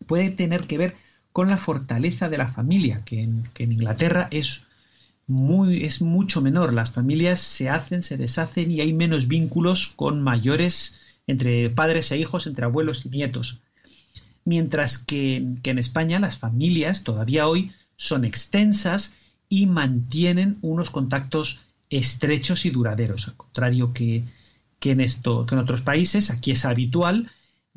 puede 0.07 0.31
tener 0.31 0.67
que 0.67 0.77
ver 0.77 0.95
con 1.33 1.49
la 1.49 1.57
fortaleza 1.57 2.29
de 2.29 2.37
la 2.37 2.49
familia, 2.49 3.03
que 3.07 3.23
en, 3.23 3.47
Inglaterra 3.59 4.29
es 4.31 4.67
muy, 5.27 5.85
es 5.85 6.03
mucho 6.03 6.43
menor. 6.43 6.75
Las 6.75 6.91
familias 6.91 7.41
se 7.41 7.71
hacen, 7.71 8.03
se 8.03 8.19
deshacen 8.19 8.71
y 8.71 8.83
hay 8.83 8.93
menos 8.93 9.27
vínculos 9.27 9.89
con 9.89 10.21
mayores 10.21 11.08
entre 11.29 11.71
padres 11.71 12.11
e 12.11 12.19
hijos, 12.19 12.49
entre 12.49 12.65
abuelos 12.65 13.07
y 13.07 13.11
nietos. 13.11 13.61
Mientras 14.45 14.99
que, 14.99 15.37
en 15.37 15.79
España 15.79 16.19
las 16.19 16.39
familias 16.39 17.05
todavía 17.05 17.47
hoy 17.47 17.71
son 17.95 18.25
extensas 18.25 19.15
y 19.49 19.67
mantienen 19.67 20.59
unos 20.63 20.91
contactos 20.91 21.61
estrechos 21.91 22.67
y 22.67 22.71
duraderos, 22.71 23.29
al 23.29 23.37
contrario 23.37 23.93
que, 23.93 24.25
en, 24.83 25.01
esto, 25.01 25.47
que 25.47 25.55
en 25.55 25.61
otros 25.61 25.83
países, 25.83 26.31
aquí 26.31 26.51
es 26.51 26.65
habitual 26.65 27.31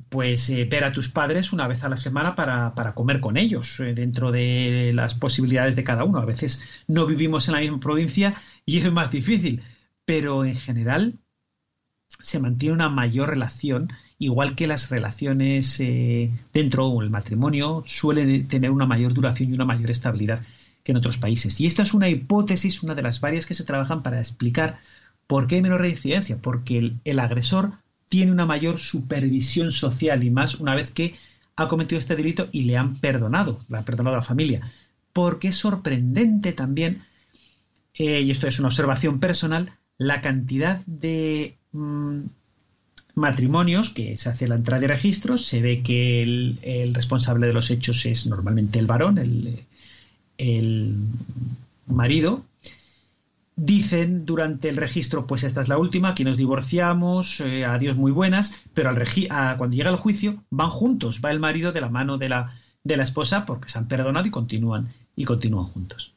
pues 0.10 0.50
eh, 0.50 0.66
ver 0.66 0.84
a 0.84 0.92
tus 0.92 1.10
padres 1.10 1.54
una 1.54 1.68
vez 1.68 1.84
a 1.84 1.90
la 1.90 1.98
semana 1.98 2.36
para, 2.36 2.94
comer 2.96 3.20
con 3.20 3.38
ellos, 3.38 3.80
eh, 3.80 3.94
dentro 3.94 4.32
de 4.32 4.92
las 4.94 5.14
posibilidades 5.14 5.76
de 5.76 5.84
cada 5.84 6.04
uno. 6.04 6.20
A 6.20 6.26
veces 6.26 6.64
no 6.88 7.06
vivimos 7.06 7.48
en 7.48 7.54
la 7.54 7.62
misma 7.62 7.80
provincia 7.80 8.36
y 8.66 8.78
es 8.80 8.92
más 8.92 9.12
difícil, 9.12 9.62
pero 10.06 10.46
en 10.46 10.56
general 10.56 11.20
se 12.20 12.40
mantiene 12.40 12.76
una 12.76 12.90
mayor 12.90 13.30
relación, 13.30 13.92
igual 14.20 14.56
que 14.56 14.68
las 14.68 14.90
relaciones 14.90 15.80
eh, 15.80 16.32
dentro 16.54 17.00
del 17.00 17.10
matrimonio 17.10 17.84
suelen 17.86 18.48
tener 18.48 18.72
una 18.72 18.86
mayor 18.86 19.14
duración 19.14 19.52
y 19.52 19.54
una 19.54 19.66
mayor 19.66 19.92
estabilidad 19.92 20.42
que 20.84 20.92
en 20.92 20.98
otros 20.98 21.18
países. 21.18 21.60
Y 21.62 21.66
esta 21.66 21.84
es 21.84 21.94
una 21.94 22.10
hipótesis, 22.10 22.84
una 22.84 22.96
de 22.96 23.04
las 23.04 23.22
varias 23.22 23.46
que 23.46 23.54
se 23.54 23.64
trabajan 23.64 24.04
para 24.04 24.20
explicar 24.20 24.80
por 25.28 25.48
qué 25.48 25.56
hay 25.56 25.62
menor 25.62 25.82
reincidencia, 25.82 26.38
porque 26.42 27.00
el, 27.04 27.20
agresor 27.20 27.74
tiene 28.10 28.32
una 28.32 28.46
mayor 28.46 28.78
supervisión 28.78 29.72
social 29.72 30.24
y 30.24 30.30
más 30.30 30.56
una 30.56 30.76
vez 30.76 30.92
que 30.92 31.16
ha 31.56 31.68
cometido 31.68 32.00
este 32.00 32.16
delito 32.16 32.50
y 32.52 32.64
le 32.64 32.78
han 32.78 32.96
perdonado, 32.98 33.62
le 33.70 33.78
han 33.78 33.86
perdonado 33.86 34.16
a 34.16 34.20
la 34.20 34.26
familia. 34.26 34.62
Porque 35.14 35.50
es 35.50 35.56
sorprendente 35.56 36.54
también, 36.54 37.04
eh, 37.94 38.22
y 38.22 38.32
esto 38.32 38.48
es 38.48 38.60
una 38.60 38.70
observación 38.70 39.20
personal, 39.20 39.72
la 39.98 40.22
cantidad 40.22 40.82
de 40.86 41.58
Mm, 41.74 42.24
matrimonios 43.16 43.90
que 43.90 44.16
se 44.18 44.30
hace 44.30 44.48
la 44.48 44.56
entrada 44.56 44.82
de 44.82 44.88
registros, 44.88 45.46
se 45.46 45.62
ve 45.62 45.82
que 45.84 46.24
el, 46.24 46.94
responsable 46.94 47.48
de 47.48 47.54
los 47.54 47.70
hechos 47.72 48.06
es 48.06 48.28
normalmente 48.28 48.80
el 48.80 48.88
varón, 48.88 49.18
el, 49.18 49.66
el 50.38 50.96
marido. 51.88 52.44
Dicen 53.56 54.26
durante 54.26 54.70
el 54.70 54.78
registro, 54.78 55.28
pues 55.28 55.44
esta 55.44 55.62
es 55.62 55.68
la 55.68 55.78
última, 55.78 56.10
aquí 56.10 56.24
nos 56.24 56.38
divorciamos, 56.38 57.42
eh, 57.42 57.66
adiós 57.66 57.96
muy 57.96 58.12
buenas, 58.12 58.64
pero 58.74 58.90
al 58.90 58.96
cuando 59.58 59.76
llega 59.76 59.90
el 59.90 59.98
juicio 59.98 60.44
van 60.50 60.70
juntos, 60.70 61.22
va 61.24 61.32
el 61.32 61.40
marido 61.40 61.72
de 61.72 61.82
la 61.82 61.90
mano 61.90 62.18
de 62.18 62.30
la, 62.30 62.56
de 62.84 62.98
la 62.98 63.04
esposa 63.04 63.46
porque 63.46 63.70
se 63.70 63.78
han 63.78 63.88
perdonado 63.88 64.26
y 64.26 64.32
continúan, 64.32 64.90
y 65.16 65.26
continúan 65.26 65.66
juntos. 65.66 66.16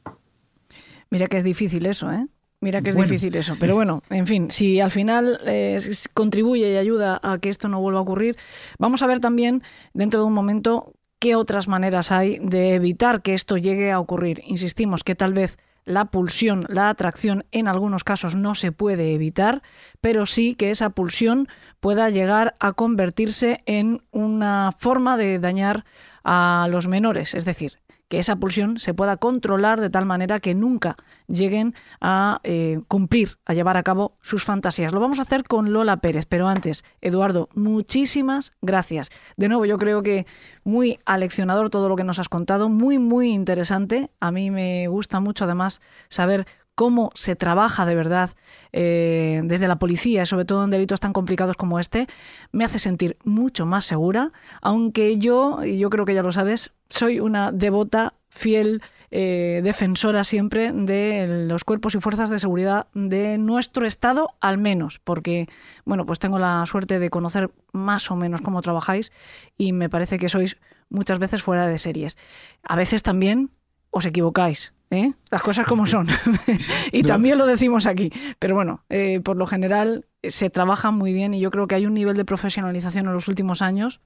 Mira 1.11 1.27
que 1.27 1.37
es 1.37 1.43
difícil 1.43 1.85
eso, 1.85 2.11
¿eh? 2.11 2.25
Mira 2.65 2.81
que 2.81 2.89
es 2.89 2.95
difícil 2.95 3.35
eso, 3.35 3.55
pero 3.59 3.75
bueno, 3.75 4.01
en 4.09 4.25
fin, 4.25 4.49
si 4.49 4.79
al 4.79 4.89
final 4.89 5.39
eh, 5.45 5.79
contribuye 6.15 6.71
y 6.71 6.77
ayuda 6.77 7.19
a 7.21 7.37
que 7.37 7.49
esto 7.49 7.67
no 7.67 7.79
vuelva 7.79 7.99
a 7.99 8.01
ocurrir, 8.01 8.37
vamos 8.79 9.03
a 9.03 9.07
ver 9.07 9.19
también 9.19 9.61
dentro 9.93 10.19
de 10.19 10.25
un 10.25 10.33
momento 10.33 10.93
¿Qué 11.19 11.35
otras 11.35 11.67
maneras 11.67 12.11
hay 12.11 12.39
de 12.39 12.75
evitar 12.75 13.21
que 13.21 13.33
esto 13.33 13.57
llegue 13.57 13.91
a 13.91 13.99
ocurrir? 13.99 14.41
Insistimos 14.45 15.03
que 15.03 15.15
tal 15.15 15.33
vez 15.33 15.57
la 15.85 16.05
pulsión, 16.05 16.65
la 16.67 16.89
atracción 16.89 17.45
en 17.51 17.67
algunos 17.67 18.03
casos 18.03 18.35
no 18.35 18.55
se 18.55 18.71
puede 18.71 19.13
evitar, 19.13 19.61
pero 20.01 20.25
sí 20.25 20.55
que 20.55 20.71
esa 20.71 20.89
pulsión 20.89 21.47
pueda 21.79 22.09
llegar 22.09 22.55
a 22.59 22.73
convertirse 22.73 23.61
en 23.65 24.01
una 24.11 24.71
forma 24.77 25.15
de 25.15 25.39
dañar 25.39 25.85
a 26.23 26.67
los 26.69 26.87
menores, 26.87 27.35
es 27.35 27.45
decir, 27.45 27.79
que 28.07 28.19
esa 28.19 28.35
pulsión 28.35 28.79
se 28.79 28.93
pueda 28.93 29.17
controlar 29.17 29.81
de 29.81 29.89
tal 29.89 30.05
manera 30.05 30.39
que 30.39 30.53
nunca 30.53 30.95
lleguen 31.27 31.73
a 32.01 32.39
eh, 32.43 32.81
cumplir, 32.87 33.37
a 33.45 33.53
llevar 33.53 33.77
a 33.77 33.83
cabo 33.83 34.17
sus 34.21 34.43
fantasías. 34.43 34.93
Lo 34.93 34.99
vamos 34.99 35.19
a 35.19 35.23
hacer 35.23 35.43
con 35.43 35.73
Lola 35.73 35.97
Pérez, 35.97 36.25
pero 36.27 36.47
antes, 36.47 36.83
Eduardo, 37.01 37.49
muchísimas 37.55 38.53
gracias. 38.61 39.09
De 39.37 39.47
nuevo, 39.47 39.65
yo 39.65 39.77
creo 39.77 40.03
que 40.03 40.27
muy 40.63 40.99
aleccionador 41.05 41.69
todo 41.69 41.89
lo 41.89 41.95
que 41.95 42.03
nos 42.03 42.19
has 42.19 42.29
contado, 42.29 42.69
muy, 42.69 42.99
muy 42.99 43.31
interesante. 43.31 44.11
A 44.19 44.31
mí 44.31 44.51
me 44.51 44.87
gusta 44.87 45.19
mucho 45.19 45.45
además 45.45 45.81
saber 46.09 46.45
cómo 46.75 47.11
se 47.15 47.35
trabaja 47.35 47.85
de 47.85 47.95
verdad 47.95 48.31
eh, 48.71 49.41
desde 49.45 49.67
la 49.67 49.79
policía, 49.79 50.25
sobre 50.25 50.45
todo 50.45 50.65
en 50.65 50.69
delitos 50.69 50.99
tan 50.99 51.13
complicados 51.13 51.55
como 51.55 51.79
este, 51.79 52.07
me 52.51 52.65
hace 52.65 52.79
sentir 52.79 53.17
mucho 53.23 53.65
más 53.65 53.85
segura, 53.85 54.31
aunque 54.61 55.17
yo, 55.17 55.63
y 55.63 55.79
yo 55.79 55.89
creo 55.89 56.05
que 56.05 56.13
ya 56.13 56.21
lo 56.23 56.31
sabes, 56.31 56.73
soy 56.89 57.19
una 57.19 57.51
devota, 57.51 58.13
fiel, 58.29 58.81
eh, 59.11 59.61
defensora 59.63 60.25
siempre 60.25 60.73
de 60.73 61.45
los 61.47 61.63
cuerpos 61.63 61.95
y 61.95 62.01
fuerzas 62.01 62.29
de 62.29 62.37
seguridad 62.37 62.87
de 62.93 63.37
nuestro 63.37 63.85
Estado, 63.85 64.35
al 64.41 64.57
menos, 64.57 64.99
porque, 64.99 65.47
bueno, 65.85 66.05
pues 66.05 66.19
tengo 66.19 66.37
la 66.37 66.65
suerte 66.65 66.99
de 66.99 67.09
conocer 67.09 67.51
más 67.71 68.11
o 68.11 68.17
menos 68.17 68.41
cómo 68.41 68.61
trabajáis 68.61 69.13
y 69.57 69.71
me 69.71 69.89
parece 69.89 70.19
que 70.19 70.27
sois 70.27 70.57
muchas 70.89 71.19
veces 71.19 71.43
fuera 71.43 71.65
de 71.67 71.77
series. 71.77 72.17
A 72.63 72.75
veces 72.75 73.03
también 73.03 73.51
os 73.89 74.05
equivocáis, 74.05 74.73
¿eh? 74.91 75.13
las 75.31 75.41
cosas 75.41 75.65
como 75.65 75.85
son. 75.85 76.07
y 76.91 77.03
también 77.03 77.37
lo 77.37 77.45
decimos 77.45 77.85
aquí. 77.85 78.11
Pero 78.39 78.55
bueno, 78.55 78.83
eh, 78.89 79.19
por 79.21 79.37
lo 79.37 79.45
general 79.47 80.05
eh, 80.21 80.31
se 80.31 80.49
trabaja 80.49 80.91
muy 80.91 81.13
bien 81.13 81.33
y 81.33 81.39
yo 81.39 81.51
creo 81.51 81.67
que 81.67 81.75
hay 81.75 81.85
un 81.85 81.93
nivel 81.93 82.15
de 82.15 82.25
profesionalización 82.25 83.07
en 83.07 83.13
los 83.13 83.27
últimos 83.27 83.61
años 83.61 84.01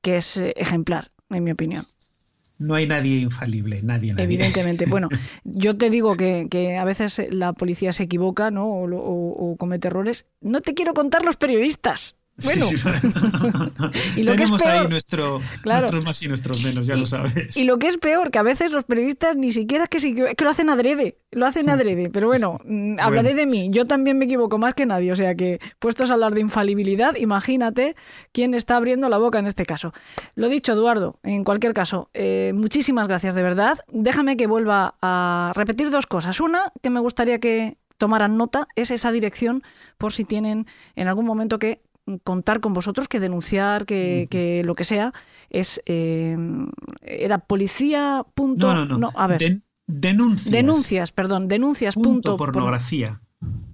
que 0.00 0.16
es 0.16 0.42
ejemplar, 0.56 1.12
en 1.30 1.44
mi 1.44 1.52
opinión. 1.52 1.86
No 2.58 2.74
hay 2.74 2.86
nadie 2.86 3.18
infalible, 3.20 3.82
nadie. 3.82 4.14
Evidentemente. 4.16 4.86
Bueno, 4.86 5.08
yo 5.44 5.76
te 5.76 5.90
digo 5.90 6.16
que, 6.16 6.76
a 6.78 6.84
veces 6.84 7.22
la 7.30 7.52
policía 7.52 7.92
se 7.92 8.04
equivoca 8.04 8.50
¿no? 8.50 8.68
o 8.68 9.56
comete 9.58 9.88
errores. 9.88 10.26
No 10.40 10.60
te 10.60 10.74
quiero 10.74 10.94
contar 10.94 11.24
los 11.24 11.36
periodistas. 11.36 12.16
Bueno, 12.44 12.66
y 14.16 14.22
lo 14.22 14.32
tenemos 14.32 14.62
que 14.62 14.68
es 14.68 14.72
peor, 14.72 14.82
ahí 14.84 14.88
nuestro, 14.88 15.40
nuestros 15.64 16.04
más 16.04 16.22
y 16.22 16.28
nuestros 16.28 16.62
menos, 16.62 16.86
ya 16.86 16.96
lo 16.96 17.06
sabes. 17.06 17.56
Y 17.56 17.64
lo 17.64 17.78
que 17.78 17.88
es 17.88 17.98
peor, 17.98 18.30
que 18.30 18.38
a 18.38 18.42
veces 18.42 18.72
los 18.72 18.84
periodistas 18.84 19.36
ni 19.36 19.52
siquiera 19.52 19.84
es 19.84 19.90
que, 19.90 20.34
que 20.34 20.44
lo 20.44 20.50
hacen 20.50 20.70
adrede, 20.70 21.16
lo 21.30 21.46
hacen 21.46 21.70
adrede. 21.70 22.10
Pero 22.10 22.28
bueno, 22.28 22.56
mm, 22.64 22.96
hablaré 23.00 23.34
de 23.34 23.46
mí. 23.46 23.70
Yo 23.70 23.86
también 23.86 24.18
me 24.18 24.24
equivoco 24.24 24.58
más 24.58 24.74
que 24.74 24.86
nadie. 24.86 25.12
O 25.12 25.16
sea 25.16 25.34
que, 25.34 25.60
puestos 25.78 26.10
a 26.10 26.14
hablar 26.14 26.34
de 26.34 26.40
infalibilidad, 26.40 27.16
imagínate 27.16 27.96
quién 28.32 28.54
está 28.54 28.76
abriendo 28.76 29.08
la 29.08 29.18
boca 29.18 29.38
en 29.38 29.46
este 29.46 29.64
caso. 29.64 29.92
Lo 30.34 30.48
dicho, 30.48 30.72
Eduardo, 30.72 31.18
en 31.22 31.44
cualquier 31.44 31.74
caso, 31.74 32.10
eh, 32.14 32.52
muchísimas 32.54 33.08
gracias 33.08 33.34
de 33.34 33.42
verdad. 33.42 33.78
Déjame 33.88 34.36
que 34.36 34.46
vuelva 34.46 34.94
a 35.02 35.52
repetir 35.54 35.90
dos 35.90 36.06
cosas. 36.06 36.40
Una, 36.40 36.72
que 36.82 36.90
me 36.90 37.00
gustaría 37.00 37.38
que 37.38 37.76
tomaran 37.98 38.36
nota, 38.36 38.66
es 38.74 38.90
esa 38.90 39.12
dirección 39.12 39.62
por 39.96 40.12
si 40.12 40.24
tienen 40.24 40.66
en 40.96 41.06
algún 41.06 41.24
momento 41.24 41.60
que 41.60 41.80
contar 42.24 42.60
con 42.60 42.72
vosotros 42.72 43.08
que 43.08 43.20
denunciar, 43.20 43.86
que, 43.86 44.62
lo 44.64 44.74
que 44.74 44.84
sea, 44.84 45.12
es 45.50 45.80
eh, 45.86 46.36
era 47.02 47.38
policía. 47.38 48.24
Punto, 48.34 48.74
no, 48.74 48.86
no, 48.86 48.98
no. 48.98 49.12
a 49.14 49.26
ver. 49.26 49.42
denuncias. 49.86 50.50
Denuncias, 50.50 51.12
perdón, 51.12 51.48
denuncias. 51.48 51.94
Punto, 51.94 52.36
pornografía. 52.36 53.20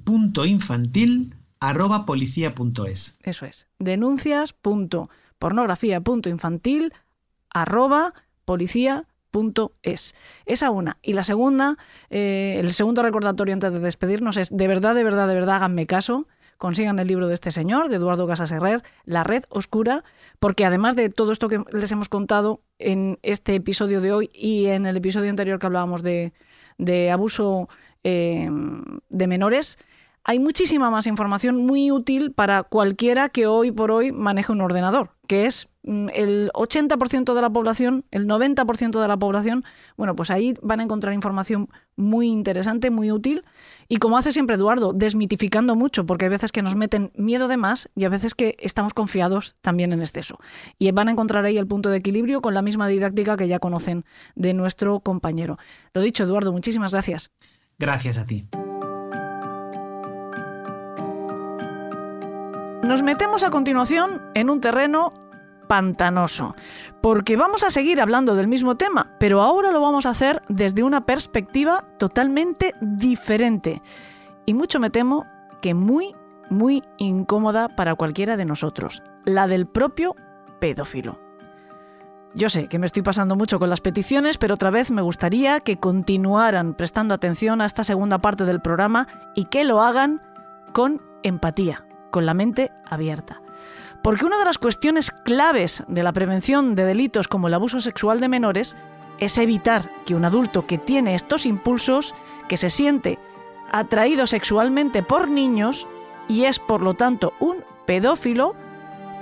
Punto 0.04 0.44
infantil 0.46 1.34
arroba 1.60 2.06
policía 2.06 2.54
punto 2.54 2.86
es. 2.86 3.18
Eso 3.22 3.46
es. 3.46 3.68
Denuncias 3.78 4.52
punto 4.52 5.10
pornografía 5.38 6.00
punto 6.00 6.28
infantil 6.28 6.92
arroba 7.50 8.14
policía 8.44 9.06
punto 9.30 9.72
es. 9.82 10.14
Esa 10.46 10.70
una. 10.70 10.96
Y 11.02 11.12
la 11.12 11.22
segunda, 11.22 11.76
eh, 12.10 12.56
el 12.60 12.72
segundo 12.72 13.02
recordatorio 13.02 13.54
antes 13.54 13.72
de 13.72 13.80
despedirnos 13.80 14.36
es, 14.36 14.56
de 14.56 14.68
verdad, 14.68 14.94
de 14.94 15.04
verdad, 15.04 15.28
de 15.28 15.34
verdad, 15.34 15.56
háganme 15.56 15.86
caso 15.86 16.26
consigan 16.58 16.98
el 16.98 17.06
libro 17.06 17.28
de 17.28 17.34
este 17.34 17.50
señor, 17.50 17.88
de 17.88 17.96
Eduardo 17.96 18.26
Casas 18.26 18.52
Herrer, 18.52 18.82
La 19.04 19.24
Red 19.24 19.44
Oscura, 19.48 20.04
porque 20.38 20.64
además 20.64 20.96
de 20.96 21.08
todo 21.08 21.32
esto 21.32 21.48
que 21.48 21.62
les 21.72 21.90
hemos 21.92 22.08
contado 22.08 22.60
en 22.78 23.18
este 23.22 23.54
episodio 23.54 24.00
de 24.00 24.12
hoy 24.12 24.30
y 24.34 24.66
en 24.66 24.84
el 24.84 24.96
episodio 24.96 25.30
anterior 25.30 25.58
que 25.58 25.66
hablábamos 25.66 26.02
de, 26.02 26.32
abuso 27.10 27.68
eh, 28.04 28.50
de 29.08 29.26
menores, 29.26 29.78
hay 30.24 30.38
muchísima 30.40 30.90
más 30.90 31.06
información 31.06 31.64
muy 31.64 31.90
útil 31.90 32.32
para 32.32 32.64
cualquiera 32.64 33.30
que 33.30 33.46
hoy 33.46 33.70
por 33.70 33.90
hoy 33.90 34.12
maneje 34.12 34.52
un 34.52 34.60
ordenador, 34.60 35.12
que 35.28 35.46
es 35.46 35.68
mm, 35.84 36.08
el 36.12 36.50
80% 36.54 37.34
de 37.34 37.40
la 37.40 37.50
población, 37.50 38.04
el 38.10 38.26
90% 38.26 39.00
de 39.00 39.06
la 39.06 39.16
población, 39.16 39.62
bueno, 39.96 40.16
pues 40.16 40.30
ahí 40.30 40.54
van 40.62 40.80
a 40.80 40.82
encontrar 40.82 41.14
información 41.14 41.68
muy 41.94 42.26
interesante, 42.26 42.90
muy 42.90 43.12
útil. 43.12 43.44
Y 43.88 43.98
como 43.98 44.18
hace 44.18 44.32
siempre 44.32 44.56
Eduardo, 44.56 44.92
desmitificando 44.92 45.76
mucho, 45.76 46.04
porque 46.06 46.24
hay 46.24 46.30
veces 46.30 46.50
que 46.50 46.62
nos 46.62 46.74
meten 46.74 47.12
miedo 47.14 47.46
de 47.46 47.56
más 47.56 47.90
y 47.94 48.04
a 48.04 48.08
veces 48.08 48.34
que 48.34 48.56
estamos 48.58 48.94
confiados 48.94 49.54
también 49.60 49.92
en 49.92 50.00
exceso. 50.00 50.38
Y 50.78 50.90
van 50.90 51.08
a 51.08 51.12
encontrar 51.12 51.44
ahí 51.44 51.58
el 51.58 51.66
punto 51.68 51.90
de 51.90 51.98
equilibrio 51.98 52.40
con 52.40 52.54
la 52.54 52.62
misma 52.62 52.88
didáctica 52.88 53.36
que 53.36 53.46
ya 53.46 53.60
conocen 53.60 54.04
de 54.34 54.54
nuestro 54.54 55.00
compañero. 55.00 55.58
Lo 55.92 56.00
dicho, 56.00 56.24
Eduardo, 56.24 56.52
muchísimas 56.52 56.90
gracias. 56.90 57.30
Gracias 57.78 58.18
a 58.18 58.26
ti. 58.26 58.46
Nos 62.88 63.02
metemos 63.02 63.42
a 63.42 63.50
continuación 63.50 64.22
en 64.32 64.48
un 64.48 64.62
terreno 64.62 65.12
pantanoso, 65.68 66.56
porque 67.02 67.36
vamos 67.36 67.62
a 67.62 67.68
seguir 67.68 68.00
hablando 68.00 68.34
del 68.34 68.48
mismo 68.48 68.78
tema, 68.78 69.14
pero 69.20 69.42
ahora 69.42 69.72
lo 69.72 69.82
vamos 69.82 70.06
a 70.06 70.10
hacer 70.10 70.40
desde 70.48 70.82
una 70.82 71.04
perspectiva 71.04 71.84
totalmente 71.98 72.74
diferente 72.80 73.82
y 74.46 74.54
mucho 74.54 74.80
me 74.80 74.88
temo 74.88 75.26
que 75.60 75.74
muy, 75.74 76.16
muy 76.48 76.82
incómoda 76.96 77.68
para 77.68 77.94
cualquiera 77.94 78.38
de 78.38 78.46
nosotros, 78.46 79.02
la 79.26 79.46
del 79.46 79.66
propio 79.66 80.16
pedófilo. 80.58 81.20
Yo 82.34 82.48
sé 82.48 82.68
que 82.68 82.78
me 82.78 82.86
estoy 82.86 83.02
pasando 83.02 83.36
mucho 83.36 83.58
con 83.58 83.68
las 83.68 83.82
peticiones, 83.82 84.38
pero 84.38 84.54
otra 84.54 84.70
vez 84.70 84.90
me 84.90 85.02
gustaría 85.02 85.60
que 85.60 85.76
continuaran 85.76 86.72
prestando 86.72 87.12
atención 87.12 87.60
a 87.60 87.66
esta 87.66 87.84
segunda 87.84 88.16
parte 88.16 88.46
del 88.46 88.62
programa 88.62 89.08
y 89.34 89.44
que 89.44 89.64
lo 89.64 89.82
hagan 89.82 90.22
con 90.72 91.02
empatía 91.22 91.84
con 92.10 92.26
la 92.26 92.34
mente 92.34 92.72
abierta. 92.84 93.40
Porque 94.02 94.24
una 94.24 94.38
de 94.38 94.44
las 94.44 94.58
cuestiones 94.58 95.10
claves 95.10 95.82
de 95.88 96.02
la 96.02 96.12
prevención 96.12 96.74
de 96.74 96.84
delitos 96.84 97.28
como 97.28 97.48
el 97.48 97.54
abuso 97.54 97.80
sexual 97.80 98.20
de 98.20 98.28
menores 98.28 98.76
es 99.18 99.36
evitar 99.38 99.90
que 100.04 100.14
un 100.14 100.24
adulto 100.24 100.66
que 100.66 100.78
tiene 100.78 101.14
estos 101.14 101.46
impulsos, 101.46 102.14
que 102.48 102.56
se 102.56 102.70
siente 102.70 103.18
atraído 103.70 104.26
sexualmente 104.26 105.02
por 105.02 105.28
niños 105.28 105.88
y 106.28 106.44
es 106.44 106.58
por 106.58 106.82
lo 106.82 106.94
tanto 106.94 107.32
un 107.40 107.64
pedófilo, 107.86 108.54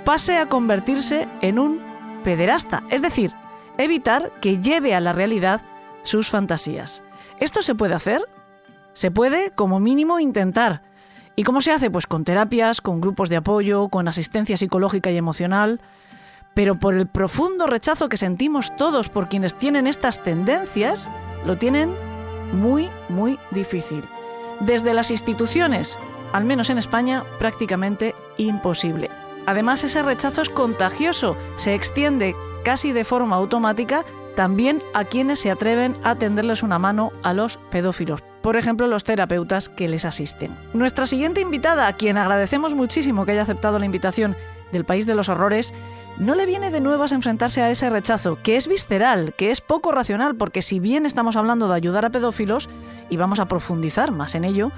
pase 0.05 0.37
a 0.37 0.47
convertirse 0.47 1.27
en 1.41 1.59
un 1.59 1.81
pederasta, 2.23 2.83
es 2.89 3.01
decir, 3.01 3.33
evitar 3.77 4.31
que 4.41 4.57
lleve 4.57 4.93
a 4.93 4.99
la 4.99 5.13
realidad 5.13 5.61
sus 6.03 6.29
fantasías. 6.29 7.03
¿Esto 7.39 7.61
se 7.61 7.75
puede 7.75 7.93
hacer? 7.93 8.21
Se 8.93 9.11
puede, 9.11 9.51
como 9.51 9.79
mínimo, 9.79 10.19
intentar, 10.19 10.81
¿Y 11.39 11.43
cómo 11.43 11.61
se 11.61 11.71
hace? 11.71 11.91
Pues 11.91 12.07
con 12.07 12.23
terapias, 12.23 12.81
con 12.81 12.99
grupos 12.99 13.29
de 13.29 13.35
apoyo, 13.35 13.89
con 13.89 14.07
asistencia 14.07 14.57
psicológica 14.57 15.11
y 15.11 15.17
emocional. 15.17 15.79
Pero 16.55 16.79
por 16.79 16.95
el 16.95 17.05
profundo 17.05 17.67
rechazo 17.67 18.09
que 18.09 18.17
sentimos 18.17 18.75
todos 18.75 19.09
por 19.09 19.29
quienes 19.29 19.53
tienen 19.53 19.85
estas 19.85 20.23
tendencias, 20.23 21.07
lo 21.45 21.55
tienen 21.55 21.93
muy, 22.53 22.89
muy 23.07 23.37
difícil. 23.51 24.03
Desde 24.61 24.95
las 24.95 25.11
instituciones, 25.11 25.99
al 26.33 26.43
menos 26.43 26.71
en 26.71 26.79
España, 26.79 27.23
prácticamente 27.37 28.15
imposible. 28.39 29.11
Además, 29.45 29.83
ese 29.83 30.01
rechazo 30.01 30.41
es 30.41 30.49
contagioso, 30.49 31.37
se 31.55 31.75
extiende 31.75 32.35
casi 32.63 32.93
de 32.93 33.03
forma 33.03 33.35
automática 33.35 34.03
también 34.35 34.81
a 34.95 35.05
quienes 35.05 35.37
se 35.37 35.51
atreven 35.51 35.95
a 36.03 36.15
tenderles 36.15 36.63
una 36.63 36.79
mano 36.79 37.11
a 37.21 37.33
los 37.35 37.57
pedófilos 37.69 38.26
por 38.47 38.55
ejemplo, 38.55 38.87
los 38.87 39.03
terapeutas 39.03 39.67
que 39.67 39.89
les 39.89 40.05
asisten. 40.05 40.55
Nuestra 40.73 41.05
siguiente 41.05 41.41
invitada, 41.41 41.85
a 41.85 41.91
quien 41.91 42.17
agradecemos 42.17 42.73
muchísimo 42.73 43.25
que 43.25 43.33
haya 43.33 43.41
aceptado 43.41 43.77
la 43.77 43.85
invitación 43.85 44.37
del 44.71 44.85
País 44.85 45.05
de 45.05 45.15
los 45.15 45.27
Horrores, 45.27 45.73
no 46.17 46.33
le 46.33 46.45
viene 46.45 46.71
de 46.71 46.79
nuevas 46.79 47.11
enfrentarse 47.11 47.61
a 47.61 47.69
ese 47.69 47.89
rechazo, 47.89 48.39
que 48.41 48.55
es 48.55 48.69
visceral, 48.69 49.33
que 49.33 49.51
es 49.51 49.59
poco 49.59 49.91
racional, 49.91 50.37
porque 50.37 50.61
si 50.61 50.79
bien 50.79 51.05
estamos 51.05 51.35
hablando 51.35 51.67
de 51.67 51.75
ayudar 51.75 52.05
a 52.05 52.09
pedófilos, 52.09 52.69
y 53.09 53.17
vamos 53.17 53.41
a 53.41 53.49
profundizar 53.49 54.13
más 54.13 54.33
en 54.33 54.45
ello, 54.45 54.71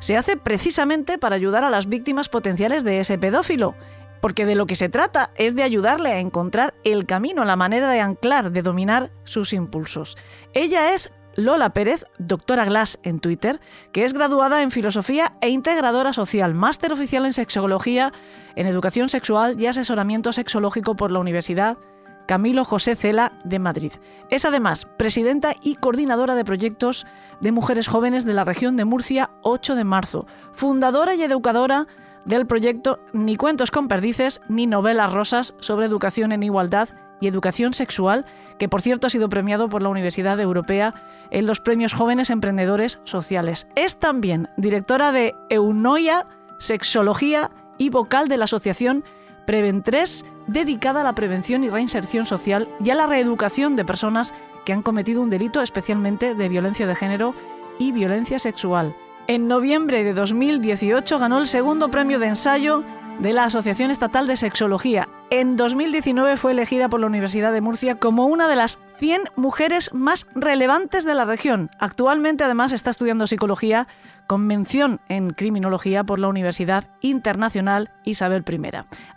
se 0.00 0.16
hace 0.16 0.36
precisamente 0.36 1.16
para 1.16 1.36
ayudar 1.36 1.62
a 1.62 1.70
las 1.70 1.88
víctimas 1.88 2.28
potenciales 2.28 2.82
de 2.82 2.98
ese 2.98 3.16
pedófilo, 3.16 3.76
porque 4.20 4.44
de 4.44 4.56
lo 4.56 4.66
que 4.66 4.74
se 4.74 4.88
trata 4.88 5.30
es 5.36 5.54
de 5.54 5.62
ayudarle 5.62 6.10
a 6.10 6.18
encontrar 6.18 6.74
el 6.82 7.06
camino, 7.06 7.44
la 7.44 7.54
manera 7.54 7.88
de 7.90 8.00
anclar, 8.00 8.50
de 8.50 8.62
dominar 8.62 9.12
sus 9.22 9.52
impulsos. 9.52 10.18
Ella 10.52 10.92
es 10.94 11.12
Lola 11.36 11.70
Pérez, 11.70 12.04
doctora 12.18 12.64
Glass 12.64 12.98
en 13.02 13.20
Twitter, 13.20 13.60
que 13.92 14.04
es 14.04 14.12
graduada 14.12 14.62
en 14.62 14.70
filosofía 14.70 15.34
e 15.40 15.48
integradora 15.48 16.12
social, 16.12 16.54
máster 16.54 16.92
oficial 16.92 17.26
en 17.26 17.32
sexología, 17.32 18.12
en 18.56 18.66
educación 18.66 19.08
sexual 19.08 19.60
y 19.60 19.66
asesoramiento 19.66 20.32
sexológico 20.32 20.96
por 20.96 21.10
la 21.10 21.18
Universidad 21.18 21.78
Camilo 22.26 22.64
José 22.64 22.96
Cela 22.96 23.32
de 23.44 23.58
Madrid. 23.58 23.92
Es 24.30 24.44
además 24.44 24.86
presidenta 24.96 25.54
y 25.60 25.76
coordinadora 25.76 26.34
de 26.34 26.44
proyectos 26.44 27.06
de 27.40 27.52
mujeres 27.52 27.88
jóvenes 27.88 28.24
de 28.24 28.32
la 28.32 28.44
región 28.44 28.76
de 28.76 28.84
Murcia 28.84 29.30
8 29.42 29.74
de 29.74 29.84
marzo, 29.84 30.26
fundadora 30.52 31.14
y 31.14 31.22
educadora 31.22 31.86
del 32.24 32.46
proyecto 32.46 33.00
Ni 33.12 33.36
cuentos 33.36 33.70
con 33.70 33.88
perdices 33.88 34.40
ni 34.48 34.66
novelas 34.66 35.12
rosas 35.12 35.54
sobre 35.58 35.86
educación 35.86 36.32
en 36.32 36.42
igualdad 36.42 36.88
y 37.24 37.26
educación 37.26 37.72
sexual, 37.72 38.26
que 38.58 38.68
por 38.68 38.82
cierto 38.82 39.06
ha 39.06 39.10
sido 39.10 39.28
premiado 39.28 39.68
por 39.68 39.82
la 39.82 39.88
Universidad 39.88 40.38
Europea 40.38 40.94
en 41.30 41.46
los 41.46 41.58
premios 41.58 41.94
Jóvenes 41.94 42.30
Emprendedores 42.30 43.00
Sociales. 43.04 43.66
Es 43.74 43.98
también 43.98 44.48
directora 44.56 45.10
de 45.10 45.34
Eunoia, 45.48 46.26
Sexología 46.58 47.50
y 47.78 47.88
vocal 47.88 48.28
de 48.28 48.36
la 48.36 48.44
Asociación 48.44 49.04
Preventres, 49.46 50.24
dedicada 50.46 51.00
a 51.00 51.04
la 51.04 51.14
prevención 51.14 51.64
y 51.64 51.70
reinserción 51.70 52.26
social 52.26 52.68
y 52.84 52.90
a 52.90 52.94
la 52.94 53.06
reeducación 53.06 53.74
de 53.76 53.84
personas 53.84 54.34
que 54.64 54.72
han 54.72 54.82
cometido 54.82 55.22
un 55.22 55.30
delito 55.30 55.62
especialmente 55.62 56.34
de 56.34 56.48
violencia 56.48 56.86
de 56.86 56.94
género 56.94 57.34
y 57.78 57.92
violencia 57.92 58.38
sexual. 58.38 58.94
En 59.26 59.48
noviembre 59.48 60.04
de 60.04 60.12
2018 60.12 61.18
ganó 61.18 61.38
el 61.38 61.46
segundo 61.46 61.90
premio 61.90 62.18
de 62.18 62.26
ensayo 62.26 62.84
de 63.18 63.32
la 63.32 63.44
Asociación 63.44 63.90
Estatal 63.90 64.26
de 64.26 64.36
Sexología. 64.36 65.08
En 65.30 65.56
2019 65.56 66.36
fue 66.36 66.52
elegida 66.52 66.88
por 66.88 67.00
la 67.00 67.06
Universidad 67.06 67.52
de 67.52 67.60
Murcia 67.60 67.96
como 67.96 68.26
una 68.26 68.48
de 68.48 68.56
las 68.56 68.78
100 68.98 69.30
mujeres 69.36 69.92
más 69.92 70.26
relevantes 70.34 71.04
de 71.04 71.14
la 71.14 71.24
región. 71.24 71.70
Actualmente 71.78 72.44
además 72.44 72.72
está 72.72 72.90
estudiando 72.90 73.26
psicología 73.26 73.88
con 74.26 74.46
mención 74.46 75.00
en 75.08 75.30
criminología 75.30 76.04
por 76.04 76.18
la 76.18 76.28
Universidad 76.28 76.84
Internacional 77.00 77.90
Isabel 78.04 78.44
I. 78.48 78.60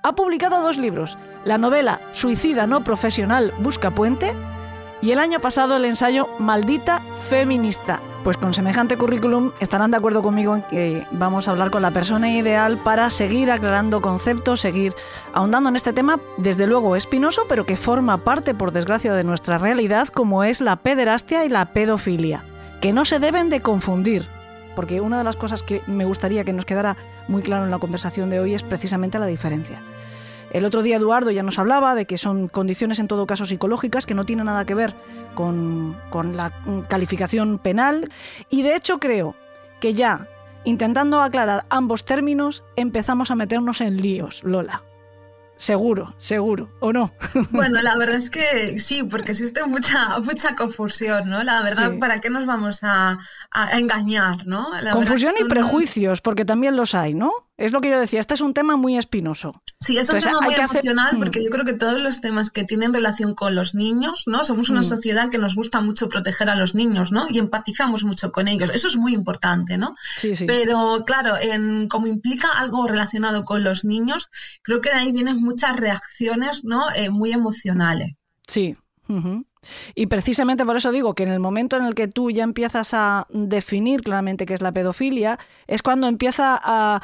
Ha 0.04 0.16
publicado 0.16 0.62
dos 0.62 0.78
libros, 0.78 1.18
la 1.46 1.58
novela 1.58 2.02
Suicida 2.12 2.68
no 2.68 2.84
profesional 2.84 3.54
busca 3.60 3.92
puente 3.92 4.34
y 5.02 5.12
el 5.12 5.20
año 5.20 5.40
pasado 5.40 5.76
el 5.76 5.86
ensayo 5.86 6.28
Maldita 6.40 7.02
Feminista. 7.30 8.00
Pues 8.24 8.36
con 8.36 8.54
semejante 8.54 8.98
currículum 8.98 9.52
estarán 9.60 9.92
de 9.92 9.98
acuerdo 9.98 10.22
conmigo 10.22 10.56
en 10.56 10.64
que 10.64 11.08
vamos 11.12 11.48
a 11.48 11.52
hablar 11.52 11.72
con 11.72 11.82
la 11.82 11.92
persona 11.92 12.30
ideal 12.30 12.78
para 12.78 13.10
seguir 13.10 13.52
aclarando 13.52 14.02
conceptos, 14.02 14.60
seguir 14.60 14.94
ahondando 15.34 15.70
en 15.70 15.76
este 15.76 15.94
tema, 15.94 16.20
desde 16.38 16.68
luego 16.68 16.96
espinoso, 16.96 17.44
pero 17.48 17.66
que 17.66 17.78
forma 17.78 18.18
parte, 18.18 18.54
por 18.54 18.72
desgracia, 18.72 19.14
de 19.14 19.24
nuestra 19.24 19.58
realidad, 19.58 20.10
como 20.10 20.44
es 20.44 20.60
la 20.60 20.76
pederastia 20.76 21.46
y 21.46 21.50
la 21.50 21.68
pedofilia, 21.68 22.44
que 22.82 22.92
no 22.92 23.06
se 23.06 23.20
deben 23.20 23.50
de 23.50 23.62
confundir, 23.62 24.26
porque 24.76 25.00
una 25.00 25.20
de 25.20 25.24
las 25.24 25.38
cosas 25.38 25.64
que 25.64 25.82
me 25.88 26.04
gustaría 26.04 26.44
que 26.44 26.54
nos 26.54 26.66
quedara 26.66 26.98
muy 27.30 27.44
claro 27.44 27.64
en 27.64 27.72
la 27.72 27.80
conversación 27.80 28.30
de 28.30 28.42
hoy 28.42 28.54
es 28.56 28.64
precisamente 28.64 29.20
la 29.20 29.26
diferencia. 29.26 29.82
El 30.52 30.66
otro 30.66 30.82
día 30.82 30.98
Eduardo 30.98 31.32
ya 31.32 31.44
nos 31.44 31.60
hablaba 31.60 31.96
de 31.96 32.06
que 32.06 32.18
son 32.18 32.48
condiciones 32.48 33.00
en 33.00 33.08
todo 33.08 33.28
caso 33.28 33.46
psicológicas 33.46 34.06
que 34.06 34.14
no 34.14 34.26
tienen 34.26 34.46
nada 34.46 34.66
que 34.66 34.76
ver 34.76 34.94
con, 35.36 35.96
la 36.36 36.52
calificación 36.88 37.60
penal 37.60 38.10
y 38.50 38.64
de 38.64 38.76
hecho 38.76 39.00
creo 39.00 39.36
que 39.80 39.94
ya 39.94 40.28
intentando 40.64 41.22
aclarar 41.22 41.66
ambos 41.70 42.06
términos 42.06 42.64
empezamos 42.76 43.30
a 43.30 43.36
meternos 43.36 43.82
en 43.82 43.98
líos, 43.98 44.44
Lola. 44.44 44.84
Seguro, 45.58 46.14
seguro, 46.20 46.70
¿o 46.80 46.94
no? 46.94 47.12
Bueno, 47.50 47.82
la 47.82 47.98
verdad 47.98 48.18
es 48.18 48.30
que 48.30 48.78
sí, 48.80 49.04
porque 49.04 49.32
existe 49.32 49.66
mucha, 49.66 50.20
mucha 50.20 50.56
confusión, 50.56 51.30
¿no? 51.30 51.42
La 51.44 51.64
verdad, 51.64 51.98
¿para 52.00 52.22
qué 52.22 52.30
nos 52.30 52.46
vamos 52.46 52.80
a, 52.84 53.18
engañar, 53.74 54.46
¿no? 54.46 54.68
confusión 54.92 55.34
y 55.40 55.46
prejuicios, 55.46 56.22
porque 56.22 56.46
también 56.46 56.76
los 56.76 56.94
hay, 56.94 57.16
¿no? 57.16 57.47
Es 57.58 57.72
lo 57.72 57.82
que 57.82 57.90
yo 57.90 58.00
decía, 58.00 58.20
este 58.20 58.36
es 58.36 58.42
un 58.42 58.54
tema 58.54 58.76
muy 58.76 58.98
espinoso. 58.98 59.64
Sí, 59.80 59.98
es 59.98 60.10
un 60.12 60.20
tema 60.20 60.42
muy 60.42 60.54
emocional 60.54 61.16
mm. 61.16 61.20
porque 61.20 61.44
yo 61.44 61.50
creo 61.50 61.66
que 61.66 61.74
todos 61.74 62.00
los 62.00 62.22
temas 62.22 62.52
que 62.52 62.64
tienen 62.64 62.94
relación 62.94 63.34
con 63.34 63.56
los 63.56 63.74
niños, 63.74 64.24
¿no? 64.28 64.44
Somos 64.44 64.70
una 64.70 64.82
mm. 64.82 64.86
sociedad 64.86 65.30
que 65.32 65.40
nos 65.40 65.56
gusta 65.56 65.82
mucho 65.82 66.08
proteger 66.08 66.50
a 66.50 66.56
los 66.56 66.76
niños, 66.76 67.12
¿no? 67.12 67.26
Y 67.30 67.40
empatizamos 67.40 68.04
mucho 68.06 68.32
con 68.32 68.48
ellos. 68.48 68.70
Eso 68.76 68.88
es 68.88 68.96
muy 68.96 69.14
importante, 69.14 69.80
¿no? 69.80 69.96
Sí, 70.18 70.36
sí. 70.36 70.46
Pero 70.46 71.04
claro, 71.06 71.36
en, 71.42 71.88
como 71.88 72.06
implica 72.06 72.48
algo 72.50 72.88
relacionado 72.88 73.44
con 73.44 73.64
los 73.64 73.84
niños, 73.84 74.30
creo 74.62 74.80
que 74.80 74.90
de 74.90 74.96
ahí 74.96 75.12
vienen 75.12 75.38
muchas 75.38 75.76
reacciones, 75.76 76.64
¿no? 76.64 76.84
Eh, 76.96 77.10
muy 77.10 77.32
emocionales. 77.32 78.16
Sí. 78.46 78.78
Y 79.96 80.08
precisamente 80.08 80.66
por 80.66 80.78
eso 80.78 80.92
digo 80.92 81.14
que 81.14 81.24
en 81.24 81.32
el 81.32 81.40
momento 81.40 81.78
en 81.78 81.86
el 81.86 81.96
que 81.96 82.08
tú 82.08 82.32
ya 82.32 82.44
empiezas 82.44 82.94
a 82.94 83.28
definir 83.30 84.02
claramente 84.02 84.46
qué 84.46 84.54
es 84.54 84.62
la 84.62 84.72
pedofilia, 84.72 85.40
es 85.68 85.82
cuando 85.82 86.08
empieza 86.08 86.60
a, 86.62 87.02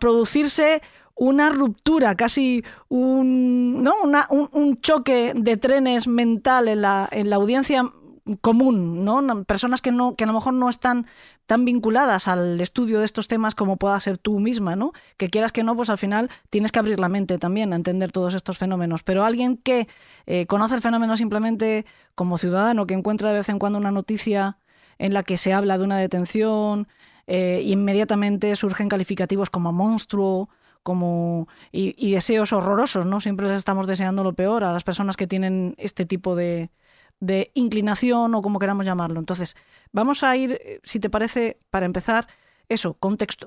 producirse 0.00 0.82
una 1.14 1.50
ruptura, 1.50 2.14
casi 2.14 2.64
un, 2.88 3.82
¿no? 3.82 3.94
un, 4.30 4.80
choque 4.80 5.32
de 5.34 5.56
trenes 5.56 6.06
mental 6.06 6.68
en 6.68 6.82
la, 6.82 7.08
en 7.10 7.30
la 7.30 7.36
audiencia 7.36 7.90
común, 8.40 9.04
¿no? 9.04 9.44
Personas 9.44 9.80
que 9.80 9.92
no, 9.92 10.14
que 10.16 10.24
a 10.24 10.26
lo 10.26 10.32
mejor 10.32 10.52
no 10.54 10.68
están 10.68 11.06
tan 11.46 11.64
vinculadas 11.64 12.26
al 12.26 12.60
estudio 12.60 12.98
de 12.98 13.04
estos 13.04 13.28
temas 13.28 13.54
como 13.54 13.76
pueda 13.76 13.98
ser 14.00 14.18
tú 14.18 14.40
misma, 14.40 14.74
¿no? 14.74 14.92
Que 15.16 15.28
quieras 15.28 15.52
que 15.52 15.62
no, 15.62 15.76
pues 15.76 15.90
al 15.90 15.98
final 15.98 16.30
tienes 16.50 16.72
que 16.72 16.80
abrir 16.80 16.98
la 16.98 17.08
mente 17.08 17.38
también 17.38 17.72
a 17.72 17.76
entender 17.76 18.10
todos 18.10 18.34
estos 18.34 18.58
fenómenos. 18.58 19.02
Pero 19.04 19.24
alguien 19.24 19.56
que 19.56 19.86
eh, 20.26 20.46
conoce 20.46 20.74
el 20.74 20.80
fenómeno 20.82 21.16
simplemente 21.16 21.86
como 22.14 22.36
ciudadano, 22.38 22.86
que 22.86 22.94
encuentra 22.94 23.30
de 23.30 23.36
vez 23.36 23.48
en 23.48 23.58
cuando 23.58 23.78
una 23.78 23.92
noticia 23.92 24.58
en 24.98 25.14
la 25.14 25.22
que 25.22 25.36
se 25.36 25.52
habla 25.52 25.78
de 25.78 25.84
una 25.84 25.98
detención 25.98 26.88
eh, 27.28 27.62
inmediatamente 27.64 28.54
surgen 28.56 28.88
calificativos 28.88 29.50
como 29.50 29.72
monstruo, 29.72 30.48
como 30.82 31.48
y, 31.72 31.94
y, 31.98 32.12
deseos 32.12 32.52
horrorosos, 32.52 33.06
¿no? 33.06 33.20
Siempre 33.20 33.48
les 33.48 33.58
estamos 33.58 33.86
deseando 33.88 34.22
lo 34.22 34.34
peor 34.34 34.62
a 34.62 34.72
las 34.72 34.84
personas 34.84 35.16
que 35.16 35.26
tienen 35.26 35.74
este 35.78 36.06
tipo 36.06 36.36
de, 36.36 36.70
de 37.20 37.50
inclinación 37.54 38.34
o 38.34 38.42
como 38.42 38.58
queramos 38.58 38.86
llamarlo. 38.86 39.18
Entonces, 39.20 39.56
vamos 39.92 40.22
a 40.22 40.36
ir, 40.36 40.52
eh, 40.52 40.80
si 40.84 41.00
te 41.00 41.10
parece, 41.10 41.58
para 41.70 41.86
empezar, 41.86 42.26
eso, 42.68 42.94
contexto, 42.94 43.46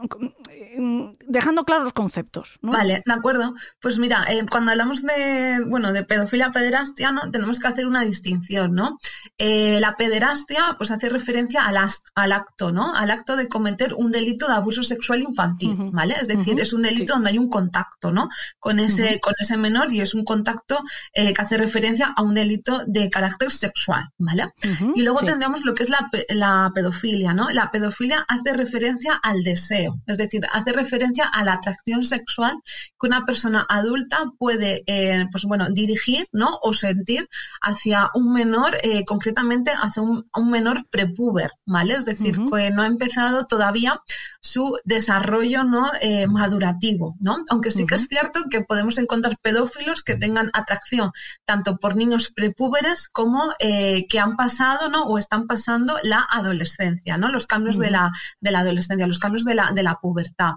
mm, 0.78 1.10
dejando 1.28 1.66
claros 1.66 1.84
los 1.84 1.94
conceptos. 1.94 2.58
Vale, 2.62 3.04
de 3.06 3.14
acuerdo. 3.14 3.54
Pues 3.82 4.00
mira, 4.00 4.26
eh, 4.30 4.46
cuando 4.50 4.72
hablamos 4.72 5.02
de, 5.02 5.60
bueno, 5.68 5.92
de 5.92 6.04
pedofilia 6.04 6.52
pederastia, 6.52 7.12
¿no? 7.12 7.30
tenemos 7.30 7.60
que 7.60 7.68
hacer 7.68 7.86
una 7.86 8.02
distinción, 8.02 8.74
¿no? 8.74 8.98
Eh, 9.38 9.80
la 9.82 9.98
pederastia, 9.98 10.76
pues 10.78 10.92
hace 10.92 11.10
referencia 11.10 11.66
al, 11.66 11.78
al, 12.16 12.32
acto, 12.32 12.72
¿no? 12.72 12.94
Al 12.96 13.12
acto 13.12 13.36
de 13.36 13.50
cometer 13.50 13.94
un 13.94 14.12
delito 14.12 14.48
de 14.48 14.54
abuso 14.54 14.84
sexual 14.84 15.22
infantil, 15.22 15.76
¿vale? 15.92 16.16
Es 16.20 16.28
decir, 16.28 16.60
es 16.60 16.72
un 16.72 16.84
delito 16.84 17.14
donde 17.14 17.32
hay 17.32 17.38
un 17.38 17.50
contacto, 17.50 18.12
¿no? 18.12 18.30
Con 18.58 18.80
ese, 18.80 19.20
con 19.20 19.34
ese 19.38 19.58
menor 19.58 19.94
y 19.94 20.00
es 20.00 20.14
un 20.14 20.24
contacto 20.24 20.82
eh, 21.14 21.34
que 21.34 21.42
hace 21.42 21.58
referencia 21.58 22.14
a 22.16 22.22
un 22.22 22.34
delito 22.36 22.84
de 22.88 23.10
carácter 23.10 23.52
sexual, 23.52 24.10
¿vale? 24.18 24.54
y 24.96 25.02
luego 25.02 25.20
tendríamos 25.22 25.66
lo 25.66 25.74
que 25.74 25.84
es 25.84 25.90
la, 25.90 26.10
la 26.30 26.72
pedofilia, 26.74 27.34
¿no? 27.34 27.50
La 27.50 27.72
pedofilia 27.72 28.26
hace 28.28 28.54
referencia 28.54 29.09
al 29.14 29.44
deseo, 29.44 30.02
es 30.06 30.18
decir, 30.18 30.42
hace 30.52 30.72
referencia 30.74 31.26
a 31.26 31.44
la 31.44 31.54
atracción 31.54 32.04
sexual 32.04 32.56
que 33.00 33.08
una 33.08 33.26
persona 33.26 33.66
adulta 33.70 34.24
puede, 34.38 34.84
eh, 34.88 35.26
pues 35.32 35.46
bueno, 35.46 35.70
dirigir, 35.70 36.28
¿no? 36.32 36.60
O 36.62 36.74
sentir 36.74 37.28
hacia 37.62 38.10
un 38.14 38.34
menor, 38.34 38.78
eh, 38.84 39.06
concretamente 39.06 39.72
hacia 39.72 40.04
un, 40.04 40.26
menor 40.50 40.88
prepuber, 40.90 41.52
¿vale? 41.66 41.94
Es 41.94 42.06
decir, 42.06 42.38
que 42.52 42.72
no 42.72 42.82
ha 42.82 42.88
empezado 42.88 43.46
todavía 43.46 44.02
su 44.42 44.78
desarrollo, 44.84 45.64
¿no? 45.64 45.92
Eh, 46.02 46.28
madurativo, 46.28 47.16
¿no? 47.20 47.38
Aunque 47.50 47.72
sí 47.72 47.86
que 47.86 47.96
es 47.96 48.08
cierto 48.08 48.46
que 48.50 48.62
podemos 48.62 48.98
encontrar 48.98 49.38
pedófilos 49.42 50.02
que 50.02 50.16
tengan 50.16 50.50
atracción 50.54 51.12
tanto 51.46 51.78
por 51.78 51.96
niños 51.96 52.32
prepúberes 52.32 53.10
como 53.10 53.54
que 53.60 54.20
han 54.20 54.36
pasado, 54.38 54.90
¿no? 54.90 55.04
O 55.04 55.18
están 55.18 55.46
pasando 55.46 55.98
la 56.04 56.26
adolescencia, 56.32 57.18
¿no? 57.18 57.30
Los 57.30 57.48
cambios 57.48 57.78
de, 57.78 57.92
la, 57.92 58.12
de 58.40 58.52
la 58.52 58.60
adolescencia 58.60 58.99
los 59.08 59.20
cambios 59.20 59.46
de 59.46 59.56
la, 59.56 59.72
de 59.72 59.84
la 59.84 59.96
pubertad. 59.96 60.54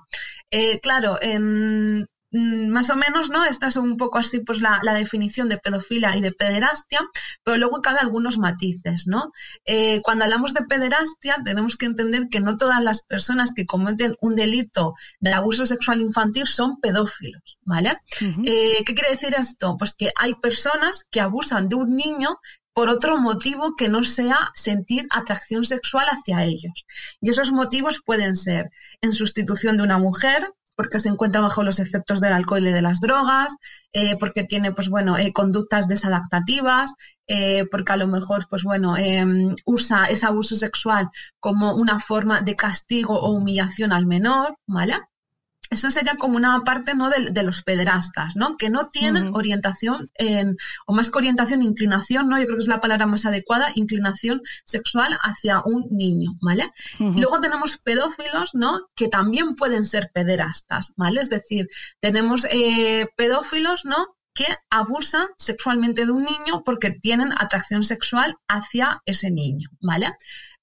Eh, 0.50 0.80
claro, 0.80 1.18
en, 1.20 2.02
mm, 2.30 2.68
más 2.68 2.90
o 2.90 2.96
menos, 2.96 3.30
¿no? 3.30 3.44
Esta 3.44 3.68
es 3.68 3.76
un 3.76 3.96
poco 3.96 4.18
así, 4.18 4.40
pues 4.40 4.60
la, 4.60 4.80
definición 4.94 5.48
de 5.48 5.58
pedofilia 5.58 6.16
y 6.16 6.20
de 6.20 6.32
pederastia, 6.32 7.00
pero 7.44 7.56
luego 7.58 7.80
cabe 7.80 7.98
algunos 8.00 8.38
matices, 8.38 9.06
¿no? 9.06 9.32
Eh, 9.64 10.00
cuando 10.02 10.24
hablamos 10.24 10.54
de 10.54 10.62
pederastia, 10.62 11.36
tenemos 11.44 11.76
que 11.76 11.86
entender 11.86 12.28
que 12.30 12.40
no 12.40 12.56
todas 12.56 12.82
las 12.82 13.02
personas 13.02 13.52
que 13.54 13.66
cometen 13.66 14.16
un 14.20 14.34
delito 14.34 14.94
de 15.20 15.32
abuso 15.32 15.66
sexual 15.66 16.00
infantil 16.00 16.46
son 16.46 16.80
pedófilos, 16.80 17.58
¿vale? 17.62 17.98
Eh, 18.20 18.82
¿Qué 18.84 18.94
quiere 18.94 19.12
decir 19.12 19.34
esto? 19.38 19.76
Pues 19.78 19.94
que 19.94 20.10
hay 20.16 20.34
personas 20.34 21.06
que 21.10 21.20
abusan 21.20 21.68
de 21.68 21.76
un 21.76 21.96
niño 21.96 22.38
por 22.74 22.88
otro 22.88 23.18
motivo 23.18 23.74
que 23.76 23.88
no 23.88 24.02
sea 24.02 24.50
sentir 24.54 25.06
atracción 25.10 25.64
sexual 25.64 26.06
hacia 26.06 26.44
ellos. 26.44 26.84
Y 27.20 27.30
esos 27.30 27.52
motivos 27.52 28.00
pueden 28.04 28.36
ser 28.36 28.70
en 29.00 29.12
sustitución 29.12 29.76
de 29.76 29.82
una 29.82 29.98
mujer, 29.98 30.48
porque 30.74 31.00
se 31.00 31.10
encuentra 31.10 31.42
bajo 31.42 31.62
los 31.62 31.80
efectos 31.80 32.20
del 32.20 32.32
alcohol 32.32 32.66
y 32.66 32.72
de 32.72 32.82
las 32.82 33.00
drogas, 33.00 33.54
eh, 33.92 34.16
porque 34.18 34.44
tiene, 34.44 34.72
pues 34.72 34.88
bueno, 34.88 35.18
eh, 35.18 35.32
conductas 35.32 35.86
desadaptativas, 35.86 36.94
eh, 37.26 37.66
porque 37.70 37.92
a 37.92 37.96
lo 37.96 38.08
mejor, 38.08 38.46
pues 38.48 38.62
bueno, 38.64 38.96
em, 38.96 39.54
usa 39.66 40.06
ese 40.06 40.26
abuso 40.26 40.56
sexual 40.56 41.10
como 41.40 41.74
una 41.74 41.98
forma 41.98 42.40
de 42.40 42.56
castigo 42.56 43.18
o 43.20 43.32
humillación 43.32 43.92
al 43.92 44.06
menor, 44.06 44.56
¿vale? 44.66 44.98
Eso 45.72 45.90
sería 45.90 46.16
como 46.16 46.36
una 46.36 46.64
parte 46.64 46.94
¿no? 46.94 47.08
de, 47.08 47.42
los 47.42 47.62
pederastas, 47.62 48.36
¿no? 48.36 48.58
Que 48.58 48.68
no 48.68 48.88
tienen 48.88 49.34
orientación, 49.34 50.10
en, 50.14 50.58
o 50.86 50.92
más 50.92 51.10
que 51.10 51.16
orientación, 51.18 51.62
inclinación, 51.62 52.28
¿no? 52.28 52.38
Yo 52.38 52.44
creo 52.44 52.58
que 52.58 52.62
es 52.62 52.68
la 52.68 52.80
palabra 52.80 53.06
más 53.06 53.24
adecuada, 53.24 53.72
inclinación 53.74 54.42
sexual 54.66 55.18
hacia 55.22 55.62
un 55.64 55.86
niño, 55.90 56.34
¿vale? 56.42 56.70
Y 56.98 57.20
luego 57.20 57.40
tenemos 57.40 57.78
pedófilos, 57.78 58.50
¿no? 58.54 58.82
Que 58.94 59.08
también 59.08 59.54
pueden 59.54 59.86
ser 59.86 60.10
pederastas, 60.12 60.92
¿vale? 60.94 61.22
Es 61.22 61.30
decir, 61.30 61.68
tenemos 62.00 62.46
eh, 62.50 63.08
pedófilos, 63.16 63.86
¿no? 63.86 64.14
que 64.34 64.46
abusan 64.70 65.26
sexualmente 65.36 66.06
de 66.06 66.12
un 66.12 66.24
niño 66.24 66.62
porque 66.64 66.90
tienen 66.90 67.32
atracción 67.32 67.82
sexual 67.82 68.36
hacia 68.48 69.02
ese 69.04 69.30
niño, 69.30 69.68
¿vale? 69.80 70.14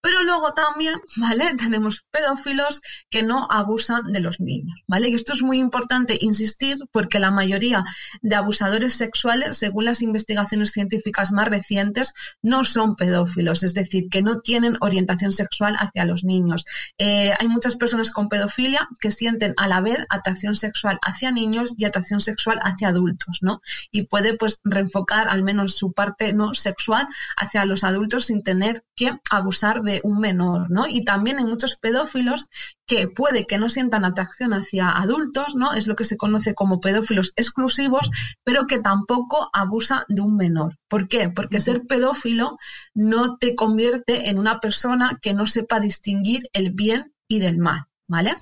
Pero 0.01 0.23
luego 0.23 0.53
también, 0.53 0.95
¿vale? 1.17 1.53
Tenemos 1.57 2.05
pedófilos 2.11 2.81
que 3.09 3.23
no 3.23 3.47
abusan 3.49 4.11
de 4.11 4.21
los 4.21 4.39
niños, 4.39 4.81
¿vale? 4.87 5.09
Y 5.09 5.13
esto 5.13 5.33
es 5.33 5.43
muy 5.43 5.59
importante 5.59 6.17
insistir 6.21 6.77
porque 6.91 7.19
la 7.19 7.31
mayoría 7.31 7.83
de 8.21 8.35
abusadores 8.35 8.93
sexuales, 8.93 9.57
según 9.57 9.85
las 9.85 10.01
investigaciones 10.01 10.71
científicas 10.71 11.31
más 11.31 11.47
recientes, 11.47 12.13
no 12.41 12.63
son 12.63 12.95
pedófilos, 12.95 13.63
es 13.63 13.73
decir, 13.73 14.09
que 14.09 14.21
no 14.21 14.39
tienen 14.39 14.77
orientación 14.79 15.31
sexual 15.31 15.75
hacia 15.79 16.05
los 16.05 16.23
niños. 16.23 16.65
Eh, 16.97 17.33
hay 17.37 17.47
muchas 17.47 17.75
personas 17.75 18.11
con 18.11 18.29
pedofilia 18.29 18.87
que 18.99 19.11
sienten 19.11 19.53
a 19.57 19.67
la 19.67 19.81
vez 19.81 20.05
atracción 20.09 20.55
sexual 20.55 20.99
hacia 21.01 21.31
niños 21.31 21.73
y 21.77 21.85
atracción 21.85 22.21
sexual 22.21 22.59
hacia 22.63 22.89
adultos, 22.89 23.39
¿no? 23.41 23.61
Y 23.91 24.03
puede 24.03 24.37
pues 24.37 24.59
reenfocar 24.63 25.27
al 25.27 25.43
menos 25.43 25.75
su 25.75 25.91
parte 25.91 26.33
no 26.33 26.53
sexual 26.53 27.07
hacia 27.35 27.65
los 27.65 27.83
adultos 27.83 28.25
sin 28.25 28.43
tener 28.43 28.83
que 28.95 29.11
abusar 29.29 29.81
de 29.81 29.88
un 30.03 30.19
menor, 30.19 30.69
¿no? 30.69 30.87
Y 30.87 31.03
también 31.03 31.37
hay 31.37 31.45
muchos 31.45 31.75
pedófilos 31.75 32.47
que 32.85 33.07
puede 33.07 33.45
que 33.45 33.57
no 33.57 33.69
sientan 33.69 34.05
atracción 34.05 34.53
hacia 34.53 34.89
adultos, 34.89 35.55
¿no? 35.55 35.73
Es 35.73 35.87
lo 35.87 35.95
que 35.95 36.03
se 36.03 36.17
conoce 36.17 36.55
como 36.55 36.79
pedófilos 36.79 37.33
exclusivos, 37.35 38.09
pero 38.43 38.67
que 38.67 38.79
tampoco 38.79 39.49
abusa 39.53 40.05
de 40.07 40.21
un 40.21 40.35
menor. 40.35 40.77
¿Por 40.87 41.07
qué? 41.07 41.29
Porque 41.29 41.59
ser 41.59 41.83
pedófilo 41.87 42.57
no 42.93 43.37
te 43.37 43.55
convierte 43.55 44.29
en 44.29 44.39
una 44.39 44.59
persona 44.59 45.19
que 45.21 45.33
no 45.33 45.45
sepa 45.45 45.79
distinguir 45.79 46.49
el 46.53 46.71
bien 46.71 47.13
y 47.27 47.39
del 47.39 47.57
mal, 47.57 47.85
¿vale? 48.07 48.35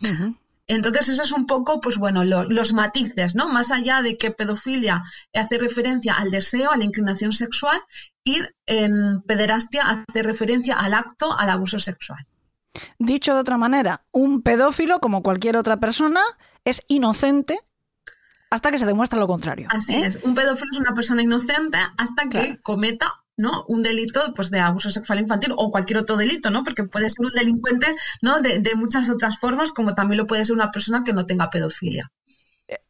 Entonces, 0.67 1.09
eso 1.09 1.23
es 1.23 1.31
un 1.31 1.45
poco, 1.45 1.79
pues 1.79 1.97
bueno, 1.97 2.25
los 2.25 2.73
matices, 2.73 3.35
¿no? 3.35 3.47
Más 3.47 3.71
allá 3.71 4.01
de 4.01 4.17
que 4.17 4.31
pedofilia 4.31 5.03
hace 5.33 5.57
referencia 5.57 6.15
al 6.15 6.29
deseo, 6.29 6.71
a 6.71 6.77
la 6.77 6.83
inclinación 6.83 7.31
sexual, 7.31 7.79
ir 8.25 8.53
en 8.65 9.21
pederastia 9.25 9.83
hace 9.83 10.23
referencia 10.23 10.75
al 10.75 10.93
acto, 10.93 11.37
al 11.37 11.49
abuso 11.49 11.79
sexual. 11.79 12.27
Dicho 12.99 13.33
de 13.33 13.39
otra 13.39 13.57
manera, 13.57 14.03
un 14.11 14.41
pedófilo, 14.41 14.99
como 14.99 15.23
cualquier 15.23 15.55
otra 15.55 15.77
persona, 15.77 16.21
es 16.65 16.83
inocente 16.89 17.59
hasta 18.49 18.71
que 18.71 18.77
se 18.77 18.85
demuestra 18.85 19.19
lo 19.19 19.27
contrario. 19.27 19.67
Así 19.71 19.95
¿eh? 19.95 20.05
es, 20.05 20.19
un 20.23 20.35
pedófilo 20.35 20.71
es 20.73 20.79
una 20.79 20.93
persona 20.93 21.21
inocente 21.21 21.77
hasta 21.97 22.29
que 22.29 22.59
cometa 22.61 23.23
¿no? 23.37 23.65
un 23.67 23.83
delito 23.83 24.33
pues, 24.35 24.49
de 24.51 24.59
abuso 24.59 24.89
sexual 24.89 25.19
infantil 25.19 25.53
o 25.55 25.71
cualquier 25.71 25.99
otro 25.99 26.17
delito, 26.17 26.49
¿no? 26.49 26.63
porque 26.63 26.83
puede 26.83 27.09
ser 27.09 27.25
un 27.25 27.31
delincuente 27.31 27.95
¿no? 28.21 28.41
de, 28.41 28.59
de 28.59 28.75
muchas 28.75 29.09
otras 29.09 29.39
formas, 29.39 29.71
como 29.71 29.93
también 29.93 30.17
lo 30.17 30.27
puede 30.27 30.43
ser 30.43 30.55
una 30.55 30.71
persona 30.71 31.03
que 31.05 31.13
no 31.13 31.25
tenga 31.25 31.49
pedofilia 31.49 32.11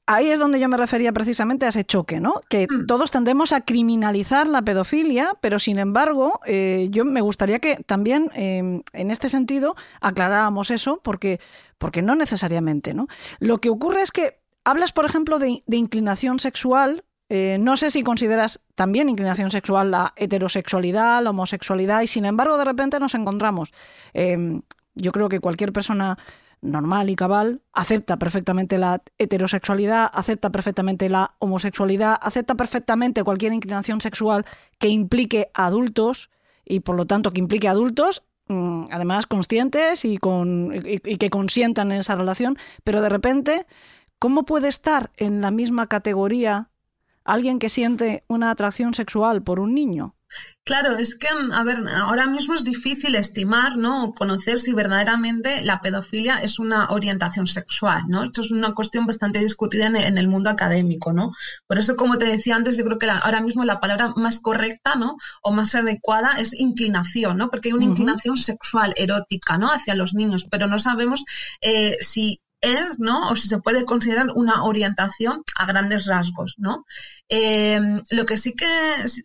ahí 0.07 0.29
es 0.29 0.39
donde 0.39 0.59
yo 0.59 0.69
me 0.69 0.77
refería 0.77 1.11
precisamente 1.11 1.65
a 1.65 1.69
ese 1.69 1.83
choque, 1.83 2.19
¿no? 2.19 2.41
Que 2.49 2.65
hmm. 2.65 2.87
todos 2.87 3.11
tendemos 3.11 3.51
a 3.51 3.61
criminalizar 3.61 4.47
la 4.47 4.63
pedofilia, 4.63 5.33
pero 5.41 5.59
sin 5.59 5.77
embargo, 5.77 6.39
eh, 6.45 6.87
yo 6.89 7.05
me 7.05 7.21
gustaría 7.21 7.59
que 7.59 7.77
también 7.85 8.31
em, 8.33 8.81
en 8.93 9.11
este 9.11 9.29
sentido 9.29 9.75
aclaráramos 10.01 10.71
eso, 10.71 10.99
porque, 11.03 11.39
porque 11.77 12.01
no 12.01 12.15
necesariamente, 12.15 12.93
¿no? 12.93 13.07
Lo 13.39 13.59
que 13.59 13.69
ocurre 13.69 14.01
es 14.01 14.11
que 14.11 14.39
hablas, 14.63 14.93
por 14.93 15.05
ejemplo, 15.05 15.37
de, 15.39 15.61
inclinación 15.67 16.39
sexual. 16.39 17.03
Eh, 17.29 17.57
no 17.59 17.75
sé 17.75 17.89
si 17.89 18.03
consideras 18.03 18.61
también 18.75 19.09
inclinación 19.09 19.51
sexual 19.51 19.91
la 19.91 20.13
heterosexualidad, 20.15 21.21
la 21.21 21.31
homosexualidad, 21.31 22.01
y 22.01 22.07
sin 22.07 22.25
embargo, 22.25 22.57
de 22.57 22.65
repente 22.65 22.99
nos 22.99 23.15
encontramos. 23.15 23.73
Em, 24.13 24.61
yo 24.95 25.11
creo 25.11 25.29
que 25.29 25.39
cualquier 25.39 25.73
persona 25.73 26.17
normal 26.61 27.09
y 27.09 27.15
cabal, 27.15 27.61
acepta 27.73 28.17
perfectamente 28.17 28.77
la 28.77 29.01
heterosexualidad, 29.17 30.09
acepta 30.11 30.51
perfectamente 30.51 31.09
la 31.09 31.35
homosexualidad, 31.39 32.17
acepta 32.21 32.55
perfectamente 32.55 33.23
cualquier 33.23 33.53
inclinación 33.53 34.01
sexual 34.01 34.45
que 34.79 34.87
implique 34.87 35.51
adultos 35.53 36.29
y 36.65 36.79
por 36.79 36.95
lo 36.95 37.05
tanto 37.05 37.31
que 37.31 37.39
implique 37.39 37.67
adultos, 37.67 38.23
mm, 38.47 38.85
además 38.91 39.27
conscientes 39.27 40.03
y, 40.03 40.17
con, 40.17 40.73
y 40.75 41.17
que 41.17 41.29
consientan 41.29 41.91
en 41.91 41.99
esa 41.99 42.15
relación, 42.15 42.57
pero 42.83 43.01
de 43.01 43.09
repente, 43.09 43.67
¿cómo 44.19 44.43
puede 44.43 44.67
estar 44.67 45.11
en 45.17 45.41
la 45.41 45.51
misma 45.51 45.87
categoría 45.87 46.69
alguien 47.27 47.59
que 47.59 47.69
siente 47.69 48.23
una 48.27 48.49
atracción 48.49 48.93
sexual 48.93 49.43
por 49.43 49.59
un 49.59 49.75
niño? 49.75 50.15
Claro, 50.63 50.97
es 50.97 51.15
que, 51.15 51.27
a 51.29 51.63
ver, 51.63 51.77
ahora 51.87 52.27
mismo 52.27 52.53
es 52.53 52.65
difícil 52.65 53.15
estimar, 53.15 53.77
¿no? 53.77 54.03
O 54.03 54.13
conocer 54.13 54.59
si 54.59 54.73
verdaderamente 54.73 55.63
la 55.63 55.79
pedofilia 55.79 56.39
es 56.39 56.59
una 56.59 56.87
orientación 56.89 57.47
sexual, 57.47 58.03
¿no? 58.09 58.23
Esto 58.23 58.41
es 58.41 58.51
una 58.51 58.73
cuestión 58.73 59.05
bastante 59.05 59.39
discutida 59.39 59.87
en, 59.87 60.17
el 60.17 60.27
mundo 60.27 60.49
académico, 60.49 61.13
¿no? 61.13 61.31
Por 61.67 61.77
eso, 61.77 61.95
como 61.95 62.17
te 62.17 62.25
decía 62.25 62.57
antes, 62.57 62.75
yo 62.75 62.83
creo 62.83 62.99
que 62.99 63.09
ahora 63.09 63.39
mismo 63.39 63.63
la 63.63 63.79
palabra 63.79 64.13
más 64.17 64.41
correcta, 64.41 64.95
¿no? 64.95 65.15
O 65.41 65.53
más 65.53 65.73
adecuada 65.75 66.31
es 66.37 66.53
inclinación, 66.53 67.37
¿no? 67.37 67.49
Porque 67.49 67.69
hay 67.69 67.73
una 67.73 67.85
inclinación 67.85 68.35
sexual, 68.35 68.93
erótica, 68.97 69.57
¿no? 69.57 69.71
Hacia 69.71 69.95
los 69.95 70.13
niños, 70.13 70.45
pero 70.51 70.67
no 70.67 70.79
sabemos 70.79 71.23
eh, 71.61 71.95
si 72.01 72.41
es, 72.61 72.99
¿no? 72.99 73.29
O 73.29 73.35
si 73.35 73.47
se 73.47 73.59
puede 73.59 73.85
considerar 73.85 74.27
una 74.35 74.63
orientación 74.63 75.43
a 75.55 75.65
grandes 75.65 76.05
rasgos, 76.07 76.55
¿no? 76.57 76.85
Eh, 77.29 77.79
lo, 78.09 78.25
que 78.25 78.37
sí 78.37 78.53
que, 78.53 78.67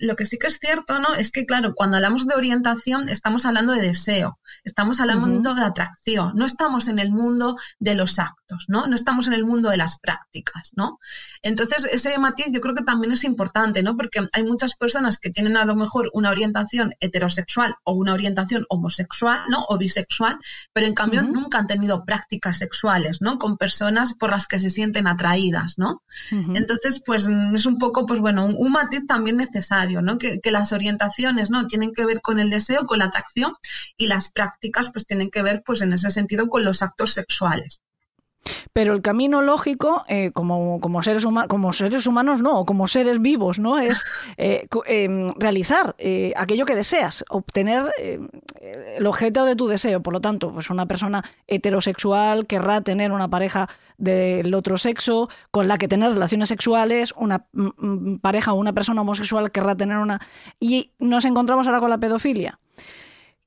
lo 0.00 0.16
que 0.16 0.24
sí 0.24 0.38
que 0.38 0.48
es 0.48 0.58
cierto, 0.58 0.98
¿no? 0.98 1.14
Es 1.14 1.30
que, 1.30 1.46
claro, 1.46 1.74
cuando 1.74 1.96
hablamos 1.96 2.26
de 2.26 2.34
orientación 2.34 3.08
estamos 3.08 3.46
hablando 3.46 3.72
de 3.72 3.82
deseo, 3.82 4.38
estamos 4.64 5.00
hablando 5.00 5.54
de 5.54 5.62
atracción, 5.62 6.32
no 6.34 6.44
estamos 6.44 6.88
en 6.88 6.98
el 6.98 7.12
mundo 7.12 7.56
de 7.78 7.94
los 7.94 8.18
actos, 8.18 8.64
¿no? 8.68 8.86
No 8.86 8.94
estamos 8.94 9.28
en 9.28 9.34
el 9.34 9.44
mundo 9.44 9.70
de 9.70 9.76
las 9.76 9.98
prácticas, 9.98 10.70
¿no? 10.74 10.98
Entonces, 11.42 11.88
ese 11.92 12.18
matiz 12.18 12.46
yo 12.50 12.60
creo 12.60 12.74
que 12.74 12.84
también 12.84 13.12
es 13.12 13.24
importante, 13.24 13.82
¿no? 13.82 13.96
Porque 13.96 14.20
hay 14.32 14.44
muchas 14.44 14.74
personas 14.74 15.18
que 15.18 15.30
tienen 15.30 15.56
a 15.56 15.64
lo 15.64 15.76
mejor 15.76 16.10
una 16.12 16.30
orientación 16.30 16.94
heterosexual 17.00 17.76
o 17.84 17.92
una 17.92 18.14
orientación 18.14 18.64
homosexual, 18.68 19.40
¿no? 19.48 19.64
O 19.68 19.78
bisexual, 19.78 20.38
pero 20.72 20.86
en 20.86 20.94
cambio 20.94 21.22
nunca 21.22 21.58
han 21.58 21.66
tenido 21.66 22.04
prácticas 22.04 22.58
sexuales, 22.58 23.20
¿no? 23.20 23.38
Con 23.38 23.58
personas 23.58 24.14
por 24.14 24.30
las 24.30 24.46
que 24.46 24.58
se 24.58 24.70
sienten 24.70 25.06
atraídas, 25.06 25.78
¿no? 25.78 26.02
Entonces, 26.30 27.00
pues 27.04 27.28
es 27.54 27.66
un 27.66 27.78
poco, 27.78 27.91
pues 27.92 28.20
un, 28.20 28.72
matiz 28.72 29.06
también 29.06 29.36
necesario, 29.36 30.02
¿no? 30.02 30.18
Que, 30.18 30.40
que, 30.40 30.50
las 30.50 30.72
orientaciones, 30.72 31.50
¿no? 31.50 31.66
Tienen 31.66 31.92
que 31.92 32.06
ver 32.06 32.20
con 32.20 32.40
el 32.40 32.50
deseo, 32.50 32.86
con 32.86 32.98
la 32.98 33.06
atracción 33.06 33.52
y 33.96 34.06
las 34.08 34.30
prácticas, 34.30 34.90
pues 34.90 35.06
tienen 35.06 35.30
que 35.30 35.42
ver, 35.42 35.62
pues 35.64 35.82
en 35.82 35.92
ese 35.92 36.10
sentido, 36.10 36.48
con 36.48 36.64
los 36.64 36.82
actos 36.82 37.12
sexuales. 37.12 37.82
Pero 38.72 38.94
el 38.94 39.02
camino 39.02 39.42
lógico, 39.42 40.04
eh, 40.08 40.30
como, 40.32 40.80
como, 40.80 41.02
seres 41.02 41.26
como 41.48 41.72
seres 41.72 42.06
humanos, 42.06 42.42
no, 42.42 42.60
o 42.60 42.66
como 42.66 42.86
seres 42.86 43.20
vivos, 43.20 43.58
¿no? 43.58 43.78
Es 43.78 44.04
eh, 44.36 44.66
em, 44.86 45.32
realizar 45.38 45.94
eh, 45.98 46.32
aquello 46.36 46.64
que 46.64 46.74
deseas, 46.74 47.24
obtener 47.28 47.84
el 47.98 49.06
objeto 49.06 49.44
de 49.44 49.56
tu 49.56 49.68
deseo. 49.68 50.02
Por 50.02 50.12
lo 50.12 50.20
tanto, 50.20 50.52
pues 50.52 50.70
una 50.70 50.86
persona 50.86 51.24
heterosexual 51.46 52.46
querrá 52.46 52.80
tener 52.80 53.12
una 53.12 53.28
pareja 53.28 53.68
del 53.98 54.54
otro 54.54 54.76
sexo 54.78 55.28
con 55.50 55.68
la 55.68 55.78
que 55.78 55.88
tener 55.88 56.12
relaciones 56.12 56.48
sexuales, 56.48 57.14
una 57.16 57.46
mm, 57.52 57.68
mm, 57.76 58.18
pareja 58.18 58.52
o 58.52 58.56
una 58.56 58.72
persona 58.72 59.02
homosexual 59.02 59.50
querrá 59.50 59.76
tener 59.76 59.98
una. 59.98 60.20
Y 60.58 60.92
nos 60.98 61.24
encontramos 61.24 61.66
ahora 61.66 61.80
con 61.80 61.90
la 61.90 61.98
pedofilia. 61.98 62.58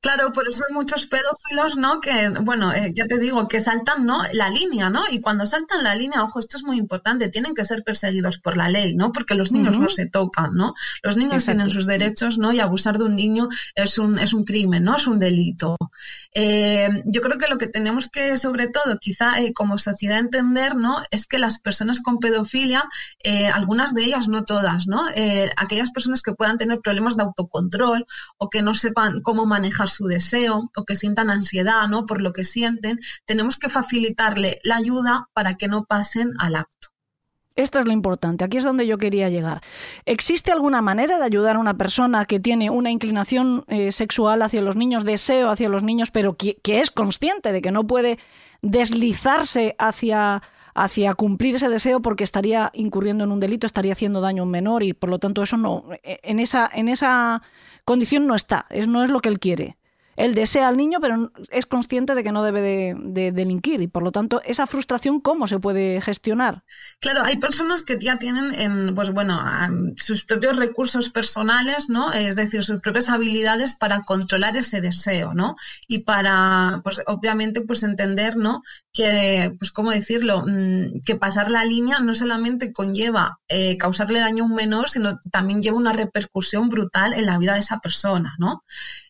Claro, 0.05 0.31
por 0.31 0.47
eso 0.47 0.63
hay 0.69 0.75
muchos 0.75 1.07
pedófilos, 1.07 1.77
¿no? 1.77 1.99
Que, 1.99 2.29
bueno, 2.41 2.71
eh, 2.71 2.91
ya 2.93 3.07
te 3.07 3.17
digo, 3.17 3.47
que 3.47 3.59
saltan, 3.59 4.05
¿no? 4.05 4.21
La 4.33 4.51
línea, 4.51 4.91
¿no? 4.91 5.01
Y 5.09 5.19
cuando 5.19 5.47
saltan 5.47 5.83
la 5.83 5.95
línea, 5.95 6.21
ojo, 6.21 6.37
esto 6.37 6.57
es 6.57 6.63
muy 6.63 6.77
importante, 6.77 7.29
tienen 7.29 7.55
que 7.55 7.65
ser 7.65 7.83
perseguidos 7.83 8.37
por 8.37 8.55
la 8.55 8.69
ley, 8.69 8.93
¿no? 8.93 9.11
Porque 9.11 9.33
los 9.33 9.51
niños 9.51 9.79
no 9.79 9.87
se 9.87 10.05
tocan, 10.05 10.51
¿no? 10.53 10.75
Los 11.01 11.17
niños 11.17 11.45
tienen 11.45 11.71
sus 11.71 11.87
derechos, 11.87 12.37
¿no? 12.37 12.53
Y 12.53 12.59
abusar 12.59 12.99
de 12.99 13.05
un 13.05 13.15
niño 13.15 13.49
es 13.73 13.97
un, 13.97 14.19
es 14.19 14.33
un 14.33 14.45
crimen, 14.45 14.83
¿no? 14.83 14.95
Es 14.95 15.07
un 15.07 15.17
delito. 15.17 15.75
Eh, 16.35 16.87
yo 17.05 17.21
creo 17.21 17.39
que 17.39 17.47
lo 17.47 17.57
que 17.57 17.65
tenemos 17.65 18.11
que, 18.11 18.37
sobre 18.37 18.67
todo, 18.67 18.99
quizá 18.99 19.41
eh, 19.41 19.53
como 19.53 19.79
sociedad 19.79 20.19
entender, 20.19 20.75
¿no? 20.75 21.01
Es 21.09 21.25
que 21.25 21.39
las 21.39 21.57
personas 21.57 22.01
con 22.01 22.19
pedofilia, 22.19 22.83
algunas 23.55 23.95
de 23.95 24.03
ellas, 24.03 24.27
no 24.27 24.43
todas, 24.43 24.85
¿no? 24.85 25.03
aquellas 25.57 25.89
personas 25.89 26.21
que 26.21 26.33
puedan 26.33 26.59
tener 26.59 26.79
problemas 26.79 27.17
de 27.17 27.23
autocontrol 27.23 28.05
o 28.37 28.51
que 28.51 28.61
no 28.61 28.75
sepan 28.75 29.21
cómo 29.21 29.47
manejar 29.47 29.89
su 29.95 30.05
deseo 30.07 30.71
o 30.75 30.85
que 30.85 30.95
sientan 30.95 31.29
ansiedad, 31.29 31.87
¿no? 31.87 32.05
Por 32.05 32.21
lo 32.21 32.33
que 32.33 32.43
sienten, 32.43 32.99
tenemos 33.25 33.57
que 33.57 33.69
facilitarle 33.69 34.59
la 34.63 34.75
ayuda 34.75 35.29
para 35.33 35.55
que 35.55 35.67
no 35.67 35.85
pasen 35.85 36.33
al 36.39 36.55
acto. 36.55 36.89
Esto 37.55 37.79
es 37.79 37.85
lo 37.85 37.93
importante, 37.93 38.43
aquí 38.43 38.57
es 38.57 38.65
donde 38.65 38.85
yo 38.85 38.97
quería 38.97 39.29
llegar. 39.29 39.61
¿Existe 40.05 40.51
alguna 40.51 40.81
manera 40.81 41.17
de 41.17 41.23
ayudar 41.23 41.55
a 41.55 41.59
una 41.59 41.77
persona 41.77 42.25
que 42.25 42.41
tiene 42.41 42.69
una 42.69 42.91
inclinación 42.91 43.63
eh, 43.69 43.93
sexual 43.93 44.41
hacia 44.41 44.61
los 44.61 44.75
niños, 44.75 45.05
deseo 45.05 45.49
hacia 45.49 45.69
los 45.69 45.81
niños, 45.81 46.11
pero 46.11 46.33
que, 46.33 46.57
es 46.65 46.91
consciente 46.91 47.53
de 47.53 47.61
que 47.61 47.71
no 47.71 47.87
puede 47.87 48.19
deslizarse 48.61 49.73
hacia, 49.79 50.43
hacia 50.73 51.13
cumplir 51.13 51.55
ese 51.55 51.69
deseo 51.69 52.01
porque 52.01 52.25
estaría 52.25 52.71
incurriendo 52.73 53.23
en 53.23 53.31
un 53.31 53.39
delito, 53.39 53.65
estaría 53.65 53.93
haciendo 53.93 54.19
daño 54.19 54.43
a 54.43 54.45
un 54.45 54.51
menor 54.51 54.83
y 54.83 54.91
por 54.91 55.09
lo 55.09 55.19
tanto 55.19 55.41
eso 55.41 55.55
no, 55.55 55.85
e, 56.03 56.19
en 56.23 56.39
esa, 56.39 56.69
en 56.73 56.89
esa 56.89 57.41
condición 57.85 58.27
no 58.27 58.35
está, 58.35 58.65
es, 58.69 58.89
no 58.89 59.01
es 59.01 59.09
lo 59.09 59.21
que 59.21 59.29
él 59.29 59.39
quiere 59.39 59.77
él 60.15 60.33
desea 60.33 60.67
al 60.67 60.77
niño, 60.77 60.99
pero 61.01 61.31
es 61.51 61.65
consciente 61.65 62.15
de 62.15 62.23
que 62.23 62.31
no 62.31 62.43
debe 62.43 62.61
de, 62.61 63.31
delinquir 63.31 63.81
y 63.81 63.87
por 63.87 64.03
lo 64.03 64.11
tanto 64.11 64.41
esa 64.45 64.65
frustración 64.67 65.19
cómo 65.19 65.47
se 65.47 65.59
puede 65.59 65.99
gestionar. 66.01 66.63
Claro, 66.99 67.21
hay 67.23 67.37
personas 67.37 67.83
que 67.83 67.97
ya 67.99 68.17
tienen, 68.17 68.53
en, 68.55 68.95
pues 68.95 69.11
bueno, 69.11 69.41
sus 69.97 70.23
propios 70.23 70.55
recursos 70.57 71.09
personales, 71.09 71.89
¿no? 71.89 72.13
Es 72.13 72.35
decir, 72.35 72.63
sus 72.63 72.79
propias 72.79 73.09
habilidades 73.09 73.75
para 73.75 74.03
controlar 74.03 74.55
ese 74.57 74.81
deseo, 74.81 75.33
¿no? 75.33 75.55
Y 75.87 75.99
para, 75.99 76.81
pues 76.83 77.01
obviamente, 77.07 77.61
pues 77.61 77.83
entender, 77.83 78.37
¿no? 78.37 78.61
Que, 78.93 79.53
pues 79.59 79.71
cómo 79.71 79.91
decirlo, 79.91 80.43
mm, 80.47 81.01
que 81.05 81.15
pasar 81.15 81.51
la 81.51 81.65
línea 81.65 81.99
no 81.99 82.13
solamente 82.15 82.71
conlleva 82.71 83.39
eh, 83.47 83.77
causarle 83.77 84.19
daño 84.19 84.43
a 84.43 84.47
un 84.47 84.55
menor, 84.55 84.89
sino 84.89 85.19
también 85.31 85.61
lleva 85.61 85.77
una 85.77 85.93
repercusión 85.93 86.69
brutal 86.69 87.13
en 87.13 87.25
la 87.25 87.37
vida 87.37 87.53
de 87.53 87.59
esa 87.59 87.79
persona, 87.79 88.35
¿no? 88.39 88.63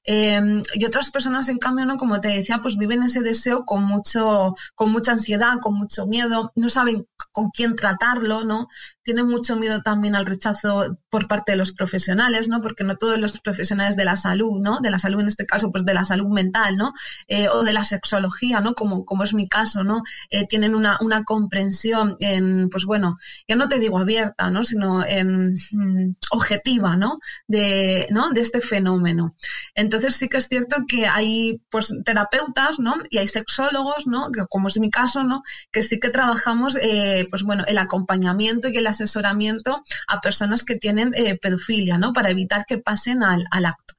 Em, 0.07 0.61
y 0.75 0.85
otras 0.95 1.11
personas, 1.11 1.49
en 1.49 1.57
cambio, 1.57 1.85
¿no? 1.85 1.97
como 1.97 2.21
te 2.21 2.29
decía, 2.29 2.59
pues 2.61 2.77
viven 2.77 3.03
ese 3.03 3.19
deseo 3.19 3.65
con, 3.65 3.83
mucho, 3.83 4.55
con 4.75 4.93
mucha 4.93 5.11
ansiedad, 5.11 5.59
con 5.61 5.73
mucho 5.75 6.07
miedo, 6.07 6.53
no 6.55 6.69
saben 6.69 7.05
con 7.33 7.49
quién 7.49 7.75
tratarlo, 7.75 8.45
¿no? 8.45 8.69
Tienen 9.05 9.27
mucho 9.27 9.55
miedo 9.55 9.81
también 9.83 10.15
al 10.15 10.25
rechazo 10.25 10.97
por 11.09 11.27
parte 11.27 11.51
de 11.51 11.57
los 11.57 11.71
profesionales, 11.71 12.49
¿no? 12.49 12.59
Porque 12.61 12.83
no 12.83 12.97
todos 12.97 13.19
los 13.19 13.39
profesionales 13.39 13.95
de 13.95 14.03
la 14.03 14.15
salud, 14.15 14.59
¿no? 14.59 14.79
De 14.79 14.89
la 14.89 14.97
salud 14.97 15.21
en 15.21 15.27
este 15.27 15.45
caso, 15.45 15.71
pues 15.71 15.85
de 15.85 15.93
la 15.93 16.03
salud 16.03 16.27
mental, 16.27 16.75
¿no? 16.75 16.93
Eh, 17.27 17.47
o 17.47 17.63
de 17.63 17.71
la 17.71 17.83
sexología, 17.83 18.61
¿no? 18.61 18.73
Como, 18.73 19.05
como 19.05 19.23
es 19.23 19.35
mi 19.35 19.47
caso, 19.47 19.83
¿no? 19.83 20.01
Eh, 20.31 20.47
tienen 20.47 20.73
una, 20.73 20.97
una 21.01 21.23
comprensión 21.23 22.15
en, 22.19 22.69
pues 22.69 22.85
bueno, 22.85 23.17
ya 23.47 23.55
no 23.55 23.67
te 23.67 23.79
digo 23.79 23.99
abierta, 23.99 24.49
¿no? 24.49 24.63
Sino 24.63 25.05
en 25.05 25.53
mm, 25.53 26.15
objetiva, 26.31 26.97
¿no? 26.97 27.17
De, 27.47 28.07
¿no? 28.09 28.31
De 28.31 28.41
este 28.41 28.59
fenómeno. 28.59 29.35
Entonces, 29.75 30.15
sí 30.15 30.29
que 30.29 30.37
es 30.37 30.47
cierto 30.47 30.77
que 30.87 31.05
hay 31.05 31.61
pues 31.69 31.93
terapeutas, 32.03 32.79
¿no? 32.79 32.95
Y 33.11 33.19
hay 33.19 33.27
sexólogos, 33.27 34.07
¿no? 34.07 34.31
Que 34.31 34.45
como 34.49 34.67
es 34.67 34.79
mi 34.79 34.89
caso, 34.89 35.23
¿no? 35.23 35.43
Que 35.71 35.83
sí 35.83 35.99
que 35.99 36.09
trabajamos, 36.09 36.77
eh, 36.81 37.27
pues 37.29 37.43
bueno, 37.43 37.63
el 37.67 37.77
acompañamiento 37.77 38.69
y 38.69 38.77
el 38.77 38.87
asesoramiento 38.95 39.83
a 40.07 40.21
personas 40.21 40.63
que 40.63 40.75
tienen 40.75 41.13
eh, 41.15 41.37
pedofilia, 41.37 41.97
¿no? 41.97 42.13
Para 42.13 42.29
evitar 42.29 42.65
que 42.65 42.77
pasen 42.77 43.23
al, 43.23 43.45
al 43.51 43.65
acto. 43.65 43.94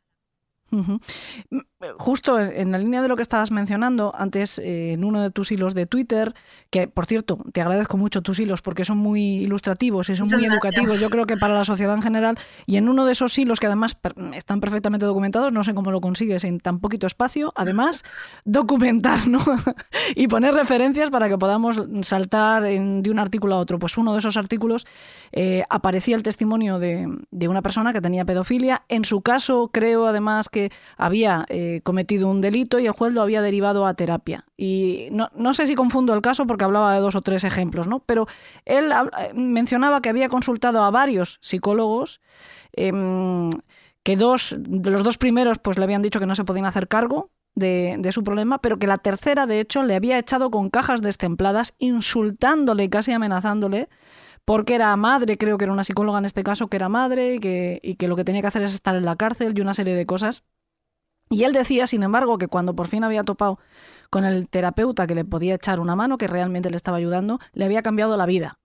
Justo 1.99 2.41
en 2.41 2.73
la 2.73 2.79
línea 2.79 3.03
de 3.03 3.09
lo 3.09 3.17
que 3.17 3.23
estabas 3.23 3.51
mencionando 3.51 4.13
antes, 4.17 4.59
eh, 4.59 4.93
en 4.93 5.05
uno 5.05 5.23
de 5.23 5.31
tus 5.31 5.53
hilos 5.53 5.75
de 5.75 5.87
Twitter, 5.87 6.35
que 6.71 6.89
por 6.89 7.07
cierto, 7.07 7.39
te 7.53 7.61
agradezco 7.61 7.97
mucho 7.97 8.23
tus 8.23 8.39
hilos 8.39 8.63
porque 8.63 8.85
son 8.85 8.99
muy 8.99 9.21
ilustrativos 9.43 10.09
y 10.09 10.17
son 10.17 10.29
muy 10.33 10.45
educativos, 10.45 10.99
yo 11.01 11.11
creo 11.11 11.27
que 11.27 11.37
para 11.37 11.55
la 11.55 11.65
sociedad 11.65 11.95
en 11.95 12.03
general, 12.03 12.39
y 12.67 12.77
en 12.77 12.89
uno 12.89 13.05
de 13.05 13.13
esos 13.13 13.37
hilos 13.39 13.61
que 13.61 13.67
además 13.67 13.97
están 14.35 14.61
perfectamente 14.61 15.07
documentados, 15.07 15.53
no 15.53 15.63
sé 15.65 15.75
cómo 15.75 15.91
lo 15.91 16.01
consigues 16.01 16.45
en 16.45 16.61
tan 16.61 16.81
poquito 16.81 17.07
espacio, 17.07 17.53
además, 17.55 18.03
documentar 18.45 19.29
¿no? 19.29 19.39
y 20.17 20.29
poner 20.29 20.55
referencias 20.55 21.11
para 21.11 21.29
que 21.29 21.39
podamos 21.39 21.81
saltar 22.03 22.63
de 22.63 23.11
un 23.11 23.19
artículo 23.19 23.55
a 23.55 23.59
otro. 23.59 23.79
Pues 23.79 23.99
uno 23.99 24.13
de 24.15 24.19
esos 24.21 24.37
artículos 24.37 24.87
eh, 25.33 25.63
aparecía 25.69 26.17
el 26.17 26.23
testimonio 26.23 26.79
de, 26.79 27.07
de, 27.31 27.49
una 27.49 27.63
persona 27.63 27.93
que 27.93 28.01
tenía 28.01 28.25
pedofilia, 28.25 28.83
en 28.89 29.05
su 29.05 29.21
caso 29.21 29.71
creo 29.73 30.07
además 30.07 30.49
que 30.49 30.56
había... 30.97 31.45
Eh, 31.49 31.81
cometido 31.83 32.29
un 32.29 32.41
delito 32.41 32.79
y 32.79 32.87
el 32.87 32.93
juez 32.93 33.13
lo 33.15 33.23
había 33.23 33.43
derivado 33.43 33.87
a 33.87 33.95
terapia. 33.95 34.45
Y 34.57 35.09
no, 35.11 35.55
sé 35.55 35.67
si 35.67 35.75
confundo 35.75 36.15
el 36.15 36.23
caso 36.23 36.47
porque 36.47 36.65
hablaba 36.65 36.95
de 36.95 37.01
dos 37.01 37.15
o 37.15 37.23
tres 37.23 37.45
ejemplos, 37.45 37.89
¿no? 37.89 38.01
Pero 38.01 38.27
él 38.65 38.93
eh, 38.93 39.33
mencionaba 39.35 40.01
que 40.01 40.09
había 40.09 40.29
consultado 40.29 40.83
a 40.85 40.91
varios 40.91 41.39
psicólogos, 41.41 42.21
em, 42.73 43.51
que 44.03 44.17
dos, 44.17 44.55
de 44.59 44.91
los 44.91 45.03
dos 45.03 45.19
primeros 45.19 45.59
pues 45.59 45.79
le 45.79 45.85
habían 45.85 46.03
dicho 46.03 46.21
que 46.21 46.27
no 46.27 46.35
se 46.35 46.45
podían 46.45 46.67
hacer 46.67 46.89
cargo 46.89 47.31
de, 47.55 47.97
de, 47.99 48.13
su 48.13 48.23
problema, 48.23 48.59
pero 48.59 48.79
que 48.79 48.87
la 48.87 48.99
tercera, 48.99 49.47
de 49.47 49.61
hecho, 49.61 49.83
le 49.83 49.97
había 49.97 50.19
echado 50.19 50.51
con 50.51 50.71
cajas 50.71 51.03
destempladas, 51.03 51.75
insultándole 51.79 52.85
y 52.85 52.89
casi 52.89 53.13
amenazándole, 53.13 53.89
porque 54.47 54.77
era 54.77 54.97
madre, 54.97 55.37
creo 55.37 55.59
que 55.59 55.65
era 55.65 55.73
una 55.73 55.85
psicóloga 55.85 56.19
en 56.19 56.25
este 56.25 56.43
caso, 56.43 56.69
que 56.69 56.77
era 56.77 56.89
madre 56.89 57.35
y 57.35 57.39
que, 57.97 58.09
lo 58.09 58.17
que 58.17 58.25
tenía 58.25 58.41
que 58.41 58.47
hacer 58.47 58.63
es 58.63 58.73
estar 58.73 58.97
en 58.97 59.05
la 59.05 59.17
cárcel 59.17 59.53
y 59.55 59.61
una 59.61 59.75
serie 59.75 59.95
de 59.95 60.07
cosas 60.07 60.45
y 61.29 61.43
él 61.43 61.53
decía, 61.53 61.87
sin 61.89 62.05
embargo, 62.05 62.39
que 62.39 62.47
cuando 62.47 62.75
por 62.75 62.87
fin 62.87 63.03
había 63.03 63.25
topado 63.25 63.59
con 64.11 64.25
el 64.25 64.49
terapeuta 64.49 65.09
que 65.09 65.17
le 65.17 65.25
podía 65.25 65.57
echar 65.57 65.81
una 65.81 65.97
mano, 65.97 66.17
que 66.17 66.29
realmente 66.29 66.71
le 66.71 66.77
estaba 66.77 66.99
ayudando, 66.99 67.41
le 67.53 67.65
había 67.65 67.83
cambiado 67.83 68.17
la 68.17 68.27
vida. 68.27 68.61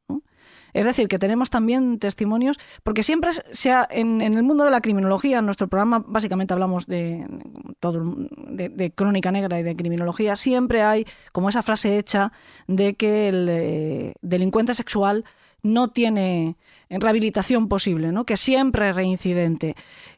Es 0.74 0.86
decir, 0.86 1.08
que 1.08 1.20
tenemos 1.20 1.50
también 1.50 1.98
testimonios, 1.98 2.60
porque 2.84 3.04
siempre 3.04 3.32
sea 3.34 3.86
en, 3.90 4.22
en, 4.22 4.36
el 4.36 4.44
mundo 4.44 4.64
de 4.64 4.72
la 4.72 4.80
criminología, 4.80 5.40
en 5.40 5.46
nuestro 5.46 5.68
programa 5.68 6.06
básicamente 6.08 6.54
hablamos 6.54 6.86
de, 6.86 7.28
todo, 7.80 8.04
de, 8.30 8.92
crónica 8.94 9.32
negra 9.32 9.60
y 9.60 9.64
de 9.64 9.76
criminología, 9.76 10.36
siempre 10.36 10.84
hay 10.84 11.06
como 11.34 11.50
esa 11.50 11.64
frase 11.64 11.98
hecha 11.98 12.32
de 12.68 12.94
que 12.94 13.28
el 13.28 13.48
eh, 13.50 14.14
delincuente 14.22 14.74
sexual 14.74 15.26
no 15.64 15.90
tiene 15.90 16.58
rehabilitación 16.90 17.68
posible, 17.68 18.12
¿no? 18.12 18.26
que 18.26 18.38
siempre 18.38 18.90
es 18.90 18.96
reincidente. 18.96 19.76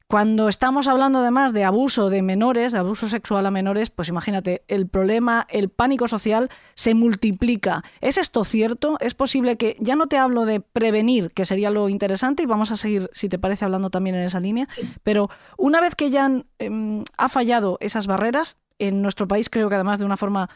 Cuando 0.07 0.47
estamos 0.47 0.87
hablando 0.87 1.19
además 1.19 1.53
de 1.53 1.63
abuso 1.63 2.09
de 2.09 2.21
menores, 2.21 2.71
de 2.71 2.77
abuso 2.77 3.07
sexual 3.07 3.45
a 3.45 3.51
menores, 3.51 3.89
pues 3.89 4.09
imagínate, 4.09 4.63
el 4.67 4.87
problema, 4.87 5.47
el 5.49 5.69
pánico 5.69 6.07
social 6.07 6.49
se 6.75 6.93
multiplica. 6.93 7.83
¿Es 7.99 8.19
esto 8.19 8.43
cierto? 8.43 8.97
¿Es 8.99 9.15
posible 9.15 9.55
que, 9.55 9.75
ya 9.79 9.95
no 9.95 10.07
te 10.07 10.17
hablo 10.17 10.45
de 10.45 10.59
prevenir, 10.59 11.31
que 11.31 11.45
sería 11.45 11.71
lo 11.71 11.89
interesante, 11.89 12.43
y 12.43 12.45
vamos 12.45 12.69
a 12.69 12.77
seguir, 12.77 13.09
si 13.13 13.27
te 13.27 13.39
parece, 13.39 13.65
hablando 13.65 13.89
también 13.89 14.15
en 14.15 14.23
esa 14.23 14.39
línea, 14.39 14.67
pero 15.01 15.29
una 15.57 15.81
vez 15.81 15.95
que 15.95 16.11
ya 16.11 16.29
em, 16.59 17.03
ha 17.17 17.29
fallado 17.29 17.77
esas 17.79 18.05
barreras, 18.05 18.57
en 18.77 19.01
nuestro 19.01 19.27
país 19.27 19.49
creo 19.49 19.69
que 19.69 19.75
además 19.75 19.99
de 19.99 20.05
una 20.05 20.17
forma 20.17 20.49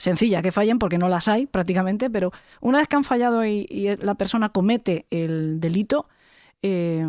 sencilla 0.00 0.42
que 0.42 0.50
fallen, 0.50 0.78
porque 0.78 0.98
no 0.98 1.08
las 1.08 1.28
hay 1.28 1.46
prácticamente, 1.46 2.08
pero 2.08 2.32
una 2.60 2.78
vez 2.78 2.88
que 2.88 2.96
han 2.96 3.04
fallado 3.04 3.44
y, 3.44 3.66
la 4.00 4.14
persona 4.14 4.48
comete 4.48 5.06
el 5.10 5.60
delito, 5.60 6.08
eh, 6.62 7.06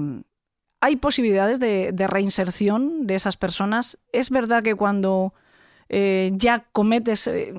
¿Hay 0.84 0.96
posibilidades 0.96 1.60
de, 1.60 2.08
reinserción 2.08 3.06
de 3.06 3.14
esas 3.14 3.38
personas? 3.38 4.00
¿Es 4.12 4.32
verdad 4.32 4.64
que 4.64 4.74
cuando 4.74 5.36
eh, 5.90 6.32
ya 6.34 6.66
cometes 6.72 7.28
eh, 7.28 7.54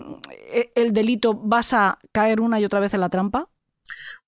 el 0.75 0.93
delito 0.93 1.35
vas 1.35 1.73
a 1.73 2.01
caer 2.11 2.41
una 2.41 2.59
y 2.59 2.65
otra 2.65 2.81
vez 2.81 2.95
en 2.95 3.01
la 3.01 3.11
trampa? 3.11 3.49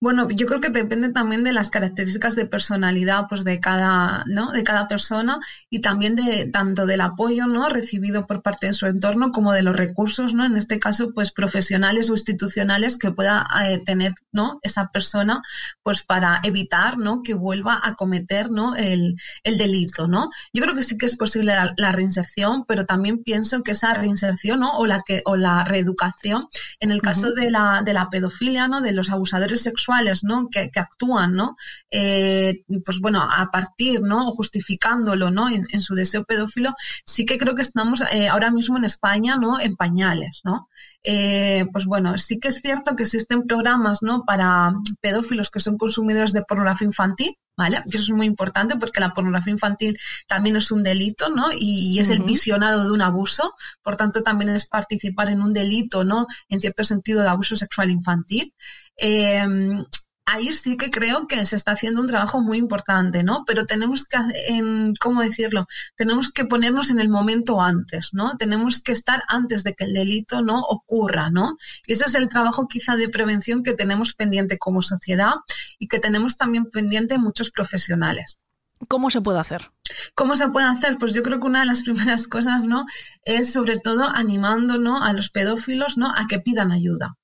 Bueno, 0.05 0.29
yo 0.29 0.45
creo 0.45 0.61
que 0.61 0.69
depende 0.69 1.09
también 1.13 1.45
de 1.45 1.55
las 1.55 1.71
características 1.71 2.37
de 2.37 2.45
personalidad 2.45 3.25
pues 3.27 3.43
de 3.43 3.59
cada, 3.59 4.23
¿no? 4.27 4.53
de 4.53 4.63
cada 4.63 4.87
persona 4.87 5.41
y 5.71 5.81
también 5.81 6.15
de 6.15 6.45
tanto 6.45 6.85
del 6.85 7.01
apoyo 7.01 7.47
¿no? 7.47 7.71
recibido 7.71 8.27
por 8.27 8.43
parte 8.43 8.67
de 8.67 8.75
su 8.75 8.85
entorno 8.85 9.33
como 9.33 9.55
de 9.55 9.63
los 9.63 9.75
recursos, 9.75 10.35
¿no? 10.35 10.45
en 10.45 10.59
este 10.59 10.79
caso, 10.79 11.13
pues 11.15 11.33
profesionales 11.33 12.11
o 12.11 12.13
institucionales 12.13 12.99
que 12.99 13.13
pueda 13.13 13.47
eh, 13.65 13.79
tener 13.79 14.13
¿no? 14.31 14.59
esa 14.63 14.89
persona 14.89 15.41
pues 15.83 16.03
para 16.03 16.39
evitar 16.43 16.99
¿no? 16.99 17.23
que 17.23 17.33
vuelva 17.33 17.81
a 17.83 17.95
cometer 17.95 18.51
¿no? 18.51 18.77
el, 18.77 19.17
delito. 19.43 20.07
¿no? 20.07 20.29
Yo 20.53 20.63
creo 20.65 20.75
que 20.75 20.83
sí 20.83 20.99
que 20.99 21.07
es 21.07 21.17
posible 21.17 21.55
la, 21.79 21.93
reinserción, 21.93 22.67
pero 22.67 22.85
también 22.85 23.23
pienso 23.23 23.63
que 23.63 23.73
esa 23.73 23.95
reinserción 23.95 24.61
¿no? 24.61 24.77
o, 24.77 24.87
la 24.87 25.01
que, 25.01 25.23
o 25.25 25.37
la 25.37 25.65
reeducación, 25.65 26.47
en 26.81 26.91
el 26.91 27.01
caso 27.01 27.33
de, 27.33 27.51
la, 27.51 27.81
de 27.83 27.95
la 27.95 28.11
pedofilia, 28.11 28.69
¿no? 28.69 28.83
de 28.83 28.93
los 28.93 29.11
abusadores 29.11 29.63
sexuales, 29.63 29.94
¿no? 30.25 30.49
Que, 30.51 30.71
actúan, 30.75 31.35
¿no? 31.35 31.57
Eh, 31.91 32.65
pues 32.85 33.01
bueno, 33.01 33.23
a 33.23 33.51
partir, 33.51 34.01
¿no? 34.03 34.33
Justificándolo, 34.33 35.31
¿no? 35.31 35.49
En, 35.49 35.81
su 35.81 35.95
deseo 35.95 36.25
pedófilo, 36.25 36.73
sí 37.05 37.27
que 37.27 37.39
creo 37.39 37.55
que 37.55 37.63
estamos 37.63 38.03
eh, 38.13 38.29
ahora 38.29 38.51
mismo 38.51 38.77
en 38.77 38.85
España, 38.85 39.37
¿no? 39.37 39.61
En 39.61 39.77
pañales, 39.77 40.41
¿no? 40.45 40.69
Eh, 41.07 41.67
pues 41.71 41.85
bueno, 41.85 42.17
sí 42.17 42.39
que 42.41 42.49
es 42.49 42.63
cierto 42.63 42.97
que 42.97 43.03
existen 43.03 43.43
programas, 43.43 44.03
¿no? 44.03 44.25
Para 44.25 44.73
pedófilos 45.03 45.51
que 45.51 45.61
son 45.61 45.77
consumidores 45.77 46.33
de 46.33 46.43
pornografía 46.43 46.87
infantil, 46.87 47.37
¿vale? 47.59 47.83
eso 47.85 47.99
es 47.99 48.11
muy 48.11 48.27
importante 48.27 48.77
porque 48.77 49.01
la 49.01 49.13
pornografía 49.13 49.53
infantil 49.53 49.99
también 50.27 50.57
es 50.57 50.71
un 50.71 50.83
delito, 50.83 51.29
¿no? 51.29 51.51
Y, 51.53 51.99
es 51.99 52.09
el 52.09 52.23
visionado 52.23 52.85
de 52.85 52.93
un 52.93 53.03
abuso, 53.03 53.53
por 53.83 53.97
tanto 53.97 54.23
también 54.23 54.51
es 54.51 54.67
participar 54.67 55.29
en 55.29 55.43
un 55.43 55.53
delito, 55.53 56.05
¿no? 56.05 56.27
En 56.49 56.63
cierto 56.63 56.85
sentido 56.85 57.23
de 57.23 57.29
abuso 57.29 57.55
sexual 57.55 57.91
infantil. 57.91 58.55
Em, 58.97 59.85
ahí 60.27 60.53
sí 60.53 60.77
que 60.77 60.91
creo 60.91 61.27
que 61.27 61.45
se 61.47 61.57
está 61.57 61.73
haciendo 61.73 62.01
un 62.01 62.07
trabajo 62.07 62.41
muy 62.41 62.59
importante, 62.59 63.23
¿no? 63.23 63.45
Pero 63.47 63.67
tenemos 63.67 64.05
que, 64.05 64.19
en, 64.49 64.95
¿cómo 64.95 65.23
decirlo? 65.23 65.67
Tenemos 65.97 66.31
que 66.31 66.45
ponernos 66.45 66.91
en 66.91 67.01
el 67.01 67.09
momento 67.09 67.61
antes, 67.61 68.11
¿no? 68.13 68.37
Tenemos 68.37 68.81
que 68.81 68.93
estar 68.93 69.23
antes 69.29 69.65
de 69.65 69.75
que 69.75 69.85
el 69.85 69.95
delito 69.95 70.43
no 70.43 70.61
ocurra, 70.61 71.31
¿no? 71.31 71.57
Y 71.87 71.93
ese 71.93 72.05
es 72.05 72.15
el 72.15 72.29
trabajo 72.29 72.69
quizá 72.69 72.97
de 72.97 73.09
prevención 73.09 73.63
que 73.63 73.75
tenemos 73.75 74.15
pendiente 74.15 74.59
como 74.59 74.83
sociedad 74.83 75.35
y 75.79 75.89
que 75.89 75.99
tenemos 75.99 76.37
también 76.37 76.71
pendiente 76.71 77.19
muchos 77.19 77.51
profesionales. 77.51 78.39
¿Cómo 78.89 79.11
se 79.11 79.21
puede 79.21 79.39
hacer? 79.39 79.71
¿Cómo 80.15 80.37
se 80.37 80.49
puede 80.49 80.67
hacer? 80.67 80.99
Pues 80.99 81.15
yo 81.15 81.23
creo 81.23 81.41
que 81.41 81.47
una 81.47 81.61
de 81.61 81.67
las 81.67 81.83
primeras 81.85 82.29
cosas, 82.29 82.65
¿no? 82.65 82.87
Es 83.25 83.53
sobre 83.53 83.79
todo 83.79 84.09
animando, 84.09 84.79
¿no? 84.79 85.03
A 85.03 85.13
los 85.13 85.31
pedófilos, 85.31 85.97
¿no? 85.99 86.11
A 86.11 86.27
que 86.29 86.41
pidan 86.41 86.73
ayuda 86.73 87.17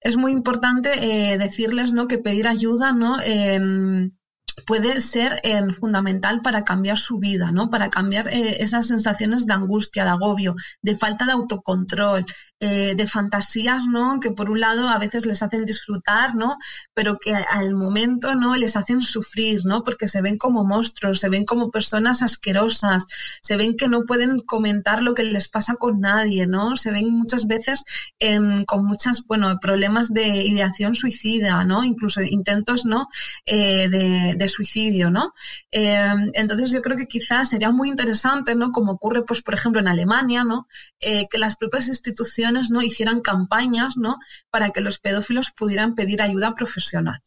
es 0.00 0.16
muy 0.16 0.32
importante 0.32 1.32
eh, 1.32 1.38
decirles 1.38 1.92
¿no? 1.92 2.08
que 2.08 2.18
pedir 2.18 2.48
ayuda 2.48 2.92
¿no? 2.92 3.16
puede 4.64 5.00
ser 5.00 5.40
fundamental 5.72 6.40
para 6.40 6.64
cambiar 6.64 6.98
su 6.98 7.18
vida, 7.18 7.52
¿no? 7.52 7.68
Para 7.68 7.90
cambiar 7.90 8.28
eh, 8.28 8.62
esas 8.62 8.86
sensaciones 8.86 9.46
de 9.46 9.52
angustia, 9.52 10.04
de 10.04 10.10
agobio, 10.10 10.54
de 10.80 10.96
falta 10.96 11.26
de 11.26 11.32
autocontrol, 11.32 12.24
eh, 12.58 12.94
de 12.94 13.06
fantasías, 13.06 13.84
¿no? 13.86 14.18
Que 14.18 14.30
por 14.30 14.48
un 14.48 14.60
lado 14.60 14.88
a 14.88 14.98
veces 14.98 15.26
les 15.26 15.42
hacen 15.42 15.66
disfrutar, 15.66 16.34
¿no? 16.34 16.56
Pero 16.94 17.18
que 17.18 17.34
al 17.34 17.74
momento, 17.74 18.34
¿no? 18.34 18.56
Les 18.56 18.78
hacen 18.78 19.02
sufrir, 19.02 19.66
¿no? 19.66 19.82
Porque 19.82 20.08
se 20.08 20.22
ven 20.22 20.38
como 20.38 20.64
monstruos, 20.64 21.20
se 21.20 21.28
ven 21.28 21.44
como 21.44 21.70
personas 21.70 22.22
asquerosas, 22.22 23.04
se 23.42 23.58
ven 23.58 23.76
que 23.76 23.88
no 23.88 24.06
pueden 24.06 24.40
comentar 24.40 25.02
lo 25.02 25.14
que 25.14 25.24
les 25.24 25.48
pasa 25.48 25.74
con 25.74 26.00
nadie, 26.00 26.46
¿no? 26.46 26.78
Se 26.78 26.90
ven 26.92 27.10
muchas 27.10 27.46
veces 27.46 27.84
con 28.66 28.86
muchas, 28.86 29.22
bueno, 29.26 29.58
problemas 29.60 30.14
de 30.14 30.26
ideación 30.46 30.94
suicida, 30.94 31.62
¿no? 31.62 31.84
Incluso 31.84 32.22
intentos, 32.22 32.86
¿no? 32.86 33.08
Eh, 33.44 33.90
de, 33.90 34.48
suicidio, 34.48 35.10
¿no? 35.10 35.34
Eh, 35.72 36.08
entonces 36.32 36.70
yo 36.70 36.80
creo 36.80 36.96
que 36.96 37.06
quizás 37.06 37.50
sería 37.50 37.70
muy 37.70 37.90
interesante, 37.90 38.54
¿no? 38.54 38.70
Como 38.70 38.92
ocurre, 38.92 39.24
pues, 39.24 39.42
por 39.42 39.52
ejemplo, 39.52 39.80
en 39.80 39.88
Alemania, 39.88 40.42
¿no? 40.42 40.68
que 40.98 41.38
las 41.38 41.56
propias 41.56 41.88
instituciones 41.88 42.45
¿no? 42.52 42.82
hicieran 42.82 43.20
campañas 43.20 43.96
¿no? 43.96 44.16
para 44.50 44.70
que 44.70 44.80
los 44.80 44.98
pedófilos 44.98 45.50
pudieran 45.50 45.94
pedir 45.94 46.22
ayuda 46.22 46.54
profesional. 46.54 47.22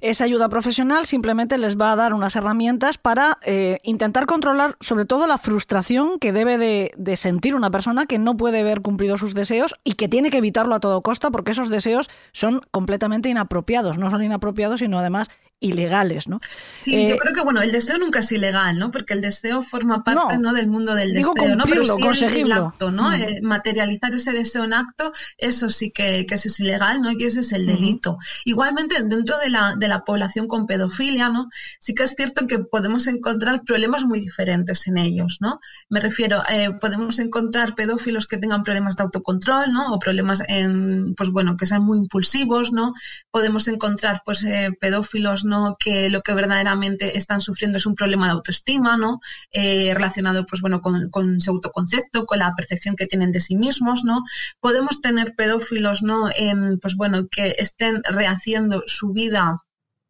Esa 0.00 0.24
ayuda 0.24 0.48
profesional 0.48 1.06
simplemente 1.06 1.58
les 1.58 1.78
va 1.78 1.92
a 1.92 1.96
dar 1.96 2.14
unas 2.14 2.36
herramientas 2.36 2.98
para 2.98 3.38
eh, 3.42 3.78
intentar 3.82 4.26
controlar 4.26 4.76
sobre 4.80 5.04
todo 5.04 5.26
la 5.26 5.38
frustración 5.38 6.18
que 6.18 6.32
debe 6.32 6.58
de, 6.58 7.16
sentir 7.16 7.54
una 7.54 7.70
persona 7.70 8.06
que 8.06 8.18
no 8.18 8.36
puede 8.36 8.62
ver 8.62 8.82
cumplidos 8.82 9.20
sus 9.20 9.34
deseos 9.34 9.74
y 9.84 9.94
que 9.94 10.08
tiene 10.08 10.30
que 10.30 10.38
evitarlo 10.38 10.74
a 10.74 10.80
todo 10.80 11.02
costa 11.02 11.30
porque 11.30 11.52
esos 11.52 11.68
deseos 11.68 12.08
son 12.32 12.62
completamente 12.70 13.28
inapropiados. 13.28 13.98
No 13.98 14.10
son 14.10 14.22
inapropiados, 14.22 14.80
sino 14.80 14.98
además 14.98 15.28
ilegales, 15.58 16.28
¿no? 16.28 16.38
Sí, 16.82 17.08
yo 17.08 17.14
eh, 17.14 17.18
creo 17.18 17.34
que 17.34 17.40
bueno, 17.40 17.62
el 17.62 17.72
deseo 17.72 17.96
nunca 17.98 18.18
es 18.18 18.30
ilegal, 18.30 18.78
¿no? 18.78 18.90
Porque 18.90 19.14
el 19.14 19.22
deseo 19.22 19.62
forma 19.62 20.04
parte 20.04 20.38
no, 20.38 20.52
del 20.52 20.68
mundo 20.68 20.94
del 20.94 21.14
deseo, 21.14 21.56
¿no? 21.56 21.64
Pero 21.64 21.82
sí 21.82 22.02
conseguirlo. 22.02 22.54
El, 22.54 22.62
acto, 22.62 22.90
¿no? 22.90 23.10
Mm. 23.10 23.14
Eh, 23.14 23.40
materializar 23.42 24.14
ese 24.14 24.32
deseo 24.32 24.64
en 24.64 24.74
acto, 24.74 25.12
eso 25.38 25.70
sí 25.70 25.90
que, 25.90 26.26
que 26.26 26.34
es 26.34 26.60
ilegal, 26.60 27.00
¿no? 27.00 27.10
Y 27.10 27.24
ese 27.24 27.40
es 27.40 27.52
el 27.52 27.66
delito. 27.66 28.18
Igualmente, 28.44 29.02
dentro 29.02 29.38
de 29.38 29.48
la, 29.48 29.76
de 29.76 29.88
la 29.88 30.04
población 30.04 30.46
con 30.46 30.66
pedofilia, 30.66 31.30
¿no? 31.30 31.48
Sí 31.80 31.94
que 31.94 32.02
es 32.02 32.14
cierto 32.14 32.46
que 32.46 32.58
podemos 32.58 33.06
encontrar 33.06 33.62
problemas 33.64 34.04
muy 34.04 34.20
diferentes 34.20 34.86
en 34.86 34.98
ellos, 34.98 35.38
¿no? 35.40 35.60
Me 35.88 36.00
refiero, 36.00 36.42
eh, 36.50 36.70
podemos 36.80 37.18
encontrar 37.18 37.74
pedófilos 37.74 38.26
que 38.26 38.36
tengan 38.36 38.62
problemas 38.62 38.96
de 38.96 39.04
autocontrol, 39.04 39.72
¿no? 39.72 39.92
O 39.92 39.98
problemas 39.98 40.42
en, 40.48 41.14
pues 41.16 41.30
bueno, 41.30 41.56
que 41.56 41.64
sean 41.64 41.82
muy 41.82 41.96
impulsivos, 41.96 42.72
¿no? 42.72 42.92
Podemos 43.30 43.68
encontrar, 43.68 44.20
pues, 44.24 44.46
pedófilos 44.80 45.45
que 45.78 46.10
lo 46.10 46.22
que 46.22 46.34
verdaderamente 46.34 47.16
están 47.16 47.40
sufriendo 47.40 47.78
es 47.78 47.86
un 47.86 47.94
problema 47.94 48.26
de 48.26 48.32
autoestima, 48.32 48.96
¿no? 48.96 49.20
Eh, 49.52 49.92
relacionado 49.94 50.44
pues, 50.46 50.60
bueno, 50.60 50.80
con, 50.80 51.40
su 51.40 51.50
autoconcepto, 51.50 52.26
con 52.26 52.38
la 52.38 52.54
percepción 52.54 52.96
que 52.96 53.06
tienen 53.06 53.32
de 53.32 53.40
sí 53.40 53.56
mismos, 53.56 54.04
¿no? 54.04 54.22
Podemos 54.60 55.00
tener 55.00 55.34
pedófilos 55.36 56.02
¿no? 56.02 56.28
en, 56.34 56.78
pues, 56.78 56.96
bueno, 56.96 57.28
que 57.28 57.54
estén 57.58 58.02
rehaciendo 58.04 58.82
su 58.86 59.12
vida 59.12 59.58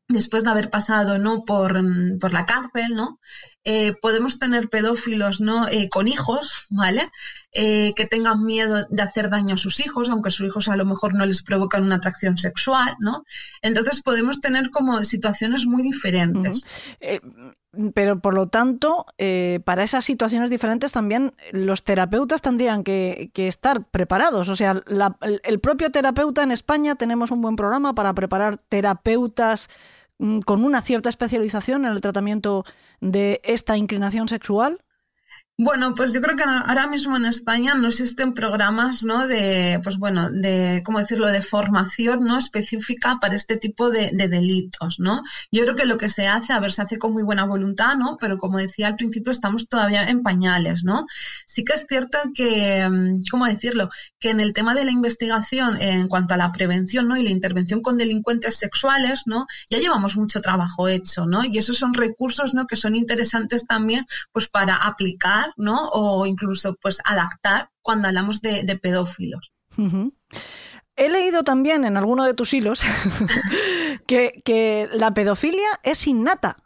después 0.09 0.45
de 0.45 0.51
haber 0.51 0.71
pasado 0.71 1.19
¿no? 1.19 1.45
por, 1.45 1.83
mm, 1.83 2.19
por 2.19 2.33
la 2.33 2.47
cárcel, 2.47 2.95
¿no? 2.95 3.19
Eh, 3.65 3.95
podemos 4.01 4.39
tener 4.39 4.69
pedófilos 4.69 5.41
¿no? 5.41 5.67
Eh, 5.69 5.89
con 5.89 6.07
hijos, 6.07 6.67
¿vale? 6.71 7.11
Eh, 7.51 7.93
que 7.97 8.07
tengan 8.07 8.45
miedo 8.45 8.87
de 8.89 9.03
hacer 9.03 9.29
daño 9.29 9.55
a 9.55 9.59
sus 9.59 9.81
hijos, 9.81 10.09
aunque 10.09 10.31
sus 10.31 10.47
hijos 10.47 10.69
a 10.69 10.77
lo 10.77 10.85
mejor 10.85 11.15
no 11.15 11.27
les 11.27 11.43
provocan 11.43 11.83
una 11.83 11.97
atracción 11.97 12.37
sexual, 12.37 12.95
¿no? 13.01 13.25
Entonces 13.63 14.03
podemos 14.03 14.41
tener 14.41 14.71
como 14.71 15.03
situaciones 15.03 15.67
muy 15.67 15.83
diferentes. 15.83 16.65
pero 17.93 18.21
por 18.21 18.35
lo 18.35 18.47
tanto, 18.47 19.07
para 19.65 19.83
esas 19.83 20.05
situaciones 20.05 20.49
diferentes 20.49 20.93
también 20.93 21.35
los 21.51 21.83
terapeutas 21.83 22.41
tendrían 22.41 22.85
que, 22.85 23.31
estar 23.35 23.85
preparados. 23.85 24.49
O 24.49 24.55
sea, 24.57 24.81
el 25.43 25.61
propio 25.61 25.91
terapeuta 25.91 26.43
en 26.43 26.53
España 26.53 26.95
tenemos 26.95 27.33
un 27.33 27.43
buen 27.43 27.57
programa 27.57 27.95
para 27.95 28.15
preparar 28.15 28.59
terapeutas 28.69 29.69
con 30.45 30.65
una 30.65 30.83
cierta 30.83 31.09
especialización 31.09 31.85
en 31.85 31.93
el 31.93 32.01
tratamiento 32.01 32.65
de 33.01 33.41
esta 33.45 33.77
inclinación 33.77 34.29
sexual? 34.29 34.81
Bueno, 35.59 35.95
pues 35.95 36.13
yo 36.13 36.21
creo 36.21 36.37
que 36.37 36.43
ahora 36.45 36.87
mismo 36.87 37.17
en 37.17 37.25
España 37.25 37.75
no 37.75 37.89
existen 37.89 38.35
programas, 38.35 39.05
¿no? 39.05 39.27
De, 39.27 39.81
pues 39.83 39.97
bueno, 39.97 40.31
de, 40.31 40.83
¿cómo 40.85 40.99
decirlo?, 40.99 41.29
de 41.29 41.41
formación, 41.41 42.25
¿no? 42.25 42.37
Específica 42.37 43.17
para 43.23 43.37
este 43.37 43.57
tipo 43.57 43.89
de, 43.89 44.11
delitos, 44.13 45.01
¿no? 45.01 45.23
Yo 45.51 45.63
creo 45.63 45.75
que 45.75 45.87
lo 45.87 45.97
que 45.97 46.11
se 46.11 46.27
hace, 46.29 46.53
a 46.53 46.61
ver, 46.61 46.73
se 46.73 46.83
hace 46.83 46.99
con 46.99 47.15
muy 47.15 47.23
buena 47.23 47.47
voluntad, 47.47 47.97
¿no? 47.97 48.19
Pero 48.21 48.37
como 48.37 48.59
decía 48.59 48.89
al 48.89 48.97
principio, 48.97 49.33
estamos 49.33 49.67
todavía 49.67 50.07
en 50.11 50.23
pañales, 50.23 50.85
¿no? 50.85 51.07
Sí 51.47 51.65
que 51.65 51.73
es 51.73 51.87
cierto 51.89 52.19
que, 52.35 52.87
mm, 52.87 53.23
¿cómo 53.31 53.47
decirlo?, 53.47 53.89
que 54.21 54.29
en 54.31 54.41
el 54.41 54.53
tema 54.53 54.75
de 54.75 54.85
la 54.85 54.91
investigación 54.91 55.81
en 55.81 56.09
cuanto 56.09 56.35
a 56.35 56.37
la 56.37 56.53
prevención, 56.53 57.09
¿no? 57.09 57.17
Y 57.17 57.23
la 57.23 57.31
intervención 57.31 57.81
con 57.81 57.97
delincuentes 57.97 58.57
sexuales, 58.59 59.23
¿no? 59.25 59.47
Ya 59.71 59.79
llevamos 59.79 60.19
mucho 60.19 60.43
trabajo 60.43 60.87
hecho, 60.87 61.25
¿no? 61.25 61.47
Y 61.47 61.57
esos 61.57 61.79
son 61.79 61.95
recursos, 61.95 62.53
¿no? 62.55 62.67
Que 62.67 62.77
son 62.77 62.95
interesantes 62.95 63.67
también, 63.67 64.05
pues 64.33 64.49
para 64.49 64.75
aplicar 64.77 65.46
¿no? 65.57 65.89
O 65.91 66.27
incluso 66.27 66.77
pues 66.81 67.01
adaptar 67.05 67.71
cuando 67.83 68.09
hablamos 68.09 68.41
de, 68.41 68.79
pedófilos. 68.81 69.53
He 70.97 71.09
leído 71.09 71.43
también 71.43 71.85
en 71.85 71.97
alguno 71.97 72.25
de 72.25 72.35
tus 72.35 72.55
hilos 72.55 72.83
que, 74.07 74.41
que 74.45 74.89
la 74.93 75.13
pedofilia 75.13 75.69
es 75.83 76.07
innata. 76.07 76.57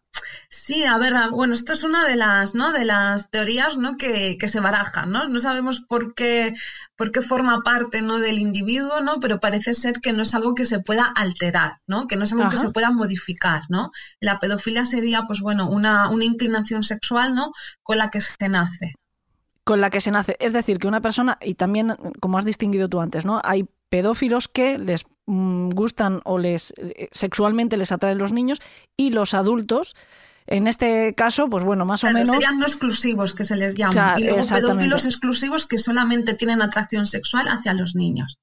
Sí, 0.49 0.85
a 0.85 0.99
ver, 0.99 1.15
bueno, 1.31 1.55
esto 1.55 1.73
es 1.73 1.85
una 1.85 2.07
de 2.07 2.17
las, 2.17 2.55
¿no? 2.55 2.73
De 2.73 2.85
las 2.85 3.31
teorías, 3.31 3.77
¿no? 3.77 3.97
Que, 3.97 4.37
que, 4.39 4.49
se 4.49 4.61
barajan, 4.61 5.11
¿no? 5.11 5.29
No 5.29 5.41
sabemos 5.41 5.81
por 5.81 6.15
qué, 6.15 6.55
por 6.97 7.13
qué 7.13 7.23
forma 7.23 7.63
parte, 7.63 8.03
¿no? 8.03 8.19
Del 8.19 8.39
individuo, 8.39 9.01
¿no? 9.01 9.21
Pero 9.21 9.41
parece 9.41 9.75
ser 9.75 10.01
que 10.01 10.13
no 10.13 10.23
es 10.23 10.35
algo 10.35 10.55
que 10.55 10.65
se 10.65 10.81
pueda 10.81 11.07
alterar, 11.07 11.81
¿no? 11.87 12.07
Que 12.07 12.17
no 12.17 12.25
es 12.25 12.33
algo 12.33 12.49
que 12.49 12.59
se 12.59 12.71
pueda 12.71 12.91
modificar, 12.91 13.63
¿no? 13.69 13.91
La 14.21 14.39
pedofilia 14.39 14.85
sería, 14.85 15.23
pues 15.23 15.41
bueno, 15.41 15.69
una, 15.69 16.11
una 16.11 16.25
inclinación 16.25 16.83
sexual, 16.83 17.35
¿no? 17.35 17.53
Con 17.83 17.99
la 17.99 18.11
que 18.11 18.21
se 18.21 18.49
nace. 18.49 18.95
Con 19.65 19.81
la 19.81 19.91
que 19.91 20.01
se 20.01 20.11
nace. 20.11 20.37
Es 20.41 20.53
decir, 20.53 20.79
que 20.79 20.89
una 20.89 21.01
persona, 21.01 21.39
y 21.41 21.55
también, 21.55 21.97
como 22.21 22.39
has 22.39 22.45
distinguido 22.45 22.89
tú 22.89 23.01
antes, 23.01 23.25
¿no? 23.25 23.41
Hay 23.45 23.69
pedófilos 23.91 24.49
que 24.49 24.79
les 24.79 25.05
mm, 25.27 25.71
gustan 25.71 26.23
o 26.25 26.39
les 26.39 26.73
eh, 26.79 27.09
sexualmente 27.13 27.77
les 27.77 27.93
atraen 27.93 28.19
los 28.19 28.33
niños 28.33 28.61
y 28.97 29.11
los 29.11 29.35
adultos 29.35 29.95
en 30.47 30.67
este 30.67 31.15
caso, 31.15 31.49
pues 31.49 31.63
bueno, 31.63 31.85
más 31.85 32.03
o 32.03 32.09
menos. 32.09 32.31
Serían 32.31 32.59
no 32.59 32.67
exclusivos 32.67 33.35
que 33.35 33.45
se 33.45 33.55
les 33.55 33.77
llama. 33.77 34.17
y 34.19 34.25
luego 34.25 34.41
pedófilos 34.49 35.05
exclusivos 35.05 35.67
que 35.67 35.79
solamente 35.79 36.35
tienen 36.35 36.61
atracción 36.61 37.07
sexual 37.07 37.47
hacia 37.47 37.73
los 37.73 37.95
niños 37.95 38.41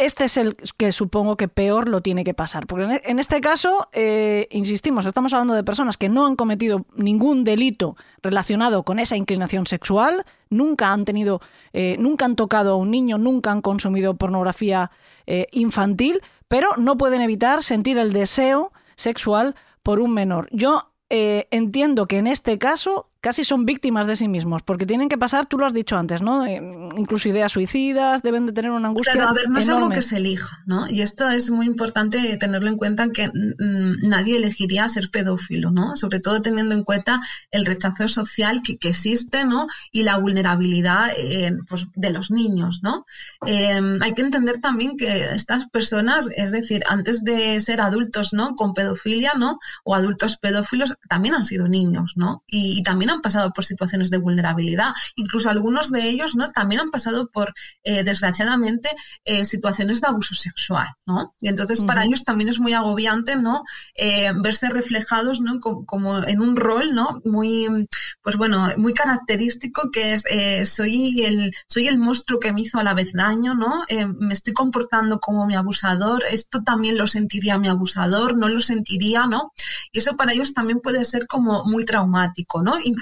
este 0.00 0.24
es 0.24 0.38
el 0.38 0.56
que 0.78 0.92
supongo 0.92 1.36
que 1.36 1.46
peor 1.46 1.88
lo 1.88 2.00
tiene 2.00 2.24
que 2.24 2.32
pasar. 2.32 2.66
Porque 2.66 3.02
en 3.04 3.18
este 3.18 3.42
caso, 3.42 3.88
eh, 3.92 4.48
insistimos, 4.50 5.04
estamos 5.04 5.34
hablando 5.34 5.52
de 5.52 5.62
personas 5.62 5.98
que 5.98 6.08
no 6.08 6.26
han 6.26 6.36
cometido 6.36 6.86
ningún 6.96 7.44
delito 7.44 7.96
relacionado 8.22 8.82
con 8.82 8.98
esa 8.98 9.16
inclinación 9.16 9.66
sexual, 9.66 10.24
nunca 10.50 10.92
han 10.92 11.04
tenido, 11.04 11.40
eh, 11.72 11.96
nunca 11.98 12.24
han 12.24 12.36
tocado 12.36 12.72
a 12.72 12.76
un 12.76 12.90
niño, 12.90 13.18
nunca 13.18 13.50
han 13.50 13.62
consumido 13.62 14.14
pornografía 14.14 14.90
eh, 15.26 15.46
infantil, 15.52 16.20
pero 16.48 16.70
no 16.76 16.96
pueden 16.96 17.22
evitar 17.22 17.62
sentir 17.62 17.96
el 17.98 18.12
deseo 18.12 18.72
sexual 18.96 19.54
por 19.82 20.00
un 20.00 20.12
menor. 20.12 20.48
Yo 20.52 20.86
entiendo 21.12 22.06
que 22.06 22.18
en 22.18 22.28
este 22.28 22.56
caso 22.56 23.09
casi 23.20 23.44
son 23.44 23.66
víctimas 23.66 24.06
de 24.06 24.16
sí 24.16 24.28
mismos, 24.28 24.62
porque 24.62 24.86
tienen 24.86 25.08
que 25.08 25.18
pasar, 25.18 25.46
tú 25.46 25.58
lo 25.58 25.66
has 25.66 25.74
dicho 25.74 25.96
antes, 25.96 26.22
¿no? 26.22 26.46
Eh, 26.46 26.60
incluso 26.96 27.28
ideas 27.28 27.52
suicidas, 27.52 28.22
deben 28.22 28.46
de 28.46 28.52
tener 28.52 28.70
una 28.70 28.88
angustia. 28.88 29.12
Claro, 29.12 29.30
a 29.30 29.32
ver, 29.34 29.48
no 29.50 29.58
es 29.58 29.68
algo 29.68 29.90
que 29.90 30.00
se 30.00 30.16
elija, 30.16 30.62
¿no? 30.64 30.88
Y 30.88 31.02
esto 31.02 31.28
es 31.28 31.50
muy 31.50 31.66
importante 31.66 32.36
tenerlo 32.38 32.68
en 32.68 32.76
cuenta 32.76 33.10
que 33.10 33.28
mm, 33.28 34.08
nadie 34.08 34.38
elegiría 34.38 34.88
ser 34.88 35.10
pedófilo, 35.10 35.70
¿no? 35.70 35.96
Sobre 35.96 36.20
todo 36.20 36.40
teniendo 36.40 36.74
en 36.74 36.82
cuenta 36.82 37.20
el 37.50 37.66
rechazo 37.66 38.08
social 38.08 38.62
que, 38.62 38.78
que 38.78 38.88
existe, 38.88 39.44
¿no? 39.44 39.66
Y 39.92 40.02
la 40.02 40.16
vulnerabilidad 40.16 41.12
eh, 41.16 41.52
pues, 41.68 41.88
de 41.94 42.10
los 42.10 42.30
niños, 42.30 42.80
¿no? 42.82 43.04
Eh, 43.46 43.80
hay 44.00 44.14
que 44.14 44.22
entender 44.22 44.60
también 44.60 44.96
que 44.96 45.34
estas 45.34 45.68
personas, 45.68 46.28
es 46.34 46.52
decir, 46.52 46.84
antes 46.88 47.22
de 47.22 47.60
ser 47.60 47.82
adultos, 47.82 48.32
¿no? 48.32 48.54
Con 48.54 48.72
pedofilia, 48.72 49.34
¿no? 49.36 49.58
O 49.84 49.94
adultos 49.94 50.38
pedófilos, 50.38 50.96
también 51.08 51.34
han 51.34 51.44
sido 51.44 51.68
niños, 51.68 52.14
¿no? 52.16 52.42
Y, 52.46 52.78
y 52.78 52.82
también 52.82 53.09
han 53.10 53.20
pasado 53.20 53.52
por 53.52 53.64
situaciones 53.64 54.10
de 54.10 54.18
vulnerabilidad. 54.18 54.92
Incluso 55.16 55.50
algunos 55.50 55.90
de 55.90 56.08
ellos, 56.08 56.36
¿no? 56.36 56.50
También 56.50 56.80
han 56.80 56.90
pasado 56.90 57.28
por, 57.30 57.52
eh, 57.84 58.04
desgraciadamente, 58.04 58.90
eh, 59.24 59.44
situaciones 59.44 60.00
de 60.00 60.08
abuso 60.08 60.34
sexual, 60.34 60.88
¿no? 61.06 61.34
Y 61.40 61.48
entonces 61.48 61.84
para 61.84 62.04
ellos 62.04 62.24
también 62.24 62.48
es 62.48 62.60
muy 62.60 62.72
agobiante, 62.72 63.36
¿no? 63.36 63.64
Eh, 63.94 64.32
verse 64.36 64.68
reflejados, 64.68 65.40
¿no? 65.40 65.60
Como, 65.60 65.84
como 65.86 66.18
en 66.24 66.40
un 66.40 66.56
rol, 66.56 66.94
¿no? 66.94 67.20
Muy, 67.24 67.88
pues 68.22 68.36
bueno, 68.36 68.68
muy 68.76 68.94
característico 68.94 69.90
que 69.90 70.14
es 70.14 70.24
soy 70.70 71.24
el 71.24 71.52
soy 71.66 71.88
el 71.88 71.98
monstruo 71.98 72.40
que 72.40 72.52
me 72.52 72.62
hizo 72.62 72.78
a 72.78 72.84
la 72.84 72.94
vez 72.94 73.12
daño, 73.12 73.54
¿no? 73.54 73.84
Me 74.18 74.34
estoy 74.34 74.52
comportando 74.52 75.20
como 75.20 75.46
mi 75.46 75.56
abusador. 75.56 76.22
Esto 76.30 76.62
también 76.62 76.96
lo 76.96 77.06
sentiría 77.06 77.58
mi 77.58 77.68
abusador, 77.68 78.36
no 78.36 78.48
lo 78.48 78.60
sentiría, 78.60 79.26
¿no? 79.26 79.52
Y 79.92 79.98
eso 79.98 80.16
para 80.16 80.32
ellos 80.32 80.54
también 80.54 80.80
puede 80.80 81.04
ser 81.04 81.26
como 81.26 81.64
muy 81.64 81.84
traumático, 81.84 82.62
¿no? 82.62 82.78
Incluso 82.82 82.99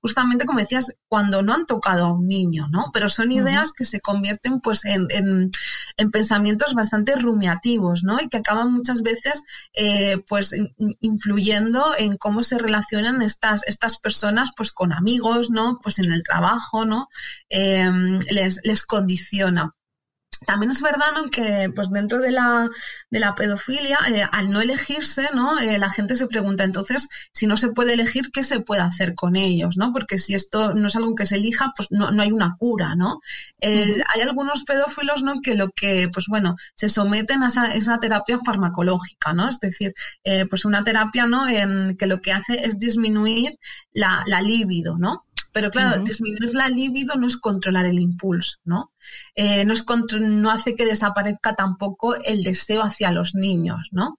justamente 0.00 0.46
como 0.46 0.58
decías, 0.60 0.92
cuando 1.08 1.42
no 1.42 1.54
han 1.54 1.66
tocado 1.66 2.06
a 2.06 2.12
un 2.12 2.26
niño, 2.28 2.68
¿no? 2.70 2.86
Pero 2.92 3.08
son 3.08 3.32
ideas 3.32 3.72
que 3.72 3.84
se 3.84 4.00
convierten 4.00 4.60
pues 4.60 4.84
en, 4.84 5.06
en- 5.10 5.50
en 5.96 6.10
pensamientos 6.10 6.74
bastante 6.74 7.16
rumiativos, 7.16 8.02
¿no? 8.04 8.20
Y 8.20 8.28
que 8.28 8.38
acaban 8.38 8.72
muchas 8.72 9.02
veces 9.02 9.42
eh, 9.74 10.18
pues 10.28 10.52
in- 10.52 10.74
influyendo 11.00 11.94
en 11.98 12.16
cómo 12.16 12.42
se 12.42 12.58
relacionan 12.58 13.22
estas, 13.22 13.62
estas 13.66 13.98
personas 13.98 14.50
pues 14.56 14.72
con 14.72 14.92
amigos, 14.92 15.50
¿no? 15.50 15.78
Pues 15.82 15.98
en 15.98 16.12
el 16.12 16.22
trabajo, 16.24 16.84
¿no? 16.84 17.08
Eh, 17.48 17.90
les, 18.30 18.60
les 18.64 18.82
condiciona. 18.84 19.74
También 20.46 20.72
es 20.72 20.82
verdad 20.82 21.12
¿no? 21.16 21.30
que 21.30 21.70
pues 21.74 21.90
dentro 21.90 22.18
de 22.18 22.30
la, 22.30 22.68
de 23.10 23.20
la 23.20 23.34
pedofilia, 23.34 23.98
eh, 24.12 24.24
al 24.30 24.50
no 24.50 24.60
elegirse, 24.60 25.28
¿no? 25.34 25.58
Eh, 25.58 25.78
la 25.78 25.90
gente 25.90 26.16
se 26.16 26.26
pregunta 26.26 26.64
entonces, 26.64 27.08
si 27.32 27.46
no 27.46 27.56
se 27.56 27.68
puede 27.68 27.94
elegir, 27.94 28.30
¿qué 28.32 28.44
se 28.44 28.60
puede 28.60 28.82
hacer 28.82 29.14
con 29.14 29.36
ellos? 29.36 29.76
¿no? 29.76 29.92
Porque 29.92 30.18
si 30.18 30.34
esto 30.34 30.74
no 30.74 30.88
es 30.88 30.96
algo 30.96 31.14
que 31.14 31.26
se 31.26 31.36
elija, 31.36 31.72
pues 31.76 31.88
no, 31.90 32.10
no 32.10 32.22
hay 32.22 32.32
una 32.32 32.56
cura, 32.58 32.94
¿no? 32.94 33.20
Eh, 33.60 34.02
Hay 34.14 34.20
algunos 34.22 34.64
pedófilos 34.64 35.22
¿no? 35.22 35.40
que 35.42 35.54
lo 35.54 35.70
que, 35.70 36.08
pues 36.12 36.26
bueno, 36.28 36.56
se 36.74 36.88
someten 36.88 37.42
a 37.42 37.48
esa, 37.48 37.74
esa 37.74 37.98
terapia 37.98 38.38
farmacológica, 38.38 39.32
¿no? 39.32 39.48
Es 39.48 39.58
decir, 39.60 39.94
eh, 40.24 40.46
pues 40.46 40.64
una 40.64 40.84
terapia 40.84 41.26
¿no? 41.26 41.48
en 41.48 41.96
que 41.96 42.06
lo 42.06 42.20
que 42.20 42.32
hace 42.32 42.64
es 42.66 42.78
disminuir 42.78 43.58
la, 43.92 44.22
la 44.26 44.42
libido, 44.42 44.96
¿no? 44.98 45.24
Pero 45.52 45.70
claro, 45.70 45.90
disminuir 46.04 46.54
la 46.54 46.68
libido 46.68 47.14
no 47.16 47.26
es 47.26 47.36
controlar 47.36 47.86
el 47.86 47.98
impulso, 47.98 48.56
¿no? 48.64 48.92
Eh, 49.34 49.64
no, 49.66 49.72
es 49.74 49.82
contro- 49.84 50.18
no 50.20 50.50
hace 50.50 50.74
que 50.74 50.86
desaparezca 50.86 51.54
tampoco 51.54 52.14
el 52.16 52.42
deseo 52.42 52.82
hacia 52.82 53.10
los 53.12 53.34
niños, 53.34 53.88
¿no? 53.92 54.18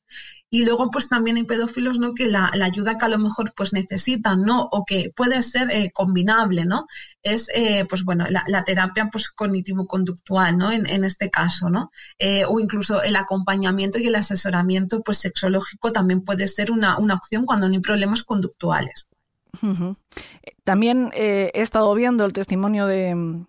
Y 0.49 0.65
luego, 0.65 0.91
pues 0.91 1.07
también 1.09 1.37
hay 1.37 1.45
pedófilos, 1.45 1.97
¿no? 1.99 2.13
Que 2.13 2.27
la, 2.27 2.51
la 2.53 2.65
ayuda 2.65 2.97
que 2.99 3.05
a 3.05 3.09
lo 3.09 3.17
mejor 3.17 3.53
pues 3.55 3.73
necesitan, 3.73 4.43
¿no? 4.43 4.69
O 4.71 4.85
que 4.85 5.11
puede 5.15 5.41
ser 5.41 5.71
eh, 5.71 5.89
combinable, 5.91 6.65
¿no? 6.65 6.85
Es, 7.23 7.49
eh, 7.55 7.85
pues 7.89 8.03
bueno, 8.03 8.25
la, 8.29 8.43
la 8.47 8.63
terapia 8.63 9.09
pues 9.11 9.31
cognitivo-conductual, 9.31 10.57
¿no? 10.57 10.71
En, 10.71 10.85
en 10.85 11.03
este 11.05 11.29
caso, 11.31 11.69
¿no? 11.71 11.91
Eh, 12.19 12.45
o 12.47 12.59
incluso 12.59 13.01
el 13.01 13.15
acompañamiento 13.15 13.97
y 13.99 14.07
el 14.07 14.15
asesoramiento 14.15 15.01
pues 15.01 15.17
sexológico 15.17 15.91
también 15.91 16.21
puede 16.21 16.47
ser 16.47 16.71
una, 16.71 16.97
una 16.99 17.15
opción 17.15 17.45
cuando 17.45 17.67
no 17.67 17.73
hay 17.73 17.79
problemas 17.81 18.23
conductuales. 18.23 19.07
También 20.63 21.11
eh, 21.13 21.51
he 21.53 21.61
estado 21.61 21.93
viendo 21.93 22.25
el 22.25 22.33
testimonio 22.33 22.87
de, 22.87 23.45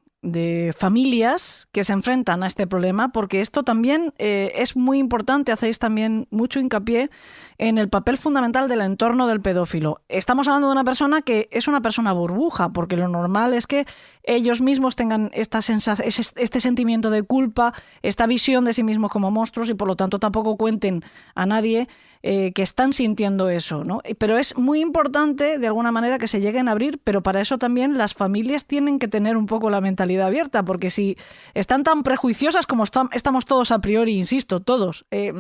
familias 0.77 1.69
que 1.71 1.85
se 1.85 1.93
enfrentan 1.93 2.43
a 2.43 2.47
este 2.47 2.67
problema, 2.67 3.13
porque 3.13 3.43
esto 3.43 3.63
también 3.63 4.15
eh, 4.17 4.53
es 4.57 4.75
muy 4.75 4.99
importante, 4.99 5.53
hacéis 5.53 5.79
también 5.79 6.27
mucho 6.31 6.61
hincapié 6.61 7.11
en 7.59 7.77
el 7.77 7.91
papel 7.91 8.17
fundamental 8.17 8.67
del 8.67 8.81
entorno 8.81 9.27
del 9.27 9.43
pedófilo. 9.43 10.01
Estamos 10.09 10.49
hablando 10.49 10.69
de 10.69 10.73
una 10.73 10.85
persona 10.85 11.21
que 11.21 11.49
es 11.51 11.69
una 11.69 11.83
persona 11.83 12.15
burbuja, 12.15 12.71
porque 12.71 12.97
lo 12.97 13.07
normal 13.09 13.53
es 13.53 13.67
que 13.67 13.85
ellos 14.23 14.63
mismos 14.63 14.97
tengan 14.97 15.31
esta 15.35 15.59
este 15.59 16.61
sentimiento 16.61 17.11
de 17.11 17.23
culpa, 17.23 17.75
esta 18.01 18.27
visión 18.27 18.65
de 18.65 18.73
sí 18.73 18.83
mismos 18.83 19.11
como 19.11 19.31
monstruos 19.31 19.69
y 19.69 19.75
por 19.75 19.89
lo 19.89 19.95
tanto 19.95 20.19
tampoco 20.19 20.57
cuenten 20.57 21.05
a 21.35 21.45
nadie 21.45 21.87
eh, 22.27 22.53
que 22.55 22.63
están 22.63 22.95
sintiendo 22.95 23.51
eso, 23.51 23.85
¿no? 23.85 24.01
Pero 24.17 24.39
es 24.39 24.57
muy 24.57 24.81
importante, 24.81 25.59
de 25.59 25.67
alguna 25.67 25.93
manera, 25.93 26.17
que 26.17 26.27
se 26.27 26.41
lleguen 26.41 26.69
a 26.69 26.71
abrir, 26.73 26.99
pero 27.05 27.23
para 27.23 27.43
eso 27.43 27.59
también 27.59 27.99
las 27.99 28.15
familias 28.15 28.65
tienen 28.65 28.99
que 28.99 29.09
tener 29.09 29.37
un 29.37 29.45
poco 29.45 29.69
la 29.69 29.83
mentalidad 29.83 30.29
abierta, 30.29 30.65
porque 30.65 30.89
si 30.89 31.19
están 31.53 31.83
tan 31.83 32.03
prejuiciosas 32.03 32.67
como 32.67 32.85
estam- 32.85 33.11
estamos 33.13 33.45
todos 33.45 33.71
a 33.71 33.79
priori, 33.81 34.17
insisto, 34.17 34.61
todos, 34.61 35.05
eh, 35.11 35.35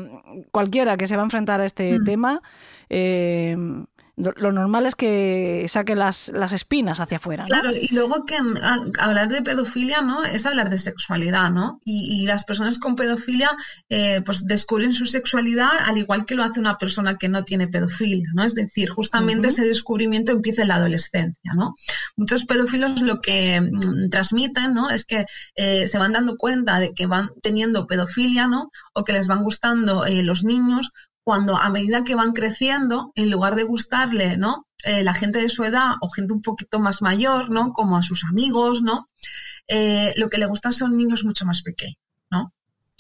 cualquiera 0.50 0.98
que 0.98 1.06
se 1.06 1.16
va 1.16 1.22
a 1.22 1.24
enfrentar 1.24 1.62
a 1.62 1.64
este 1.64 2.00
tema, 2.04 2.42
eh, 2.90 3.56
lo 4.16 4.52
normal 4.52 4.86
es 4.86 4.94
que 4.94 5.64
saque 5.68 5.96
las, 5.96 6.28
las 6.32 6.52
espinas 6.52 7.00
hacia 7.00 7.16
afuera, 7.16 7.42
¿no? 7.42 7.46
Claro, 7.48 7.70
y 7.76 7.88
luego 7.92 8.24
que 8.24 8.40
mm, 8.40 8.56
a- 8.62 9.04
hablar 9.04 9.28
de 9.28 9.42
pedofilia, 9.42 10.02
¿no? 10.02 10.22
Es 10.24 10.46
hablar 10.46 10.70
de 10.70 10.78
sexualidad, 10.78 11.50
¿no? 11.50 11.80
Y, 11.84 12.22
y 12.22 12.26
las 12.26 12.44
personas 12.44 12.78
con 12.78 12.94
pedofilia, 12.94 13.50
eh, 13.88 14.22
pues 14.24 14.44
descubren 14.44 14.92
su 14.92 15.06
sexualidad 15.06 15.70
al 15.84 15.98
igual 15.98 16.26
que 16.26 16.36
lo 16.36 16.44
hace 16.44 16.60
una 16.60 16.78
persona 16.78 17.16
que 17.16 17.28
no 17.28 17.42
tiene 17.42 17.66
pedofilia, 17.66 18.28
¿no? 18.34 18.44
Es 18.44 18.54
decir, 18.54 18.88
justamente 18.88 19.48
ese 19.48 19.64
descubrimiento 19.64 20.30
empieza 20.32 20.62
en 20.62 20.68
la 20.68 20.76
adolescencia, 20.76 21.52
¿no? 21.56 21.74
Muchos 22.16 22.44
pedófilos 22.44 23.02
lo 23.02 23.20
que 23.20 23.60
mm, 23.60 24.10
transmiten, 24.10 24.74
¿no? 24.74 24.90
Es 24.90 25.04
que 25.06 25.26
eh, 25.56 25.88
se 25.88 25.98
van 25.98 26.12
dando 26.12 26.36
cuenta 26.36 26.78
de 26.78 26.94
que 26.94 27.06
van 27.06 27.30
teniendo 27.42 27.86
pedofilia, 27.88 28.46
¿no? 28.46 28.70
O 28.92 29.02
que 29.02 29.12
les 29.12 29.26
van 29.26 29.42
gustando 29.42 30.06
eh, 30.06 30.22
los 30.22 30.44
niños 30.44 30.92
cuando 31.24 31.56
a 31.56 31.70
medida 31.70 32.04
que 32.04 32.14
van 32.14 32.32
creciendo, 32.32 33.10
en 33.14 33.30
lugar 33.30 33.56
de 33.56 33.64
gustarle, 33.64 34.36
¿no? 34.36 34.66
Eh, 34.84 35.02
la 35.02 35.14
gente 35.14 35.40
de 35.40 35.48
su 35.48 35.64
edad 35.64 35.94
o 36.02 36.10
gente 36.10 36.34
un 36.34 36.42
poquito 36.42 36.78
más 36.78 37.00
mayor, 37.00 37.50
¿no? 37.50 37.72
Como 37.72 37.96
a 37.96 38.02
sus 38.02 38.24
amigos, 38.24 38.82
¿no? 38.82 39.08
Eh, 39.66 40.12
lo 40.16 40.28
que 40.28 40.38
le 40.38 40.46
gustan 40.46 40.74
son 40.74 40.96
niños 40.96 41.24
mucho 41.24 41.46
más 41.46 41.62
pequeños, 41.62 41.96
¿no? 42.30 42.52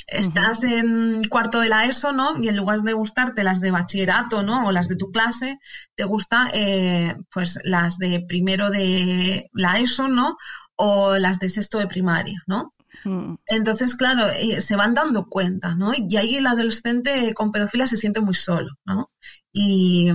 Estás 0.06 0.64
en 0.64 1.24
cuarto 1.28 1.60
de 1.60 1.68
la 1.68 1.84
ESO, 1.84 2.12
¿no? 2.12 2.42
Y 2.42 2.48
en 2.48 2.56
lugar 2.56 2.80
de 2.80 2.94
gustarte 2.94 3.42
las 3.42 3.60
de 3.60 3.70
bachillerato, 3.70 4.42
¿no? 4.42 4.66
O 4.66 4.72
las 4.72 4.88
de 4.88 4.96
tu 4.96 5.10
clase, 5.10 5.58
te 5.94 6.04
gusta, 6.04 6.50
eh, 6.54 7.16
pues, 7.30 7.58
las 7.64 7.98
de 7.98 8.24
primero 8.26 8.70
de 8.70 9.50
la 9.52 9.78
ESO, 9.78 10.08
¿no? 10.08 10.36
O 10.76 11.16
las 11.16 11.38
de 11.38 11.50
sexto 11.50 11.78
de 11.78 11.86
primaria, 11.86 12.42
¿no? 12.46 12.74
Mm. 13.04 13.34
Entonces, 13.46 13.96
claro, 13.96 14.26
eh, 14.28 14.60
se 14.60 14.76
van 14.76 14.94
dando 14.94 15.26
cuenta, 15.28 15.74
¿no? 15.74 15.92
Y 15.96 16.16
ahí 16.16 16.36
el 16.36 16.46
adolescente 16.46 17.34
con 17.34 17.50
pedofilia 17.50 17.86
se 17.86 17.96
siente 17.96 18.20
muy 18.20 18.34
solo, 18.34 18.70
¿no? 18.84 19.10
Y, 19.52 20.12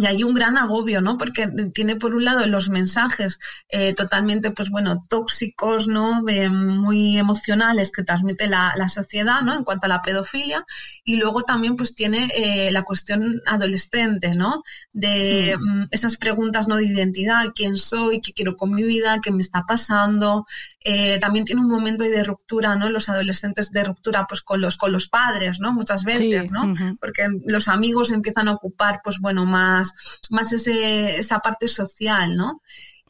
y 0.00 0.06
hay 0.06 0.24
un 0.24 0.34
gran 0.34 0.56
agobio, 0.58 1.00
¿no? 1.00 1.16
Porque 1.16 1.48
tiene 1.72 1.94
por 1.96 2.14
un 2.14 2.24
lado 2.24 2.44
los 2.46 2.68
mensajes 2.68 3.38
eh, 3.68 3.94
totalmente, 3.94 4.50
pues 4.50 4.70
bueno, 4.70 5.06
tóxicos, 5.08 5.86
¿no? 5.86 6.22
Muy 6.50 7.16
emocionales 7.16 7.92
que 7.92 8.02
transmite 8.02 8.48
la, 8.48 8.72
la 8.76 8.88
sociedad, 8.88 9.42
¿no? 9.42 9.54
En 9.54 9.62
cuanto 9.62 9.86
a 9.86 9.88
la 9.88 10.02
pedofilia. 10.02 10.64
Y 11.04 11.16
luego 11.16 11.42
también, 11.42 11.76
pues 11.76 11.94
tiene 11.94 12.28
eh, 12.34 12.72
la 12.72 12.82
cuestión 12.82 13.40
adolescente, 13.46 14.32
¿no? 14.34 14.64
De 14.92 15.56
mm, 15.60 15.84
esas 15.92 16.16
preguntas, 16.16 16.66
¿no? 16.66 16.76
De 16.76 16.86
identidad, 16.86 17.52
quién 17.54 17.76
soy, 17.76 18.20
qué 18.20 18.32
quiero 18.32 18.56
con 18.56 18.72
mi 18.72 18.82
vida, 18.82 19.20
qué 19.22 19.30
me 19.30 19.42
está 19.42 19.62
pasando. 19.62 20.44
Eh, 20.86 21.18
también 21.18 21.46
tiene 21.46 21.62
un 21.62 21.68
momento 21.68 22.04
de 22.04 22.22
ruptura, 22.22 22.76
¿no? 22.76 22.90
Los 22.90 23.08
adolescentes 23.08 23.70
de 23.70 23.84
ruptura, 23.84 24.26
pues 24.28 24.42
con 24.42 24.60
los, 24.60 24.76
con 24.76 24.92
los 24.92 25.08
padres, 25.08 25.58
¿no? 25.58 25.72
Muchas 25.72 26.04
veces, 26.04 26.44
Sí, 26.44 26.50
¿no? 26.50 26.74
porque 27.00 27.26
los 27.46 27.68
amigos 27.68 28.12
empiezan 28.12 28.48
a 28.48 28.52
ocupar, 28.52 29.00
pues 29.02 29.18
bueno, 29.18 29.46
más, 29.46 29.92
más 30.28 30.52
ese, 30.52 31.16
esa 31.18 31.38
parte 31.38 31.68
social, 31.68 32.36
¿no? 32.36 32.60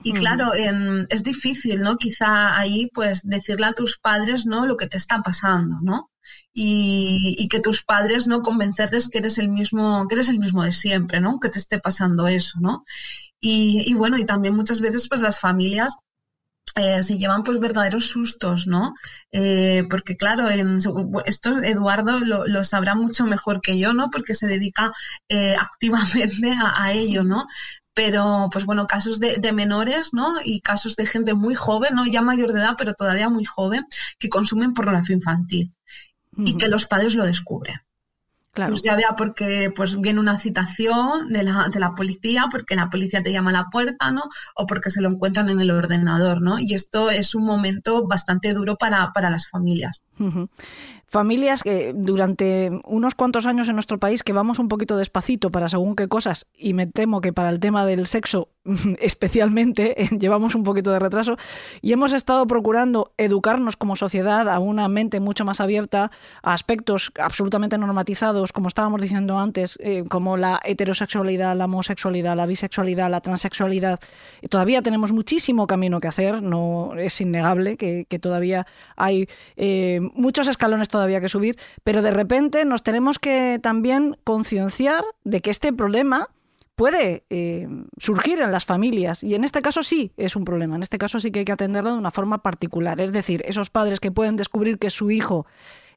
Y 0.04 0.12
claro, 0.12 0.54
em, 0.54 1.06
es 1.08 1.24
difícil, 1.24 1.80
¿no? 1.80 1.96
Quizá 1.96 2.56
ahí, 2.58 2.90
pues, 2.92 3.22
decirle 3.24 3.66
a 3.66 3.72
tus 3.72 3.98
padres, 3.98 4.44
¿no? 4.46 4.66
Lo 4.66 4.76
que 4.76 4.86
te 4.86 4.96
está 4.96 5.22
pasando, 5.22 5.78
¿no? 5.82 6.10
Y, 6.52 7.34
y 7.38 7.48
que 7.48 7.60
tus 7.60 7.82
padres, 7.82 8.28
¿no? 8.28 8.42
Convencerles 8.42 9.08
que 9.08 9.18
eres 9.18 9.38
el 9.38 9.48
mismo, 9.48 10.06
que 10.06 10.14
eres 10.14 10.28
el 10.28 10.38
mismo 10.38 10.62
de 10.62 10.72
siempre, 10.72 11.20
¿no? 11.20 11.40
Que 11.40 11.48
te 11.48 11.58
esté 11.58 11.78
pasando 11.78 12.28
eso, 12.28 12.58
¿no? 12.60 12.84
Y, 13.40 13.82
y 13.86 13.94
bueno, 13.94 14.18
y 14.18 14.24
también 14.26 14.54
muchas 14.54 14.80
veces, 14.80 15.08
pues, 15.08 15.20
las 15.22 15.40
familias 15.40 15.94
eh, 16.74 17.02
se 17.02 17.18
llevan 17.18 17.42
pues 17.44 17.58
verdaderos 17.60 18.08
sustos, 18.08 18.66
¿no? 18.66 18.94
Eh, 19.32 19.84
porque 19.88 20.16
claro, 20.16 20.50
en, 20.50 20.78
esto 21.24 21.58
Eduardo 21.62 22.18
lo, 22.20 22.46
lo, 22.46 22.64
sabrá 22.64 22.94
mucho 22.94 23.24
mejor 23.26 23.60
que 23.60 23.78
yo, 23.78 23.94
¿no? 23.94 24.10
Porque 24.10 24.34
se 24.34 24.46
dedica 24.46 24.92
eh, 25.28 25.56
activamente 25.60 26.52
a, 26.52 26.84
a, 26.84 26.92
ello, 26.92 27.24
¿no? 27.24 27.46
pero 27.96 28.48
pues 28.50 28.64
bueno, 28.64 28.88
casos 28.88 29.20
de, 29.20 29.36
de 29.36 29.52
menores, 29.52 30.12
¿no? 30.12 30.34
Y 30.44 30.60
casos 30.60 30.96
de 30.96 31.06
gente 31.06 31.32
muy 31.34 31.54
joven, 31.54 31.94
¿no? 31.94 32.04
Ya 32.06 32.22
mayor 32.22 32.52
de 32.52 32.58
edad, 32.58 32.74
pero 32.76 32.94
todavía 32.94 33.28
muy 33.28 33.44
joven, 33.44 33.86
que 34.18 34.28
consumen 34.28 34.74
pornografía 34.74 35.14
infantil 35.14 35.72
y 36.36 36.56
que 36.56 36.68
los 36.68 36.86
padres 36.86 37.14
lo 37.14 37.24
descubren. 37.24 37.80
Claro. 38.54 38.70
Pues 38.70 38.82
ya 38.82 38.94
vea 38.94 39.14
porque 39.16 39.72
pues 39.74 40.00
viene 40.00 40.20
una 40.20 40.38
citación 40.38 41.32
de 41.32 41.42
la, 41.42 41.68
de 41.72 41.80
la 41.80 41.94
policía, 41.94 42.46
porque 42.50 42.76
la 42.76 42.88
policía 42.88 43.20
te 43.20 43.32
llama 43.32 43.50
a 43.50 43.54
la 43.54 43.64
puerta, 43.70 44.12
¿no? 44.12 44.22
O 44.54 44.66
porque 44.66 44.90
se 44.90 45.02
lo 45.02 45.08
encuentran 45.08 45.48
en 45.50 45.60
el 45.60 45.72
ordenador, 45.72 46.40
¿no? 46.40 46.60
Y 46.60 46.74
esto 46.74 47.10
es 47.10 47.34
un 47.34 47.44
momento 47.44 48.06
bastante 48.06 48.54
duro 48.54 48.76
para, 48.76 49.10
para 49.12 49.28
las 49.28 49.48
familias. 49.48 50.04
Familias 51.08 51.62
que 51.62 51.92
durante 51.94 52.70
unos 52.84 53.14
cuantos 53.14 53.46
años 53.46 53.68
en 53.68 53.76
nuestro 53.76 53.98
país 53.98 54.22
que 54.22 54.32
vamos 54.32 54.58
un 54.58 54.68
poquito 54.68 54.96
despacito 54.96 55.50
para 55.50 55.68
según 55.68 55.96
qué 55.96 56.08
cosas 56.08 56.46
y 56.56 56.74
me 56.74 56.86
temo 56.86 57.20
que 57.20 57.32
para 57.32 57.50
el 57.50 57.60
tema 57.60 57.86
del 57.86 58.06
sexo 58.06 58.48
especialmente 58.98 60.02
eh, 60.02 60.08
llevamos 60.18 60.54
un 60.54 60.64
poquito 60.64 60.90
de 60.90 60.98
retraso 60.98 61.36
y 61.82 61.92
hemos 61.92 62.12
estado 62.12 62.46
procurando 62.46 63.12
educarnos 63.18 63.76
como 63.76 63.94
sociedad 63.94 64.48
a 64.48 64.58
una 64.58 64.88
mente 64.88 65.20
mucho 65.20 65.44
más 65.44 65.60
abierta 65.60 66.10
a 66.42 66.52
aspectos 66.54 67.12
absolutamente 67.18 67.76
normatizados 67.76 68.52
como 68.52 68.68
estábamos 68.68 69.02
diciendo 69.02 69.38
antes 69.38 69.78
eh, 69.80 70.04
como 70.08 70.36
la 70.36 70.60
heterosexualidad, 70.64 71.56
la 71.56 71.66
homosexualidad, 71.66 72.36
la 72.36 72.46
bisexualidad, 72.46 73.10
la 73.10 73.20
transexualidad. 73.20 74.00
Todavía 74.48 74.82
tenemos 74.82 75.12
muchísimo 75.12 75.66
camino 75.66 76.00
que 76.00 76.08
hacer, 76.08 76.42
no 76.42 76.94
es 76.96 77.20
innegable 77.20 77.76
que, 77.76 78.06
que 78.08 78.18
todavía 78.18 78.66
hay 78.96 79.28
eh, 79.56 80.00
muchos 80.14 80.48
escalones 80.48 80.88
todavía 80.94 81.20
que 81.20 81.28
subir, 81.28 81.56
pero 81.82 82.02
de 82.02 82.12
repente 82.12 82.64
nos 82.64 82.84
tenemos 82.84 83.18
que 83.18 83.58
también 83.60 84.16
concienciar 84.22 85.02
de 85.24 85.40
que 85.40 85.50
este 85.50 85.72
problema 85.72 86.28
puede 86.76 87.24
eh, 87.30 87.66
surgir 87.98 88.40
en 88.40 88.52
las 88.52 88.64
familias. 88.64 89.24
Y 89.24 89.34
en 89.34 89.42
este 89.42 89.60
caso 89.60 89.82
sí 89.82 90.12
es 90.16 90.36
un 90.36 90.44
problema, 90.44 90.76
en 90.76 90.84
este 90.84 90.96
caso 90.96 91.18
sí 91.18 91.32
que 91.32 91.40
hay 91.40 91.44
que 91.44 91.50
atenderlo 91.50 91.90
de 91.90 91.98
una 91.98 92.12
forma 92.12 92.44
particular, 92.44 93.00
es 93.00 93.12
decir, 93.12 93.42
esos 93.44 93.70
padres 93.70 93.98
que 93.98 94.12
pueden 94.12 94.36
descubrir 94.36 94.78
que 94.78 94.88
su 94.88 95.10
hijo 95.10 95.46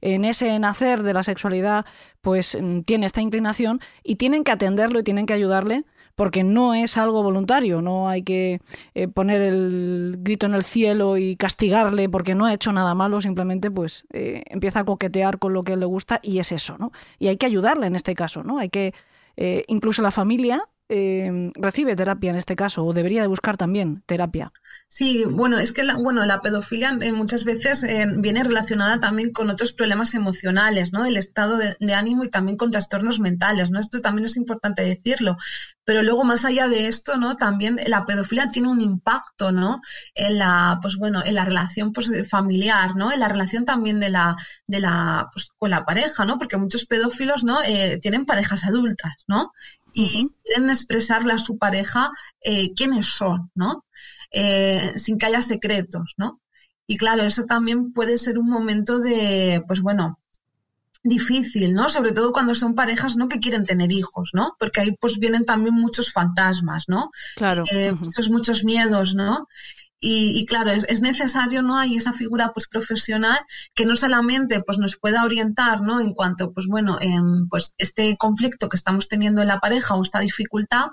en 0.01 0.25
ese 0.25 0.57
nacer 0.57 1.03
de 1.03 1.13
la 1.13 1.21
sexualidad 1.21 1.85
pues 2.21 2.57
mm, 2.59 2.81
tiene 2.81 3.05
esta 3.05 3.21
inclinación 3.21 3.79
y 4.03 4.15
tienen 4.15 4.43
que 4.43 4.51
atenderlo 4.51 4.99
y 4.99 5.03
tienen 5.03 5.27
que 5.27 5.33
ayudarle 5.33 5.85
porque 6.17 6.43
no 6.43 6.73
es 6.73 6.97
algo 6.97 7.21
voluntario, 7.21 7.79
no 7.83 8.09
hay 8.09 8.23
que 8.23 8.59
eh, 8.95 9.07
poner 9.07 9.43
el 9.43 10.17
grito 10.21 10.47
en 10.47 10.55
el 10.55 10.63
cielo 10.63 11.15
y 11.15 11.35
castigarle 11.35 12.09
porque 12.09 12.33
no 12.33 12.47
ha 12.47 12.53
hecho 12.55 12.71
nada 12.71 12.95
malo, 12.95 13.21
simplemente 13.21 13.69
pues 13.69 14.03
eh, 14.11 14.41
empieza 14.47 14.79
a 14.79 14.83
coquetear 14.83 15.37
con 15.37 15.53
lo 15.53 15.61
que 15.61 15.77
le 15.77 15.85
gusta 15.85 16.19
y 16.23 16.39
es 16.39 16.51
eso, 16.51 16.75
¿no? 16.79 16.91
Y 17.19 17.27
hay 17.27 17.37
que 17.37 17.45
ayudarle 17.45 17.85
en 17.85 17.95
este 17.95 18.15
caso, 18.15 18.43
¿no? 18.43 18.57
Hay 18.57 18.69
que, 18.69 18.95
eh, 19.35 19.63
incluso 19.67 20.01
la 20.01 20.09
familia 20.09 20.67
eh, 20.89 21.51
recibe 21.55 21.95
terapia 21.95 22.29
en 22.29 22.37
este 22.37 22.55
caso 22.55 22.85
o 22.85 22.93
debería 22.93 23.21
de 23.21 23.27
buscar 23.27 23.57
también 23.57 24.03
terapia. 24.05 24.51
Sí, 24.87 25.25
bueno, 25.25 25.59
es 25.59 25.73
que 25.73 25.83
la, 25.83 25.95
bueno, 25.95 26.25
la 26.25 26.41
pedofilia 26.41 26.97
eh, 27.01 27.11
muchas 27.11 27.43
veces 27.43 27.83
eh, 27.83 28.07
viene 28.17 28.43
relacionada 28.43 28.99
también 28.99 29.31
con 29.31 29.49
otros 29.49 29.73
problemas 29.73 30.13
emocionales, 30.13 30.93
¿no? 30.93 31.05
El 31.05 31.17
estado 31.17 31.57
de, 31.57 31.75
de, 31.79 31.93
ánimo 31.93 32.23
y 32.23 32.29
también 32.29 32.57
con 32.57 32.71
trastornos 32.71 33.19
mentales, 33.19 33.69
¿no? 33.69 33.79
Esto 33.79 33.99
también 33.99 34.25
es 34.25 34.37
importante 34.37 34.81
decirlo. 34.83 35.37
Pero 35.83 36.03
luego, 36.03 36.23
más 36.23 36.43
allá 36.45 36.67
de 36.67 36.87
esto, 36.87 37.17
¿no? 37.17 37.35
También 37.35 37.79
la 37.85 38.05
pedofilia 38.05 38.47
tiene 38.47 38.69
un 38.69 38.81
impacto, 38.81 39.51
¿no? 39.51 39.81
En 40.15 40.37
la, 40.37 40.79
pues 40.81 40.97
bueno, 40.97 41.21
en 41.25 41.35
la 41.35 41.45
relación 41.45 41.93
pues, 41.93 42.11
familiar, 42.29 42.95
¿no? 42.95 43.11
En 43.11 43.19
la 43.19 43.29
relación 43.29 43.65
también 43.65 43.99
de 43.99 44.09
la, 44.09 44.35
de 44.67 44.79
la, 44.79 45.29
pues, 45.33 45.49
con 45.57 45.69
la 45.69 45.85
pareja, 45.85 46.25
¿no? 46.25 46.37
Porque 46.37 46.57
muchos 46.57 46.85
pedófilos, 46.85 47.43
¿no? 47.43 47.61
Eh, 47.63 47.99
tienen 48.01 48.25
parejas 48.25 48.65
adultas, 48.65 49.15
¿no? 49.27 49.53
Y 49.97 50.03
uh 50.03 50.07
-huh. 50.07 50.31
quieren 50.43 50.69
expresarle 50.69 51.33
a 51.33 51.39
su 51.39 51.57
pareja 51.57 52.11
eh, 52.41 52.73
quiénes 52.75 53.07
son, 53.19 53.49
¿no? 53.55 53.83
Eh, 54.31 54.93
sin 54.97 55.17
que 55.17 55.25
haya 55.25 55.41
secretos, 55.41 56.13
¿no? 56.17 56.39
Y 56.85 56.97
claro, 56.97 57.23
eso 57.23 57.43
también 57.45 57.93
puede 57.93 58.17
ser 58.17 58.37
un 58.37 58.49
momento 58.49 58.99
de, 58.99 59.63
pues 59.67 59.81
bueno, 59.81 60.19
difícil, 61.03 61.73
¿no? 61.73 61.89
Sobre 61.89 62.11
todo 62.11 62.31
cuando 62.31 62.53
son 62.53 62.75
parejas, 62.75 63.17
¿no? 63.17 63.27
Que 63.27 63.39
quieren 63.39 63.65
tener 63.65 63.91
hijos, 63.91 64.29
¿no? 64.33 64.55
Porque 64.59 64.81
ahí 64.81 64.91
pues 65.01 65.17
vienen 65.17 65.45
también 65.45 65.73
muchos 65.73 66.11
fantasmas, 66.13 66.85
¿no? 66.87 67.09
Claro. 67.35 67.63
Eh, 67.71 67.91
uh 67.91 67.95
-huh. 67.95 67.99
muchos, 68.05 68.29
muchos 68.29 68.63
miedos, 68.63 69.15
¿no? 69.15 69.47
Y, 69.99 70.39
y, 70.39 70.45
claro, 70.45 70.69
es, 70.71 70.85
es, 70.89 71.01
necesario, 71.01 71.63
¿no? 71.63 71.77
Hay 71.77 71.97
esa 71.97 72.13
figura 72.13 72.51
pues 72.53 72.67
profesional 72.67 73.39
que 73.73 73.85
no 73.85 73.95
solamente 73.95 74.61
pues 74.61 74.77
nos 74.77 74.95
pueda 74.97 75.23
orientar, 75.23 75.81
¿no? 75.81 75.99
En 75.99 76.13
cuanto, 76.13 76.53
pues 76.53 76.67
bueno, 76.67 76.97
en 77.01 77.47
pues 77.49 77.73
este 77.79 78.15
conflicto 78.17 78.69
que 78.69 78.77
estamos 78.77 79.07
teniendo 79.07 79.41
en 79.41 79.47
la 79.47 79.59
pareja 79.59 79.95
o 79.95 80.01
esta 80.03 80.19
dificultad, 80.19 80.87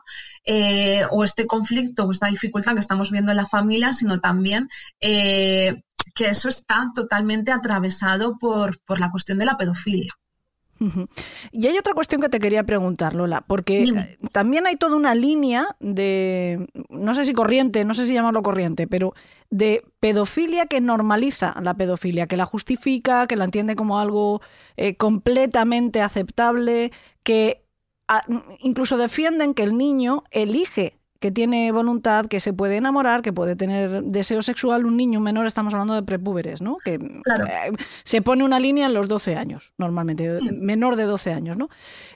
eh, 0.44 1.02
o 1.10 1.24
este 1.24 1.46
conflicto 1.46 2.04
o 2.04 2.12
esta 2.12 2.28
dificultad 2.28 2.74
que 2.74 2.80
estamos 2.80 3.10
viendo 3.10 3.30
en 3.30 3.36
la 3.36 3.46
familia, 3.46 3.92
sino 3.92 4.20
también 4.20 4.68
eh, 5.00 5.82
que 6.14 6.28
eso 6.28 6.48
está 6.48 6.86
totalmente 6.94 7.52
atravesado 7.52 8.38
por, 8.38 8.80
por 8.84 9.00
la 9.00 9.10
cuestión 9.10 9.38
de 9.38 9.46
la 9.46 9.56
pedofilia. 9.56 10.12
Y 11.52 11.66
hay 11.66 11.78
otra 11.78 11.94
cuestión 11.94 12.20
que 12.20 12.28
te 12.28 12.40
quería 12.40 12.64
preguntar, 12.64 13.14
Lola, 13.14 13.42
porque 13.46 13.80
Dime. 13.80 14.18
también 14.32 14.66
hay 14.66 14.76
toda 14.76 14.96
una 14.96 15.14
línea 15.14 15.76
de, 15.80 16.66
no 16.88 17.14
sé 17.14 17.24
si 17.24 17.32
corriente, 17.32 17.84
no 17.84 17.94
sé 17.94 18.06
si 18.06 18.14
llamarlo 18.14 18.42
corriente, 18.42 18.86
pero 18.86 19.14
de 19.50 19.84
pedofilia 20.00 20.66
que 20.66 20.80
normaliza 20.80 21.54
la 21.62 21.74
pedofilia, 21.74 22.26
que 22.26 22.36
la 22.36 22.44
justifica, 22.44 23.26
que 23.26 23.36
la 23.36 23.44
entiende 23.44 23.76
como 23.76 23.98
algo 23.98 24.40
eh, 24.76 24.96
completamente 24.96 26.02
aceptable, 26.02 26.92
que 27.22 27.64
a, 28.08 28.22
incluso 28.60 28.96
defienden 28.96 29.54
que 29.54 29.62
el 29.62 29.78
niño 29.78 30.24
elige 30.30 30.98
que 31.24 31.30
tiene 31.30 31.72
voluntad, 31.72 32.26
que 32.26 32.38
se 32.38 32.52
puede 32.52 32.76
enamorar, 32.76 33.22
que 33.22 33.32
puede 33.32 33.56
tener 33.56 34.02
deseo 34.02 34.42
sexual, 34.42 34.84
un 34.84 34.98
niño 34.98 35.20
un 35.20 35.24
menor, 35.24 35.46
estamos 35.46 35.72
hablando 35.72 35.94
de 35.94 36.02
prepúberes, 36.02 36.60
¿no? 36.60 36.76
Que 36.76 36.98
claro. 36.98 37.46
Eh, 37.46 37.72
se 38.02 38.20
pone 38.20 38.44
una 38.44 38.60
línea 38.60 38.84
en 38.84 38.92
los 38.92 39.08
12 39.08 39.34
años, 39.34 39.72
normalmente, 39.78 40.38
sí. 40.42 40.52
menor 40.52 40.96
de 40.96 41.04
12 41.04 41.32
años, 41.32 41.56
¿no? 41.56 41.70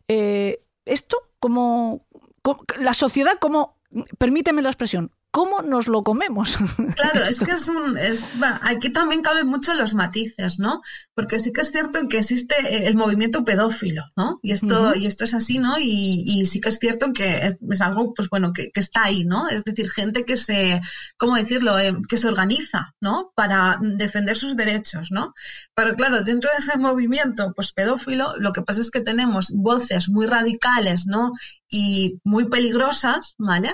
Eh, 0.09 0.61
esto, 0.85 1.17
como, 1.41 2.05
como, 2.43 2.65
la 2.79 2.93
sociedad, 2.93 3.33
como, 3.41 3.79
permíteme 4.19 4.61
la 4.61 4.69
expresión, 4.69 5.11
¿cómo 5.39 5.63
nos 5.63 5.87
lo 5.87 6.03
comemos? 6.03 6.57
Claro, 6.97 7.23
es 7.23 7.39
que 7.39 7.53
es 7.53 7.69
un. 7.69 7.97
Es, 7.97 8.27
aquí 8.63 8.91
también 8.91 9.23
caben 9.23 9.47
mucho 9.47 9.73
los 9.75 9.95
matices, 9.95 10.59
¿no? 10.59 10.81
Porque 11.15 11.39
sí 11.39 11.53
que 11.53 11.61
es 11.61 11.71
cierto 11.71 12.09
que 12.09 12.19
existe 12.19 12.89
el 12.89 12.97
movimiento 12.97 13.45
pedófilo, 13.45 14.03
¿no? 14.17 14.41
Y 14.43 14.51
esto, 14.51 14.67
uh 14.67 14.87
-huh. 14.89 14.97
y 15.01 15.07
esto 15.07 15.25
es 15.25 15.35
así, 15.35 15.61
¿no? 15.61 15.79
Y, 15.79 16.25
y, 16.27 16.45
sí 16.47 16.61
que 16.61 16.71
es 16.71 16.79
cierto 16.81 17.13
que 17.13 17.57
es 17.71 17.81
algo, 17.81 18.15
pues 18.15 18.29
bueno, 18.31 18.53
que, 18.53 18.73
que, 18.73 18.81
está 18.81 19.05
ahí, 19.05 19.25
¿no? 19.25 19.49
Es 19.49 19.63
decir, 19.63 19.89
gente 19.91 20.25
que 20.25 20.37
se, 20.37 20.81
¿cómo 21.17 21.37
decirlo? 21.37 21.79
Eh, 21.79 21.97
que 22.09 22.17
se 22.17 22.27
organiza, 22.27 22.95
¿no? 23.01 23.31
Para 23.37 23.79
defender 23.81 24.37
sus 24.37 24.57
derechos, 24.57 25.13
¿no? 25.13 25.35
Pero 25.75 25.95
claro, 25.95 26.23
dentro 26.23 26.51
de 26.51 26.59
ese 26.59 26.77
movimiento, 26.79 27.53
pues 27.55 27.73
pedófilo, 27.73 28.35
lo 28.39 28.51
que 28.53 28.63
pasa 28.63 28.81
es 28.81 28.91
que 28.91 29.03
tenemos 29.03 29.53
voces 29.53 30.09
muy 30.09 30.27
radicales, 30.27 31.07
¿no? 31.07 31.33
Y 31.69 32.19
muy 32.25 32.49
peligrosas, 32.49 33.35
¿vale? 33.39 33.71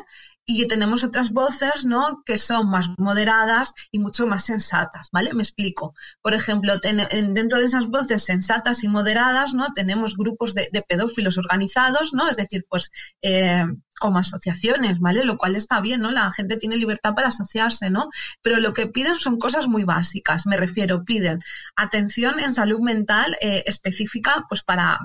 Y 0.46 0.66
tenemos 0.66 1.04
otras 1.04 1.30
voces, 1.30 1.86
¿no? 1.86 2.22
Que 2.24 2.38
son 2.38 2.68
más 2.68 2.88
moderadas 2.98 3.72
y 3.90 3.98
mucho 3.98 4.26
más 4.26 4.44
sensatas, 4.44 5.08
¿vale? 5.12 5.32
Me 5.32 5.42
explico. 5.42 5.94
Por 6.22 6.34
ejemplo, 6.34 6.78
dentro 6.78 7.58
de 7.58 7.64
esas 7.64 7.86
voces 7.88 8.24
sensatas 8.24 8.84
y 8.84 8.88
moderadas, 8.88 9.54
¿no? 9.54 9.72
Tenemos 9.72 10.16
grupos 10.16 10.54
de, 10.54 10.68
de 10.72 10.82
pedófilos 10.82 11.38
organizados, 11.38 12.12
¿no? 12.12 12.28
Es 12.28 12.36
decir, 12.36 12.66
pues 12.68 12.90
eh, 13.22 13.64
como 13.98 14.18
asociaciones, 14.18 15.00
¿vale? 15.00 15.24
Lo 15.24 15.38
cual 15.38 15.56
está 15.56 15.80
bien, 15.80 16.02
¿no? 16.02 16.10
La 16.10 16.30
gente 16.32 16.56
tiene 16.56 16.76
libertad 16.76 17.14
para 17.14 17.28
asociarse, 17.28 17.90
¿no? 17.90 18.10
Pero 18.42 18.60
lo 18.60 18.74
que 18.74 18.86
piden 18.86 19.16
son 19.16 19.38
cosas 19.38 19.66
muy 19.68 19.84
básicas, 19.84 20.46
me 20.46 20.56
refiero, 20.56 21.04
piden 21.04 21.40
atención 21.76 22.40
en 22.40 22.52
salud 22.52 22.80
mental 22.80 23.36
eh, 23.40 23.64
específica, 23.66 24.44
pues 24.48 24.62
para 24.62 24.98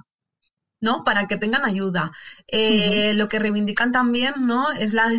¿no? 0.82 1.04
Para 1.04 1.28
que 1.28 1.38
tengan 1.38 1.66
ayuda. 1.66 2.12
Eh, 2.48 3.12
uh 3.12 3.14
-huh. 3.14 3.18
Lo 3.18 3.28
que 3.28 3.40
reivindican 3.40 3.92
también, 3.92 4.34
¿no? 4.40 4.72
Es 4.72 4.94
la 4.94 5.10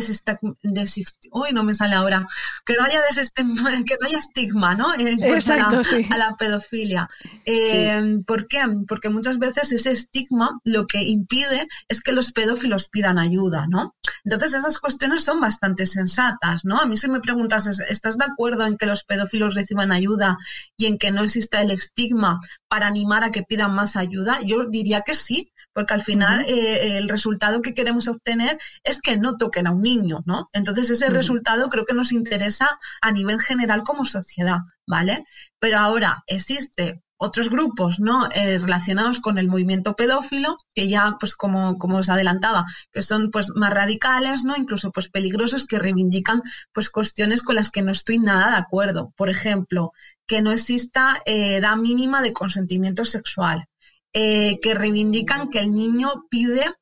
Uy, 1.31 1.49
no 1.53 1.63
me 1.63 1.73
sale 1.73 1.95
ahora. 1.95 2.27
Que 2.65 2.75
no 2.75 2.83
haya, 2.83 3.01
que 3.87 3.97
no 3.99 4.07
haya 4.07 4.17
estigma, 4.17 4.75
¿no? 4.75 4.93
En 4.93 5.07
Exacto, 5.23 5.75
a, 5.75 5.77
la, 5.79 5.83
sí. 5.83 6.07
a 6.09 6.17
la 6.17 6.35
pedofilia. 6.35 7.09
Eh, 7.45 8.01
sí. 8.03 8.23
¿Por 8.25 8.47
qué? 8.47 8.61
Porque 8.87 9.09
muchas 9.09 9.39
veces 9.39 9.71
ese 9.71 9.91
estigma 9.91 10.59
lo 10.63 10.87
que 10.87 11.03
impide 11.03 11.67
es 11.87 12.01
que 12.01 12.11
los 12.11 12.31
pedófilos 12.31 12.89
pidan 12.89 13.19
ayuda, 13.19 13.67
¿no? 13.67 13.95
Entonces 14.23 14.53
esas 14.53 14.79
cuestiones 14.79 15.23
son 15.23 15.39
bastante 15.39 15.85
sensatas, 15.85 16.65
¿no? 16.65 16.77
A 16.77 16.85
mí 16.85 16.97
si 16.97 17.09
me 17.09 17.19
preguntas, 17.19 17.67
¿estás 17.89 18.17
de 18.17 18.25
acuerdo 18.25 18.65
en 18.65 18.77
que 18.77 18.85
los 18.85 19.03
pedófilos 19.03 19.55
reciban 19.55 19.91
ayuda 19.91 20.37
y 20.77 20.85
en 20.85 20.97
que 20.97 21.11
no 21.11 21.23
exista 21.23 21.61
el 21.61 21.71
estigma 21.71 22.39
para 22.71 22.87
animar 22.87 23.25
a 23.25 23.31
que 23.31 23.43
pidan 23.43 23.75
más 23.75 23.97
ayuda? 23.97 24.39
Yo 24.45 24.65
diría 24.65 25.01
que 25.01 25.13
sí, 25.13 25.51
porque 25.73 25.93
al 25.93 26.03
final 26.03 26.39
uh 26.39 26.43
-huh. 26.43 26.47
eh, 26.47 26.97
el 26.99 27.09
resultado 27.09 27.61
que 27.61 27.73
queremos 27.73 28.07
obtener 28.07 28.57
es 28.85 29.01
que 29.01 29.17
no 29.17 29.35
toquen 29.35 29.67
a 29.67 29.71
un 29.71 29.81
niño, 29.81 30.23
¿no? 30.25 30.49
Entonces 30.53 30.89
ese 30.89 31.07
uh 31.07 31.09
-huh. 31.09 31.19
resultado 31.19 31.67
creo 31.67 31.85
que 31.85 31.93
nos 31.93 32.13
interesa 32.13 32.79
a 33.01 33.11
nivel 33.11 33.41
general 33.41 33.83
como 33.83 34.05
sociedad, 34.05 34.59
¿vale? 34.87 35.25
Pero 35.59 35.79
ahora 35.79 36.23
existe 36.27 37.03
otros 37.21 37.51
grupos 37.51 37.99
¿no? 37.99 38.27
Eh, 38.33 38.57
relacionados 38.57 39.19
con 39.19 39.37
el 39.37 39.47
movimiento 39.47 39.95
pedófilo, 39.95 40.57
que 40.73 40.89
ya, 40.89 41.17
pues 41.19 41.35
como, 41.35 41.77
como 41.77 41.97
os 41.97 42.09
adelantaba, 42.09 42.65
que 42.91 43.03
son 43.03 43.29
pues 43.29 43.51
más 43.55 43.71
radicales, 43.71 44.43
¿no? 44.43 44.55
incluso 44.57 44.91
pues 44.91 45.09
peligrosos, 45.09 45.67
que 45.67 45.77
reivindican 45.77 46.41
pues 46.73 46.89
cuestiones 46.89 47.43
con 47.43 47.55
las 47.55 47.69
que 47.69 47.83
no 47.83 47.91
estoy 47.91 48.17
nada 48.17 48.49
de 48.49 48.57
acuerdo. 48.57 49.13
Por 49.15 49.29
ejemplo, 49.29 49.91
que 50.25 50.41
no 50.41 50.51
exista 50.51 51.21
eh, 51.25 51.57
edad 51.57 51.77
mínima 51.77 52.23
de 52.23 52.33
consentimiento 52.33 53.05
sexual, 53.05 53.65
eh, 54.13 54.59
que 54.59 54.73
reivindican 54.73 55.49
que 55.49 55.59
el 55.59 55.71
niño 55.71 56.25
pide 56.27 56.73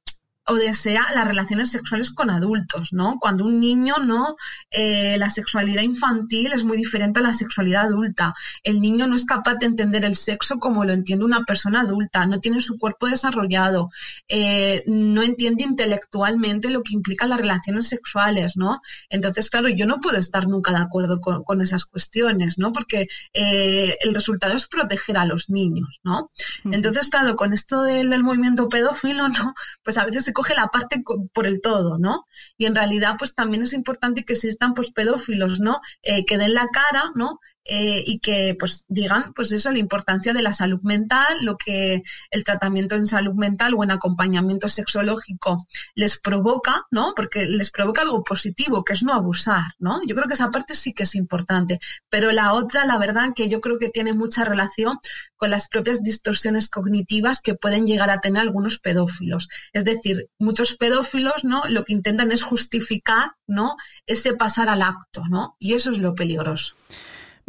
o 0.49 0.55
desea 0.55 1.05
las 1.13 1.27
relaciones 1.27 1.69
sexuales 1.69 2.11
con 2.11 2.31
adultos, 2.31 2.91
¿no? 2.91 3.17
Cuando 3.19 3.45
un 3.45 3.59
niño 3.59 3.97
no, 3.99 4.35
eh, 4.71 5.15
la 5.19 5.29
sexualidad 5.29 5.83
infantil 5.83 6.51
es 6.53 6.63
muy 6.63 6.77
diferente 6.77 7.19
a 7.19 7.23
la 7.23 7.33
sexualidad 7.33 7.85
adulta. 7.85 8.33
El 8.63 8.81
niño 8.81 9.05
no 9.05 9.15
es 9.15 9.25
capaz 9.25 9.55
de 9.55 9.67
entender 9.67 10.05
el 10.05 10.15
sexo 10.15 10.57
como 10.57 10.85
lo 10.85 10.93
entiende 10.93 11.23
una 11.23 11.43
persona 11.43 11.81
adulta, 11.81 12.25
no 12.25 12.39
tiene 12.39 12.61
su 12.61 12.79
cuerpo 12.79 13.07
desarrollado, 13.07 13.91
eh, 14.27 14.83
no 14.87 15.21
entiende 15.21 15.63
intelectualmente 15.63 16.71
lo 16.71 16.81
que 16.81 16.95
implican 16.95 17.29
las 17.29 17.39
relaciones 17.39 17.87
sexuales, 17.87 18.57
¿no? 18.57 18.81
Entonces, 19.09 19.51
claro, 19.51 19.69
yo 19.69 19.85
no 19.85 19.99
puedo 19.99 20.17
estar 20.17 20.47
nunca 20.47 20.71
de 20.71 20.79
acuerdo 20.79 21.21
con, 21.21 21.61
esas 21.61 21.85
cuestiones, 21.85 22.57
¿no? 22.57 22.71
Porque 22.71 23.07
eh, 23.33 23.97
el 24.01 24.15
resultado 24.15 24.55
es 24.55 24.65
proteger 24.65 25.17
a 25.17 25.25
los 25.25 25.49
niños, 25.49 25.99
¿no? 26.03 26.31
Entonces, 26.71 27.09
claro, 27.09 27.35
con 27.35 27.53
esto 27.53 27.83
del, 27.83 28.09
del 28.09 28.23
movimiento 28.23 28.67
pedófilo, 28.67 29.27
¿no? 29.29 29.53
Pues 29.83 29.97
a 29.97 30.05
veces 30.05 30.23
se 30.23 30.33
coge 30.39 30.55
la 30.55 30.67
parte 30.67 31.03
por 31.33 31.47
el 31.47 31.59
todo, 31.59 31.97
¿no? 31.97 32.25
Y 32.57 32.65
en 32.65 32.73
realidad, 32.73 33.15
pues 33.19 33.35
también 33.35 33.63
es 33.63 33.73
importante 33.73 34.23
que 34.23 34.31
existan 34.31 34.73
pues 34.73 34.89
pedófilos, 34.89 35.59
¿no? 35.59 35.81
Eh, 36.01 36.23
que 36.25 36.37
den 36.37 36.53
la 36.53 36.67
cara, 36.67 37.11
¿no? 37.13 37.39
Eh, 37.65 38.03
y 38.07 38.19
que 38.19 38.55
pues 38.57 38.85
digan 38.87 39.33
pues 39.33 39.51
eso 39.51 39.69
la 39.71 39.79
importancia 39.79 40.33
de 40.33 40.41
la 40.41 40.53
salud 40.53 40.79
mental 40.81 41.37
lo 41.41 41.57
que 41.57 42.03
el 42.31 42.43
tratamiento 42.45 42.95
en 42.95 43.05
salud 43.05 43.33
mental 43.33 43.73
o 43.75 43.83
en 43.83 43.91
acompañamiento 43.91 44.69
sexológico 44.69 45.67
les 45.93 46.17
provoca 46.17 46.87
no 46.89 47.13
porque 47.15 47.45
les 47.45 47.69
provoca 47.69 48.01
algo 48.01 48.23
positivo 48.23 48.83
que 48.85 48.93
es 48.93 49.03
no 49.03 49.13
abusar 49.13 49.65
no 49.77 49.99
yo 50.07 50.15
creo 50.15 50.27
que 50.27 50.35
esa 50.35 50.51
parte 50.51 50.73
sí 50.73 50.93
que 50.93 51.03
es 51.03 51.15
importante 51.15 51.79
pero 52.09 52.31
la 52.31 52.53
otra 52.53 52.85
la 52.85 52.97
verdad 52.97 53.33
que 53.35 53.49
yo 53.49 53.59
creo 53.59 53.77
que 53.77 53.89
tiene 53.89 54.13
mucha 54.13 54.45
relación 54.45 54.97
con 55.39 55.49
las 55.49 55.67
propias 55.67 56.03
distorsiones 56.03 56.67
cognitivas 56.67 57.39
que 57.39 57.55
pueden 57.55 57.87
llegar 57.87 58.09
a 58.09 58.19
tener 58.19 58.41
algunos 58.41 58.77
pedófilos. 58.77 59.47
Es 59.71 59.85
decir 59.85 60.29
muchos 60.37 60.75
pedófilos 60.75 61.43
no 61.43 61.63
lo 61.69 61.85
que 61.85 61.93
intentan 61.93 62.31
es 62.31 62.43
justificar 62.43 63.31
no 63.47 63.77
ese 64.05 64.33
pasar 64.33 64.69
al 64.69 64.81
acto 64.81 65.23
no 65.29 65.55
y 65.57 65.73
eso 65.73 65.91
es 65.91 65.97
lo 65.97 66.13
peligroso 66.13 66.75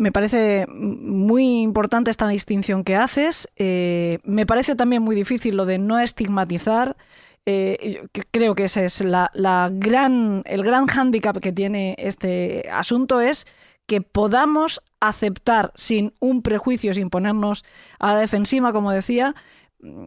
me 0.00 0.12
parece 0.12 0.66
muy 0.66 1.60
importante 1.60 2.10
esta 2.10 2.26
distinción 2.26 2.84
que 2.84 2.96
haces. 2.96 3.50
Eh, 3.56 4.18
me 4.24 4.46
parece 4.46 4.74
también 4.74 5.02
muy 5.02 5.14
difícil 5.14 5.58
lo 5.58 5.66
de 5.66 5.78
no 5.78 5.98
estigmatizar. 5.98 6.96
Eh, 7.44 8.08
creo 8.30 8.54
que 8.54 8.64
ese 8.64 8.86
es 8.86 9.02
la, 9.02 9.30
gran, 9.70 10.42
el 10.46 10.62
gran 10.64 10.86
hándicap 10.86 11.36
que 11.36 11.52
tiene 11.52 11.96
este 11.98 12.66
asunto 12.72 13.20
es 13.20 13.46
que 13.86 14.00
podamos 14.00 14.82
aceptar 15.00 15.70
sin 15.74 16.14
un 16.18 16.40
prejuicio, 16.40 16.94
sin 16.94 17.10
ponernos 17.10 17.66
a 17.98 18.14
la 18.14 18.20
defensiva, 18.20 18.72
como 18.72 18.92
decía, 18.92 19.34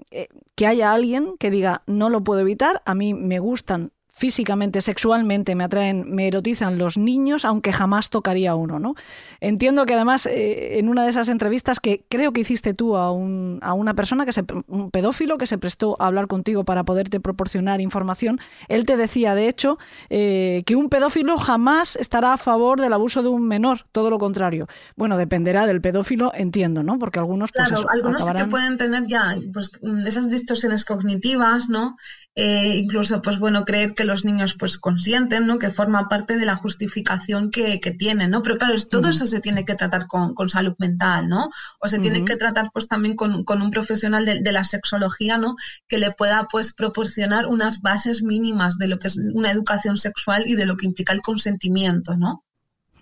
eh, 0.09 0.27
que 0.55 0.65
haya 0.65 0.91
alguien 0.91 1.35
que 1.37 1.51
diga 1.51 1.83
no 1.85 2.09
lo 2.09 2.23
puedo 2.23 2.41
evitar, 2.41 2.81
a 2.85 2.95
mí 2.95 3.13
me 3.13 3.37
gustan 3.37 3.91
físicamente, 4.23 4.79
sexualmente 4.79 5.53
me 5.53 5.65
atraen, 5.65 6.15
me 6.15 6.29
erotizan 6.29 6.77
los 6.77 6.97
niños, 6.97 7.43
aunque 7.43 7.73
jamás 7.73 8.09
tocaría 8.09 8.55
uno, 8.55 8.79
¿no? 8.79 8.95
Entiendo 9.41 9.85
que 9.85 9.95
además 9.95 10.27
eh, 10.27 10.79
en 10.79 10.87
una 10.87 11.03
de 11.03 11.09
esas 11.09 11.27
entrevistas 11.27 11.81
que 11.81 12.05
creo 12.07 12.31
que 12.31 12.39
hiciste 12.39 12.73
tú 12.73 12.95
a, 12.95 13.11
un, 13.11 13.59
a 13.61 13.73
una 13.73 13.95
persona 13.95 14.25
que 14.25 14.31
se, 14.31 14.45
un 14.67 14.91
pedófilo 14.91 15.37
que 15.37 15.45
se 15.45 15.57
prestó 15.57 15.97
a 15.99 16.07
hablar 16.07 16.27
contigo 16.27 16.63
para 16.63 16.85
poderte 16.85 17.19
proporcionar 17.19 17.81
información, 17.81 18.39
él 18.69 18.85
te 18.85 18.95
decía 18.95 19.35
de 19.35 19.49
hecho 19.49 19.77
eh, 20.09 20.63
que 20.65 20.77
un 20.77 20.87
pedófilo 20.87 21.37
jamás 21.37 21.97
estará 21.97 22.31
a 22.31 22.37
favor 22.37 22.79
del 22.79 22.93
abuso 22.93 23.23
de 23.23 23.27
un 23.27 23.45
menor, 23.45 23.87
todo 23.91 24.09
lo 24.09 24.19
contrario. 24.19 24.67
Bueno, 24.95 25.17
dependerá 25.17 25.65
del 25.65 25.81
pedófilo, 25.81 26.31
entiendo, 26.33 26.81
¿no? 26.81 26.97
Porque 26.97 27.19
algunos 27.19 27.51
pues 27.51 27.67
claro, 27.67 27.85
algunos 27.89 28.23
que 28.23 28.45
pueden 28.45 28.77
tener 28.77 29.05
ya 29.05 29.35
pues 29.53 29.71
esas 30.07 30.29
distorsiones 30.29 30.85
cognitivas, 30.85 31.67
¿no? 31.67 31.97
Eh, 32.35 32.77
incluso, 32.77 33.21
pues 33.21 33.37
bueno, 33.37 33.63
creer 33.63 33.93
que 33.93 34.05
los 34.05 34.25
niños 34.25 34.55
pues 34.57 34.79
consienten, 34.79 35.45
¿no? 35.45 35.59
Que 35.59 35.69
forma 35.69 36.07
parte 36.07 36.35
de 36.35 36.45
la 36.45 36.55
justificación 36.55 37.51
que, 37.51 37.79
tienen, 37.97 38.31
¿no? 38.31 38.41
Pero 38.41 38.57
claro, 38.57 38.73
todo 38.89 39.09
eso 39.09 39.27
se 39.27 39.39
tiene 39.39 39.65
que 39.65 39.75
tratar 39.75 40.07
con, 40.07 40.33
salud 40.49 40.73
mental, 40.79 41.29
¿no? 41.29 41.49
O 41.79 41.87
se 41.87 41.99
tiene 41.99 42.25
que 42.25 42.35
tratar 42.35 42.69
pues 42.73 42.87
también 42.87 43.15
con, 43.15 43.43
un 43.47 43.69
profesional 43.69 44.25
de, 44.25 44.51
la 44.51 44.63
sexología, 44.63 45.37
¿no? 45.37 45.55
Que 45.87 45.99
le 45.99 46.09
pueda 46.11 46.47
pues 46.51 46.73
proporcionar 46.73 47.45
unas 47.45 47.81
bases 47.81 48.23
mínimas 48.23 48.77
de 48.77 48.87
lo 48.87 48.97
que 48.97 49.07
es 49.07 49.19
una 49.33 49.51
educación 49.51 49.97
sexual 49.97 50.45
y 50.47 50.55
de 50.55 50.65
lo 50.65 50.75
que 50.75 50.87
implica 50.87 51.13
el 51.13 51.21
consentimiento, 51.21 52.17
¿no? 52.17 52.43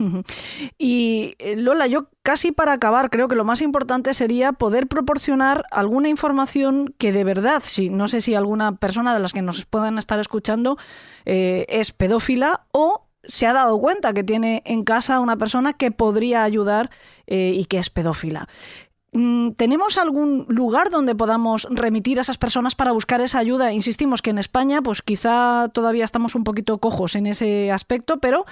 Y 0.78 1.36
eh, 1.40 1.56
Lola, 1.56 1.88
yo 1.88 2.08
casi 2.24 2.52
para 2.52 2.74
acabar, 2.74 3.10
creo 3.10 3.28
que 3.28 3.36
lo 3.36 3.46
más 3.46 3.62
importante 3.62 4.14
sería 4.14 4.54
poder 4.54 4.88
proporcionar 4.88 5.66
alguna 5.72 6.10
información 6.10 6.94
que 6.98 7.12
de 7.12 7.24
verdad, 7.24 7.62
si 7.66 7.90
no 7.90 8.08
sé 8.08 8.22
si 8.22 8.36
alguna 8.36 8.76
persona 8.76 9.14
de 9.14 9.20
las 9.20 9.34
que 9.34 9.42
nos 9.42 9.66
puedan 9.66 9.98
estar 9.98 10.20
escuchando 10.20 10.78
eh, 11.26 11.66
es 11.70 11.92
pedófila 11.92 12.66
o 12.72 13.08
se 13.24 13.46
ha 13.48 13.54
dado 13.54 13.80
cuenta 13.80 14.14
que 14.14 14.24
tiene 14.24 14.64
en 14.66 14.84
casa 14.84 15.20
una 15.20 15.38
persona 15.38 15.74
que 15.74 15.92
podría 15.92 16.44
ayudar 16.44 16.90
eh, 17.28 17.54
y 17.56 17.66
que 17.66 17.78
es 17.78 17.90
pedófila. 17.90 18.48
Mm, 19.14 19.52
¿Tenemos 19.52 19.98
algún 19.98 20.46
lugar 20.48 20.90
donde 20.90 21.16
podamos 21.16 21.68
remitir 21.70 22.18
a 22.18 22.22
esas 22.22 22.38
personas 22.38 22.76
para 22.76 22.94
buscar 22.94 23.22
esa 23.22 23.40
ayuda? 23.40 23.74
Insistimos 23.74 24.22
que 24.22 24.30
en 24.30 24.38
España, 24.38 24.82
pues 24.82 25.02
quizá 25.02 25.70
todavía 25.74 26.06
estamos 26.06 26.34
un 26.34 26.44
poquito 26.44 26.78
cojos 26.78 27.16
en 27.16 27.28
ese 27.28 27.72
aspecto, 27.72 28.20
pero 28.20 28.46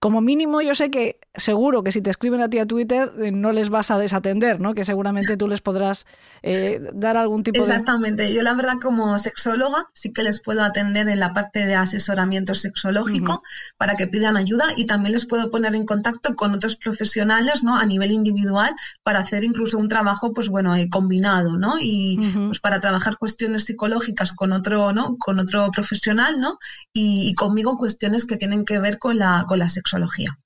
como 0.00 0.22
mínimo 0.22 0.62
yo 0.62 0.74
sé 0.74 0.90
que 0.90 1.20
seguro 1.34 1.84
que 1.84 1.92
si 1.92 2.00
te 2.00 2.08
escriben 2.08 2.40
a 2.40 2.48
ti 2.48 2.58
a 2.58 2.66
Twitter 2.66 3.12
eh, 3.18 3.30
no 3.30 3.52
les 3.52 3.68
vas 3.68 3.90
a 3.90 3.98
desatender, 3.98 4.58
¿no? 4.58 4.74
Que 4.74 4.84
seguramente 4.84 5.36
tú 5.36 5.46
les 5.46 5.60
podrás 5.60 6.06
eh, 6.42 6.80
dar 6.94 7.18
algún 7.18 7.42
tipo 7.42 7.62
de... 7.62 7.70
Exactamente. 7.70 8.32
Yo 8.32 8.40
la 8.40 8.54
verdad 8.54 8.74
como 8.82 9.16
sexóloga 9.18 9.88
sí 9.92 10.12
que 10.12 10.22
les 10.22 10.40
puedo 10.40 10.64
atender 10.64 11.08
en 11.10 11.20
la 11.20 11.34
parte 11.34 11.66
de 11.66 11.74
asesoramiento 11.74 12.54
sexológico 12.54 13.42
para 13.76 13.96
que 13.96 14.06
pidan 14.06 14.38
ayuda 14.38 14.64
y 14.74 14.86
también 14.86 15.12
les 15.12 15.26
puedo 15.26 15.50
poner 15.50 15.74
en 15.74 15.84
contacto 15.84 16.34
con 16.34 16.54
otros 16.54 16.76
profesionales, 16.76 17.62
¿no? 17.62 17.76
A 17.76 17.84
nivel 17.84 18.10
individual 18.10 18.74
para 19.02 19.18
hacer 19.18 19.44
incluso 19.44 19.76
un 19.76 19.88
trabajo, 19.88 20.32
pues 20.32 20.48
bueno, 20.48 20.74
eh, 20.76 20.88
combinado, 20.88 21.58
¿no? 21.58 21.74
Y 21.78 22.18
pues 22.46 22.58
para 22.58 22.80
trabajar 22.80 23.18
cuestiones 23.18 23.64
psicológicas 23.64 24.32
con 24.32 24.52
otro, 24.52 24.94
¿no? 24.94 25.18
Con 25.18 25.38
otro 25.38 25.70
profesional, 25.70 26.40
¿no? 26.40 26.58
Y, 26.94 27.28
y 27.28 27.34
conmigo 27.34 27.76
cuestiones 27.76 28.24
que 28.24 28.38
tienen 28.38 28.64
que 28.64 28.78
ver 28.78 28.98
con 28.98 29.18
la, 29.18 29.44
con 29.46 29.58
la 29.58 29.68
sexualidad 29.68 29.89
doxología 29.90 30.38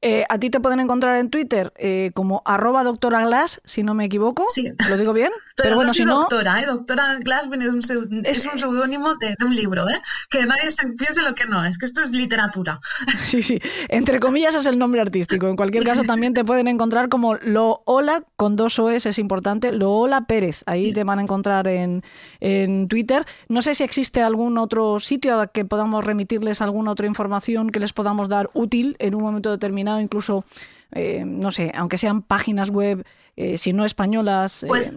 eh, 0.00 0.24
a 0.28 0.38
ti 0.38 0.50
te 0.50 0.60
pueden 0.60 0.80
encontrar 0.80 1.16
en 1.16 1.30
Twitter 1.30 1.72
eh, 1.76 2.10
como 2.14 2.42
arroba 2.44 2.84
doctora 2.84 3.24
Glass, 3.24 3.60
si 3.64 3.82
no 3.82 3.94
me 3.94 4.04
equivoco. 4.04 4.46
Sí. 4.54 4.72
¿Lo 4.88 4.96
digo 4.96 5.12
bien? 5.12 5.32
Pero, 5.56 5.74
bueno, 5.74 5.92
si 5.92 6.04
no... 6.04 6.20
doctora, 6.20 6.62
¿eh? 6.62 6.66
Doctora 6.66 7.16
Glass 7.16 7.48
viene 7.48 7.64
de 7.64 7.70
un 7.70 7.80
es, 8.24 8.46
un 8.46 8.58
seudónimo 8.58 9.14
de, 9.16 9.34
un 9.44 9.54
libro, 9.54 9.88
¿eh? 9.88 10.00
Que 10.30 10.46
nadie 10.46 10.70
se 10.70 10.88
piense 10.90 11.22
lo 11.22 11.34
que 11.34 11.46
no 11.46 11.64
es, 11.64 11.78
que 11.78 11.86
esto 11.86 12.00
es 12.00 12.12
literatura. 12.12 12.78
Sí, 13.18 13.42
sí. 13.42 13.60
Entre 13.88 14.20
comillas 14.20 14.54
es 14.54 14.66
el 14.66 14.78
nombre 14.78 15.00
artístico. 15.00 15.48
En 15.48 15.56
cualquier 15.56 15.84
caso 15.84 16.04
también 16.04 16.32
te 16.34 16.44
pueden 16.44 16.68
encontrar 16.68 17.08
como 17.08 17.34
Lo 17.34 17.82
Hola, 17.84 18.22
con 18.36 18.56
dos 18.56 18.78
OS 18.78 19.06
es 19.06 19.18
importante, 19.18 19.72
Lo 19.72 19.92
Hola 19.92 20.22
Pérez. 20.26 20.62
Ahí 20.66 20.92
te 20.92 21.04
van 21.04 21.18
a 21.18 21.22
encontrar 21.22 21.66
en, 21.68 22.04
en 22.40 22.88
Twitter. 22.88 23.24
No 23.48 23.60
sé 23.60 23.74
si 23.74 23.84
existe 23.84 24.22
algún 24.22 24.56
otro 24.56 24.98
sitio 24.98 25.40
a 25.40 25.48
que 25.48 25.64
podamos 25.64 26.04
remitirles 26.04 26.62
alguna 26.62 26.92
otra 26.92 27.06
información 27.06 27.70
que 27.70 27.80
les 27.80 27.92
podamos 27.92 28.28
dar 28.28 28.50
útil 28.54 28.96
en 29.08 29.14
un 29.14 29.22
momento 29.22 29.50
determinado, 29.50 30.00
incluso, 30.00 30.44
eh, 30.92 31.24
no 31.24 31.50
sé, 31.50 31.72
aunque 31.74 31.98
sean 31.98 32.22
páginas 32.22 32.70
web, 32.70 33.04
eh, 33.36 33.58
si 33.58 33.72
no 33.72 33.84
españolas. 33.84 34.64
Eh, 34.64 34.68
pues 34.68 34.96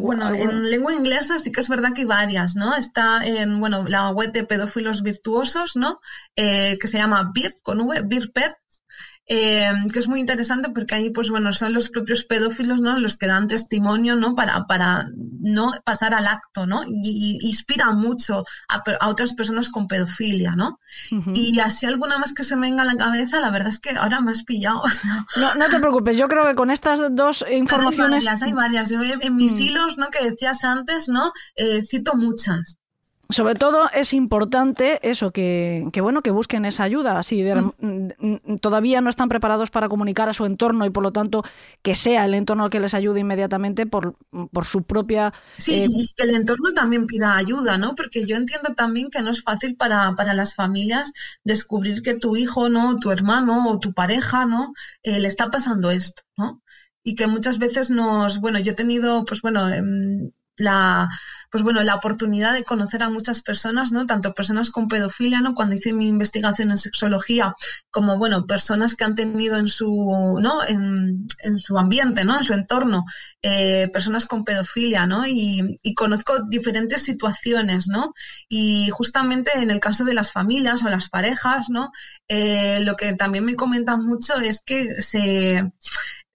bueno, 0.00 0.34
en 0.34 0.70
lengua 0.70 0.94
inglesa 0.94 1.38
sí 1.38 1.52
que 1.52 1.60
es 1.60 1.68
verdad 1.68 1.92
que 1.94 2.02
hay 2.02 2.06
varias, 2.06 2.56
¿no? 2.56 2.76
Está 2.76 3.24
en, 3.24 3.60
bueno, 3.60 3.84
la 3.86 4.10
web 4.10 4.32
de 4.32 4.44
pedófilos 4.44 5.02
virtuosos, 5.02 5.76
¿no? 5.76 6.00
que 6.34 6.78
se 6.82 6.98
llama 6.98 7.30
BIR, 7.34 7.56
con 7.62 7.80
V, 7.80 8.02
BIRPED, 8.02 8.52
eh, 9.28 9.72
que 9.92 9.98
es 9.98 10.08
muy 10.08 10.20
interesante 10.20 10.70
porque 10.70 10.94
ahí, 10.94 11.10
pues 11.10 11.28
bueno, 11.28 11.52
son 11.52 11.74
los 11.74 11.90
propios 11.90 12.24
pedófilos, 12.24 12.80
¿no? 12.80 12.98
Los 12.98 13.16
que 13.16 13.26
dan 13.26 13.46
testimonio, 13.46 14.16
¿no? 14.16 14.34
Para, 14.34 14.66
para 14.66 15.06
no 15.40 15.72
pasar 15.84 16.14
al 16.14 16.26
acto, 16.26 16.66
¿no? 16.66 16.82
Y, 16.86 17.38
inspira 17.42 17.92
mucho 17.92 18.44
a, 18.68 18.82
otras 19.06 19.34
personas 19.34 19.68
con 19.68 19.86
pedofilia, 19.86 20.54
¿no? 20.56 20.80
Y 21.34 21.58
así 21.60 21.86
alguna 21.86 22.18
más 22.18 22.32
que 22.32 22.42
se 22.42 22.56
me 22.56 22.68
venga 22.68 22.82
a 22.82 22.86
la 22.86 22.96
cabeza, 22.96 23.40
la 23.40 23.50
verdad 23.50 23.68
es 23.68 23.78
que 23.78 23.90
ahora 23.90 24.20
me 24.20 24.30
has 24.30 24.44
pillado. 24.44 24.82
no, 25.36 25.54
no 25.54 25.68
te 25.68 25.78
preocupes, 25.78 26.16
yo 26.16 26.28
creo 26.28 26.46
que 26.46 26.54
con 26.54 26.70
estas 26.70 27.14
dos 27.14 27.44
informaciones... 27.50 28.26
Hay 28.26 28.26
varias, 28.26 28.42
hay 28.42 28.52
varias. 28.52 28.90
Yo 28.90 29.00
en 29.20 29.36
mis 29.36 29.54
mm. 29.54 29.62
hilos, 29.62 29.98
¿no? 29.98 30.08
Que 30.08 30.30
decías 30.30 30.64
antes, 30.64 31.08
¿no? 31.08 31.32
Eh, 31.54 31.82
cito 31.84 32.14
muchas. 32.16 32.78
Sobre 33.30 33.54
todo 33.54 33.90
es 33.92 34.14
importante 34.14 35.00
eso, 35.02 35.32
que, 35.32 35.86
que, 35.92 36.00
bueno, 36.00 36.22
que 36.22 36.30
busquen 36.30 36.64
esa 36.64 36.84
ayuda. 36.84 37.22
Si 37.22 37.42
mm. 37.42 38.56
todavía 38.60 39.02
no 39.02 39.10
están 39.10 39.28
preparados 39.28 39.70
para 39.70 39.88
comunicar 39.88 40.30
a 40.30 40.32
su 40.32 40.46
entorno 40.46 40.86
y 40.86 40.90
por 40.90 41.02
lo 41.02 41.12
tanto 41.12 41.44
que 41.82 41.94
sea 41.94 42.24
el 42.24 42.32
entorno 42.32 42.64
el 42.64 42.70
que 42.70 42.80
les 42.80 42.94
ayude 42.94 43.20
inmediatamente 43.20 43.84
por, 43.84 44.16
por 44.50 44.64
su 44.64 44.82
propia. 44.82 45.34
Sí, 45.58 45.74
eh, 45.74 45.86
y 45.90 46.08
que 46.16 46.24
el 46.24 46.36
entorno 46.36 46.72
también 46.72 47.06
pida 47.06 47.36
ayuda, 47.36 47.76
¿no? 47.76 47.94
Porque 47.94 48.24
yo 48.24 48.36
entiendo 48.36 48.74
también 48.74 49.10
que 49.10 49.20
no 49.20 49.30
es 49.30 49.42
fácil 49.42 49.76
para, 49.76 50.14
para 50.14 50.32
las 50.32 50.54
familias 50.54 51.12
descubrir 51.44 52.00
que 52.00 52.14
tu 52.14 52.34
hijo, 52.36 52.70
¿no? 52.70 52.98
Tu 52.98 53.10
hermano 53.10 53.68
o 53.68 53.78
tu 53.78 53.92
pareja, 53.92 54.46
¿no? 54.46 54.72
Eh, 55.02 55.20
le 55.20 55.28
está 55.28 55.50
pasando 55.50 55.90
esto, 55.90 56.22
¿no? 56.36 56.62
y 57.04 57.14
que 57.14 57.26
muchas 57.26 57.58
veces 57.58 57.88
nos, 57.88 58.38
bueno, 58.38 58.58
yo 58.58 58.72
he 58.72 58.74
tenido, 58.74 59.24
pues 59.24 59.40
bueno, 59.40 59.66
em, 59.72 60.30
la, 60.58 61.08
pues 61.50 61.64
bueno, 61.64 61.82
la 61.82 61.94
oportunidad 61.94 62.52
de 62.52 62.64
conocer 62.64 63.02
a 63.02 63.08
muchas 63.08 63.42
personas, 63.42 63.90
¿no? 63.92 64.06
Tanto 64.06 64.34
personas 64.34 64.70
con 64.70 64.88
pedofilia, 64.88 65.40
¿no? 65.40 65.54
Cuando 65.54 65.74
hice 65.74 65.92
mi 65.92 66.08
investigación 66.08 66.70
en 66.70 66.78
sexología, 66.78 67.54
como, 67.90 68.18
bueno, 68.18 68.46
personas 68.46 68.94
que 68.94 69.04
han 69.04 69.14
tenido 69.14 69.56
en 69.56 69.68
su, 69.68 70.38
¿no? 70.40 70.62
En, 70.66 71.26
su 71.58 71.78
ambiente, 71.78 72.24
¿no? 72.24 72.36
En 72.36 72.44
su 72.44 72.52
entorno, 72.52 73.04
eh, 73.42 73.88
personas 73.92 74.26
con 74.26 74.44
pedofilia, 74.44 75.06
¿no? 75.06 75.26
Y, 75.26 75.78
conozco 75.94 76.44
diferentes 76.48 77.02
situaciones, 77.02 77.88
¿no? 77.88 78.12
Y 78.48 78.90
justamente 78.90 79.50
en 79.56 79.70
el 79.70 79.80
caso 79.80 80.04
de 80.04 80.14
las 80.14 80.32
familias 80.32 80.84
o 80.84 80.88
las 80.88 81.08
parejas, 81.08 81.70
¿no? 81.70 81.90
Eh, 82.28 82.80
lo 82.82 82.94
que 82.94 83.14
también 83.14 83.44
me 83.44 83.56
comentan 83.56 84.04
mucho 84.04 84.34
es 84.36 84.60
que 84.60 85.00
se, 85.02 85.72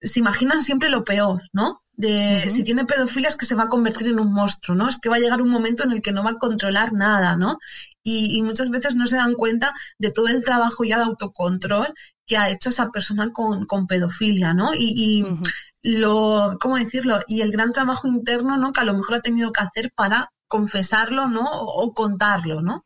se 0.02 0.20
imaginan 0.20 0.62
siempre 0.64 0.90
lo 0.90 1.04
peor, 1.04 1.44
¿no? 1.54 1.83
De 1.96 2.50
si 2.50 2.64
tiene 2.64 2.86
pedofilia 2.86 3.30
es 3.30 3.38
que 3.38 3.46
se 3.46 3.56
va 3.56 3.64
a 3.64 3.70
convertir 3.70 4.08
en 4.08 4.20
un 4.20 4.34
monstruo, 4.34 4.76
¿no? 4.76 4.88
Es 4.88 5.00
que 5.00 5.10
va 5.10 5.18
a 5.18 5.20
llegar 5.20 5.42
un 5.42 5.50
momento 5.50 5.84
en 5.84 5.92
el 5.92 6.02
que 6.02 6.12
no 6.12 6.24
va 6.24 6.32
a 6.32 6.40
controlar 6.40 6.92
nada, 6.94 7.36
¿no? 7.36 7.60
Y, 8.02 8.42
muchas 8.42 8.70
veces 8.70 8.96
no 8.96 9.08
se 9.08 9.18
dan 9.18 9.34
cuenta 9.34 9.74
de 9.98 10.12
todo 10.12 10.28
el 10.28 10.44
trabajo 10.44 10.84
ya 10.84 10.98
de 10.98 11.06
autocontrol 11.06 11.94
que 12.26 12.38
ha 12.38 12.50
hecho 12.50 12.70
esa 12.70 12.90
persona 12.90 13.32
con, 13.32 13.88
pedofilia, 13.88 14.54
¿no? 14.54 14.72
Y, 14.74 15.26
lo, 15.84 16.58
¿cómo 16.60 16.78
decirlo? 16.78 17.20
Y 17.28 17.42
el 17.42 17.52
gran 17.52 17.72
trabajo 17.74 18.08
interno, 18.08 18.58
¿no? 18.58 18.72
Que 18.72 18.82
a 18.82 18.86
lo 18.86 18.94
mejor 18.94 19.16
ha 19.16 19.22
tenido 19.22 19.52
que 19.52 19.62
hacer 19.62 19.92
para 19.94 20.32
confesarlo, 20.48 21.28
¿no? 21.28 21.46
O, 21.52 21.94
contarlo, 21.94 22.62
¿no? 22.62 22.86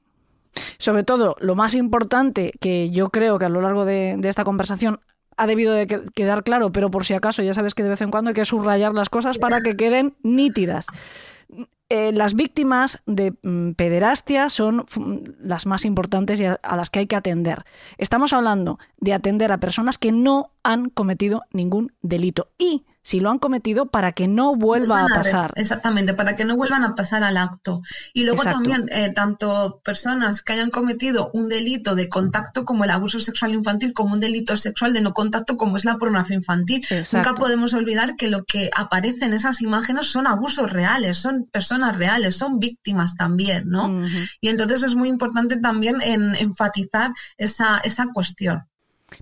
Sobre 0.79 1.03
todo, 1.03 1.35
lo 1.39 1.55
más 1.55 1.75
importante 1.75 2.51
que 2.59 2.89
yo 2.89 3.09
creo 3.09 3.37
que 3.39 3.45
a 3.45 3.49
lo 3.49 3.61
largo 3.61 3.85
de, 3.85 4.15
de 4.17 4.29
esta 4.29 4.43
conversación 4.43 4.99
ha 5.37 5.47
debido 5.47 5.73
de 5.73 5.87
quedar 6.13 6.43
claro, 6.43 6.71
pero 6.71 6.91
por 6.91 7.05
si 7.05 7.13
acaso 7.13 7.43
ya 7.43 7.53
sabes 7.53 7.75
que 7.75 7.83
de 7.83 7.89
vez 7.89 8.01
en 8.01 8.11
cuando 8.11 8.29
hay 8.29 8.33
que 8.33 8.45
subrayar 8.45 8.93
las 8.93 9.09
cosas 9.09 9.37
para 9.37 9.61
que 9.61 9.75
queden 9.75 10.15
nítidas. 10.23 10.87
Eh, 11.89 12.11
las 12.11 12.33
víctimas 12.33 13.01
de 13.05 13.33
mm, 13.43 13.71
pederastia 13.71 14.49
son 14.49 14.85
las 15.39 15.65
más 15.65 15.85
importantes 15.85 16.41
y 16.41 16.45
a, 16.45 16.59
las 16.61 16.89
que 16.89 16.99
hay 16.99 17.07
que 17.07 17.15
atender. 17.15 17.63
Estamos 17.97 18.33
hablando 18.33 18.77
de 18.97 19.13
atender 19.13 19.53
a 19.53 19.59
personas 19.59 19.97
que 19.97 20.11
no 20.11 20.51
han 20.63 20.89
cometido 20.89 21.43
ningún 21.53 21.93
delito 22.01 22.49
y 22.57 22.85
si 23.07 23.21
lo 23.21 23.31
han 23.31 23.39
cometido 23.39 23.85
para 23.85 24.11
que 24.11 24.27
no 24.27 24.57
vuelva 24.57 25.05
a, 25.05 25.07
pasar. 25.07 25.53
exactamente, 25.55 26.13
para 26.13 26.35
que 26.35 26.43
no 26.43 26.57
vuelvan 26.57 26.83
a 26.83 26.93
pasar 26.93 27.23
al 27.23 27.37
acto. 27.37 27.81
Y 28.13 28.25
luego 28.25 28.43
también, 28.43 28.89
eh, 28.91 29.13
tanto 29.15 29.79
personas 29.81 30.41
que 30.41 30.51
hayan 30.51 30.71
cometido 30.71 31.31
un 31.31 31.47
delito 31.47 31.95
de 31.95 32.09
contacto 32.09 32.65
como 32.65 32.83
el 32.83 32.89
abuso 32.89 33.21
sexual 33.21 33.53
infantil, 33.53 33.93
como 33.93 34.13
un 34.13 34.19
delito 34.19 34.57
sexual 34.57 34.91
de 34.91 34.99
no 34.99 35.13
contacto 35.13 35.55
como 35.55 35.77
es 35.77 35.85
la 35.85 35.95
pornografía 35.95 36.35
infantil. 36.35 36.85
Nunca 37.13 37.33
podemos 37.33 37.73
olvidar 37.73 38.17
que 38.17 38.29
lo 38.29 38.43
que 38.43 38.69
aparece 38.75 39.23
en 39.23 39.31
esas 39.31 39.61
imágenes 39.61 40.07
son 40.07 40.27
abusos 40.27 40.69
reales, 40.69 41.15
son 41.15 41.47
personas 41.49 41.97
reales, 41.97 42.35
son 42.35 42.59
víctimas 42.59 43.15
también, 43.15 43.69
¿no? 43.69 44.01
Y 44.41 44.49
entonces 44.49 44.83
es 44.83 44.95
muy 44.95 45.07
importante 45.07 45.55
también 45.55 46.01
en, 46.01 46.35
enfatizar 46.35 47.13
esa, 47.37 47.77
esa 47.85 48.07
cuestión. 48.13 48.67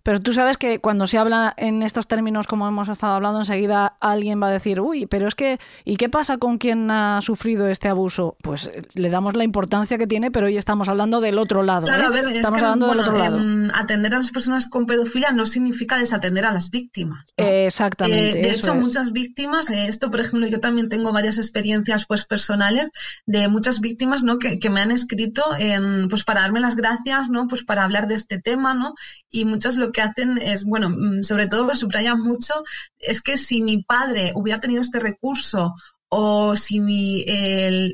Pero 0.03 0.20
tú 0.20 0.34
sabes 0.34 0.57
que 0.57 0.80
cuando 0.80 1.06
se 1.06 1.18
habla 1.18 1.53
en 1.57 1.84
estos 1.84 2.07
términos 2.07 2.48
como 2.48 2.68
hemos 2.68 2.90
estado 2.90 3.14
hablando, 3.14 3.40
enseguida 3.40 3.98
alguien 3.99 4.41
va 4.41 4.48
a 4.48 4.52
decir, 4.52 4.82
uy, 4.82 5.06
pero 5.06 5.28
es 5.28 5.36
que, 5.36 5.60
¿y 5.84 5.98
qué 5.98 6.10
pasa 6.10 6.38
con 6.38 6.57
quien 6.57 6.90
ha 6.90 7.20
sufrido 7.22 7.68
este 7.68 7.88
abuso? 7.88 8.36
Pues 8.41 8.68
eh, 8.74 8.82
le 8.95 9.10
damos 9.10 9.36
la 9.36 9.44
importancia 9.44 9.98
que 9.98 10.07
tiene, 10.07 10.32
pero 10.32 10.48
hoy 10.48 10.57
estamos 10.57 10.90
hablando 10.90 11.22
del 11.22 11.38
otro 11.38 11.62
lado. 11.62 11.86
Claro, 11.86 12.03
¿eh? 12.03 12.07
a 12.07 12.10
ver, 12.10 12.36
estamos 12.36 12.62
hablando 12.62 12.88
del 12.88 12.99
otro 12.99 13.18
lado. 13.18 13.40
atender 13.74 14.16
a 14.16 14.18
las 14.18 14.32
personas 14.32 14.68
con 14.68 14.86
pedofilia 14.86 15.32
no 15.32 15.45
significa 15.45 15.98
desatender 15.99 16.45
a 16.45 16.52
las 16.52 16.72
víctimas. 16.72 17.24
exactamente. 17.38 18.40
Eh, 18.40 18.44
de 18.44 18.52
hecho, 18.52 18.74
muchas 18.76 19.12
víctimas, 19.12 19.70
esto 19.70 20.10
por 20.10 20.20
ejemplo, 20.20 20.48
yo 20.48 20.60
también 20.60 20.90
tengo 20.90 21.12
varias 21.14 21.38
experiencias 21.38 22.06
pues 22.06 22.26
personales 22.26 22.90
de 23.26 23.48
muchas 23.49 23.82
víctimas 23.82 24.24
¿no? 24.24 24.40
que, 24.40 24.60
que 24.60 24.70
me 24.70 24.82
han 24.82 24.91
escrito 24.91 25.44
en, 25.60 26.07
pues 26.10 26.24
para 26.24 26.41
darme 26.41 26.60
las 26.60 26.76
gracias, 26.76 27.30
¿no? 27.30 27.48
Pues 27.48 27.64
para 27.64 27.84
hablar 27.84 28.07
de 28.07 28.16
este 28.16 28.40
tema, 28.40 28.74
¿no? 28.74 28.95
Y 29.30 29.45
muchas 29.45 29.74
lo 29.77 29.91
que 29.91 30.02
hacen 30.02 30.38
es, 30.38 30.65
bueno, 30.65 30.89
mm, 30.89 31.23
sobre 31.23 31.47
todo 31.47 31.73
subrayan 31.76 32.19
mucho, 32.19 32.53
es 32.99 33.22
que 33.22 33.38
si 33.38 33.61
mi 33.61 33.84
padre 33.84 34.31
hubiera 34.35 34.60
tenido 34.60 34.81
este 34.81 34.99
recurso 34.99 35.73
o 36.10 36.56
si 36.56 36.80
mi, 36.80 37.26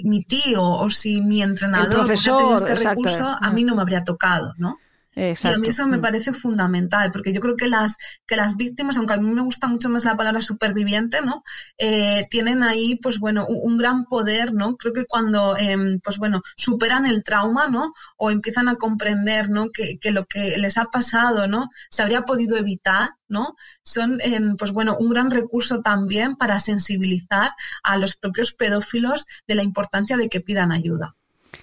mi 0.04 0.24
tío 0.24 0.64
o 0.64 0.90
si 0.90 1.22
mi 1.22 1.42
entrenador 1.42 2.06
hubiera 2.06 2.22
tenido 2.22 2.56
este 2.56 2.76
recurso, 2.76 3.26
a 3.26 3.52
mí 3.52 3.64
no 3.64 3.76
me 3.76 3.82
habría 3.82 4.04
tocado, 4.04 4.54
¿no? 4.58 4.78
Y 5.14 5.48
a 5.48 5.58
mí 5.58 5.68
eso 5.68 5.88
me 5.88 5.98
mm. 5.98 6.02
parece 6.02 6.32
fundamental, 6.32 7.12
porque 7.12 7.34
yo 7.34 7.42
creo 7.42 7.58
que 7.58 7.68
las, 7.68 7.98
que 8.26 8.38
las 8.38 8.56
víctimas, 8.56 8.98
aunque 8.98 9.14
a 9.14 9.18
mí 9.18 9.30
me 9.30 9.42
gusta 9.42 9.68
mucho 9.68 9.90
más 9.90 10.06
la 10.06 10.16
palabra 10.16 10.40
superviviente, 10.40 11.22
¿no? 11.22 11.44
Eh, 11.78 12.28
tienen 12.30 12.64
ahí, 12.64 12.96
pues 12.96 13.20
bueno, 13.20 13.46
un, 13.46 13.78
gran 13.78 14.06
poder, 14.06 14.54
¿no? 14.54 14.78
Creo 14.78 14.94
que 14.94 15.06
cuando, 15.06 15.58
em, 15.58 16.00
pues 16.00 16.18
bueno, 16.18 16.42
superan 16.56 17.06
el 17.06 17.24
trauma, 17.24 17.68
¿no? 17.68 17.94
O 18.16 18.32
empiezan 18.32 18.70
a 18.70 18.76
comprender, 18.76 19.50
¿no? 19.50 19.70
Que, 19.72 20.00
que, 20.00 20.12
lo 20.12 20.26
que 20.26 20.58
les 20.58 20.78
ha 20.78 20.86
pasado, 20.86 21.48
¿no? 21.48 21.70
Se 21.90 22.04
habría 22.04 22.22
podido 22.22 22.58
evitar, 22.58 23.12
¿no? 23.28 23.56
Son, 23.84 24.20
em, 24.22 24.56
pues 24.56 24.72
bueno, 24.72 24.96
un 24.98 25.10
gran 25.10 25.30
recurso 25.30 25.82
también 25.82 26.38
para 26.38 26.60
sensibilizar 26.60 27.52
a 27.84 27.98
los 27.98 28.16
propios 28.16 28.54
pedófilos 28.54 29.26
de 29.48 29.56
la 29.56 29.64
importancia 29.64 30.16
de 30.16 30.30
que 30.30 30.42
pidan 30.42 30.72
ayuda. 30.72 31.16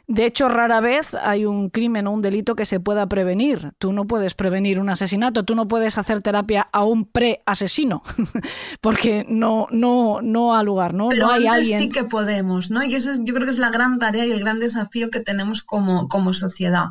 De 0.07 0.27
hecho, 0.27 0.49
rara 0.49 0.81
vez 0.81 1.15
hay 1.15 1.45
un 1.45 1.71
crimen 1.71 2.07
o 2.07 2.13
un 2.13 2.23
delito 2.23 2.55
que 2.55 2.65
se 2.65 2.81
pueda 2.81 3.09
prevenir. 3.09 3.73
Tú 3.79 3.93
no 3.93 4.07
puedes 4.07 4.35
prevenir 4.35 4.81
un 4.81 4.91
asesinato, 4.91 5.45
tú 5.45 5.55
no 5.55 5.69
puedes 5.69 5.99
hacer 5.99 6.21
terapia 6.23 6.69
a 6.73 6.85
un 6.85 7.05
pre-asesino, 7.05 8.03
porque 8.81 9.27
no, 9.29 9.67
no, 9.71 10.21
no 10.23 10.55
ha 10.55 10.63
lugar, 10.63 10.95
¿no? 10.95 11.09
Pero 11.09 11.27
no 11.27 11.33
hay 11.33 11.47
antes 11.47 11.69
sí 11.69 11.89
que 11.89 12.05
podemos, 12.05 12.71
¿no? 12.71 12.83
Y 12.83 12.95
eso 12.95 13.13
yo 13.21 13.35
creo 13.35 13.47
que 13.47 13.53
es 13.53 13.59
la 13.59 13.71
gran 13.71 13.99
tarea 13.99 14.27
y 14.27 14.33
el 14.33 14.41
gran 14.41 14.61
desafío 14.61 15.11
que 15.11 15.21
tenemos 15.21 15.63
como, 15.63 16.09
como 16.09 16.33
sociedad. 16.33 16.89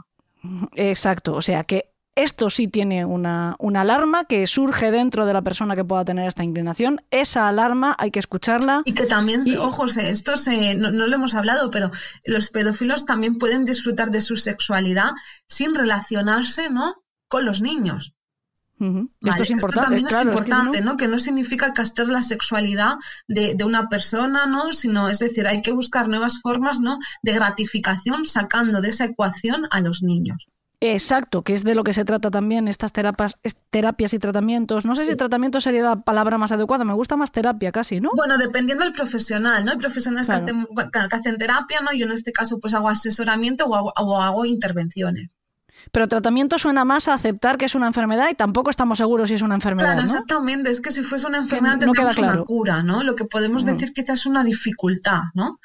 Exacto, 0.75 1.33
o 1.33 1.41
sea 1.41 1.63
que 1.63 1.91
esto 2.17 2.49
sí 2.49 2.67
tiene 2.67 3.05
una, 3.05 3.55
alarma 3.75 4.25
que 4.25 4.47
surge 4.47 4.89
dentro 4.89 5.27
de 5.27 5.33
la 5.33 5.43
persona 5.43 5.75
que 5.75 5.85
pueda 5.85 6.03
tener 6.03 6.27
esta 6.27 6.43
inclinación. 6.43 7.03
Esa 7.11 7.47
alarma 7.47 7.95
hay 7.99 8.09
que 8.09 8.17
escucharla. 8.17 8.81
Y 8.85 8.93
que 8.93 9.05
también, 9.05 9.41
ojo, 9.59 9.85
esto 9.85 10.35
se, 10.35 10.73
no, 10.73 10.89
lo 10.89 11.15
hemos 11.15 11.35
hablado, 11.35 11.69
pero 11.69 11.91
los 12.25 12.49
pedófilos 12.49 13.05
también 13.05 13.37
pueden 13.37 13.65
disfrutar 13.65 14.09
de 14.09 14.21
su 14.21 14.35
sexualidad 14.35 15.11
sin 15.45 15.75
relacionarse 15.75 16.71
¿no? 16.71 17.03
con 17.27 17.45
los 17.45 17.61
niños. 17.61 18.15
esto 18.79 19.43
es 19.43 19.51
importante. 19.51 19.89
también 19.89 20.07
es 20.07 20.21
importante, 20.23 20.81
¿no? 20.81 20.97
Que 20.97 21.07
no 21.07 21.19
significa 21.19 21.73
castrar 21.73 22.07
la 22.07 22.23
sexualidad 22.23 22.95
de, 23.27 23.53
de, 23.53 23.63
una 23.63 23.89
persona, 23.89 24.47
¿no? 24.47 24.73
Sino, 24.73 25.07
es 25.07 25.19
decir, 25.19 25.47
hay 25.47 25.61
que 25.61 25.71
buscar 25.71 26.07
nuevas 26.07 26.41
formas, 26.41 26.79
¿no? 26.79 26.97
De 27.21 27.33
gratificación 27.33 28.25
sacando 28.25 28.81
de 28.81 28.89
esa 28.89 29.05
ecuación 29.05 29.67
a 29.69 29.81
los 29.81 30.01
niños. 30.01 30.47
Exacto, 30.79 31.43
que 31.43 31.53
es 31.53 31.63
de 31.63 31.73
lo 31.73 31.83
que 31.83 31.93
se 31.93 32.05
trata 32.05 32.29
también 32.29 32.67
estas 32.67 32.91
terapias, 32.93 33.35
terapias 33.71 34.13
y 34.13 34.19
tratamientos. 34.19 34.85
No 34.85 34.95
sé 34.95 35.07
si 35.07 35.15
tratamiento 35.15 35.59
sería 35.59 35.81
la 35.81 36.01
palabra 36.01 36.37
más 36.37 36.51
adecuada, 36.51 36.85
me 36.85 36.93
gusta 36.93 37.15
más 37.15 37.31
terapia 37.31 37.71
casi, 37.71 37.99
¿no? 37.99 38.11
Bueno, 38.15 38.37
dependiendo 38.37 38.83
del 38.83 38.93
profesional, 38.93 39.65
¿no? 39.65 39.71
Hay 39.71 39.77
profesionales 39.77 40.27
que, 40.27 41.15
hacen, 41.15 41.37
terapia, 41.37 41.81
¿no? 41.81 41.93
Yo 41.93 42.05
en 42.05 42.11
este 42.11 42.31
caso 42.31 42.59
pues 42.59 42.75
hago 42.75 42.89
asesoramiento 42.89 43.65
o 43.65 44.21
hago 44.21 44.45
intervenciones. 44.45 45.36
Pero 45.91 46.07
tratamiento 46.07 46.57
suena 46.57 46.85
más 46.85 47.07
a 47.07 47.13
aceptar 47.13 47.57
que 47.57 47.65
es 47.65 47.75
una 47.75 47.87
enfermedad 47.87 48.27
y 48.31 48.35
tampoco 48.35 48.69
estamos 48.69 48.97
seguros 48.97 49.29
si 49.29 49.35
es 49.35 49.41
una 49.41 49.55
enfermedad. 49.55 49.93
Claro, 49.93 50.01
exactamente. 50.01 50.69
Es 50.69 50.81
que 50.81 50.91
si 50.91 51.03
fuese 51.03 51.27
una 51.27 51.37
enfermedad 51.37 51.75
no 51.75 51.79
tendríamos 51.79 52.17
una 52.17 52.43
cura, 52.43 52.83
¿no? 52.83 53.03
Lo 53.03 53.15
que 53.15 53.25
podemos 53.25 53.65
decir 53.65 53.93
quizás 53.93 54.19
es 54.19 54.25
una 54.25 54.43
dificultad, 54.43 55.21
¿no? 55.33 55.59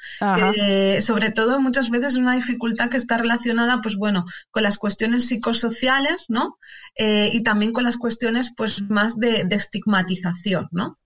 sobre 1.01 1.31
todo 1.31 1.59
muchas 1.59 1.89
veces 1.89 2.13
es 2.13 2.17
una 2.17 2.33
dificultad 2.33 2.89
que 2.89 2.97
está 2.97 3.17
relacionada, 3.17 3.81
pues 3.81 3.97
bueno, 3.97 4.25
con 4.51 4.63
las 4.63 4.77
cuestiones 4.77 5.27
psicosociales, 5.27 6.25
¿no? 6.29 6.57
Eh, 6.95 7.29
y 7.33 7.43
también 7.43 7.73
con 7.73 7.83
las 7.83 7.97
cuestiones, 7.97 8.53
pues 8.55 8.83
más 8.89 9.17
de, 9.17 9.43
de 9.45 9.55
estigmatización, 9.55 10.69
¿no? 10.71 10.97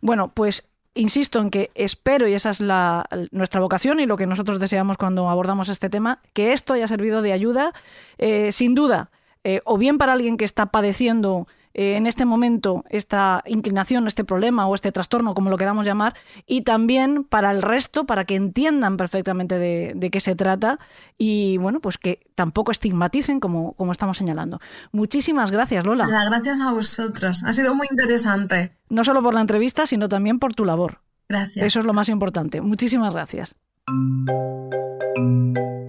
Bueno, 0.00 0.32
pues 0.34 0.71
insisto 0.94 1.40
en 1.40 1.50
que 1.50 1.70
espero, 1.74 2.28
y 2.28 2.34
esa 2.34 2.50
es 2.50 2.60
la, 2.60 3.06
nuestra 3.30 3.60
vocación 3.60 4.00
y 4.00 4.06
lo 4.06 4.16
que 4.16 4.26
nosotros 4.26 4.60
deseamos 4.60 4.96
cuando 4.96 5.28
abordamos 5.28 5.68
este 5.68 5.88
tema, 5.88 6.20
que 6.32 6.52
esto 6.52 6.74
haya 6.74 6.86
servido 6.86 7.22
de 7.22 7.32
ayuda, 7.32 7.72
eh, 8.18 8.52
sin 8.52 8.74
duda, 8.74 9.10
eh, 9.44 9.60
o 9.64 9.78
bien 9.78 9.98
para 9.98 10.12
alguien 10.12 10.36
que 10.36 10.44
está 10.44 10.66
padeciendo 10.66 11.46
eh, 11.74 11.96
en 11.96 12.06
este 12.06 12.24
momento 12.24 12.84
esta 12.88 13.42
inclinación, 13.46 14.06
este 14.06 14.24
problema 14.24 14.66
o 14.66 14.74
este 14.74 14.92
trastorno, 14.92 15.34
como 15.34 15.50
lo 15.50 15.56
queramos 15.56 15.86
llamar, 15.86 16.14
y 16.46 16.62
también 16.62 17.24
para 17.24 17.50
el 17.50 17.62
resto, 17.62 18.04
para 18.04 18.24
que 18.24 18.34
entiendan 18.34 18.96
perfectamente 18.96 19.58
de, 19.58 20.10
qué 20.10 20.20
se 20.20 20.34
trata 20.34 20.78
y 21.16 21.56
bueno, 21.58 21.80
pues 21.80 21.98
que 21.98 22.26
tampoco 22.34 22.70
estigmaticen 22.70 23.40
como, 23.40 23.72
como 23.74 23.92
estamos 23.92 24.18
señalando. 24.18 24.60
Muchísimas 24.92 25.50
gracias, 25.50 25.86
Lola. 25.86 26.06
Gracias 26.06 26.60
a 26.60 26.72
vosotros. 26.72 27.42
Ha 27.44 27.52
sido 27.52 27.74
muy 27.74 27.86
interesante. 27.90 28.76
No 28.88 29.04
solo 29.04 29.22
por 29.22 29.34
la 29.34 29.40
entrevista, 29.40 29.86
sino 29.86 30.08
también 30.08 30.38
por 30.38 30.54
tu 30.54 30.64
labor. 30.64 31.00
Gracias. 31.28 31.64
Eso 31.64 31.80
es 31.80 31.86
lo 31.86 31.92
más 31.92 32.08
importante. 32.08 32.60
Muchísimas 32.60 33.14
gracias. 33.14 33.56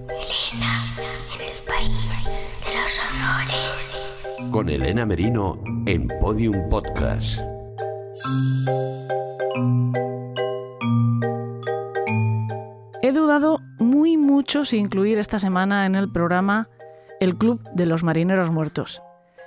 Elena, 0.08 0.96
en 1.34 1.42
el 1.42 1.64
país 1.66 2.24
de 2.66 2.74
los 2.76 3.00
horrores. 3.00 3.63
Con 4.54 4.70
Elena 4.70 5.04
Merino 5.08 5.60
en 5.88 6.08
Podium 6.22 6.70
Podcast. 6.70 7.40
He 13.02 13.12
dudado 13.12 13.62
muy 13.80 14.16
mucho 14.16 14.64
si 14.64 14.78
incluir 14.78 15.18
esta 15.18 15.40
semana 15.40 15.88
en 15.88 15.96
el 15.96 16.12
programa 16.12 16.70
el 17.20 17.36
Club 17.36 17.68
de 17.74 17.88
los 17.88 18.04
Marineros 18.04 18.52
Muertos. 18.52 19.02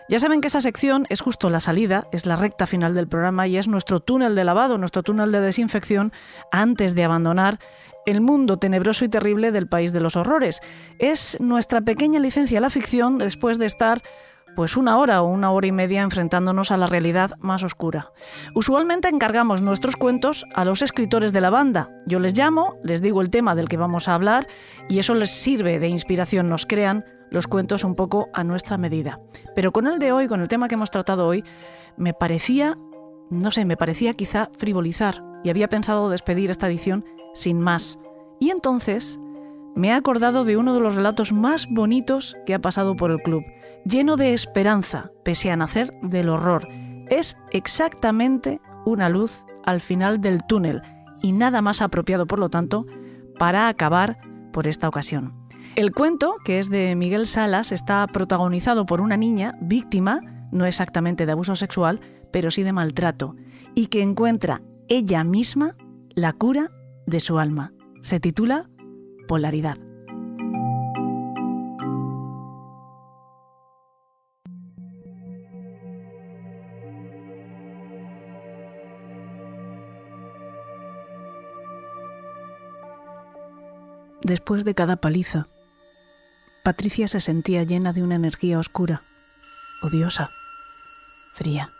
Ya 0.08 0.18
saben 0.18 0.40
que 0.40 0.48
esa 0.48 0.60
sección 0.60 1.06
es 1.08 1.20
justo 1.20 1.50
la 1.50 1.60
salida, 1.60 2.08
es 2.10 2.26
la 2.26 2.34
recta 2.34 2.66
final 2.66 2.92
del 2.92 3.06
programa 3.06 3.46
y 3.46 3.58
es 3.58 3.68
nuestro 3.68 4.00
túnel 4.00 4.34
de 4.34 4.42
lavado, 4.42 4.76
nuestro 4.76 5.04
túnel 5.04 5.30
de 5.30 5.40
desinfección 5.40 6.12
antes 6.50 6.96
de 6.96 7.04
abandonar 7.04 7.60
el 8.06 8.20
mundo 8.20 8.58
tenebroso 8.58 9.04
y 9.04 9.08
terrible 9.08 9.52
del 9.52 9.68
país 9.68 9.92
de 9.92 10.00
los 10.00 10.16
horrores. 10.16 10.60
Es 10.98 11.38
nuestra 11.40 11.80
pequeña 11.82 12.18
licencia 12.18 12.58
a 12.58 12.62
la 12.62 12.70
ficción 12.70 13.18
después 13.18 13.58
de 13.58 13.66
estar 13.66 14.02
pues 14.56 14.76
una 14.76 14.96
hora 14.96 15.22
o 15.22 15.28
una 15.28 15.52
hora 15.52 15.66
y 15.66 15.72
media 15.72 16.02
enfrentándonos 16.02 16.72
a 16.72 16.78
la 16.78 16.86
realidad 16.86 17.32
más 17.38 17.62
oscura. 17.62 18.10
Usualmente 18.54 19.08
encargamos 19.08 19.60
nuestros 19.60 19.96
cuentos 19.96 20.46
a 20.54 20.64
los 20.64 20.82
escritores 20.82 21.32
de 21.32 21.42
la 21.42 21.50
banda. 21.50 21.90
Yo 22.06 22.18
les 22.18 22.36
llamo, 22.36 22.76
les 22.82 23.02
digo 23.02 23.20
el 23.20 23.30
tema 23.30 23.54
del 23.54 23.68
que 23.68 23.76
vamos 23.76 24.08
a 24.08 24.14
hablar 24.14 24.46
y 24.88 24.98
eso 24.98 25.14
les 25.14 25.30
sirve 25.30 25.78
de 25.78 25.88
inspiración, 25.88 26.48
nos 26.48 26.64
crean 26.64 27.04
los 27.30 27.46
cuentos 27.46 27.84
un 27.84 27.94
poco 27.94 28.28
a 28.32 28.44
nuestra 28.44 28.78
medida. 28.78 29.20
Pero 29.54 29.72
con 29.72 29.86
el 29.86 29.98
de 29.98 30.12
hoy, 30.12 30.26
con 30.26 30.40
el 30.40 30.48
tema 30.48 30.68
que 30.68 30.74
hemos 30.74 30.90
tratado 30.90 31.26
hoy, 31.26 31.44
me 31.98 32.14
parecía, 32.14 32.78
no 33.30 33.50
sé, 33.50 33.66
me 33.66 33.76
parecía 33.76 34.14
quizá 34.14 34.48
frivolizar 34.56 35.22
y 35.44 35.50
había 35.50 35.68
pensado 35.68 36.08
despedir 36.08 36.50
esta 36.50 36.66
edición 36.66 37.04
sin 37.34 37.60
más. 37.60 37.98
Y 38.40 38.50
entonces 38.50 39.18
me 39.76 39.88
he 39.88 39.92
acordado 39.92 40.44
de 40.44 40.56
uno 40.56 40.74
de 40.74 40.80
los 40.80 40.96
relatos 40.96 41.32
más 41.32 41.68
bonitos 41.70 42.36
que 42.46 42.54
ha 42.54 42.58
pasado 42.58 42.96
por 42.96 43.10
el 43.12 43.20
club, 43.20 43.44
lleno 43.84 44.16
de 44.16 44.32
esperanza, 44.32 45.12
pese 45.22 45.50
a 45.50 45.56
nacer 45.56 45.92
del 46.02 46.30
horror. 46.30 46.66
Es 47.08 47.36
exactamente 47.52 48.60
una 48.84 49.08
luz 49.08 49.44
al 49.64 49.80
final 49.80 50.20
del 50.20 50.44
túnel 50.44 50.82
y 51.22 51.32
nada 51.32 51.60
más 51.60 51.82
apropiado, 51.82 52.26
por 52.26 52.38
lo 52.38 52.48
tanto, 52.48 52.86
para 53.38 53.68
acabar 53.68 54.18
por 54.52 54.66
esta 54.66 54.88
ocasión. 54.88 55.34
El 55.76 55.92
cuento, 55.92 56.36
que 56.44 56.58
es 56.58 56.70
de 56.70 56.96
Miguel 56.96 57.26
Salas, 57.26 57.70
está 57.70 58.06
protagonizado 58.06 58.86
por 58.86 59.02
una 59.02 59.18
niña 59.18 59.58
víctima, 59.60 60.20
no 60.50 60.64
exactamente 60.64 61.26
de 61.26 61.32
abuso 61.32 61.54
sexual, 61.54 62.00
pero 62.32 62.50
sí 62.50 62.62
de 62.62 62.72
maltrato, 62.72 63.36
y 63.74 63.88
que 63.88 64.00
encuentra 64.00 64.62
ella 64.88 65.22
misma 65.22 65.76
la 66.14 66.32
cura 66.32 66.70
de 67.06 67.20
su 67.20 67.38
alma. 67.38 67.74
Se 68.00 68.20
titula 68.20 68.70
Polaridad. 69.26 69.78
Después 84.22 84.64
de 84.64 84.74
cada 84.74 84.96
paliza, 84.96 85.46
Patricia 86.64 87.06
se 87.06 87.20
sentía 87.20 87.62
llena 87.62 87.92
de 87.92 88.02
una 88.02 88.16
energía 88.16 88.58
oscura, 88.58 89.02
odiosa, 89.82 90.30
fría. 91.34 91.70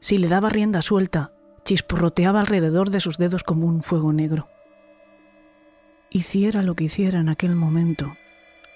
Si 0.00 0.16
le 0.16 0.28
daba 0.28 0.48
rienda 0.48 0.80
suelta, 0.80 1.32
chisporroteaba 1.64 2.40
alrededor 2.40 2.88
de 2.88 3.00
sus 3.00 3.18
dedos 3.18 3.44
como 3.44 3.66
un 3.66 3.82
fuego 3.82 4.14
negro. 4.14 4.48
Hiciera 6.10 6.62
lo 6.62 6.74
que 6.74 6.84
hiciera 6.84 7.20
en 7.20 7.28
aquel 7.28 7.54
momento, 7.54 8.16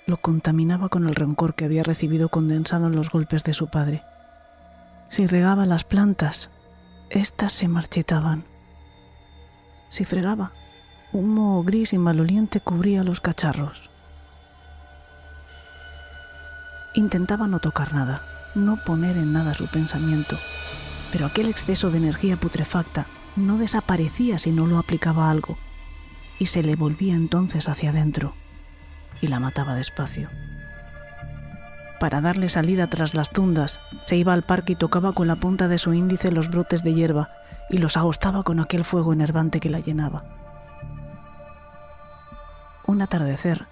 lo 0.06 0.18
contaminaba 0.18 0.90
con 0.90 1.08
el 1.08 1.14
rencor 1.14 1.54
que 1.54 1.64
había 1.64 1.82
recibido 1.82 2.28
condensado 2.28 2.88
en 2.88 2.94
los 2.94 3.08
golpes 3.08 3.42
de 3.42 3.54
su 3.54 3.68
padre. 3.68 4.02
Si 5.08 5.26
regaba 5.26 5.64
las 5.64 5.84
plantas, 5.84 6.50
éstas 7.08 7.54
se 7.54 7.68
marchitaban. 7.68 8.44
Si 9.88 10.04
fregaba, 10.04 10.52
moho 11.14 11.62
gris 11.62 11.94
y 11.94 11.98
maloliente 11.98 12.60
cubría 12.60 13.02
los 13.02 13.20
cacharros. 13.20 13.88
Intentaba 16.94 17.46
no 17.46 17.60
tocar 17.60 17.94
nada, 17.94 18.20
no 18.54 18.76
poner 18.84 19.16
en 19.16 19.32
nada 19.32 19.54
su 19.54 19.68
pensamiento, 19.68 20.36
pero 21.10 21.24
aquel 21.24 21.48
exceso 21.48 21.90
de 21.90 21.96
energía 21.96 22.36
putrefacta 22.36 23.06
no 23.36 23.56
desaparecía 23.56 24.38
si 24.38 24.50
no 24.50 24.66
lo 24.66 24.78
aplicaba 24.78 25.30
algo, 25.30 25.56
y 26.42 26.46
se 26.46 26.64
le 26.64 26.74
volvía 26.74 27.14
entonces 27.14 27.68
hacia 27.68 27.90
adentro 27.90 28.34
y 29.20 29.28
la 29.28 29.38
mataba 29.38 29.76
despacio. 29.76 30.28
Para 32.00 32.20
darle 32.20 32.48
salida 32.48 32.88
tras 32.88 33.14
las 33.14 33.30
tundas, 33.30 33.78
se 34.06 34.16
iba 34.16 34.32
al 34.32 34.42
parque 34.42 34.72
y 34.72 34.76
tocaba 34.76 35.12
con 35.12 35.28
la 35.28 35.36
punta 35.36 35.68
de 35.68 35.78
su 35.78 35.94
índice 35.94 36.32
los 36.32 36.50
brotes 36.50 36.82
de 36.82 36.94
hierba 36.94 37.30
y 37.70 37.78
los 37.78 37.96
agostaba 37.96 38.42
con 38.42 38.58
aquel 38.58 38.84
fuego 38.84 39.12
enervante 39.12 39.60
que 39.60 39.70
la 39.70 39.78
llenaba. 39.78 40.24
Un 42.88 43.02
atardecer, 43.02 43.68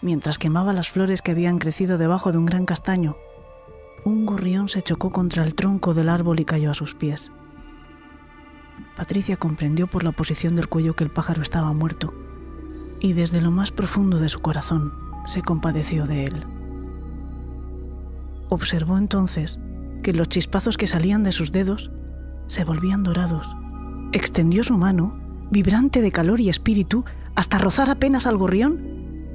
mientras 0.00 0.38
quemaba 0.38 0.72
las 0.72 0.88
flores 0.88 1.20
que 1.20 1.32
habían 1.32 1.58
crecido 1.58 1.98
debajo 1.98 2.32
de 2.32 2.38
un 2.38 2.46
gran 2.46 2.64
castaño, 2.64 3.16
un 4.06 4.24
gorrión 4.24 4.70
se 4.70 4.80
chocó 4.80 5.10
contra 5.10 5.44
el 5.44 5.54
tronco 5.54 5.92
del 5.92 6.08
árbol 6.08 6.40
y 6.40 6.46
cayó 6.46 6.70
a 6.70 6.74
sus 6.74 6.94
pies. 6.94 7.30
Patricia 8.96 9.36
comprendió 9.36 9.86
por 9.86 10.04
la 10.04 10.12
posición 10.12 10.56
del 10.56 10.68
cuello 10.68 10.94
que 10.94 11.04
el 11.04 11.10
pájaro 11.10 11.42
estaba 11.42 11.72
muerto, 11.72 12.12
y 13.00 13.12
desde 13.12 13.40
lo 13.40 13.50
más 13.50 13.70
profundo 13.70 14.18
de 14.18 14.28
su 14.28 14.40
corazón 14.40 14.92
se 15.26 15.42
compadeció 15.42 16.06
de 16.06 16.24
él. 16.24 16.44
Observó 18.48 18.98
entonces 18.98 19.58
que 20.02 20.12
los 20.12 20.28
chispazos 20.28 20.76
que 20.76 20.86
salían 20.86 21.22
de 21.22 21.32
sus 21.32 21.52
dedos 21.52 21.90
se 22.46 22.64
volvían 22.64 23.02
dorados. 23.02 23.54
Extendió 24.12 24.64
su 24.64 24.78
mano, 24.78 25.18
vibrante 25.50 26.00
de 26.00 26.12
calor 26.12 26.40
y 26.40 26.48
espíritu, 26.48 27.04
hasta 27.34 27.58
rozar 27.58 27.90
apenas 27.90 28.26
al 28.26 28.36
gorrión, 28.36 28.80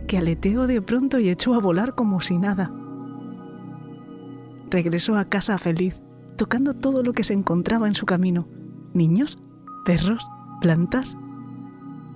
que 0.08 0.18
aleteó 0.18 0.68
de 0.68 0.82
pronto 0.82 1.20
y 1.20 1.30
echó 1.30 1.54
a 1.54 1.60
volar 1.60 1.96
como 1.96 2.22
si 2.22 2.38
nada 2.38 2.72
regresó 4.74 5.16
a 5.16 5.26
casa 5.26 5.58
feliz, 5.60 5.96
tocando 6.36 6.74
todo 6.74 7.04
lo 7.04 7.14
que 7.14 7.24
se 7.24 7.34
encontraba 7.34 7.88
en 7.88 7.94
su 7.94 8.08
camino, 8.08 8.48
niños, 8.94 9.38
perros, 9.86 10.26
plantas, 10.62 11.18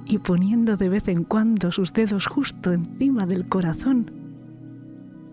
y 0.06 0.20
poniendo 0.20 0.78
de 0.78 0.90
vez 0.90 1.08
en 1.10 1.24
cuando 1.24 1.72
sus 1.72 1.92
dedos 1.94 2.28
justo 2.28 2.72
encima 2.72 3.26
del 3.26 3.48
corazón, 3.48 4.12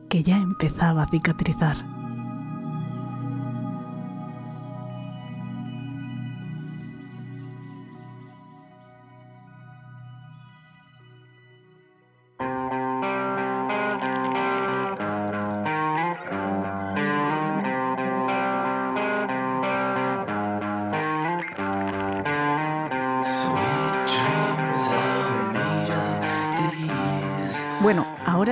que 0.08 0.22
ya 0.22 0.38
empezaba 0.38 1.04
a 1.04 1.10
cicatrizar. 1.10 1.93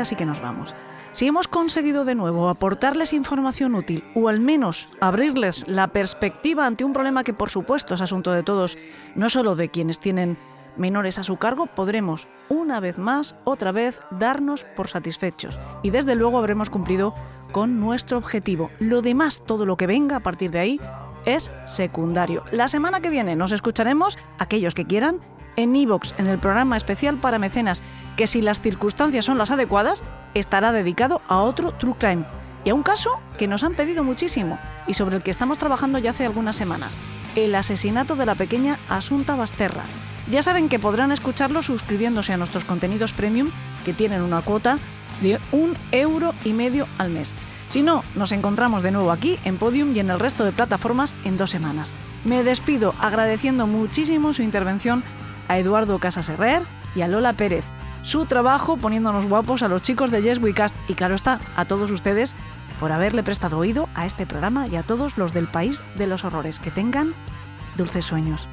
Bueno, 0.02 0.08
ahora 0.08 0.08
sí 0.08 0.16
que 0.16 0.26
nos 0.26 0.40
vamos. 0.40 0.74
Si 1.12 1.28
hemos 1.28 1.46
conseguido 1.46 2.04
de 2.04 2.16
nuevo 2.16 2.48
aportarles 2.48 3.12
información 3.12 3.76
útil 3.76 4.02
o 4.16 4.28
al 4.28 4.40
menos 4.40 4.88
abrirles 5.00 5.68
la 5.68 5.86
perspectiva 5.92 6.66
ante 6.66 6.82
un 6.82 6.92
problema 6.92 7.22
que 7.22 7.32
por 7.32 7.50
supuesto 7.50 7.94
es 7.94 8.00
asunto 8.00 8.32
de 8.32 8.42
todos, 8.42 8.76
no 9.14 9.28
solo 9.28 9.54
de 9.54 9.68
quienes 9.68 10.00
tienen 10.00 10.38
menores 10.76 11.20
a 11.20 11.22
su 11.22 11.36
cargo, 11.36 11.66
podremos 11.66 12.26
una 12.48 12.80
vez 12.80 12.98
más, 12.98 13.36
otra 13.44 13.70
vez, 13.70 14.00
darnos 14.10 14.64
por 14.74 14.88
satisfechos. 14.88 15.60
Y 15.84 15.90
desde 15.90 16.16
luego 16.16 16.36
habremos 16.38 16.68
cumplido 16.68 17.14
con 17.52 17.78
nuestro 17.78 18.18
objetivo. 18.18 18.70
Lo 18.80 19.02
demás, 19.02 19.44
todo 19.46 19.66
lo 19.66 19.76
que 19.76 19.86
venga 19.86 20.16
a 20.16 20.20
partir 20.20 20.50
de 20.50 20.58
ahí, 20.58 20.80
es 21.26 21.52
secundario. 21.64 22.42
La 22.50 22.66
semana 22.66 23.00
que 23.00 23.10
viene 23.10 23.36
nos 23.36 23.52
escucharemos, 23.52 24.18
aquellos 24.40 24.74
que 24.74 24.84
quieran, 24.84 25.20
en 25.56 25.76
Evox, 25.76 26.14
en 26.18 26.26
el 26.26 26.38
programa 26.38 26.76
especial 26.76 27.18
para 27.18 27.38
mecenas, 27.38 27.82
que 28.16 28.26
si 28.26 28.42
las 28.42 28.60
circunstancias 28.60 29.24
son 29.24 29.38
las 29.38 29.50
adecuadas, 29.50 30.04
estará 30.34 30.72
dedicado 30.72 31.20
a 31.28 31.38
otro 31.38 31.72
True 31.72 31.96
Crime. 31.98 32.24
y 32.64 32.70
a 32.70 32.74
un 32.74 32.82
caso 32.82 33.20
que 33.38 33.48
nos 33.48 33.64
han 33.64 33.74
pedido 33.74 34.04
muchísimo 34.04 34.58
y 34.86 34.94
sobre 34.94 35.16
el 35.16 35.22
que 35.22 35.32
estamos 35.32 35.58
trabajando 35.58 35.98
ya 35.98 36.10
hace 36.10 36.24
algunas 36.24 36.54
semanas, 36.54 36.98
el 37.34 37.54
asesinato 37.54 38.14
de 38.14 38.26
la 38.26 38.34
pequeña 38.34 38.78
Asunta 38.88 39.34
Basterra. 39.34 39.82
Ya 40.30 40.42
saben 40.42 40.68
que 40.68 40.78
podrán 40.78 41.10
escucharlo 41.10 41.62
suscribiéndose 41.62 42.32
a 42.32 42.36
nuestros 42.36 42.64
contenidos 42.64 43.12
premium, 43.12 43.50
que 43.84 43.92
tienen 43.92 44.22
una 44.22 44.42
cuota 44.42 44.78
de 45.20 45.40
un 45.50 45.76
euro 45.90 46.34
y 46.44 46.52
medio 46.52 46.86
al 46.98 47.10
mes. 47.10 47.34
Si 47.68 47.82
no, 47.82 48.04
nos 48.14 48.32
encontramos 48.32 48.82
de 48.82 48.90
nuevo 48.90 49.10
aquí 49.10 49.38
en 49.44 49.56
Podium 49.56 49.96
y 49.96 50.00
en 50.00 50.10
el 50.10 50.20
resto 50.20 50.44
de 50.44 50.52
plataformas 50.52 51.16
en 51.24 51.36
dos 51.36 51.50
semanas. 51.50 51.94
Me 52.24 52.44
despido 52.44 52.94
agradeciendo 53.00 53.66
muchísimo 53.66 54.32
su 54.32 54.42
intervención 54.42 55.02
a 55.52 55.58
Eduardo 55.58 55.98
Casas 55.98 56.30
Herrer 56.30 56.62
y 56.94 57.02
a 57.02 57.08
Lola 57.08 57.34
Pérez, 57.34 57.66
su 58.00 58.24
trabajo 58.24 58.78
poniéndonos 58.78 59.26
guapos 59.26 59.62
a 59.62 59.68
los 59.68 59.82
chicos 59.82 60.10
de 60.10 60.22
Yes 60.22 60.38
We 60.38 60.54
Cast 60.54 60.74
y 60.88 60.94
claro 60.94 61.14
está, 61.14 61.40
a 61.56 61.66
todos 61.66 61.90
ustedes 61.90 62.34
por 62.80 62.90
haberle 62.90 63.22
prestado 63.22 63.58
oído 63.58 63.86
a 63.94 64.06
este 64.06 64.26
programa 64.26 64.66
y 64.66 64.76
a 64.76 64.82
todos 64.82 65.18
los 65.18 65.34
del 65.34 65.48
país 65.48 65.82
de 65.96 66.06
los 66.06 66.24
horrores. 66.24 66.58
Que 66.58 66.70
tengan 66.70 67.14
dulces 67.76 68.06
sueños. 68.06 68.48